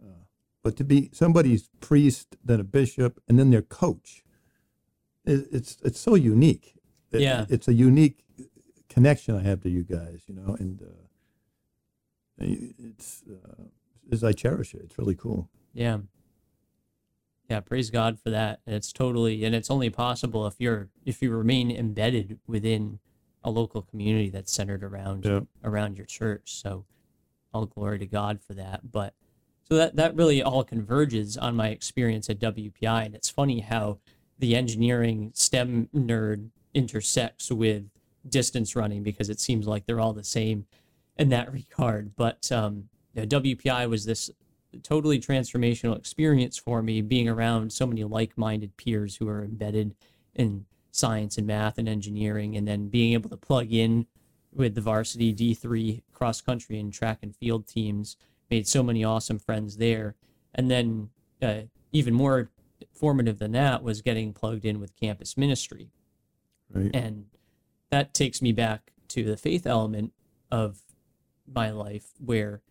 uh, 0.04 0.24
but 0.64 0.76
to 0.78 0.84
be 0.84 1.10
somebody's 1.14 1.70
priest, 1.82 2.36
then 2.44 2.60
a 2.60 2.64
bishop, 2.64 3.22
and 3.28 3.38
then 3.38 3.52
their 3.52 3.62
coach, 3.62 4.24
it, 5.26 5.48
it's 5.52 5.78
it's 5.84 6.00
so 6.00 6.16
unique. 6.16 6.74
It- 7.12 7.22
Yeah. 7.22 7.46
it's 7.48 7.68
a 7.68 7.74
unique 7.74 8.24
connection 8.90 9.36
I 9.36 9.44
have 9.44 9.62
to 9.62 9.70
you 9.70 9.84
guys, 9.84 10.24
you 10.28 10.34
know, 10.34 10.56
and 10.60 10.82
uh, 10.82 10.86
it's 12.40 13.24
uh, 13.30 13.64
as 14.12 14.24
I 14.24 14.32
cherish 14.34 14.74
it. 14.74 14.82
It's 14.86 14.98
really 14.98 15.16
cool. 15.16 15.50
Yeah, 15.78 15.98
yeah, 17.50 17.60
praise 17.62 17.90
God 17.90 18.20
for 18.20 18.30
that. 18.30 18.60
And 18.66 18.76
it's 18.76 18.92
totally, 18.92 19.46
and 19.46 19.56
it's 19.56 19.72
only 19.72 19.90
possible 19.90 20.46
if 20.48 20.56
you're 20.60 20.90
if 21.06 21.22
you 21.22 21.32
remain 21.32 21.72
embedded 21.72 22.40
within 22.48 23.00
a 23.44 23.50
local 23.52 23.82
community 23.82 24.30
that's 24.30 24.52
centered 24.52 24.84
around 24.84 25.24
Yeah. 25.26 25.42
around 25.64 25.98
your 25.98 26.06
church. 26.08 26.56
So 26.62 26.86
all 27.54 27.66
glory 27.68 28.00
to 28.00 28.08
God 28.08 28.42
for 28.42 28.54
that. 28.56 28.92
But 28.92 29.14
so 29.70 29.76
that 29.76 29.96
that 29.96 30.16
really 30.16 30.42
all 30.42 30.64
converges 30.64 31.38
on 31.38 31.56
my 31.56 31.70
experience 31.70 32.30
at 32.30 32.40
WPI, 32.40 33.06
and 33.06 33.16
it's 33.16 33.30
funny 33.30 33.60
how 33.62 34.00
the 34.40 34.56
engineering 34.56 35.32
STEM 35.34 35.90
nerd 35.96 36.50
intersects 36.74 37.52
with 37.52 37.86
distance 38.28 38.76
running 38.76 39.04
because 39.04 39.30
it 39.30 39.40
seems 39.40 39.68
like 39.68 39.86
they're 39.86 40.00
all 40.00 40.14
the 40.14 40.24
same 40.24 40.66
in 41.18 41.30
that 41.30 41.52
regard. 41.62 42.16
But 42.16 42.52
um, 42.52 42.90
you 43.14 43.22
know, 43.22 43.28
WPI 43.28 43.88
was 43.90 44.06
this 44.06 44.30
totally 44.84 45.20
transformational 45.20 45.98
experience 45.98 46.58
for 46.58 46.82
me, 46.82 47.02
being 47.02 47.30
around 47.30 47.72
so 47.72 47.86
many 47.86 48.04
like-minded 48.04 48.78
peers 48.78 49.16
who 49.16 49.28
are 49.28 49.44
embedded 49.44 49.96
in 50.36 50.66
science 50.92 51.38
and 51.38 51.48
math 51.48 51.78
and 51.78 51.88
engineering, 51.88 52.56
and 52.56 52.68
then 52.68 52.88
being 52.88 53.14
able 53.14 53.30
to 53.30 53.38
plug 53.38 53.72
in 53.72 54.06
with 54.54 54.76
the 54.76 54.82
varsity 54.82 55.34
D3 55.34 56.02
cross 56.14 56.42
country 56.42 56.80
and 56.80 56.92
track 56.92 57.20
and 57.22 57.36
field 57.36 57.68
teams. 57.68 58.18
Made 58.50 58.68
so 58.68 58.82
many 58.82 59.04
awesome 59.04 59.40
friends 59.40 59.78
there. 59.78 60.16
And 60.56 60.72
then 60.72 61.10
uh, 61.42 61.62
even 61.92 62.14
more 62.14 62.50
formative 62.94 63.40
than 63.40 63.52
that 63.52 63.84
was 63.84 64.02
getting 64.02 64.34
plugged 64.34 64.66
in 64.66 64.80
with 64.80 64.96
campus 64.96 65.38
ministry. 65.38 65.92
Right. 66.74 66.92
And 66.94 67.26
that 67.90 68.14
takes 68.14 68.42
me 68.42 68.52
back 68.52 68.92
to 69.10 69.24
the 69.24 69.38
faith 69.38 69.66
element 69.66 70.14
of 70.52 70.82
my 71.52 71.72
life 71.72 72.12
where 72.24 72.62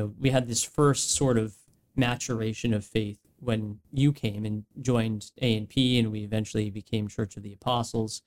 know, 0.00 0.14
we 0.18 0.30
had 0.30 0.48
this 0.48 0.62
first 0.62 1.10
sort 1.12 1.38
of 1.38 1.54
maturation 1.96 2.72
of 2.74 2.84
faith 2.84 3.18
when 3.40 3.78
you 3.92 4.12
came 4.12 4.44
and 4.44 4.64
joined 4.80 5.30
A&P 5.40 5.98
and 5.98 6.10
we 6.12 6.20
eventually 6.24 6.70
became 6.70 7.08
Church 7.08 7.36
of 7.36 7.42
the 7.42 7.52
Apostles. 7.52 8.22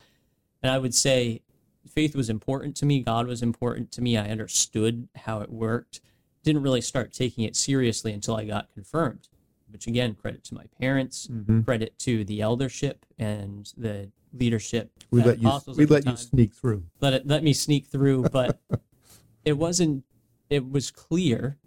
And 0.61 0.71
I 0.71 0.77
would 0.77 0.95
say 0.95 1.41
faith 1.87 2.15
was 2.15 2.29
important 2.29 2.75
to 2.77 2.85
me, 2.85 3.01
God 3.01 3.27
was 3.27 3.41
important 3.41 3.91
to 3.93 4.01
me. 4.01 4.17
I 4.17 4.29
understood 4.29 5.07
how 5.15 5.41
it 5.41 5.51
worked. 5.51 6.01
Didn't 6.43 6.63
really 6.63 6.81
start 6.81 7.13
taking 7.13 7.43
it 7.43 7.55
seriously 7.55 8.11
until 8.13 8.35
I 8.35 8.45
got 8.45 8.73
confirmed. 8.73 9.27
Which 9.69 9.87
again, 9.87 10.13
credit 10.13 10.43
to 10.45 10.53
my 10.53 10.65
parents, 10.79 11.27
Mhm. 11.27 11.65
credit 11.65 11.97
to 11.99 12.23
the 12.23 12.41
eldership 12.41 13.05
and 13.17 13.71
the 13.75 14.11
leadership. 14.31 14.91
We 15.09 15.23
let 15.23 15.39
you 15.39 15.51
we 15.75 15.85
let 15.85 16.05
you 16.05 16.15
sneak 16.15 16.53
through. 16.53 16.83
let 17.01 17.13
it 17.13 17.27
let 17.27 17.43
me 17.43 17.53
sneak 17.53 17.85
through 17.87 18.23
but 18.31 18.59
it 19.45 19.57
wasn't 19.57 20.03
it 20.49 20.69
was 20.69 20.89
clear 20.91 21.57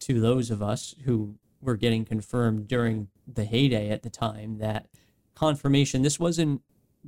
to 0.00 0.20
those 0.20 0.50
of 0.50 0.62
us 0.62 0.94
who 1.04 1.34
were 1.60 1.76
getting 1.76 2.04
confirmed 2.04 2.68
during 2.68 3.08
the 3.26 3.44
heyday 3.44 3.88
at 3.90 4.02
the 4.02 4.10
time 4.10 4.58
that 4.58 4.86
confirmation 5.34 6.02
this 6.02 6.20
wasn't 6.20 6.60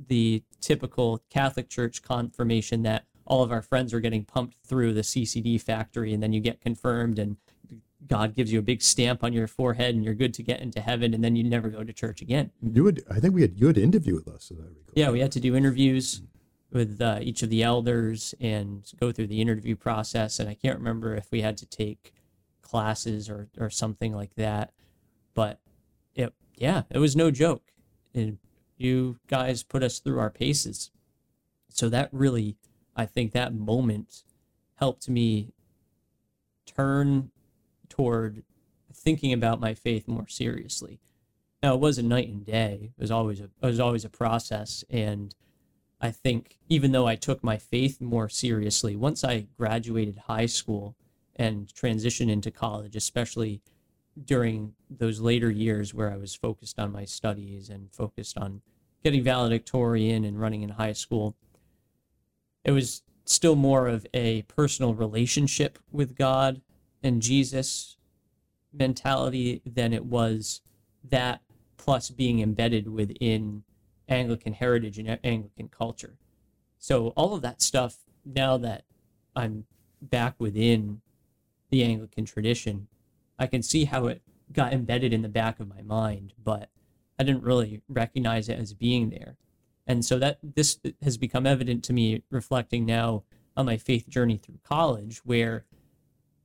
the 0.07 0.43
typical 0.61 1.21
catholic 1.29 1.69
church 1.69 2.01
confirmation 2.01 2.81
that 2.83 3.05
all 3.25 3.43
of 3.43 3.51
our 3.51 3.61
friends 3.61 3.93
are 3.93 3.99
getting 3.99 4.23
pumped 4.25 4.55
through 4.65 4.93
the 4.93 5.01
ccd 5.01 5.61
factory 5.61 6.13
and 6.13 6.21
then 6.23 6.33
you 6.33 6.39
get 6.39 6.59
confirmed 6.59 7.19
and 7.19 7.37
god 8.07 8.35
gives 8.35 8.51
you 8.51 8.59
a 8.59 8.63
big 8.63 8.81
stamp 8.81 9.23
on 9.23 9.31
your 9.33 9.47
forehead 9.47 9.93
and 9.95 10.03
you're 10.03 10.13
good 10.13 10.33
to 10.33 10.41
get 10.43 10.59
into 10.59 10.81
heaven 10.81 11.13
and 11.13 11.23
then 11.23 11.35
you 11.35 11.43
never 11.43 11.69
go 11.69 11.83
to 11.83 11.93
church 11.93 12.21
again 12.21 12.49
You 12.61 12.83
would 12.83 13.03
I 13.09 13.19
think 13.19 13.33
we 13.35 13.41
had 13.41 13.59
you 13.59 13.67
had 13.67 13.77
an 13.77 13.83
interview 13.83 14.15
with 14.15 14.27
us, 14.27 14.51
as 14.51 14.57
I 14.59 14.63
recall. 14.63 14.93
yeah, 14.95 15.09
we 15.11 15.19
had 15.19 15.31
to 15.33 15.39
do 15.39 15.55
interviews 15.55 16.21
with 16.71 17.01
uh, 17.01 17.19
each 17.21 17.43
of 17.43 17.49
the 17.49 17.63
elders 17.63 18.35
and 18.41 18.85
go 18.99 19.11
through 19.11 19.27
the 19.27 19.39
interview 19.41 19.75
process. 19.75 20.37
And 20.39 20.49
I 20.49 20.53
can't 20.53 20.77
remember 20.77 21.15
if 21.15 21.31
we 21.31 21.41
had 21.41 21.55
to 21.57 21.65
take 21.65 22.13
classes 22.67 23.29
or, 23.29 23.47
or 23.57 23.69
something 23.69 24.13
like 24.13 24.35
that. 24.35 24.73
But 25.33 25.59
it, 26.15 26.33
yeah, 26.55 26.83
it 26.89 26.99
was 26.99 27.15
no 27.15 27.31
joke. 27.31 27.71
And 28.13 28.37
you 28.77 29.17
guys 29.27 29.63
put 29.63 29.83
us 29.83 29.99
through 29.99 30.19
our 30.19 30.29
paces. 30.29 30.91
So 31.69 31.89
that 31.89 32.09
really, 32.11 32.57
I 32.95 33.05
think 33.05 33.31
that 33.31 33.53
moment 33.53 34.23
helped 34.75 35.09
me 35.09 35.53
turn 36.65 37.31
toward 37.89 38.43
thinking 38.93 39.33
about 39.33 39.59
my 39.59 39.73
faith 39.73 40.07
more 40.07 40.27
seriously. 40.27 40.99
Now 41.63 41.73
it 41.73 41.79
wasn't 41.79 42.09
night 42.09 42.29
and 42.29 42.45
day. 42.45 42.91
It 42.97 43.01
was 43.01 43.11
always 43.11 43.39
a 43.39 43.45
it 43.45 43.65
was 43.65 43.79
always 43.79 44.05
a 44.05 44.09
process, 44.09 44.83
and 44.89 45.33
I 45.99 46.11
think 46.11 46.57
even 46.69 46.91
though 46.91 47.07
I 47.07 47.15
took 47.15 47.43
my 47.43 47.57
faith 47.57 47.99
more 47.99 48.29
seriously, 48.29 48.95
once 48.95 49.23
I 49.23 49.47
graduated 49.57 50.17
high 50.27 50.45
school 50.45 50.95
and 51.37 51.73
transition 51.73 52.29
into 52.29 52.51
college, 52.51 52.95
especially 52.95 53.61
during 54.25 54.73
those 54.89 55.19
later 55.19 55.49
years 55.49 55.93
where 55.93 56.11
I 56.11 56.17
was 56.17 56.35
focused 56.35 56.79
on 56.79 56.91
my 56.91 57.05
studies 57.05 57.69
and 57.69 57.91
focused 57.93 58.37
on 58.37 58.61
getting 59.03 59.23
valedictorian 59.23 60.25
and 60.25 60.39
running 60.39 60.63
in 60.63 60.69
high 60.69 60.93
school, 60.93 61.35
it 62.63 62.71
was 62.71 63.03
still 63.25 63.55
more 63.55 63.87
of 63.87 64.05
a 64.13 64.41
personal 64.43 64.93
relationship 64.93 65.77
with 65.91 66.17
God 66.17 66.61
and 67.03 67.21
Jesus 67.21 67.97
mentality 68.73 69.61
than 69.65 69.93
it 69.93 70.05
was 70.05 70.61
that 71.09 71.41
plus 71.77 72.09
being 72.09 72.39
embedded 72.39 72.87
within 72.87 73.63
Anglican 74.09 74.53
heritage 74.53 74.97
and 74.97 75.19
Anglican 75.23 75.69
culture. 75.69 76.17
So 76.79 77.09
all 77.09 77.35
of 77.35 77.41
that 77.43 77.61
stuff, 77.61 77.97
now 78.25 78.57
that 78.57 78.83
I'm 79.35 79.65
back 80.01 80.35
within 80.39 81.01
the 81.69 81.83
Anglican 81.83 82.25
tradition, 82.25 82.87
I 83.39 83.47
can 83.47 83.61
see 83.61 83.85
how 83.85 84.07
it 84.07 84.21
got 84.51 84.73
embedded 84.73 85.13
in 85.13 85.21
the 85.21 85.29
back 85.29 85.59
of 85.59 85.67
my 85.67 85.81
mind, 85.81 86.33
but 86.41 86.69
I 87.19 87.23
didn't 87.23 87.43
really 87.43 87.81
recognize 87.89 88.49
it 88.49 88.57
as 88.59 88.73
being 88.73 89.09
there. 89.09 89.37
And 89.85 90.03
so 90.03 90.19
that 90.19 90.39
this 90.43 90.79
has 91.01 91.17
become 91.17 91.45
evident 91.45 91.83
to 91.85 91.93
me 91.93 92.23
reflecting 92.29 92.85
now 92.85 93.23
on 93.55 93.65
my 93.65 93.77
faith 93.77 94.07
journey 94.07 94.37
through 94.37 94.59
college, 94.63 95.19
where 95.23 95.65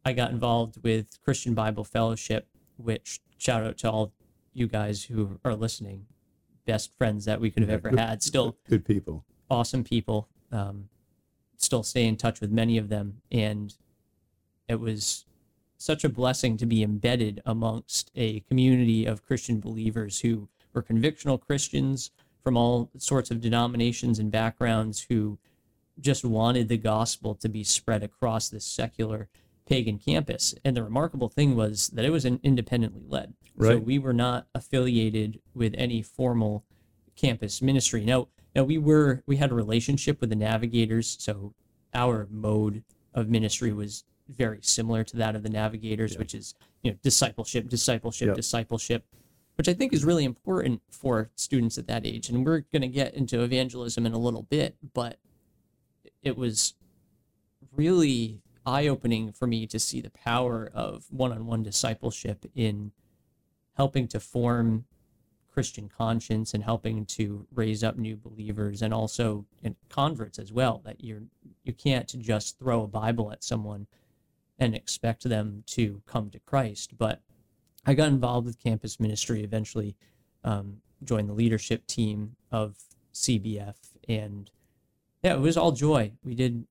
I 0.04 0.12
got 0.12 0.30
involved 0.30 0.82
with 0.82 1.20
Christian 1.22 1.54
Bible 1.54 1.84
Fellowship, 1.84 2.48
which 2.76 3.20
shout 3.38 3.64
out 3.64 3.78
to 3.78 3.90
all 3.90 4.12
you 4.52 4.66
guys 4.66 5.04
who 5.04 5.38
are 5.44 5.54
listening, 5.54 6.06
best 6.66 6.96
friends 6.96 7.24
that 7.24 7.40
we 7.40 7.50
could 7.50 7.62
have 7.62 7.70
ever 7.70 7.90
good- 7.90 7.98
had. 7.98 8.22
Still 8.22 8.56
good 8.68 8.84
people. 8.84 9.24
awesome 9.50 9.84
people. 9.84 10.28
Um, 10.50 10.88
still 11.56 11.82
stay 11.82 12.06
in 12.06 12.16
touch 12.16 12.40
with 12.40 12.50
many 12.50 12.76
of 12.78 12.88
them, 12.88 13.22
and 13.30 13.74
it 14.72 14.80
was 14.80 15.24
such 15.76 16.04
a 16.04 16.08
blessing 16.08 16.56
to 16.56 16.66
be 16.66 16.82
embedded 16.82 17.42
amongst 17.44 18.10
a 18.14 18.40
community 18.40 19.04
of 19.04 19.24
Christian 19.24 19.60
believers 19.60 20.20
who 20.20 20.48
were 20.72 20.82
convictional 20.82 21.40
Christians 21.40 22.10
from 22.42 22.56
all 22.56 22.90
sorts 22.98 23.30
of 23.30 23.40
denominations 23.40 24.18
and 24.18 24.30
backgrounds 24.30 25.06
who 25.08 25.38
just 26.00 26.24
wanted 26.24 26.68
the 26.68 26.78
gospel 26.78 27.34
to 27.34 27.48
be 27.48 27.62
spread 27.62 28.02
across 28.02 28.48
this 28.48 28.64
secular 28.64 29.28
pagan 29.66 29.98
campus. 29.98 30.54
And 30.64 30.76
the 30.76 30.82
remarkable 30.82 31.28
thing 31.28 31.56
was 31.56 31.88
that 31.88 32.04
it 32.04 32.10
was 32.10 32.24
an 32.24 32.40
independently 32.42 33.04
led. 33.06 33.34
Right. 33.56 33.72
So 33.72 33.78
we 33.78 33.98
were 33.98 34.14
not 34.14 34.46
affiliated 34.54 35.40
with 35.54 35.74
any 35.76 36.02
formal 36.02 36.64
campus 37.16 37.60
ministry. 37.60 38.04
Now, 38.04 38.28
now 38.54 38.64
we 38.64 38.78
were 38.78 39.22
we 39.26 39.36
had 39.36 39.50
a 39.50 39.54
relationship 39.54 40.20
with 40.20 40.30
the 40.30 40.36
navigators, 40.36 41.16
so 41.20 41.54
our 41.94 42.26
mode 42.30 42.84
of 43.14 43.28
ministry 43.28 43.72
was 43.72 44.04
very 44.36 44.60
similar 44.62 45.04
to 45.04 45.16
that 45.18 45.34
of 45.36 45.42
the 45.42 45.48
navigators, 45.48 46.16
which 46.18 46.34
is 46.34 46.54
you 46.82 46.90
know 46.90 46.96
discipleship, 47.02 47.68
discipleship, 47.68 48.28
Yep. 48.28 48.36
discipleship, 48.36 49.04
which 49.56 49.68
I 49.68 49.74
think 49.74 49.92
is 49.92 50.04
really 50.04 50.24
important 50.24 50.82
for 50.90 51.30
students 51.36 51.78
at 51.78 51.86
that 51.86 52.06
age. 52.06 52.28
And 52.28 52.44
we're 52.44 52.60
going 52.72 52.82
to 52.82 52.88
get 52.88 53.14
into 53.14 53.42
evangelism 53.42 54.06
in 54.06 54.12
a 54.12 54.18
little 54.18 54.42
bit, 54.42 54.76
but 54.94 55.18
it 56.22 56.36
was 56.36 56.74
really 57.72 58.40
eye 58.64 58.86
opening 58.86 59.32
for 59.32 59.46
me 59.46 59.66
to 59.66 59.78
see 59.78 60.00
the 60.00 60.10
power 60.10 60.70
of 60.72 61.06
one 61.10 61.32
on 61.32 61.46
one 61.46 61.62
discipleship 61.62 62.44
in 62.54 62.92
helping 63.76 64.06
to 64.08 64.20
form 64.20 64.84
Christian 65.50 65.88
conscience 65.88 66.54
and 66.54 66.64
helping 66.64 67.04
to 67.04 67.46
raise 67.54 67.82
up 67.84 67.96
new 67.98 68.16
believers 68.16 68.80
and 68.82 68.94
also 68.94 69.44
in 69.62 69.76
converts 69.88 70.38
as 70.38 70.52
well. 70.52 70.80
That 70.84 71.02
you're 71.04 71.22
you 71.64 71.72
can't 71.72 72.08
just 72.20 72.58
throw 72.58 72.82
a 72.84 72.88
Bible 72.88 73.30
at 73.32 73.44
someone 73.44 73.86
and 74.62 74.76
expect 74.76 75.24
them 75.24 75.64
to 75.66 76.00
come 76.06 76.30
to 76.30 76.38
Christ. 76.38 76.96
But 76.96 77.20
I 77.84 77.94
got 77.94 78.08
involved 78.08 78.46
with 78.46 78.62
campus 78.62 79.00
ministry 79.00 79.42
eventually, 79.42 79.96
um, 80.44 80.76
joined 81.02 81.28
the 81.28 81.32
leadership 81.34 81.84
team 81.88 82.36
of 82.52 82.76
CBF, 83.12 83.74
and 84.08 84.48
yeah, 85.24 85.34
it 85.34 85.40
was 85.40 85.56
all 85.56 85.72
joy. 85.72 86.12
We 86.24 86.36
did 86.36 86.64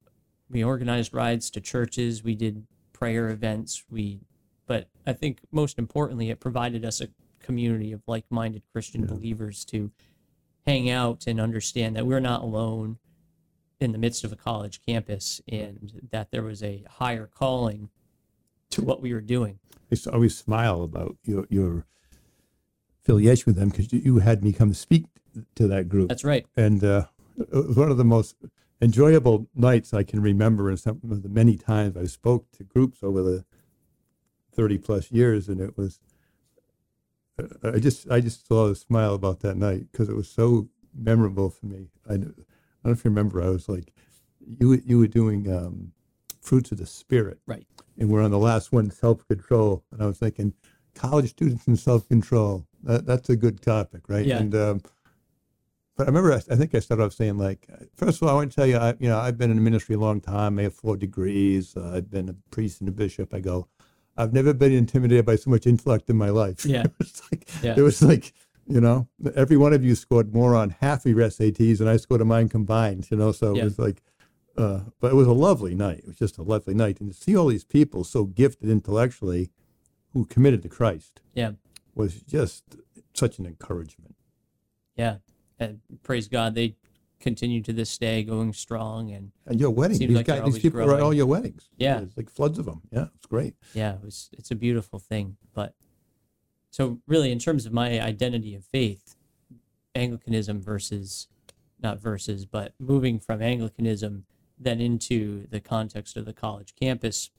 we 0.49 0.63
organized 0.63 1.13
rides 1.13 1.49
to 1.51 1.61
churches, 1.61 2.23
we 2.23 2.35
did 2.35 2.65
prayer 2.93 3.29
events, 3.29 3.83
we 3.89 4.21
but 4.67 4.87
I 5.05 5.11
think 5.11 5.39
most 5.51 5.77
importantly 5.77 6.29
it 6.29 6.39
provided 6.39 6.85
us 6.85 7.01
a 7.01 7.09
community 7.39 7.91
of 7.91 8.01
like-minded 8.07 8.63
Christian 8.71 9.01
Yeah. 9.01 9.07
believers 9.07 9.65
to 9.65 9.91
hang 10.65 10.89
out 10.89 11.27
and 11.27 11.41
understand 11.41 11.97
that 11.97 12.05
we're 12.07 12.21
not 12.21 12.41
alone 12.41 12.99
in 13.81 13.91
the 13.91 13.97
midst 13.97 14.23
of 14.23 14.31
a 14.31 14.35
college 14.35 14.79
campus 14.85 15.41
and 15.47 16.07
that 16.11 16.29
there 16.31 16.43
was 16.43 16.61
a 16.61 16.83
higher 16.87 17.27
calling 17.27 17.89
to 18.69 18.81
what 18.81 19.01
we 19.01 19.13
were 19.13 19.21
doing. 19.21 19.59
I 19.91 19.97
always 20.13 20.37
smile 20.37 20.83
about 20.83 21.17
your 21.23 21.45
your 21.49 21.85
affiliation 23.03 23.43
with 23.47 23.55
them 23.57 23.69
because 23.69 23.91
you, 23.91 23.99
you 23.99 24.19
had 24.19 24.43
me 24.43 24.53
come 24.53 24.73
speak 24.73 25.05
to 25.55 25.67
that 25.67 25.89
group. 25.89 26.07
That's 26.07 26.23
right. 26.23 26.45
and 26.55 26.81
uh, 26.83 27.05
it 27.37 27.67
was 27.67 27.75
one 27.75 27.91
of 27.91 27.97
the 27.97 28.05
most 28.05 28.35
enjoyable 28.81 29.47
nights 29.53 29.93
I 29.93 30.03
can 30.03 30.21
remember, 30.21 30.69
and 30.69 30.79
some 30.79 31.01
of 31.09 31.23
the 31.23 31.29
many 31.29 31.57
times 31.57 31.97
I 31.97 32.05
spoke 32.05 32.49
to 32.51 32.63
groups 32.63 32.99
over 33.03 33.21
the 33.21 33.43
thirty 34.53 34.77
plus 34.77 35.11
years, 35.11 35.49
and 35.49 35.59
it 35.59 35.77
was. 35.77 35.99
uh, 37.37 37.71
I 37.75 37.79
just 37.79 38.09
I 38.09 38.21
just 38.21 38.47
saw 38.47 38.67
a 38.67 38.75
smile 38.75 39.13
about 39.13 39.41
that 39.41 39.57
night 39.57 39.91
because 39.91 40.07
it 40.07 40.15
was 40.15 40.29
so 40.29 40.69
memorable 40.95 41.49
for 41.49 41.65
me. 41.65 41.89
I, 42.09 42.19
don't- 42.83 42.85
I 42.85 42.87
don't 42.89 42.91
know 42.95 42.99
if 42.99 43.05
you 43.05 43.09
remember. 43.11 43.41
I 43.43 43.49
was 43.49 43.67
like, 43.69 43.93
you 44.59 44.69
were- 44.69 44.81
you 44.85 44.97
were 44.99 45.07
doing 45.07 45.51
um, 45.51 45.91
fruits 46.41 46.71
of 46.71 46.77
the 46.79 46.85
spirit, 46.85 47.39
Right. 47.45 47.65
and 47.97 48.09
we're 48.09 48.23
on 48.23 48.31
the 48.31 48.39
last 48.39 48.71
one, 48.71 48.89
self 48.91 49.27
control, 49.27 49.83
and 49.91 50.01
I 50.01 50.05
was 50.07 50.17
thinking, 50.17 50.53
college 50.95 51.29
students 51.29 51.67
and 51.67 51.77
self 51.79 52.07
control. 52.07 52.65
That, 52.83 53.05
that's 53.05 53.29
a 53.29 53.35
good 53.35 53.61
topic, 53.61 54.01
right? 54.09 54.25
Yeah. 54.25 54.39
And 54.39 54.55
um, 54.55 54.81
but 55.95 56.03
I 56.07 56.07
remember, 56.07 56.33
I, 56.33 56.37
I 56.37 56.55
think 56.55 56.73
I 56.73 56.79
started 56.79 57.03
off 57.03 57.13
saying 57.13 57.37
like, 57.37 57.67
first 57.95 58.21
of 58.21 58.27
all, 58.27 58.33
I 58.33 58.35
want 58.35 58.51
to 58.51 58.55
tell 58.55 58.65
you, 58.65 58.77
I, 58.77 58.95
you 58.99 59.07
know, 59.07 59.19
I've 59.19 59.37
been 59.37 59.51
in 59.51 59.57
the 59.57 59.61
ministry 59.61 59.95
a 59.95 59.99
long 59.99 60.19
time. 60.21 60.57
I 60.57 60.63
have 60.63 60.73
four 60.73 60.97
degrees. 60.97 61.75
Uh, 61.77 61.91
I've 61.95 62.09
been 62.09 62.29
a 62.29 62.33
priest 62.49 62.79
and 62.79 62.89
a 62.89 62.91
bishop. 62.91 63.33
I 63.33 63.39
go, 63.39 63.67
I've 64.17 64.33
never 64.33 64.53
been 64.53 64.71
intimidated 64.71 65.25
by 65.25 65.35
so 65.35 65.49
much 65.51 65.67
intellect 65.67 66.09
in 66.09 66.17
my 66.17 66.29
life. 66.29 66.65
Yeah. 66.65 66.83
it 66.85 66.91
was 66.97 67.21
like, 67.31 67.49
Yeah. 67.61 67.75
it 67.77 67.81
was 67.81 68.01
like, 68.01 68.33
you 68.71 68.81
know, 68.81 69.07
every 69.35 69.57
one 69.57 69.73
of 69.73 69.83
you 69.83 69.95
scored 69.95 70.33
more 70.33 70.55
on 70.55 70.69
half 70.81 71.05
of 71.05 71.11
your 71.11 71.19
SATs 71.27 71.77
than 71.79 71.87
I 71.87 71.97
scored 71.97 72.21
on 72.21 72.27
mine 72.27 72.49
combined, 72.49 73.09
you 73.11 73.17
know, 73.17 73.31
so 73.31 73.55
Yeah. 73.55 73.61
it 73.61 73.65
was 73.65 73.79
like, 73.79 74.01
uh, 74.57 74.81
but 74.99 75.11
it 75.11 75.15
was 75.15 75.27
a 75.27 75.33
lovely 75.33 75.75
night. 75.75 75.99
It 75.99 76.07
was 76.07 76.15
just 76.17 76.37
a 76.37 76.43
lovely 76.43 76.73
night. 76.73 76.99
And 77.01 77.11
to 77.11 77.17
see 77.17 77.35
all 77.35 77.47
these 77.47 77.63
people 77.63 78.03
so 78.03 78.25
gifted 78.25 78.69
intellectually 78.69 79.51
who 80.13 80.25
committed 80.25 80.61
to 80.63 80.69
Christ 80.69 81.21
Yeah. 81.33 81.53
was 81.95 82.21
just 82.21 82.63
such 83.13 83.39
an 83.39 83.45
encouragement. 83.45 84.15
Yeah. 84.95 85.17
And 85.59 85.81
praise 86.03 86.27
God, 86.27 86.55
they 86.55 86.75
continue 87.19 87.61
to 87.61 87.71
this 87.73 87.97
day 87.97 88.23
going 88.23 88.51
strong. 88.53 89.11
And 89.11 89.31
And 89.45 89.59
your 89.59 89.69
wedding, 89.69 89.99
these 89.99 90.09
like 90.09 90.25
guys, 90.25 90.43
these 90.45 90.59
people 90.59 90.83
were 90.83 90.95
at 90.95 91.01
all 91.01 91.13
your 91.13 91.27
weddings. 91.27 91.69
Yeah. 91.77 92.01
It's 92.01 92.17
like 92.17 92.29
floods 92.29 92.57
of 92.57 92.65
them. 92.65 92.81
Yeah, 92.91 93.07
it's 93.15 93.25
great. 93.27 93.53
yeah, 93.73 93.95
it 93.95 94.01
was, 94.03 94.29
it's 94.33 94.49
a 94.51 94.55
beautiful 94.55 94.97
thing. 94.99 95.37
But 95.53 95.75
so, 96.71 96.99
really, 97.05 97.31
in 97.31 97.39
terms 97.39 97.65
of 97.65 97.73
my 97.73 98.01
identity 98.01 98.55
of 98.55 98.63
faith, 98.63 99.15
Anglicanism 99.93 100.61
versus, 100.61 101.27
not 101.79 101.99
versus, 101.99 102.45
but 102.45 102.73
moving 102.79 103.19
from 103.19 103.41
Anglicanism 103.41 104.25
then 104.57 104.79
into 104.79 105.47
the 105.47 105.59
context 105.59 106.15
of 106.15 106.25
the 106.25 106.33
college 106.33 106.73
campus, 106.79 107.29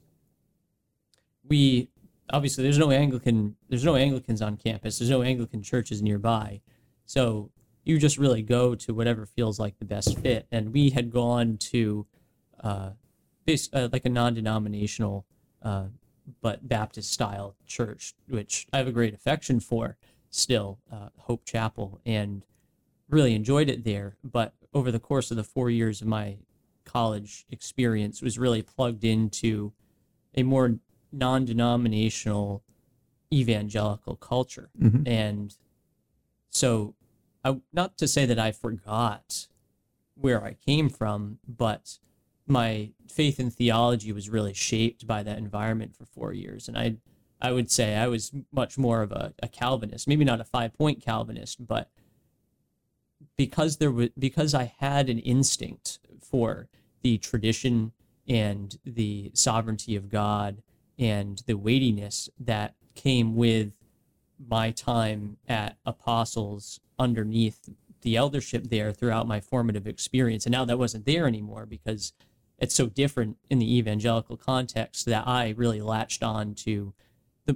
we 1.47 1.89
obviously 2.29 2.63
there's 2.63 2.77
no 2.77 2.91
Anglican 2.91 3.55
there's 3.69 3.83
no 3.83 3.95
Anglicans 3.95 4.41
on 4.41 4.55
campus. 4.55 4.99
There's 4.99 5.09
no 5.09 5.23
Anglican 5.23 5.63
churches 5.63 6.01
nearby. 6.01 6.61
So 7.05 7.49
you 7.83 7.97
just 7.97 8.17
really 8.17 8.43
go 8.43 8.75
to 8.75 8.93
whatever 8.93 9.25
feels 9.25 9.59
like 9.59 9.79
the 9.79 9.85
best 9.85 10.19
fit. 10.19 10.47
And 10.51 10.73
we 10.73 10.91
had 10.91 11.11
gone 11.11 11.57
to 11.57 12.05
uh, 12.61 12.91
bas- 13.45 13.69
uh, 13.73 13.89
like 13.91 14.05
a 14.05 14.09
non-denominational 14.09 15.25
uh, 15.61 15.87
but 16.41 16.67
Baptist 16.67 17.11
style 17.11 17.55
church, 17.65 18.13
which 18.27 18.67
I 18.71 18.77
have 18.77 18.87
a 18.87 18.91
great 18.91 19.13
affection 19.13 19.59
for 19.59 19.97
still, 20.29 20.79
uh, 20.91 21.09
Hope 21.19 21.45
Chapel, 21.45 21.99
and 22.05 22.43
really 23.09 23.35
enjoyed 23.35 23.69
it 23.69 23.83
there. 23.83 24.17
But 24.23 24.53
over 24.73 24.91
the 24.91 24.99
course 24.99 25.29
of 25.31 25.37
the 25.37 25.43
four 25.43 25.69
years 25.69 26.01
of 26.01 26.07
my 26.07 26.37
college 26.85 27.45
experience, 27.49 28.21
was 28.21 28.37
really 28.39 28.61
plugged 28.61 29.03
into 29.03 29.73
a 30.35 30.43
more 30.43 30.79
non-denominational 31.11 32.63
evangelical 33.31 34.15
culture 34.15 34.69
Mhm. 34.79 35.07
and 35.07 35.57
so 36.49 36.93
I, 37.43 37.59
not 37.71 37.97
to 37.97 38.07
say 38.07 38.25
that 38.27 38.37
i 38.37 38.51
forgot 38.51 39.47
where 40.15 40.43
i 40.43 40.53
came 40.53 40.89
from 40.89 41.39
but 41.47 41.97
my 42.47 42.91
faith 43.07 43.39
and 43.39 43.53
theology 43.53 44.11
was 44.11 44.29
really 44.29 44.53
shaped 44.53 45.07
by 45.07 45.23
that 45.23 45.37
environment 45.37 45.95
for 45.95 46.05
four 46.05 46.33
years. 46.33 46.67
And 46.67 46.77
i 46.77 46.95
i 47.41 47.51
would 47.51 47.69
say 47.69 47.95
i 47.95 48.07
was 48.07 48.31
much 48.53 48.77
more 48.77 49.01
of 49.01 49.11
a, 49.11 49.33
a 49.43 49.49
calvinist 49.49 50.07
maybe 50.07 50.23
not 50.23 50.39
a 50.39 50.45
five 50.45 50.73
point 50.73 51.03
calvinist 51.03 51.67
but 51.67 51.89
because 53.35 53.77
there 53.77 53.91
was 53.91 54.09
because 54.17 54.53
i 54.53 54.73
had 54.79 55.09
an 55.09 55.19
instinct 55.19 55.99
for 56.21 56.69
the 57.01 57.17
tradition 57.17 57.91
and 58.29 58.77
the 58.85 59.29
sovereignty 59.33 59.95
of 59.95 60.07
god 60.09 60.63
and 60.97 61.43
the 61.45 61.57
weightiness 61.57 62.29
that 62.39 62.75
came 62.95 63.35
with 63.35 63.73
my 64.47 64.71
time 64.71 65.37
at 65.47 65.77
apostles 65.85 66.79
underneath 66.97 67.69
the 68.01 68.15
eldership 68.15 68.69
there 68.69 68.91
throughout 68.91 69.27
my 69.27 69.39
formative 69.39 69.87
experience. 69.87 70.45
And 70.45 70.51
now 70.51 70.65
that 70.65 70.77
wasn't 70.77 71.05
there 71.05 71.25
anymore 71.25 71.65
because 71.65 72.13
it's 72.63 72.75
so 72.75 72.87
different 72.87 73.37
in 73.49 73.59
the 73.59 73.77
evangelical 73.77 74.35
context 74.37 75.05
that 75.05 75.27
i 75.27 75.49
really 75.57 75.81
latched 75.81 76.23
on 76.23 76.53
to 76.55 76.93
the 77.45 77.55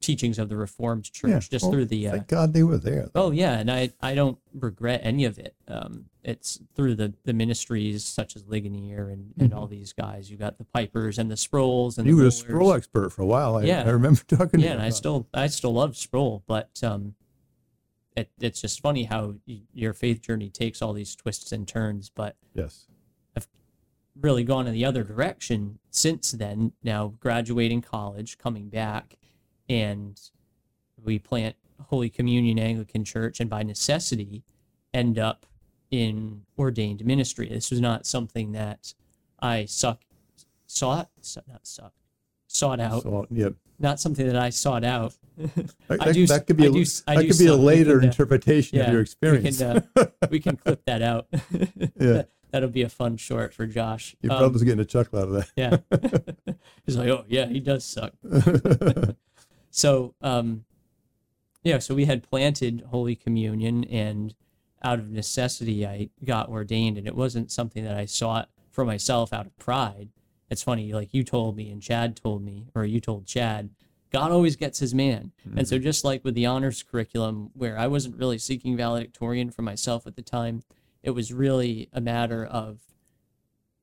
teachings 0.00 0.38
of 0.38 0.48
the 0.48 0.56
reformed 0.56 1.04
church 1.12 1.30
Yeah. 1.30 1.38
just 1.38 1.62
Well, 1.64 1.72
through 1.72 1.86
the 1.86 2.08
uh, 2.08 2.12
Thank 2.12 2.28
God 2.28 2.52
they 2.52 2.62
were 2.62 2.78
there. 2.78 3.08
Oh 3.14 3.30
yeah, 3.30 3.54
and 3.60 3.70
I, 3.70 3.90
I 4.00 4.14
don't 4.14 4.38
regret 4.52 5.00
any 5.04 5.24
of 5.24 5.38
it. 5.38 5.54
Um, 5.68 6.06
it's 6.24 6.60
through 6.74 6.94
the, 6.96 7.14
the 7.24 7.32
ministries 7.32 8.04
such 8.04 8.34
as 8.36 8.44
Ligonier 8.46 9.08
and, 9.10 9.32
and 9.38 9.54
all 9.54 9.66
these 9.68 9.92
guys. 9.92 10.28
You 10.30 10.36
got 10.36 10.58
the 10.58 10.64
Pipers 10.64 11.18
and 11.18 11.30
the 11.30 11.36
Sprouls 11.36 11.98
and 11.98 12.06
Mm-hmm. 12.06 12.10
You 12.10 12.16
the 12.16 12.22
were 12.24 12.28
a. 12.28 12.32
Sproul 12.32 12.72
expert 12.72 13.10
for 13.12 13.22
a 13.22 13.26
while. 13.26 13.56
I, 13.56 13.62
Yeah. 13.62 13.84
I 13.86 13.90
remember 13.90 14.20
talking 14.28 14.58
to 14.60 14.66
Yeah, 14.66 14.72
you. 14.72 14.72
and 14.74 14.82
I 14.82 14.88
it. 14.88 14.92
still 14.94 15.28
I 15.32 15.46
still 15.46 15.72
love 15.74 15.96
Sproul, 15.96 16.42
but 16.46 16.70
um, 16.82 17.14
it, 18.16 18.30
it's 18.40 18.60
just 18.60 18.80
funny 18.80 19.04
how 19.04 19.34
y- 19.46 19.62
your 19.72 19.92
faith 19.92 20.20
journey 20.20 20.50
takes 20.50 20.82
all 20.82 20.92
these 20.94 21.14
twists 21.14 21.52
and 21.52 21.66
turns. 21.66 22.10
But 22.10 22.36
Yes. 22.54 22.86
Really 24.20 24.44
gone 24.44 24.66
in 24.66 24.72
the 24.72 24.84
other 24.84 25.04
direction 25.04 25.78
since 25.90 26.32
then. 26.32 26.72
Now 26.82 27.14
graduating 27.20 27.82
college, 27.82 28.38
coming 28.38 28.68
back, 28.68 29.16
and 29.68 30.20
we 31.02 31.18
plant 31.18 31.56
Holy 31.88 32.08
Communion 32.08 32.58
Anglican 32.58 33.04
Church, 33.04 33.40
and 33.40 33.50
by 33.50 33.62
necessity, 33.62 34.42
end 34.94 35.18
up 35.18 35.46
in 35.90 36.42
ordained 36.58 37.04
ministry. 37.04 37.48
This 37.48 37.70
was 37.70 37.80
not 37.80 38.06
something 38.06 38.52
that 38.52 38.94
I 39.40 39.66
suck 39.66 40.02
sought, 40.66 41.10
not 41.46 41.66
suck, 41.66 41.92
sought 42.48 42.80
out. 42.80 43.02
So, 43.02 43.26
yeah. 43.30 43.50
Not 43.78 44.00
something 44.00 44.26
that 44.26 44.36
I 44.36 44.50
sought 44.50 44.84
out. 44.84 45.14
That, 45.88 46.00
I 46.00 46.12
do- 46.12 46.26
that 46.28 46.46
could 46.46 46.56
be 46.56 46.64
I 46.64 46.68
a, 46.68 46.70
do- 46.72 46.84
I 47.06 47.14
that 47.16 47.26
could 47.28 47.38
be 47.38 47.46
a 47.46 47.54
later 47.54 48.00
uh, 48.00 48.04
interpretation 48.04 48.80
of 48.80 48.86
your 48.88 48.96
we 48.96 49.02
experience. 49.02 49.58
can 49.58 49.86
uh, 49.94 50.06
we 50.30 50.40
can 50.40 50.56
clip 50.56 50.82
that 50.86 51.02
out. 51.02 51.26
Yeah. 52.00 52.22
That'll 52.56 52.70
be 52.70 52.80
a 52.82 52.88
fun 52.88 53.18
short 53.18 53.52
for 53.52 53.66
Josh. 53.66 54.16
Your 54.22 54.32
Um, 54.32 54.38
brother's 54.38 54.62
getting 54.62 54.80
a 54.80 54.84
chuckle 54.86 55.18
out 55.18 55.28
of 55.28 55.34
that. 55.34 55.50
yeah. 55.56 56.54
He's 56.86 56.96
like, 56.96 57.08
oh 57.10 57.24
yeah, 57.28 57.44
he 57.46 57.60
does 57.60 57.84
suck. 57.84 58.12
So 59.70 60.14
um 60.22 60.64
yeah, 61.62 61.80
so 61.80 61.94
we 61.94 62.06
had 62.06 62.22
planted 62.22 62.84
Holy 62.90 63.14
Communion 63.14 63.84
and 63.84 64.34
out 64.82 64.98
of 64.98 65.10
necessity 65.10 65.86
I 65.86 66.08
got 66.24 66.48
ordained 66.48 66.96
and 66.96 67.06
it 67.06 67.14
wasn't 67.14 67.50
something 67.50 67.84
that 67.84 67.94
I 67.96 68.06
sought 68.06 68.48
for 68.70 68.84
myself 68.86 69.32
out 69.34 69.44
of 69.46 69.56
pride. 69.58 70.08
It's 70.48 70.62
funny, 70.62 70.92
like 70.94 71.12
you 71.12 71.24
told 71.24 71.56
me 71.56 71.70
and 71.70 71.82
Chad 71.82 72.16
told 72.16 72.42
me, 72.42 72.68
or 72.74 72.84
you 72.86 73.00
told 73.00 73.26
Chad, 73.26 73.68
God 74.10 74.30
always 74.30 74.54
gets 74.56 74.78
his 74.78 74.94
man. 74.94 75.32
And 75.56 75.66
so 75.68 75.78
just 75.78 76.04
like 76.04 76.24
with 76.24 76.34
the 76.34 76.46
honors 76.46 76.82
curriculum, 76.82 77.50
where 77.52 77.76
I 77.76 77.88
wasn't 77.88 78.16
really 78.16 78.38
seeking 78.38 78.76
valedictorian 78.76 79.50
for 79.50 79.62
myself 79.62 80.06
at 80.06 80.14
the 80.16 80.22
time, 80.22 80.62
it 81.06 81.10
was 81.14 81.32
really 81.32 81.88
a 81.92 82.00
matter 82.00 82.44
of 82.44 82.80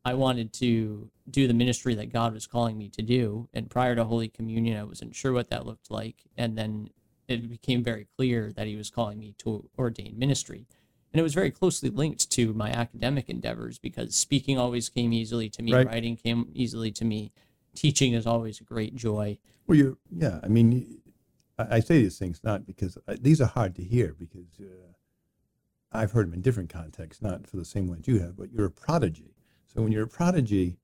I 0.04 0.14
wanted 0.14 0.52
to 0.56 1.10
do 1.30 1.48
the 1.48 1.54
ministry 1.54 1.96
that 1.96 2.12
God 2.12 2.34
was 2.34 2.46
calling 2.46 2.78
me 2.78 2.90
to 2.90 3.02
do. 3.02 3.48
And 3.54 3.70
prior 3.70 3.96
to 3.96 4.04
Holy 4.04 4.28
Communion, 4.28 4.78
I 4.78 4.84
wasn't 4.84 5.16
sure 5.16 5.32
what 5.32 5.50
that 5.50 5.66
looked 5.66 5.90
like. 5.90 6.18
And 6.38 6.58
then 6.58 6.90
it 7.30 7.50
became 7.50 7.82
very 7.82 8.08
clear 8.18 8.52
that 8.52 8.68
He 8.68 8.76
was 8.76 8.90
calling 8.90 9.18
me 9.18 9.34
to 9.38 9.70
ordain 9.80 10.20
ministry. 10.20 10.68
And 11.14 11.20
it 11.22 11.24
was 11.24 11.34
very 11.34 11.50
closely 11.52 11.90
linked 11.90 12.30
to 12.32 12.54
my 12.54 12.72
academic 12.72 13.30
endeavors 13.30 13.80
because 13.80 14.16
speaking 14.16 14.60
always 14.60 14.90
came 14.90 15.14
easily 15.14 15.50
to 15.52 15.62
me, 15.64 15.74
Right. 15.74 15.88
writing 15.88 16.18
came 16.18 16.50
easily 16.54 16.92
to 16.92 17.06
me, 17.06 17.32
teaching 17.74 18.12
is 18.12 18.28
always 18.28 18.60
a 18.60 18.66
great 18.66 18.96
joy. 18.96 19.38
well, 19.66 19.78
you 19.78 19.98
yeah. 20.12 20.42
I 20.44 20.50
mean, 20.50 21.00
I, 21.58 21.78
I 21.78 21.80
say 21.80 22.02
these 22.02 22.20
things 22.20 22.42
not 22.44 22.66
because 22.66 22.98
uh, 23.08 23.16
these 23.22 23.40
are 23.40 23.48
hard 23.48 23.76
to 23.76 23.84
hear 23.84 24.14
because 24.20 24.48
uh, 24.60 24.92
I've 25.94 26.12
heard 26.12 26.28
them 26.28 26.34
in 26.34 26.42
different 26.42 26.70
contexts, 26.70 27.22
not 27.22 27.48
for 27.48 27.58
the 27.58 27.66
same 27.66 27.88
ones 27.88 28.08
you 28.08 28.20
have. 28.20 28.36
But 28.36 28.52
you're 28.52 28.66
a 28.66 28.72
prodigy. 28.72 29.36
So 29.66 29.82
when 29.82 29.92
you're 29.92 30.04
a 30.04 30.08
prodigy, 30.08 30.78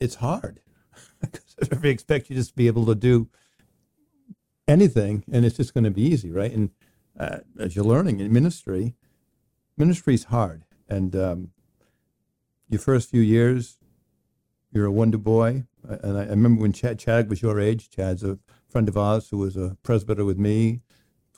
it's 0.00 0.16
hard 0.16 0.60
because 1.20 1.56
everybody 1.60 1.90
expects 1.90 2.30
you 2.30 2.36
just 2.36 2.50
to 2.50 2.56
be 2.56 2.66
able 2.66 2.86
to 2.86 2.94
do 2.94 3.28
anything, 4.68 5.24
and 5.30 5.44
it's 5.44 5.56
just 5.56 5.74
going 5.74 5.84
to 5.84 5.90
be 5.90 6.02
easy, 6.02 6.30
right? 6.30 6.52
And 6.52 6.70
uh, 7.18 7.38
as 7.58 7.76
you're 7.76 7.84
learning 7.84 8.20
in 8.20 8.32
ministry, 8.32 8.94
ministry 9.76 10.14
is 10.14 10.24
hard, 10.24 10.64
and 10.88 11.14
um, 11.16 11.50
your 12.68 12.80
first 12.80 13.10
few 13.10 13.20
years, 13.20 13.78
you're 14.72 14.86
a 14.86 14.92
wonder 14.92 15.18
boy. 15.18 15.64
And 15.86 16.16
I, 16.16 16.22
I 16.22 16.28
remember 16.28 16.62
when 16.62 16.72
Chad, 16.72 16.98
Chad 16.98 17.28
was 17.28 17.42
your 17.42 17.60
age. 17.60 17.90
Chad's 17.90 18.22
a 18.22 18.38
friend 18.68 18.88
of 18.88 18.96
ours 18.96 19.28
who 19.28 19.38
was 19.38 19.56
a 19.56 19.76
presbyter 19.82 20.24
with 20.24 20.38
me 20.38 20.80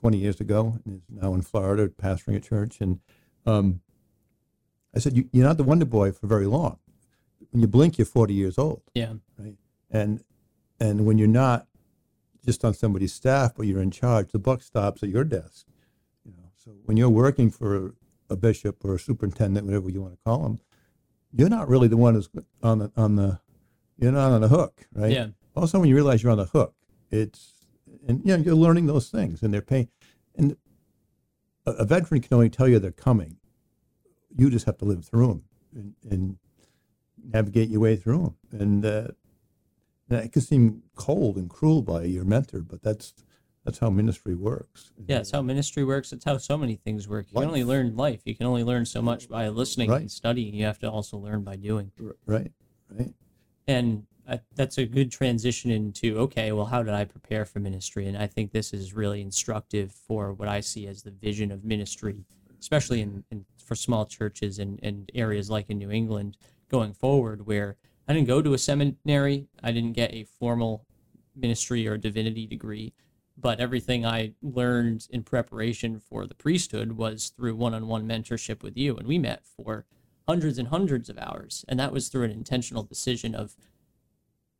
20 0.04 0.18
years 0.18 0.38
ago, 0.38 0.78
and 0.84 0.96
is 0.96 1.02
now 1.08 1.32
in 1.32 1.40
Florida 1.40 1.88
pastoring 1.88 2.36
a 2.36 2.40
church. 2.40 2.78
And 2.78 3.00
um, 3.46 3.80
I 4.94 4.98
said, 4.98 5.16
you, 5.16 5.30
"You're 5.32 5.46
not 5.46 5.56
the 5.56 5.64
wonder 5.64 5.86
boy 5.86 6.12
for 6.12 6.26
very 6.26 6.44
long. 6.44 6.78
When 7.52 7.62
you 7.62 7.66
blink, 7.66 7.96
you're 7.96 8.04
40 8.04 8.34
years 8.34 8.58
old." 8.58 8.82
Yeah. 8.92 9.14
right? 9.38 9.54
And 9.90 10.22
and 10.78 11.06
when 11.06 11.16
you're 11.16 11.26
not 11.26 11.68
just 12.44 12.66
on 12.66 12.74
somebody's 12.74 13.14
staff, 13.14 13.54
but 13.56 13.66
you're 13.66 13.80
in 13.80 13.90
charge, 13.90 14.30
the 14.30 14.38
buck 14.38 14.60
stops 14.60 15.02
at 15.02 15.08
your 15.08 15.24
desk. 15.24 15.64
You 16.22 16.32
know, 16.32 16.50
so 16.54 16.72
when 16.84 16.98
you're 16.98 17.08
working 17.08 17.50
for 17.50 17.86
a, 17.86 17.92
a 18.28 18.36
bishop 18.36 18.84
or 18.84 18.96
a 18.96 18.98
superintendent, 18.98 19.64
whatever 19.64 19.88
you 19.88 20.02
want 20.02 20.12
to 20.12 20.20
call 20.22 20.42
them, 20.42 20.60
you're 21.32 21.48
not 21.48 21.66
really 21.66 21.88
the 21.88 21.96
one 21.96 22.12
who's 22.12 22.28
on 22.62 22.78
the 22.80 22.92
on 22.94 23.16
the 23.16 23.40
you're 23.96 24.12
not 24.12 24.32
on 24.32 24.42
the 24.42 24.48
hook, 24.48 24.82
right? 24.92 25.12
Yeah. 25.12 25.28
Also, 25.56 25.80
when 25.80 25.88
you 25.88 25.94
realize 25.94 26.22
you're 26.22 26.32
on 26.32 26.36
the 26.36 26.44
hook, 26.44 26.74
it's 27.10 27.53
and 28.08 28.20
you 28.24 28.36
know 28.36 28.42
you're 28.42 28.54
learning 28.54 28.86
those 28.86 29.08
things, 29.10 29.42
and 29.42 29.52
they're 29.52 29.62
paying. 29.62 29.88
And 30.36 30.56
a, 31.66 31.70
a 31.72 31.84
veteran 31.84 32.20
can 32.20 32.34
only 32.34 32.50
tell 32.50 32.68
you 32.68 32.78
they're 32.78 32.90
coming. 32.92 33.36
You 34.36 34.50
just 34.50 34.66
have 34.66 34.78
to 34.78 34.84
live 34.84 35.04
through 35.04 35.28
them 35.28 35.44
and, 35.74 35.94
and 36.10 36.38
navigate 37.32 37.68
your 37.68 37.80
way 37.80 37.96
through 37.96 38.34
them. 38.50 38.60
And 38.60 38.84
uh, 38.84 39.08
it 40.10 40.32
could 40.32 40.42
seem 40.42 40.82
cold 40.96 41.36
and 41.36 41.48
cruel 41.48 41.82
by 41.82 42.02
your 42.04 42.24
mentor, 42.24 42.60
but 42.60 42.82
that's 42.82 43.14
that's 43.64 43.78
how 43.78 43.88
ministry 43.88 44.34
works. 44.34 44.92
Yeah, 45.06 45.20
it's 45.20 45.30
how 45.30 45.40
ministry 45.40 45.84
works. 45.84 46.12
It's 46.12 46.24
how 46.26 46.36
so 46.36 46.58
many 46.58 46.76
things 46.76 47.08
work. 47.08 47.26
You 47.30 47.36
Life. 47.36 47.42
can 47.44 47.48
only 47.48 47.64
learn 47.64 47.96
life. 47.96 48.20
You 48.26 48.34
can 48.34 48.46
only 48.46 48.62
learn 48.62 48.84
so 48.84 49.00
much 49.00 49.26
by 49.28 49.48
listening 49.48 49.88
Right. 49.90 50.02
and 50.02 50.10
studying. 50.10 50.54
You 50.54 50.66
have 50.66 50.78
to 50.80 50.90
also 50.90 51.16
learn 51.16 51.42
by 51.44 51.56
doing. 51.56 51.90
Right, 52.26 52.52
right. 52.90 53.14
And 53.66 54.06
Uh, 54.26 54.38
that's 54.54 54.78
a 54.78 54.86
good 54.86 55.10
transition 55.10 55.70
into 55.70 56.18
okay, 56.18 56.52
well, 56.52 56.64
how 56.64 56.82
did 56.82 56.94
I 56.94 57.04
prepare 57.04 57.44
for 57.44 57.60
ministry? 57.60 58.06
And 58.06 58.16
I 58.16 58.26
think 58.26 58.52
this 58.52 58.72
is 58.72 58.94
really 58.94 59.20
instructive 59.20 59.92
for 59.92 60.32
what 60.32 60.48
I 60.48 60.60
see 60.60 60.86
as 60.86 61.02
the 61.02 61.10
vision 61.10 61.52
of 61.52 61.64
ministry, 61.64 62.24
especially 62.58 63.02
in, 63.02 63.22
in 63.30 63.44
for 63.62 63.74
small 63.74 64.06
churches 64.06 64.58
and, 64.58 64.80
and 64.82 65.10
areas 65.14 65.50
like 65.50 65.68
in 65.68 65.78
New 65.78 65.90
England 65.90 66.38
going 66.70 66.94
forward, 66.94 67.46
where 67.46 67.76
I 68.08 68.14
didn't 68.14 68.28
go 68.28 68.40
to 68.40 68.54
a 68.54 68.58
seminary, 68.58 69.46
I 69.62 69.72
didn't 69.72 69.92
get 69.92 70.12
a 70.12 70.24
formal 70.24 70.86
ministry 71.36 71.86
or 71.86 71.96
divinity 71.96 72.46
degree, 72.46 72.94
but 73.36 73.60
everything 73.60 74.06
I 74.06 74.32
learned 74.42 75.06
in 75.10 75.22
preparation 75.22 75.98
for 75.98 76.26
the 76.26 76.34
priesthood 76.34 76.92
was 76.92 77.32
through 77.36 77.56
one-on-one 77.56 78.06
mentorship 78.06 78.62
with 78.62 78.76
you, 78.76 78.96
and 78.96 79.06
we 79.06 79.18
met 79.18 79.42
for 79.44 79.86
hundreds 80.28 80.58
and 80.58 80.68
hundreds 80.68 81.08
of 81.08 81.18
hours, 81.18 81.64
and 81.68 81.78
that 81.78 81.92
was 81.92 82.08
through 82.08 82.24
an 82.24 82.30
intentional 82.30 82.82
decision 82.82 83.34
of 83.34 83.56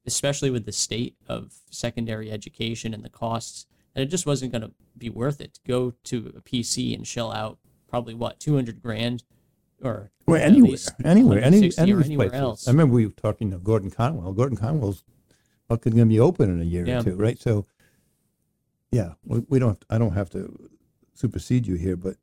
especially 0.06 0.50
with 0.50 0.64
the 0.66 0.72
state 0.72 1.16
of 1.28 1.54
secondary 1.70 2.30
education 2.30 2.92
and 2.94 3.02
the 3.02 3.08
costs, 3.08 3.66
and 3.94 4.02
it 4.02 4.06
just 4.06 4.26
wasn't 4.26 4.52
going 4.52 4.62
to 4.62 4.72
be 4.98 5.08
worth 5.10 5.40
it 5.40 5.54
to 5.54 5.60
go 5.66 5.92
to 6.04 6.32
a 6.36 6.40
PC 6.40 6.94
and 6.94 7.06
shell 7.06 7.32
out 7.32 7.58
probably 7.88 8.14
what 8.14 8.40
200 8.40 8.82
grand 8.82 9.22
or 9.82 10.10
Well, 10.26 10.40
anywhere, 10.40 10.78
anywhere, 11.04 11.42
any, 11.42 11.72
any 11.78 11.92
or 11.92 12.00
anywhere 12.02 12.28
places. 12.30 12.40
else. 12.42 12.68
I 12.68 12.70
remember 12.70 12.94
we 12.94 13.06
were 13.06 13.12
talking 13.12 13.50
to 13.50 13.58
Gordon 13.58 13.90
Conwell. 13.90 14.32
Gordon 14.32 14.56
Conwell's 14.58 15.04
fucking 15.68 15.92
going 15.94 16.08
to 16.08 16.12
be 16.12 16.20
open 16.20 16.50
in 16.50 16.60
a 16.60 16.64
year 16.64 16.86
Yeah. 16.86 17.00
or 17.00 17.02
two, 17.04 17.16
right? 17.16 17.38
So, 17.40 17.66
yeah, 18.90 19.14
we, 19.24 19.40
we 19.48 19.58
don't. 19.58 19.82
I 19.90 19.98
don't 19.98 20.12
have 20.14 20.30
to 20.30 20.70
supersede 21.14 21.66
you 21.66 21.74
here, 21.76 21.96
but 21.96 22.16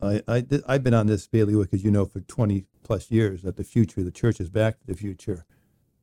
I, 0.00 0.22
I 0.28 0.46
I've 0.66 0.82
been 0.84 0.94
on 0.94 1.06
this 1.06 1.26
bailiwick, 1.26 1.70
as 1.72 1.82
you 1.84 1.90
know, 1.90 2.04
for 2.06 2.20
twenty 2.20 2.64
plus 2.82 3.10
years. 3.10 3.42
That 3.42 3.56
the 3.56 3.64
future, 3.64 4.02
the 4.02 4.10
church 4.12 4.40
is 4.40 4.48
back 4.50 4.78
to 4.80 4.86
the 4.86 4.94
future. 4.94 5.44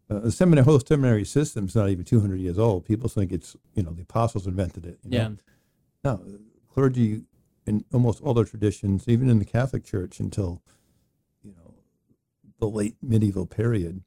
Uh, 0.09 0.19
the 0.19 0.31
seminary, 0.31 0.63
whole 0.63 0.79
seminary 0.79 1.25
system's 1.25 1.75
not 1.75 1.89
even 1.89 2.05
two 2.05 2.21
hundred 2.21 2.39
years 2.39 2.57
old. 2.57 2.85
People 2.85 3.09
think 3.09 3.31
it's 3.31 3.55
you 3.73 3.83
know 3.83 3.91
the 3.91 4.03
apostles 4.03 4.47
invented 4.47 4.85
it. 4.85 4.99
you 5.03 5.11
know? 5.11 5.17
yeah, 5.17 5.29
No, 6.03 6.21
clergy 6.73 7.23
in 7.65 7.83
almost 7.93 8.21
all 8.21 8.33
their 8.33 8.45
traditions, 8.45 9.07
even 9.07 9.29
in 9.29 9.39
the 9.39 9.45
Catholic 9.45 9.83
Church 9.83 10.19
until 10.19 10.61
you 11.43 11.51
know 11.51 11.73
the 12.59 12.67
late 12.67 12.95
medieval 13.01 13.45
period, 13.45 14.03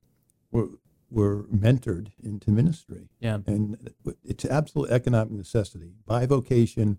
were 0.51 0.69
were 1.11 1.43
mentored 1.55 2.13
into 2.23 2.51
ministry, 2.51 3.09
yeah, 3.21 3.39
and 3.47 3.91
it's 4.25 4.45
absolute 4.45 4.91
economic 4.91 5.33
necessity, 5.33 5.93
by 6.07 6.25
vocation 6.25 6.99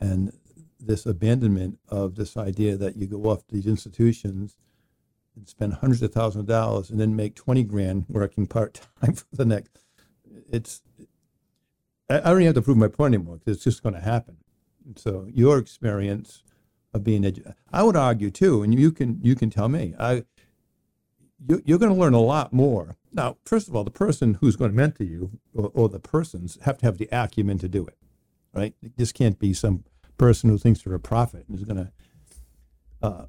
and 0.00 0.32
this 0.78 1.04
abandonment 1.04 1.78
of 1.88 2.14
this 2.14 2.38
idea 2.38 2.76
that 2.76 2.96
you 2.96 3.06
go 3.06 3.24
off 3.24 3.46
to 3.46 3.54
these 3.54 3.66
institutions 3.66 4.56
and 5.40 5.48
spend 5.48 5.74
hundreds 5.74 6.02
of 6.02 6.12
thousands 6.12 6.42
of 6.42 6.46
dollars 6.46 6.90
and 6.90 7.00
then 7.00 7.16
make 7.16 7.34
twenty 7.34 7.64
grand 7.64 8.04
working 8.08 8.46
part 8.46 8.80
time 9.00 9.14
for 9.14 9.24
the 9.32 9.44
next. 9.44 9.70
It's 10.50 10.82
I, 12.08 12.18
don't 12.18 12.42
even 12.42 12.46
have 12.46 12.54
to 12.56 12.62
prove 12.62 12.76
my 12.76 12.88
point 12.88 13.14
anymore 13.14 13.36
because 13.36 13.56
it's 13.56 13.64
just 13.64 13.82
going 13.82 13.94
to 13.94 14.00
happen. 14.00 14.36
And 14.84 14.98
so 14.98 15.26
your 15.32 15.58
experience 15.58 16.42
of 16.92 17.04
being 17.04 17.22
edu- 17.22 17.54
I 17.72 17.82
would 17.82 17.96
argue 17.96 18.30
too, 18.30 18.62
and 18.62 18.78
you 18.78 18.92
can 18.92 19.20
you 19.22 19.34
can 19.34 19.50
tell 19.50 19.68
me. 19.68 19.94
I 19.98 20.24
you, 21.48 21.62
you're 21.64 21.78
going 21.78 21.92
to 21.92 21.98
learn 21.98 22.14
a 22.14 22.20
lot 22.20 22.52
more. 22.52 22.96
Now, 23.12 23.38
first 23.44 23.68
of 23.68 23.74
all, 23.74 23.84
the 23.84 23.90
person 23.90 24.34
who's 24.34 24.56
going 24.56 24.70
to 24.70 24.76
mentor 24.76 25.04
you, 25.04 25.40
or, 25.54 25.70
or 25.72 25.88
the 25.88 25.98
persons, 25.98 26.58
have 26.62 26.78
to 26.78 26.86
have 26.86 26.98
the 26.98 27.08
acumen 27.10 27.58
to 27.58 27.68
do 27.68 27.86
it, 27.86 27.96
right? 28.52 28.74
This 28.96 29.10
can't 29.10 29.38
be 29.38 29.54
some 29.54 29.84
person 30.18 30.50
who 30.50 30.58
thinks 30.58 30.82
they're 30.82 30.94
a 30.94 31.00
prophet 31.00 31.46
and 31.48 31.56
is 31.56 31.64
going 31.64 31.76
to. 31.76 31.92
Uh, 33.02 33.24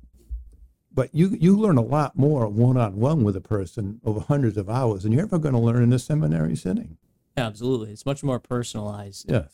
but 0.93 1.13
you 1.13 1.29
you 1.39 1.57
learn 1.57 1.77
a 1.77 1.81
lot 1.81 2.17
more 2.17 2.47
one 2.47 2.77
on 2.77 2.95
one 2.97 3.23
with 3.23 3.35
a 3.35 3.41
person 3.41 3.99
over 4.03 4.19
hundreds 4.19 4.57
of 4.57 4.69
hours 4.69 5.03
than 5.03 5.11
you're 5.11 5.23
ever 5.23 5.39
going 5.39 5.53
to 5.53 5.59
learn 5.59 5.83
in 5.83 5.93
a 5.93 5.99
seminary 5.99 6.55
setting. 6.55 6.97
absolutely. 7.37 7.91
It's 7.91 8.05
much 8.05 8.23
more 8.23 8.39
personalized. 8.39 9.25
Yes. 9.29 9.49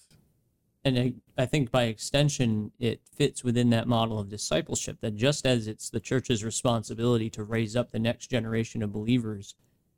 and 0.83 0.97
I, 0.97 1.13
I 1.37 1.45
think 1.45 1.71
by 1.71 1.83
extension 1.83 2.71
it 2.79 3.01
fits 3.15 3.43
within 3.43 3.69
that 3.71 3.87
model 3.87 4.19
of 4.19 4.29
discipleship 4.29 4.97
that 5.01 5.15
just 5.15 5.45
as 5.45 5.67
it's 5.67 5.89
the 5.89 5.99
church's 5.99 6.43
responsibility 6.43 7.29
to 7.31 7.43
raise 7.43 7.75
up 7.75 7.91
the 7.91 7.99
next 7.99 8.27
generation 8.27 8.81
of 8.83 8.91
believers 8.91 9.55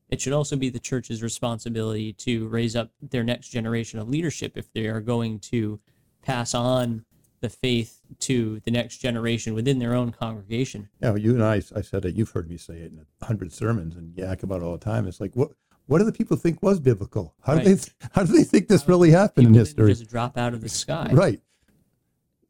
it 0.09 0.19
should 0.19 0.33
also 0.33 0.55
be 0.55 0.69
the 0.69 0.79
church's 0.79 1.21
responsibility 1.21 2.11
to 2.13 2.47
raise 2.47 2.75
up 2.75 2.89
their 3.01 3.23
next 3.23 3.49
generation 3.49 3.99
of 3.99 4.09
leadership 4.09 4.57
if 4.57 4.71
they 4.73 4.87
are 4.87 5.01
going 5.01 5.39
to 5.39 5.79
pass 6.23 6.53
on 6.53 7.05
the 7.41 7.49
faith 7.49 8.01
to 8.19 8.59
the 8.65 8.71
next 8.71 8.97
generation 8.97 9.53
within 9.53 9.79
their 9.79 9.93
own 9.93 10.11
congregation 10.11 10.89
Yeah, 11.01 11.15
you 11.15 11.33
and 11.33 11.43
I, 11.43 11.61
I 11.75 11.81
said 11.81 12.05
it. 12.05 12.15
You've 12.15 12.31
heard 12.31 12.49
me 12.49 12.57
say 12.57 12.75
it 12.75 12.91
in 12.91 13.05
a 13.21 13.25
hundred 13.25 13.53
sermons 13.53 13.95
and 13.95 14.15
yak 14.17 14.43
about 14.43 14.61
it 14.61 14.63
all 14.63 14.73
the 14.73 14.83
time. 14.83 15.07
It's 15.07 15.21
like, 15.21 15.35
what 15.35 15.51
what 15.87 15.97
do 15.99 16.05
the 16.05 16.11
people 16.11 16.37
think 16.37 16.61
was 16.61 16.79
biblical? 16.79 17.33
How 17.41 17.55
do 17.55 17.75
they 17.75 17.81
how 18.11 18.23
do 18.23 18.33
they 18.33 18.43
think 18.43 18.67
this 18.67 18.87
really 18.87 19.11
happened 19.11 19.47
in 19.47 19.53
history? 19.53 19.91
just 19.91 20.09
drop 20.09 20.37
out 20.37 20.53
of 20.53 20.61
the 20.61 20.69
sky 20.69 21.09
Right. 21.11 21.41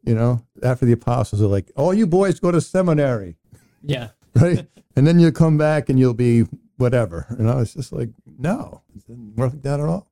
You 0.03 0.15
know, 0.15 0.45
after 0.63 0.85
the 0.85 0.93
apostles 0.93 1.41
are 1.41 1.47
like, 1.47 1.71
all 1.75 1.93
you 1.93 2.07
boys 2.07 2.39
go 2.39 2.51
to 2.51 2.61
seminary," 2.61 3.35
yeah 3.83 4.09
right? 4.35 4.67
and 4.95 5.05
then 5.05 5.19
you 5.19 5.31
come 5.31 5.57
back 5.57 5.89
and 5.89 5.99
you'll 5.99 6.13
be 6.13 6.45
whatever. 6.77 7.25
And 7.29 7.49
I 7.49 7.55
was 7.55 7.73
just 7.73 7.91
like, 7.91 8.09
"No, 8.37 8.81
it 8.95 9.05
didn't 9.05 9.35
work 9.35 9.51
like 9.51 9.61
that 9.63 9.79
at 9.79 9.85
all." 9.85 10.09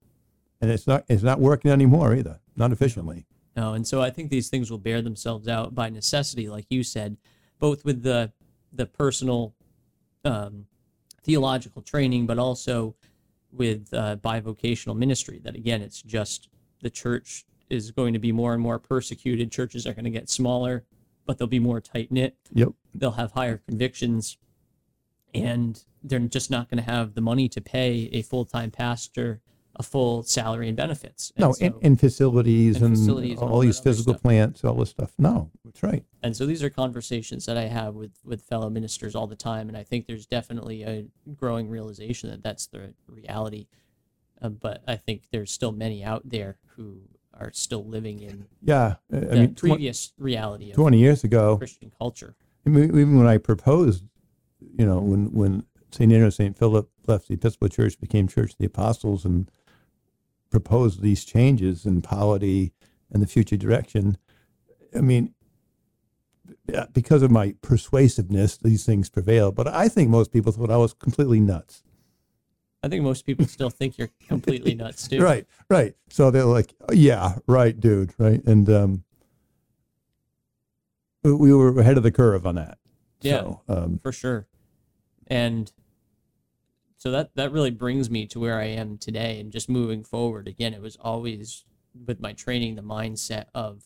And 0.62 0.70
it's 0.70 0.88
not 0.88 1.06
it's 1.08 1.24
not 1.24 1.40
working 1.40 1.72
anymore 1.72 2.14
either, 2.14 2.40
not 2.56 2.72
efficiently. 2.72 3.26
No, 3.58 3.74
and 3.74 3.88
so 3.88 4.04
I 4.04 4.12
think 4.12 4.30
these 4.30 4.50
things 4.50 4.70
will 4.70 4.78
bear 4.78 5.02
themselves 5.02 5.48
out 5.48 5.74
by 5.74 5.90
necessity, 5.90 6.48
like 6.48 6.68
you 6.70 6.84
said, 6.84 7.18
both 7.60 7.84
with 7.84 8.04
the 8.04 8.32
the 8.72 8.86
personal 8.86 9.56
um, 10.24 10.68
theological 11.24 11.82
training, 11.82 12.28
but 12.28 12.38
also 12.38 12.96
with 13.52 13.92
uh, 13.94 14.18
bivocational 14.18 14.96
ministry. 14.96 15.42
That 15.44 15.56
again, 15.56 15.82
it's 15.82 16.04
just 16.04 16.50
the 16.82 16.92
church 16.92 17.46
is 17.68 17.90
going 17.90 18.14
to 18.14 18.20
be 18.20 18.32
more 18.32 18.54
and 18.54 18.62
more 18.62 18.78
persecuted. 18.78 19.52
Churches 19.52 19.88
are 19.88 19.94
going 19.94 20.06
to 20.06 20.12
get 20.12 20.30
smaller, 20.30 20.86
but 21.26 21.40
they'll 21.40 21.48
be 21.48 21.60
more 21.60 21.82
tight 21.82 22.12
knit. 22.12 22.36
Yep. 22.54 22.70
They'll 22.94 23.12
have 23.12 23.32
higher 23.32 23.58
convictions, 23.68 24.38
and 25.34 25.84
they're 26.04 26.20
just 26.20 26.52
not 26.52 26.70
going 26.70 26.84
to 26.84 26.90
have 26.90 27.16
the 27.16 27.22
money 27.22 27.50
to 27.50 27.60
pay 27.60 28.08
a 28.14 28.22
full 28.22 28.46
time 28.46 28.70
pastor 28.70 29.42
a 29.80 29.84
full 29.84 30.24
salary 30.24 30.68
and 30.68 30.76
benefits. 30.76 31.32
And 31.36 31.44
No, 31.46 31.52
so- 31.54 31.66
and, 31.66 31.76
and 31.84 32.00
facilities 32.00 32.82
and 32.82 32.96
facilities 32.98 33.38
all, 33.38 33.50
all 33.54 33.60
these 33.60 33.80
physical 33.80 34.14
stuff. 34.14 34.22
plants, 34.24 34.64
all 34.64 34.74
this 34.76 34.90
stuff. 34.90 35.12
No, 35.18 35.52
that's 35.64 35.84
right. 35.84 36.04
and 36.24 36.36
so 36.36 36.46
these 36.46 36.64
are 36.64 36.70
conversations 36.70 37.46
that 37.46 37.58
I 37.58 37.68
have 37.68 37.94
with 37.96 38.14
with 38.26 38.42
fellow 38.42 38.70
ministers 38.70 39.16
all 39.16 39.28
the 39.28 39.36
time, 39.36 39.68
and 39.70 39.78
I 39.78 39.84
think 39.84 40.08
there's 40.08 40.26
definitely 40.26 40.84
a 40.84 41.06
growing 41.36 41.70
realization 41.70 42.30
that 42.32 42.42
that's 42.44 42.68
the 42.68 42.94
reality. 43.08 43.68
Uh, 44.42 44.50
but 44.50 44.84
I 44.88 44.96
think 44.98 45.24
there's 45.32 45.52
still 45.52 45.72
many 45.72 46.04
out 46.04 46.22
there 46.30 46.58
who 46.76 47.02
are 47.34 47.52
still 47.54 47.86
living 47.86 48.20
in 48.20 48.46
Yeah, 48.62 48.96
I 49.14 49.16
mean, 49.20 49.54
previous 49.56 50.14
reality 50.18 50.70
of 50.72 50.76
20 50.76 50.98
years 50.98 51.24
ago, 51.24 51.58
Christian 51.58 51.92
culture. 51.98 52.36
I 52.66 52.70
mean, 52.70 52.86
even 52.86 53.18
when 53.18 53.28
I 53.28 53.38
proposed, 53.38 54.04
you 54.78 54.86
know, 54.86 55.00
when 55.00 55.32
when 55.34 55.64
St. 55.92 56.12
Andrew 56.12 56.32
St. 56.32 56.58
Philip 56.58 56.90
left 57.08 57.28
the 57.28 57.36
Episcopal 57.36 57.70
Church, 57.70 58.00
became 58.00 58.28
Church 58.28 58.52
of 58.54 58.58
the 58.58 58.66
Apostles, 58.66 59.24
and 59.24 59.50
proposed 60.50 61.02
these 61.02 61.24
changes 61.26 61.86
in 61.86 62.02
polity 62.02 62.74
and 63.12 63.22
the 63.22 63.28
future 63.28 63.58
direction, 63.58 64.18
I 64.96 65.02
mean, 65.02 65.34
because 66.94 67.22
of 67.22 67.32
my 67.32 67.56
persuasiveness, 67.62 68.58
these 68.58 68.86
things 68.86 69.10
prevail. 69.10 69.52
But 69.52 69.68
I 69.68 69.88
think 69.88 70.10
most 70.10 70.32
people 70.32 70.52
thought 70.52 70.70
I 70.72 70.78
was 70.78 70.94
completely 70.94 71.40
nuts. 71.40 71.84
I 72.84 72.90
think 72.90 73.04
most 73.04 73.26
people 73.26 73.46
still 73.46 73.70
think 73.70 73.98
you're 73.98 74.10
completely 74.28 74.76
nuts 74.76 75.08
too. 75.08 75.22
Right, 75.22 75.46
right. 75.70 75.96
So 76.10 76.30
they're 76.32 76.46
like, 76.46 76.74
oh, 76.88 76.94
"Yeah, 76.94 77.38
right, 77.48 77.78
dude." 77.78 78.14
Right, 78.18 78.44
and 78.46 78.70
um, 78.70 79.04
we- 81.24 81.34
we 81.34 81.54
were 81.54 81.80
ahead 81.80 81.98
of 81.98 82.04
the 82.04 82.12
curve 82.12 82.46
on 82.46 82.56
that. 82.56 82.78
Yeah. 83.22 83.40
So, 83.42 83.62
um, 83.68 84.00
for 84.04 84.12
sure. 84.12 84.48
And 85.26 85.72
so 86.98 87.12
that 87.12 87.36
that 87.36 87.52
really 87.52 87.72
brings 87.72 88.10
me 88.10 88.26
to 88.28 88.40
where 88.40 88.60
I 88.60 88.66
am 88.66 88.98
today 88.98 89.40
and 89.40 89.52
just 89.52 89.70
moving 89.70 90.04
forward. 90.04 90.48
Again, 90.48 90.74
it 90.74 90.82
was 90.82 90.98
always 91.00 91.64
with 92.06 92.20
my 92.20 92.34
training 92.34 92.76
the 92.76 92.82
mindset 92.82 93.46
of 93.54 93.84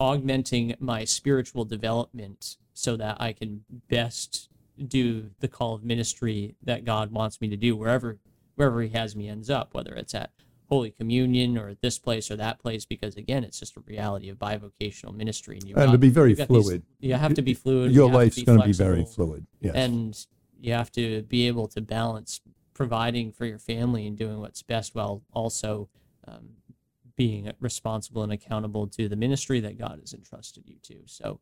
augmenting 0.00 0.74
my 0.78 1.04
spiritual 1.04 1.64
development 1.64 2.56
so 2.72 2.96
that 2.96 3.16
I 3.20 3.32
can 3.32 3.64
best 3.88 4.48
do 4.86 5.30
the 5.40 5.48
call 5.48 5.74
of 5.74 5.82
ministry 5.82 6.54
that 6.62 6.84
God 6.84 7.10
wants 7.10 7.40
me 7.40 7.48
to 7.48 7.56
do 7.56 7.74
wherever 7.74 8.18
wherever 8.54 8.82
he 8.82 8.90
has 8.90 9.14
me 9.14 9.28
ends 9.28 9.50
up, 9.50 9.72
whether 9.72 9.94
it's 9.94 10.14
at 10.14 10.30
Holy 10.68 10.90
Communion 10.90 11.56
or 11.56 11.74
this 11.80 11.98
place 11.98 12.30
or 12.30 12.36
that 12.36 12.58
place, 12.58 12.84
because 12.84 13.16
again, 13.16 13.42
it's 13.42 13.58
just 13.58 13.76
a 13.76 13.80
reality 13.80 14.28
of 14.28 14.38
bivocational 14.38 15.14
ministry. 15.14 15.56
And, 15.56 15.68
you've 15.68 15.78
and 15.78 15.92
to 15.92 15.98
be 15.98 16.10
very 16.10 16.30
you've 16.30 16.38
these- 16.38 16.46
fluid. 16.46 16.82
you 17.00 17.14
have 17.14 17.34
to 17.34 17.42
be 17.42 17.54
fluid. 17.54 17.92
Your 17.92 18.08
you 18.08 18.14
life's 18.14 18.42
going 18.42 18.60
to 18.60 18.66
be 18.66 18.72
very 18.72 19.04
fluid. 19.04 19.46
Yes. 19.60 19.74
and 19.74 20.26
you 20.60 20.72
have 20.72 20.90
to 20.92 21.22
be 21.22 21.46
able 21.46 21.68
to 21.68 21.80
balance 21.80 22.40
providing 22.74 23.32
for 23.32 23.44
your 23.44 23.58
family 23.58 24.06
and 24.06 24.16
doing 24.16 24.40
what's 24.40 24.62
best 24.62 24.94
while 24.94 25.22
also 25.32 25.88
um, 26.26 26.50
being 27.16 27.50
responsible 27.60 28.22
and 28.22 28.32
accountable 28.32 28.86
to 28.86 29.08
the 29.08 29.16
ministry 29.16 29.60
that 29.60 29.78
God 29.78 29.98
has 30.00 30.12
entrusted 30.12 30.64
you 30.66 30.76
to. 30.82 30.96
So 31.06 31.40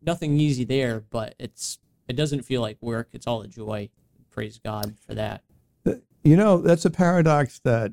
nothing 0.00 0.38
easy 0.38 0.64
there, 0.64 1.00
but 1.00 1.34
it's 1.38 1.78
it 2.08 2.16
doesn't 2.16 2.42
feel 2.42 2.60
like 2.60 2.78
work. 2.80 3.10
It's 3.12 3.26
all 3.26 3.42
a 3.42 3.48
joy. 3.48 3.90
Praise 4.30 4.58
God 4.58 4.96
for 5.06 5.14
that. 5.14 5.42
You 6.22 6.36
know, 6.36 6.58
that's 6.58 6.84
a 6.84 6.90
paradox 6.90 7.60
that 7.60 7.92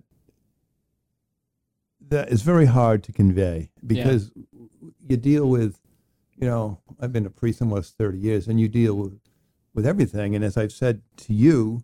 that 2.10 2.30
is 2.30 2.42
very 2.42 2.66
hard 2.66 3.04
to 3.04 3.12
convey 3.12 3.70
because 3.86 4.32
you 5.08 5.18
deal 5.18 5.50
with, 5.50 5.80
you 6.36 6.48
know, 6.48 6.80
I've 7.00 7.12
been 7.12 7.26
a 7.26 7.30
priest 7.30 7.62
almost 7.62 7.98
30 7.98 8.18
years 8.18 8.48
and 8.48 8.60
you 8.60 8.68
deal 8.68 8.96
with 8.96 9.20
with 9.74 9.86
everything 9.86 10.36
and 10.36 10.44
as 10.44 10.58
I've 10.58 10.72
said 10.72 11.02
to 11.18 11.34
you 11.34 11.84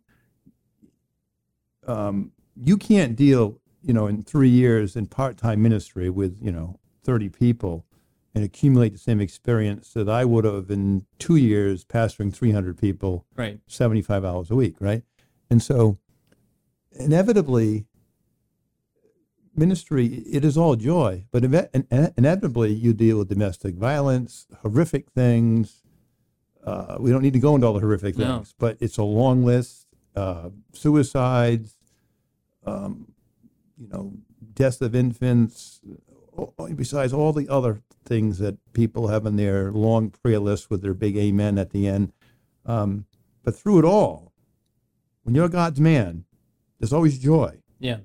um, 1.85 2.31
you 2.55 2.77
can't 2.77 3.15
deal, 3.15 3.59
you 3.83 3.93
know, 3.93 4.07
in 4.07 4.23
3 4.23 4.49
years 4.49 4.95
in 4.95 5.05
part-time 5.05 5.61
ministry 5.61 6.09
with, 6.09 6.37
you 6.41 6.51
know, 6.51 6.79
30 7.03 7.29
people 7.29 7.85
and 8.33 8.43
accumulate 8.43 8.93
the 8.93 8.99
same 8.99 9.21
experience 9.21 9.93
that 9.93 10.09
I 10.09 10.25
would 10.25 10.45
have 10.45 10.71
in 10.71 11.05
2 11.19 11.35
years 11.35 11.85
pastoring 11.85 12.33
300 12.33 12.77
people 12.77 13.25
Right. 13.35 13.59
75 13.67 14.25
hours 14.25 14.49
a 14.49 14.55
week, 14.55 14.75
right? 14.79 15.03
And 15.49 15.61
so 15.61 15.99
inevitably, 16.93 17.85
ministry, 19.55 20.05
it 20.07 20.43
is 20.43 20.57
all 20.57 20.75
joy, 20.75 21.25
but 21.31 21.43
ine- 21.43 21.67
ine- 21.73 22.13
inevitably 22.17 22.73
you 22.73 22.93
deal 22.93 23.19
with 23.19 23.29
domestic 23.29 23.75
violence, 23.75 24.47
horrific 24.61 25.09
things. 25.11 25.81
Uh, 26.63 26.97
we 26.99 27.11
don't 27.11 27.21
need 27.21 27.33
to 27.33 27.39
go 27.39 27.55
into 27.55 27.67
all 27.67 27.73
the 27.73 27.79
horrific 27.79 28.17
No. 28.17 28.37
things, 28.37 28.55
but 28.57 28.77
it's 28.79 28.97
a 28.97 29.03
long 29.03 29.43
list. 29.43 29.87
Uh, 30.15 30.49
suicides, 30.73 31.75
um, 32.65 33.11
you 33.77 33.87
know, 33.89 34.13
deaths 34.53 34.81
of 34.81 34.95
infants, 34.95 35.81
besides 36.75 37.11
all 37.13 37.33
the 37.33 37.49
other 37.49 37.81
things 38.05 38.37
that 38.39 38.57
people 38.73 39.07
have 39.07 39.25
in 39.25 39.35
their 39.35 39.71
long 39.71 40.09
prayer 40.09 40.39
list 40.39 40.69
with 40.69 40.81
their 40.81 40.93
big 40.93 41.17
amen 41.17 41.57
at 41.57 41.71
the 41.71 41.87
end. 41.87 42.11
Um, 42.65 43.05
but 43.43 43.55
through 43.55 43.79
it 43.79 43.85
all, 43.85 44.31
when 45.23 45.35
you're 45.35 45.49
God's 45.49 45.79
man, 45.79 46.25
there's 46.79 46.93
always 46.93 47.17
joy 47.19 47.59
Yeah. 47.79 47.99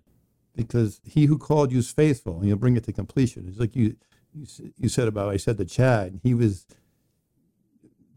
Because 0.58 1.00
he 1.04 1.26
who 1.26 1.38
called 1.38 1.70
you 1.70 1.78
is 1.78 1.88
faithful 1.88 2.38
and 2.38 2.44
he'll 2.46 2.56
bring 2.56 2.76
it 2.76 2.82
to 2.82 2.92
completion. 2.92 3.46
It's 3.48 3.60
like 3.60 3.76
you, 3.76 3.94
you, 4.34 4.44
you 4.76 4.88
said 4.88 5.06
about, 5.06 5.28
I 5.28 5.36
said 5.36 5.56
to 5.58 5.64
Chad, 5.64 6.18
he 6.24 6.34
was 6.34 6.66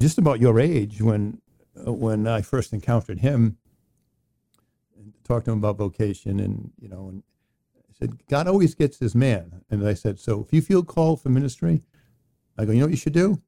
just 0.02 0.18
about 0.18 0.42
your 0.42 0.60
age 0.60 1.04
when, 1.04 1.40
uh, 1.88 1.94
when 1.94 2.26
I 2.26 2.42
first 2.42 2.74
encountered 2.74 3.20
him 3.20 3.58
and 4.98 5.14
talked 5.24 5.46
to 5.46 5.52
him 5.52 5.60
about 5.60 5.78
vocation 5.78 6.40
and, 6.40 6.72
you 6.82 6.90
know, 6.90 7.10
and 7.10 7.22
I 7.78 7.94
said, 8.00 8.26
God 8.28 8.48
always 8.48 8.74
gets 8.74 8.98
his 8.98 9.14
man. 9.14 9.62
And 9.70 9.88
I 9.88 9.94
said, 9.94 10.20
so 10.20 10.42
if 10.44 10.52
you 10.52 10.64
feel 10.64 10.84
called 10.84 11.22
for 11.22 11.30
ministry, 11.30 11.84
I 12.58 12.66
go, 12.66 12.72
you 12.72 12.80
know 12.80 12.88
what 12.88 12.92
you 12.92 12.98
should 12.98 13.14
do? 13.14 13.40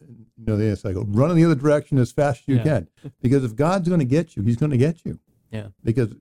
And, 0.00 0.24
you 0.38 0.46
know, 0.46 0.56
the 0.56 0.70
answer, 0.70 0.88
I 0.88 0.94
go, 0.94 1.04
run 1.06 1.30
in 1.30 1.36
the 1.36 1.44
other 1.44 1.54
direction 1.54 1.98
as 1.98 2.10
fast 2.10 2.40
as 2.40 2.48
you 2.48 2.56
Yeah. 2.56 2.62
can. 2.62 2.88
Because 3.20 3.44
if 3.44 3.54
God's 3.54 3.86
going 3.86 4.00
to 4.00 4.06
get 4.06 4.34
you, 4.34 4.42
he's 4.42 4.56
going 4.56 4.70
to 4.70 4.78
get 4.78 5.04
you 5.04 5.20
Yeah. 5.50 5.68
because 5.82 6.14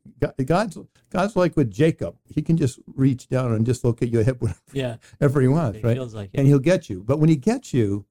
God's 0.45 0.77
God's 1.09 1.35
like 1.35 1.55
with 1.57 1.69
Jacob. 1.69 2.15
He 2.33 2.41
can 2.41 2.55
just 2.57 2.79
reach 2.95 3.27
down 3.27 3.51
and 3.53 3.65
dislocate 3.65 4.09
your 4.09 4.23
hip 4.23 4.41
Yeah. 4.73 4.97
whenever 5.17 5.41
he 5.41 5.47
wants, 5.47 5.79
It 5.79 5.83
right? 5.83 5.95
feels 5.97 6.13
like 6.15 6.29
And 6.33 6.47
he'll 6.47 6.59
get 6.59 6.89
you. 6.89 7.03
But 7.03 7.19
when 7.19 7.29
he 7.29 7.35
gets 7.35 7.73
you, 7.73 8.05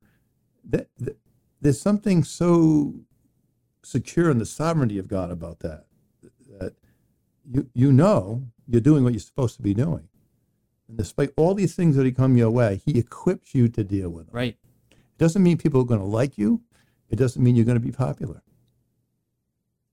that, 0.69 0.89
that- 0.99 1.19
there's 1.63 1.81
something 1.81 2.23
so 2.23 2.95
secure 3.83 4.31
in 4.31 4.39
the 4.39 4.47
sovereignty 4.47 4.99
of 4.99 5.09
God 5.09 5.31
about 5.31 5.61
that 5.61 5.87
that 6.59 6.75
you 7.51 7.69
you 7.75 7.93
know 7.93 8.43
you're 8.69 8.81
doing 8.81 9.05
what 9.05 9.13
you're 9.13 9.21
supposed 9.21 9.57
to 9.57 9.63
be 9.63 9.73
doing. 9.75 10.09
And 10.89 10.97
despite 10.99 11.31
all 11.37 11.55
these 11.55 11.75
things 11.75 11.97
that 11.97 12.05
he 12.05 12.13
come 12.13 12.37
your 12.37 12.51
way, 12.51 12.81
he 12.85 12.99
equips 12.99 13.55
you 13.55 13.69
to 13.69 13.83
deal 13.85 14.11
with 14.11 14.27
them. 14.27 14.35
Right. 14.37 14.57
It 14.91 15.19
doesn't 15.19 15.43
mean 15.43 15.57
people 15.57 15.81
are 15.81 15.85
going 15.85 16.01
to 16.01 16.07
like 16.07 16.37
you. 16.37 16.63
It 17.09 17.17
doesn't 17.17 17.43
mean 17.43 17.57
you're 17.57 17.65
going 17.65 17.79
to 17.81 17.85
be 17.85 17.93
popular. 17.93 18.43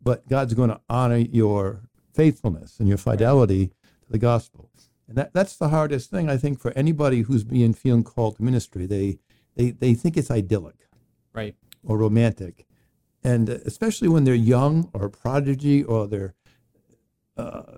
But 0.04 0.28
God's 0.28 0.54
going 0.54 0.70
to 0.70 0.82
honor 0.90 1.18
your 1.18 1.84
faithfulness 2.14 2.80
and 2.80 2.88
your 2.90 2.98
fidelity 2.98 3.68
to 3.68 4.12
the 4.12 4.18
gospel. 4.18 4.70
And 5.08 5.18
that, 5.18 5.34
that's 5.34 5.56
the 5.56 5.70
hardest 5.70 6.10
thing, 6.10 6.30
I 6.30 6.38
think, 6.38 6.60
for 6.60 6.72
anybody 6.76 7.22
who's 7.22 7.44
being 7.44 7.74
feeling 7.74 8.04
called 8.04 8.38
to 8.38 8.44
ministry. 8.44 8.86
They, 8.86 9.20
they, 9.56 9.72
they 9.72 9.94
think 9.94 10.18
it's 10.18 10.32
idyllic 10.32 10.76
Right. 11.34 11.56
or 11.84 11.98
romantic. 11.98 12.66
And 13.24 13.50
uh, 13.50 13.58
especially 13.66 14.08
when 14.08 14.24
they're 14.24 14.36
young 14.36 14.90
or 14.94 15.06
a 15.06 15.10
prodigy 15.10 15.84
or 15.84 16.08
they're 16.08 16.34
uh, 17.38 17.78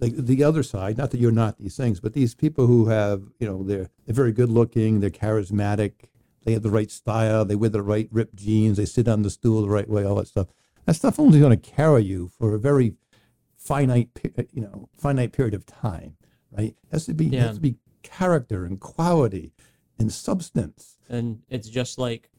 like 0.00 0.14
the 0.16 0.42
other 0.44 0.62
side, 0.62 0.98
not 0.98 1.10
that 1.10 1.20
you're 1.20 1.32
not 1.32 1.58
these 1.58 1.76
things, 1.76 2.00
but 2.00 2.12
these 2.12 2.34
people 2.34 2.66
who 2.66 2.86
have, 2.88 3.22
you 3.38 3.46
know, 3.46 3.62
they're, 3.62 3.88
they're 4.04 4.14
very 4.14 4.32
good 4.32 4.50
looking, 4.50 5.00
they're 5.00 5.10
charismatic, 5.10 5.92
they 6.44 6.52
have 6.52 6.62
the 6.62 6.70
right 6.70 6.90
style, 6.90 7.44
they 7.44 7.56
wear 7.56 7.70
the 7.70 7.82
right 7.82 8.08
ripped 8.12 8.36
jeans, 8.36 8.76
they 8.76 8.84
sit 8.84 9.08
on 9.08 9.22
the 9.22 9.30
stool 9.30 9.62
the 9.62 9.68
right 9.68 9.88
way, 9.88 10.04
all 10.04 10.16
that 10.16 10.28
stuff. 10.28 10.48
That 10.86 10.94
stuff 10.94 11.18
only 11.18 11.40
going 11.40 11.58
to 11.58 11.70
carry 11.70 12.04
you 12.04 12.28
for 12.28 12.54
a 12.54 12.58
very 12.58 12.94
finite, 13.56 14.10
uh, 14.38 14.44
you 14.52 14.62
know, 14.62 14.88
finite 14.96 15.32
period 15.32 15.52
of 15.54 15.66
time, 15.66 16.16
right? 16.52 16.76
It 16.82 16.92
has 16.92 17.06
to 17.06 17.14
be, 17.14 17.26
Yeah. 17.26 17.48
has 17.48 17.56
to 17.56 17.60
be 17.60 17.76
character 18.02 18.64
and 18.64 18.78
quality 18.80 19.52
and 19.98 20.12
substance. 20.12 20.98
And 21.08 21.42
it's 21.48 21.68
just 21.68 21.98
like 21.98 22.30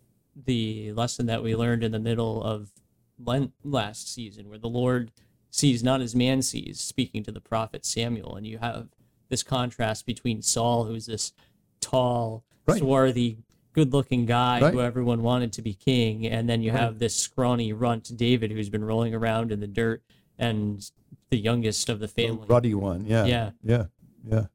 the 0.46 0.94
lesson 0.94 1.26
that 1.26 1.44
we 1.44 1.56
learned 1.56 1.84
in 1.84 1.92
the 1.92 2.00
middle 2.00 2.42
of 2.42 2.72
Lent 3.20 3.52
last 3.64 4.14
season, 4.14 4.48
where 4.48 4.60
the 4.60 4.70
Lord 4.70 5.12
sees 5.50 5.84
not 5.84 6.02
as 6.02 6.16
man 6.16 6.42
sees, 6.42 6.80
speaking 6.80 7.24
to 7.24 7.32
the 7.32 7.42
prophet 7.42 7.86
Samuel. 7.86 8.36
And 8.36 8.46
you 8.48 8.60
have 8.60 8.88
this 9.28 9.44
contrast 9.44 10.06
between 10.06 10.42
Saul, 10.42 10.86
who's 10.86 11.08
this 11.08 11.34
tall, 11.82 12.46
Right. 12.66 12.80
swarthy, 12.80 13.40
good 13.78 13.94
looking 13.94 14.26
guy 14.26 14.60
Right. 14.60 14.74
who 14.74 14.82
everyone 14.82 15.22
wanted 15.22 15.54
to 15.54 15.62
be 15.62 15.76
king. 15.76 16.26
And 16.26 16.50
then 16.50 16.64
you 16.64 16.72
Right. 16.72 16.80
have 16.82 16.98
this 16.98 17.16
scrawny 17.16 17.74
runt 17.74 18.12
David 18.18 18.50
who's 18.50 18.70
been 18.70 18.84
rolling 18.84 19.14
around 19.14 19.52
in 19.52 19.60
the 19.60 19.68
dirt 19.68 20.02
and 20.40 20.84
the 21.30 21.38
youngest 21.38 21.88
of 21.88 22.00
the 22.00 22.08
The 22.08 22.12
family. 22.14 22.48
ruddy 22.48 22.74
one. 22.74 23.06
Yeah. 23.06 23.26
Yeah. 23.26 23.52
Yeah. 23.62 23.86
Yeah. 24.28 24.46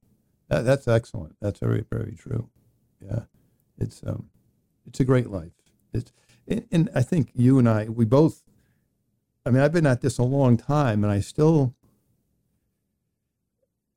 That, 0.49 0.62
that's 0.62 0.89
excellent. 0.89 1.36
That's 1.40 1.61
very, 1.61 1.85
very 1.89 2.16
true. 2.16 2.49
Yeah. 3.01 3.20
It's, 3.78 4.03
um, 4.05 4.28
it's 4.86 4.99
a 4.99 5.05
great 5.05 5.31
life. 5.31 5.53
It's, 5.93 6.12
and, 6.49 6.66
and 6.73 6.90
I 6.93 7.03
think 7.03 7.31
you 7.32 7.61
and 7.61 7.69
I, 7.69 7.89
we 7.89 8.05
both, 8.05 8.43
I 9.47 9.51
mean, 9.51 9.62
I've 9.62 9.73
been 9.73 9.86
at 9.86 10.01
this 10.01 10.19
a 10.19 10.24
long 10.24 10.57
time 10.57 11.05
and 11.05 11.12
I 11.12 11.20
still, 11.20 11.77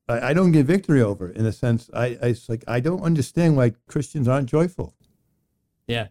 I, 0.08 0.30
I 0.30 0.34
don't 0.34 0.52
get 0.52 0.68
victory 0.68 1.02
over 1.02 1.30
it 1.30 1.36
in 1.38 1.48
a 1.48 1.52
sense. 1.52 1.90
I, 1.96 2.06
I, 2.22 2.28
it's 2.28 2.48
like, 2.48 2.64
I 2.68 2.80
don't 2.80 3.02
understand 3.02 3.58
why 3.58 3.72
Christians 3.88 4.28
aren't 4.28 4.48
joyful, 4.50 4.94
Yeah. 5.88 6.08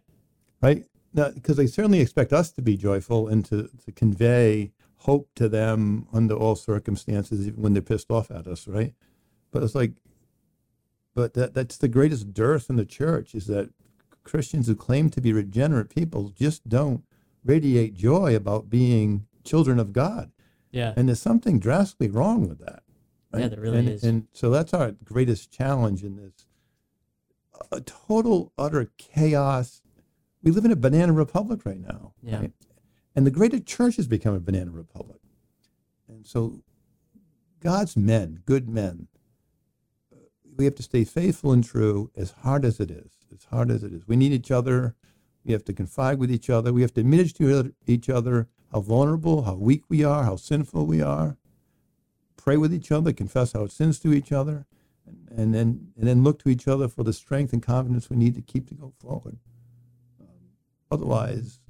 right? 0.62 0.84
Because 1.14 1.56
they 1.56 1.66
certainly 1.66 2.01
expect 2.01 2.32
us 2.32 2.51
to 2.52 2.62
be 2.62 2.76
joyful 2.76 3.28
and 3.28 3.44
to, 3.46 3.68
to 3.84 3.92
convey 3.92 4.72
hope 4.98 5.28
to 5.36 5.48
them 5.48 6.06
under 6.12 6.34
all 6.34 6.56
circumstances, 6.56 7.46
even 7.46 7.62
when 7.62 7.72
they're 7.74 7.82
pissed 7.82 8.10
off 8.10 8.30
at 8.30 8.46
us, 8.46 8.66
right? 8.66 8.94
But 9.51 9.62
it's 9.62 9.74
like, 9.74 9.92
but 11.14 11.34
that, 11.34 11.55
that's 11.55 11.76
the 11.76 11.88
greatest 11.88 12.32
dearth 12.32 12.68
in 12.68 12.76
the 12.76 12.84
church 12.84 13.34
is 13.34 13.46
that 13.46 13.70
Christians 14.24 14.66
who 14.66 14.74
claim 14.74 15.10
to 15.10 15.20
be 15.20 15.32
regenerate 15.32 15.94
people 15.94 16.30
just 16.30 16.68
don't 16.68 17.05
radiate 17.44 17.94
joy 17.94 18.34
about 18.34 18.70
being 18.70 19.26
children 19.44 19.78
of 19.78 19.92
God. 19.92 20.32
Yeah. 20.72 20.94
And 20.96 21.09
there's 21.09 21.20
something 21.20 21.60
drastically 21.60 22.09
wrong 22.09 22.48
with 22.48 22.59
that. 22.59 22.82
Yeah, 23.36 23.48
there 23.48 23.60
really 23.60 23.78
and, 23.78 23.88
is. 23.88 24.02
And 24.05 24.26
so 24.32 24.51
that's 24.51 24.72
our 24.72 24.92
greatest 25.05 25.52
challenge 25.52 26.02
in 26.02 26.16
this 26.16 26.46
a 27.70 27.81
total, 27.81 28.52
utter 28.59 28.90
chaos. 28.98 29.82
We 30.43 30.51
live 30.51 30.64
in 30.64 30.72
a 30.72 30.76
banana 30.76 31.12
republic 31.12 31.64
right 31.64 31.81
now. 31.81 32.12
Yeah. 32.22 32.40
right? 32.40 32.52
And 33.14 33.26
the 33.26 33.31
greater 33.31 33.60
church 33.60 33.97
has 33.97 34.06
become 34.06 34.35
a 34.35 34.40
banana 34.40 34.70
republic. 34.70 35.20
And 36.09 36.26
so 36.26 36.62
God's 37.60 37.97
men, 37.97 38.43
good 38.44 38.68
men, 38.68 39.09
we 40.56 40.64
have 40.64 40.74
to 40.76 40.82
stay 40.82 41.05
faithful 41.05 41.52
and 41.52 41.64
true 41.64 42.10
as 42.16 42.32
hard 42.43 42.64
as 42.64 42.78
it 42.78 42.90
is, 42.90 43.12
as 43.32 43.44
hard 43.51 43.70
as 43.70 43.82
it 43.82 43.93
is. 43.93 44.06
We 44.06 44.16
need 44.16 44.32
each 44.32 44.51
other. 44.51 44.94
We 45.44 45.52
have 45.52 45.64
to 45.64 45.72
confide 45.72 46.18
with 46.18 46.31
each 46.31 46.48
other. 46.48 46.72
We 46.72 46.82
have 46.82 46.94
to 46.94 47.01
admit 47.01 47.35
to 47.36 47.72
each 47.86 48.09
other 48.09 48.48
how 48.72 48.81
vulnerable, 48.81 49.43
how 49.43 49.55
weak 49.55 49.85
we 49.89 50.05
are, 50.05 50.24
how 50.24 50.36
sinful 50.36 50.86
we 50.86 51.01
are. 51.01 51.36
Pray 52.36 52.56
with 52.56 52.74
each 52.74 52.93
other, 52.93 53.12
confess 53.12 53.55
our 53.55 53.68
sins 53.68 53.98
to 54.01 54.12
each 54.12 54.31
other, 54.31 54.66
and, 55.06 55.28
and 55.39 55.55
then 55.55 55.89
and 55.97 56.06
then 56.09 56.22
look 56.22 56.39
to 56.40 56.48
each 56.48 56.66
other 56.68 56.89
for 56.89 57.02
the 57.05 57.12
strength 57.12 57.52
and 57.52 57.62
confidence 57.62 58.09
we 58.10 58.16
need 58.16 58.35
to 58.35 58.43
keep 58.43 58.68
to 58.68 58.74
go 58.74 58.93
forward. 58.98 59.39
Um, 60.20 60.26
otherwise, 60.90 61.60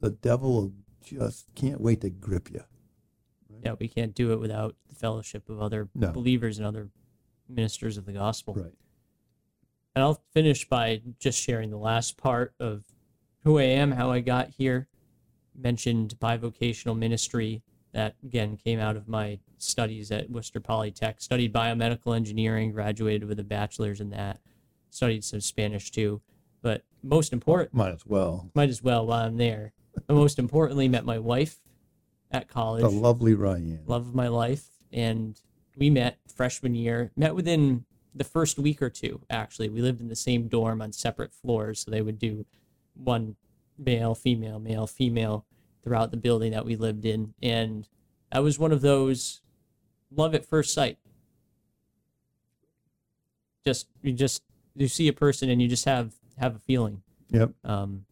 the 0.00 0.10
devil 0.10 0.72
just 1.02 1.46
can't 1.54 1.80
wait 1.80 2.00
to 2.02 2.10
grip 2.10 2.50
you. 2.50 2.62
Yeah, 3.64 3.74
we 3.80 3.88
can't 3.88 4.14
do 4.14 4.32
it 4.32 4.40
without 4.40 4.76
the 4.88 4.94
fellowship 4.94 5.48
of 5.48 5.60
other 5.60 5.88
No. 5.94 6.12
believers 6.12 6.58
and 6.58 6.66
other 6.66 6.90
ministers 7.48 7.96
of 7.96 8.04
the 8.06 8.12
gospel. 8.12 8.54
Right. 8.54 8.74
And 9.94 10.04
I'll 10.04 10.22
finish 10.32 10.68
by 10.68 11.00
just 11.18 11.40
sharing 11.42 11.70
the 11.70 11.78
last 11.78 12.16
part 12.18 12.54
of 12.60 12.84
who 13.42 13.58
I 13.58 13.64
am, 13.64 13.90
how 13.92 14.10
I 14.12 14.20
got 14.20 14.50
here. 14.50 14.86
mentioned 15.60 16.14
bivocational 16.20 16.96
ministry 16.96 17.62
that 17.92 18.14
again 18.22 18.56
came 18.56 18.78
out 18.78 18.96
of 18.96 19.08
my 19.08 19.38
studies 19.58 20.10
at 20.10 20.30
Worcester 20.30 20.60
Polytech. 20.60 21.20
Studied 21.20 21.52
biomedical 21.52 22.14
engineering, 22.14 22.72
graduated 22.72 23.28
with 23.28 23.38
a 23.40 23.44
bachelor's 23.44 24.00
in 24.00 24.10
that. 24.10 24.40
Studied 24.90 25.24
some 25.24 25.40
Spanish 25.40 25.90
too, 25.90 26.20
but 26.62 26.82
most 27.02 27.32
important, 27.32 27.74
Might 27.74 27.92
as 27.92 28.06
well. 28.06 28.50
might 28.54 28.68
as 28.68 28.82
well 28.82 29.06
while 29.06 29.26
I'm 29.26 29.36
there. 29.36 29.72
But 30.06 30.14
most 30.16 30.38
importantly, 30.38 30.88
met 30.88 31.04
my 31.04 31.18
wife 31.18 31.60
at 32.30 32.48
college, 32.48 32.82
The 32.82 32.88
lovely 32.90 33.34
Ryan. 33.34 33.80
love 33.86 34.06
of 34.08 34.14
my 34.14 34.28
life, 34.28 34.68
and 34.92 35.40
we 35.76 35.90
met 35.90 36.18
freshman 36.34 36.74
year. 36.74 37.10
Met 37.16 37.34
within 37.34 37.84
the 38.14 38.24
first 38.24 38.58
week 38.58 38.80
or 38.82 38.90
two. 38.90 39.20
Actually, 39.30 39.68
we 39.68 39.80
lived 39.82 40.00
in 40.00 40.08
the 40.08 40.16
same 40.16 40.48
dorm 40.48 40.80
on 40.82 40.92
separate 40.92 41.32
floors, 41.32 41.80
so 41.80 41.90
they 41.90 42.02
would 42.02 42.18
do 42.18 42.46
one 42.94 43.36
male, 43.78 44.14
female, 44.14 44.58
male, 44.58 44.86
female 44.86 45.44
throughout 45.88 46.10
the 46.10 46.16
building 46.18 46.52
that 46.52 46.66
we 46.66 46.76
lived 46.76 47.06
in, 47.06 47.32
and 47.42 47.88
that 48.30 48.42
was 48.42 48.58
one 48.58 48.72
of 48.72 48.82
those 48.82 49.40
love 50.14 50.34
at 50.34 50.44
first 50.44 50.74
sight. 50.74 50.98
Just 53.64 53.88
you 54.02 54.12
just 54.12 54.42
you 54.76 54.86
see 54.86 55.08
a 55.08 55.12
person 55.14 55.48
and 55.48 55.60
you 55.62 55.66
just 55.68 55.86
have 55.86 56.12
have 56.38 56.54
a 56.56 56.58
feeling 56.58 57.02
Yep. 57.30 57.50
um, 57.64 58.04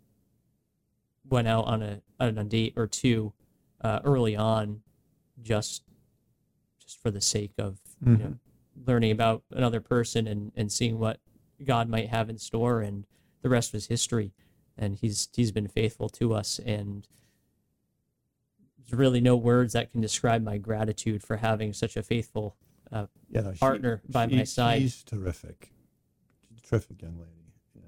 went 1.29 1.49
out 1.49 1.67
on 1.67 1.83
a 1.83 2.01
on 2.19 2.39
a 2.39 2.45
date 2.45 2.73
or 2.77 2.87
two 2.87 3.33
uh, 3.83 4.01
early 4.05 4.35
on, 4.37 4.81
just 5.43 5.83
just 6.83 7.01
for 7.03 7.11
the 7.11 7.21
sake 7.21 7.53
of 7.59 7.79
you 8.05 8.17
know, 8.17 8.35
learning 8.87 9.11
about 9.11 9.43
another 9.51 9.81
person 9.83 10.27
and 10.27 10.51
and 10.57 10.73
seeing 10.73 10.99
what 10.99 11.21
God 11.63 11.91
might 11.91 12.09
have 12.09 12.31
in 12.31 12.39
store, 12.39 12.81
and 12.81 13.05
the 13.43 13.51
rest 13.51 13.75
was 13.75 13.87
history. 13.87 14.33
And 14.79 14.97
he's 14.97 15.29
he's 15.35 15.53
been 15.53 15.69
faithful 15.69 16.09
to 16.11 16.35
us, 16.35 16.59
and 16.65 17.07
there's 18.89 18.99
really 18.99 19.21
no 19.21 19.37
words 19.37 19.73
that 19.73 19.91
can 19.93 20.01
describe 20.01 20.43
my 20.43 20.59
gratitude 20.59 21.23
for 21.23 21.37
having 21.39 21.73
such 21.73 21.97
a 21.97 22.03
faithful 22.03 22.57
uh, 22.93 23.07
Yeah, 23.31 23.41
no, 23.43 23.53
she- 23.53 23.59
partner 23.59 24.03
by 24.09 24.27
my 24.27 24.39
she- 24.39 24.45
side. 24.47 24.83
She's 24.83 25.03
terrific. 25.03 25.73
She's 26.49 26.59
a 26.65 26.67
terrific 26.69 27.03
young 27.03 27.19
lady. 27.19 27.33
Yeah. 27.75 27.83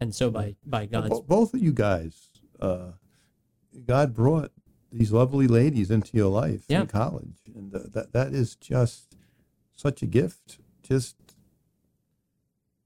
and 0.00 0.14
so 0.14 0.30
by 0.30 0.56
by 0.64 0.88
Well, 0.90 1.02
God's 1.02 1.20
bo- 1.20 1.22
both 1.22 1.54
of 1.54 1.60
you 1.62 1.72
guys, 1.72 2.30
uh, 2.60 2.92
God 3.86 4.14
brought 4.14 4.52
these 4.90 5.12
lovely 5.12 5.46
ladies 5.46 5.90
into 5.90 6.16
your 6.16 6.28
life 6.30 6.64
Yeah. 6.68 6.82
in 6.82 6.86
college, 6.86 7.36
and 7.54 7.72
that 7.72 8.12
that 8.12 8.32
is 8.34 8.56
just 8.56 9.16
such 9.76 10.02
a 10.02 10.06
gift. 10.06 10.58
Just 10.82 11.16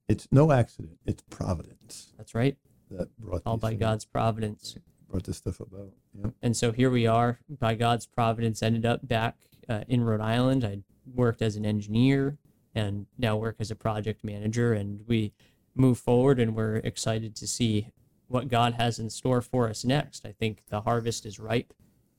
it's 0.08 0.28
no 0.30 0.52
accident; 0.52 0.98
it's 1.06 1.22
providence 1.30 2.12
that's 2.16 2.34
right, 2.34 2.56
that 2.90 3.16
brought 3.18 3.42
all 3.46 3.56
by 3.56 3.70
things- 3.70 3.80
God's 3.80 4.04
providence. 4.04 4.76
Brought 5.16 5.24
this 5.24 5.38
stuff 5.38 5.60
about. 5.60 5.92
Yeah. 6.12 6.30
And 6.42 6.54
so 6.54 6.72
here 6.72 6.90
we 6.90 7.06
are, 7.06 7.38
by 7.48 7.74
God's 7.74 8.04
providence, 8.04 8.62
ended 8.62 8.84
up 8.84 9.08
back 9.08 9.36
uh, 9.66 9.80
in 9.88 10.04
Rhode 10.04 10.20
Island. 10.20 10.62
I 10.62 10.80
worked 11.06 11.40
as 11.40 11.56
an 11.56 11.64
engineer 11.64 12.36
and 12.74 13.06
now 13.16 13.36
work 13.36 13.56
as 13.58 13.70
a 13.70 13.74
project 13.74 14.22
manager. 14.22 14.74
And 14.74 15.00
we 15.06 15.32
move 15.74 15.98
forward 15.98 16.38
and 16.38 16.54
we're 16.54 16.76
excited 16.76 17.34
to 17.36 17.46
see 17.46 17.92
what 18.28 18.48
God 18.48 18.74
has 18.74 18.98
in 18.98 19.08
store 19.08 19.40
for 19.40 19.70
us 19.70 19.86
next. 19.86 20.26
I 20.26 20.32
think 20.32 20.64
the 20.68 20.82
harvest 20.82 21.24
is 21.24 21.38
ripe, 21.38 21.72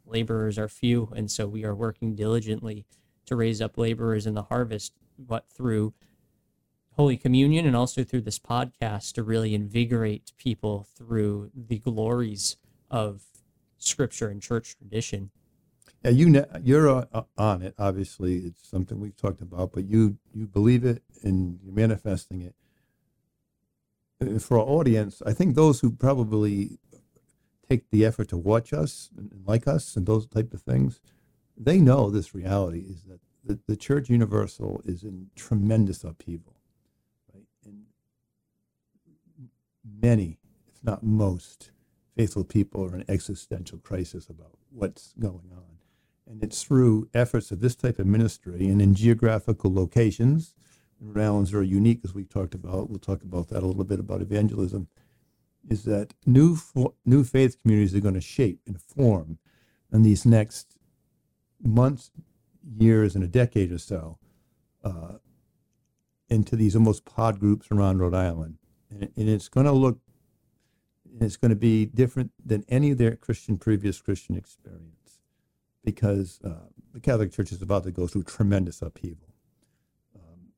laborers 0.04 0.58
are 0.58 0.68
few. 0.68 1.14
And 1.16 1.30
so 1.30 1.46
we 1.46 1.64
are 1.66 1.76
working 1.76 2.16
diligently 2.16 2.88
to 3.28 3.36
raise 3.36 3.62
up 3.62 3.78
laborers 3.78 4.26
in 4.26 4.34
the 4.34 4.44
harvest, 4.44 4.94
but 5.20 5.46
through 5.50 5.94
Holy 6.94 7.18
Communion 7.18 7.68
and 7.68 7.76
also 7.76 8.04
through 8.04 8.22
this 8.22 8.40
podcast 8.40 9.14
to 9.14 9.24
really 9.24 9.54
invigorate 9.54 10.32
people 10.40 10.88
through 10.96 11.52
the 11.54 11.78
glories 11.78 12.58
of 12.90 13.24
scripture 13.78 14.28
and 14.28 14.42
church 14.42 14.76
tradition. 14.78 15.32
Yeah, 16.04 16.12
you 16.12 16.46
you're 16.62 16.90
uh, 16.90 17.24
on 17.38 17.62
it. 17.62 17.74
Obviously, 17.78 18.38
it's 18.40 18.68
something 18.68 19.00
we've 19.00 19.16
talked 19.16 19.42
about, 19.42 19.72
but 19.74 19.86
you 19.86 20.18
you 20.34 20.48
believe 20.48 20.86
it 20.86 21.04
and 21.24 21.60
you're 21.64 21.74
manifesting 21.74 22.42
it. 22.42 22.56
And 24.20 24.42
for 24.42 24.58
our 24.58 24.66
audience, 24.66 25.22
I 25.26 25.34
think 25.34 25.56
those 25.56 25.80
who 25.80 25.92
probably 25.92 26.80
take 27.70 27.90
the 27.90 28.06
effort 28.06 28.30
to 28.30 28.38
watch 28.38 28.74
us 28.74 29.10
and 29.18 29.32
and 29.32 29.46
like 29.46 29.68
us 29.68 29.96
and 29.96 30.06
those 30.06 30.28
type 30.28 30.54
of 30.54 30.62
things, 30.62 31.02
they 31.58 31.80
know 31.80 32.10
this 32.10 32.34
reality 32.34 32.86
is 32.88 33.04
that 33.04 33.20
the, 33.44 33.60
the 33.68 33.76
Church 33.76 34.10
Universal 34.10 34.82
is 34.86 35.04
in 35.04 35.28
tremendous 35.36 36.04
upheaval, 36.04 36.56
right? 37.34 37.46
And 37.66 37.86
many, 40.02 40.38
if 40.68 40.84
not 40.84 41.04
most, 41.04 41.72
faithful 42.18 42.44
people 42.44 42.84
are 42.84 42.96
in 42.96 43.06
existential 43.08 43.78
crisis 43.78 44.28
about 44.28 44.58
what's 44.72 45.14
going 45.20 45.52
on. 45.52 45.78
And 46.26 46.44
it's 46.44 46.64
through 46.64 47.10
efforts 47.14 47.52
of 47.52 47.60
this 47.60 47.76
type 47.76 48.00
of 48.00 48.08
ministry 48.08 48.68
and 48.68 48.82
in 48.82 48.96
geographical 48.96 49.72
locations. 49.72 50.56
Rhode 51.00 51.24
Island's 51.24 51.52
very 51.52 51.68
unique, 51.68 52.02
as 52.04 52.16
we 52.16 52.24
talked 52.24 52.56
about. 52.56 52.90
We'll 52.90 52.98
talk 52.98 53.22
about 53.22 53.50
that 53.50 53.62
a 53.62 53.68
little 53.68 53.84
bit 53.84 54.00
about 54.00 54.22
evangelism. 54.22 54.88
Is 55.70 55.84
that 55.84 56.14
new 56.26 56.58
new 57.06 57.24
faith 57.24 57.62
communities 57.62 57.94
are 57.94 58.00
going 58.00 58.16
to 58.16 58.22
shape 58.22 58.62
and 58.66 58.82
form 58.82 59.38
in 59.94 60.02
these 60.02 60.26
next 60.26 60.78
months, 61.62 62.12
years, 62.80 63.14
and 63.16 63.24
a 63.24 63.28
decade 63.28 63.72
or 63.72 63.78
so 63.78 64.18
uh, 64.84 65.18
into 66.30 66.56
these 66.56 66.76
almost 66.76 67.06
pod 67.06 67.40
groups 67.40 67.68
around 67.70 68.00
Rhode 68.00 68.16
Island, 68.16 68.58
and, 68.90 69.04
and 69.16 69.30
it's 69.30 69.50
going 69.50 69.66
to 69.66 69.72
look 69.72 70.00
it's 71.20 71.38
going 71.38 71.50
to 71.50 71.56
be 71.56 71.86
different 71.86 72.32
than 72.44 72.64
any 72.68 72.92
of 72.92 72.98
their 72.98 73.16
Christian 73.16 73.58
previous 73.58 74.02
Christian 74.02 74.36
experience 74.36 75.20
because 75.84 76.40
uh, 76.44 76.68
the 76.94 77.00
Catholic 77.00 77.32
Church 77.32 77.52
is 77.52 77.62
about 77.62 77.84
to 77.84 77.92
go 77.92 78.08
through 78.08 78.24
tremendous 78.24 78.82
upheaval. 78.82 79.34
Um, 80.16 80.52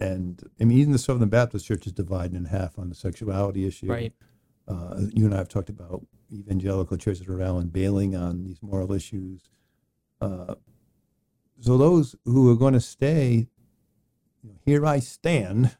and 0.00 0.42
I 0.60 0.64
mean, 0.64 0.78
even 0.78 0.92
the 0.92 0.98
Southern 0.98 1.28
Baptist 1.28 1.66
Church 1.66 1.86
is 1.86 1.92
divided 1.92 2.34
in 2.34 2.46
half 2.46 2.78
on 2.78 2.88
the 2.88 2.94
sexuality 2.94 3.66
issue. 3.66 3.86
Right. 3.86 4.12
Uh, 4.66 5.02
you 5.12 5.26
and 5.26 5.34
I 5.34 5.38
have 5.38 5.48
talked 5.48 5.68
about 5.68 6.06
evangelical 6.32 6.96
churches 6.96 7.28
around 7.28 7.72
bailing 7.72 8.16
on 8.16 8.44
these 8.44 8.62
moral 8.62 8.92
issues. 8.92 9.42
Uh, 10.20 10.54
so 11.60 11.76
those 11.76 12.16
who 12.24 12.50
are 12.50 12.56
going 12.56 12.74
to 12.74 12.80
stay, 12.80 13.48
you 14.42 14.48
know, 14.50 14.56
here 14.64 14.86
I 14.86 15.00
stand, 15.00 15.76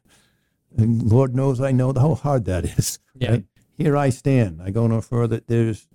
and 0.77 1.01
Lord 1.01 1.35
knows 1.35 1.59
I 1.59 1.71
know 1.71 1.93
how 1.93 2.15
hard 2.15 2.45
that 2.45 2.65
is. 2.65 2.99
Yeah. 3.15 3.31
right? 3.31 3.45
Here 3.77 3.97
I 3.97 4.09
stand. 4.09 4.61
I 4.61 4.69
go 4.71 4.87
no 4.87 5.01
further. 5.01 5.41
There's 5.45 5.87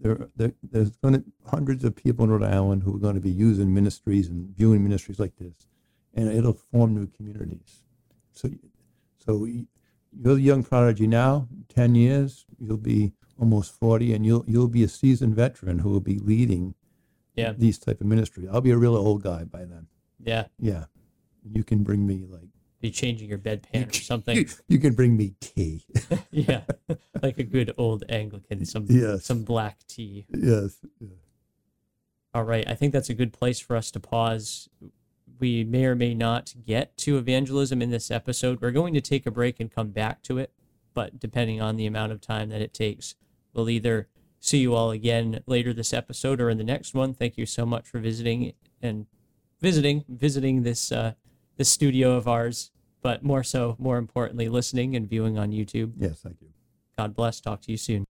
there, 0.00 0.28
there 0.36 0.52
there's 0.62 0.90
going 0.96 1.14
to 1.14 1.24
hundreds 1.50 1.84
of 1.84 1.94
people 1.94 2.24
in 2.24 2.30
Rhode 2.30 2.42
Island 2.42 2.82
who 2.82 2.96
are 2.96 2.98
going 2.98 3.14
to 3.14 3.20
be 3.20 3.30
using 3.30 3.72
ministries 3.72 4.28
and 4.28 4.54
viewing 4.56 4.82
ministries 4.82 5.18
like 5.20 5.36
this, 5.36 5.54
and 6.14 6.28
it'll 6.28 6.54
form 6.54 6.94
new 6.94 7.06
communities. 7.06 7.82
So, 8.32 8.50
so 9.24 9.44
you're 9.44 10.34
the 10.34 10.40
young 10.40 10.62
prodigy 10.64 11.06
now. 11.06 11.48
Ten 11.68 11.94
years, 11.94 12.46
you'll 12.58 12.78
be 12.78 13.12
almost 13.38 13.72
forty, 13.78 14.12
and 14.14 14.24
you'll 14.26 14.44
you'll 14.48 14.68
be 14.68 14.82
a 14.82 14.88
seasoned 14.88 15.34
veteran 15.36 15.80
who 15.80 15.90
will 15.90 16.00
be 16.00 16.18
leading 16.18 16.74
Yeah. 17.36 17.52
these 17.56 17.78
type 17.78 18.00
of 18.00 18.06
ministry. 18.06 18.48
I'll 18.50 18.60
be 18.60 18.70
a 18.70 18.78
real 18.78 18.96
old 18.96 19.22
guy 19.22 19.44
by 19.44 19.64
then. 19.64 19.86
Yeah. 20.18 20.46
Yeah, 20.58 20.84
you 21.44 21.62
can 21.64 21.82
bring 21.82 22.06
me 22.06 22.24
like 22.28 22.48
Be 22.82 22.90
changing 22.90 23.28
your 23.30 23.38
bedpan 23.38 23.86
or 23.88 23.94
you, 23.94 24.00
something. 24.02 24.46
you 24.68 24.78
can 24.78 24.92
bring 24.92 25.16
me 25.16 25.34
tea. 25.40 25.84
yeah. 26.30 26.62
Like 27.22 27.38
a 27.38 27.44
good 27.44 27.72
old 27.78 28.02
Anglican, 28.08 28.64
some 28.66 28.86
Yes. 28.90 29.24
some 29.24 29.44
black 29.44 29.78
tea. 29.86 30.26
yes. 30.36 30.76
All 32.34 32.42
right. 32.42 32.66
I 32.68 32.74
think 32.74 32.92
that's 32.92 33.08
a 33.10 33.14
good 33.14 33.32
place 33.32 33.60
for 33.60 33.76
us 33.76 33.90
to 33.92 34.00
pause. 34.00 34.68
We 35.38 35.62
may 35.62 35.84
or 35.84 35.94
may 35.94 36.14
not 36.14 36.52
get 36.66 36.96
to 36.98 37.16
evangelism 37.18 37.80
in 37.80 37.90
this 37.90 38.10
episode. 38.10 38.60
We're 38.60 38.72
going 38.72 38.92
to 38.94 39.00
take 39.00 39.24
a 39.24 39.30
break 39.30 39.60
and 39.60 39.70
come 39.70 39.90
back 39.90 40.22
to 40.24 40.38
it, 40.38 40.52
but 40.94 41.20
depending 41.20 41.60
on 41.62 41.76
the 41.76 41.86
amount 41.86 42.10
of 42.10 42.20
time 42.20 42.48
that 42.48 42.60
it 42.60 42.74
takes, 42.74 43.14
we'll 43.54 43.70
either 43.70 44.08
see 44.40 44.58
you 44.58 44.74
all 44.74 44.90
again 44.90 45.44
later 45.46 45.72
this 45.72 45.92
episode 45.92 46.40
or 46.40 46.50
in 46.50 46.58
the 46.58 46.64
next 46.64 46.94
one. 46.94 47.14
Thank 47.14 47.38
you 47.38 47.46
so 47.46 47.64
much 47.64 47.86
for 47.88 48.00
visiting 48.00 48.52
and 48.82 49.06
visiting 49.60 50.04
visiting 50.08 50.64
this 50.64 50.90
uh, 50.90 51.12
this 51.56 51.68
studio 51.68 52.16
of 52.16 52.26
ours, 52.26 52.71
but 53.02 53.22
more 53.22 53.42
so, 53.42 53.76
more 53.78 53.98
importantly, 53.98 54.48
listening 54.48 54.96
and 54.96 55.08
viewing 55.08 55.38
on 55.38 55.50
YouTube. 55.50 55.92
Yes, 55.98 56.20
thank 56.22 56.40
you. 56.40 56.48
God 56.96 57.14
bless. 57.14 57.40
Talk 57.40 57.60
to 57.62 57.70
you 57.70 57.76
soon. 57.76 58.04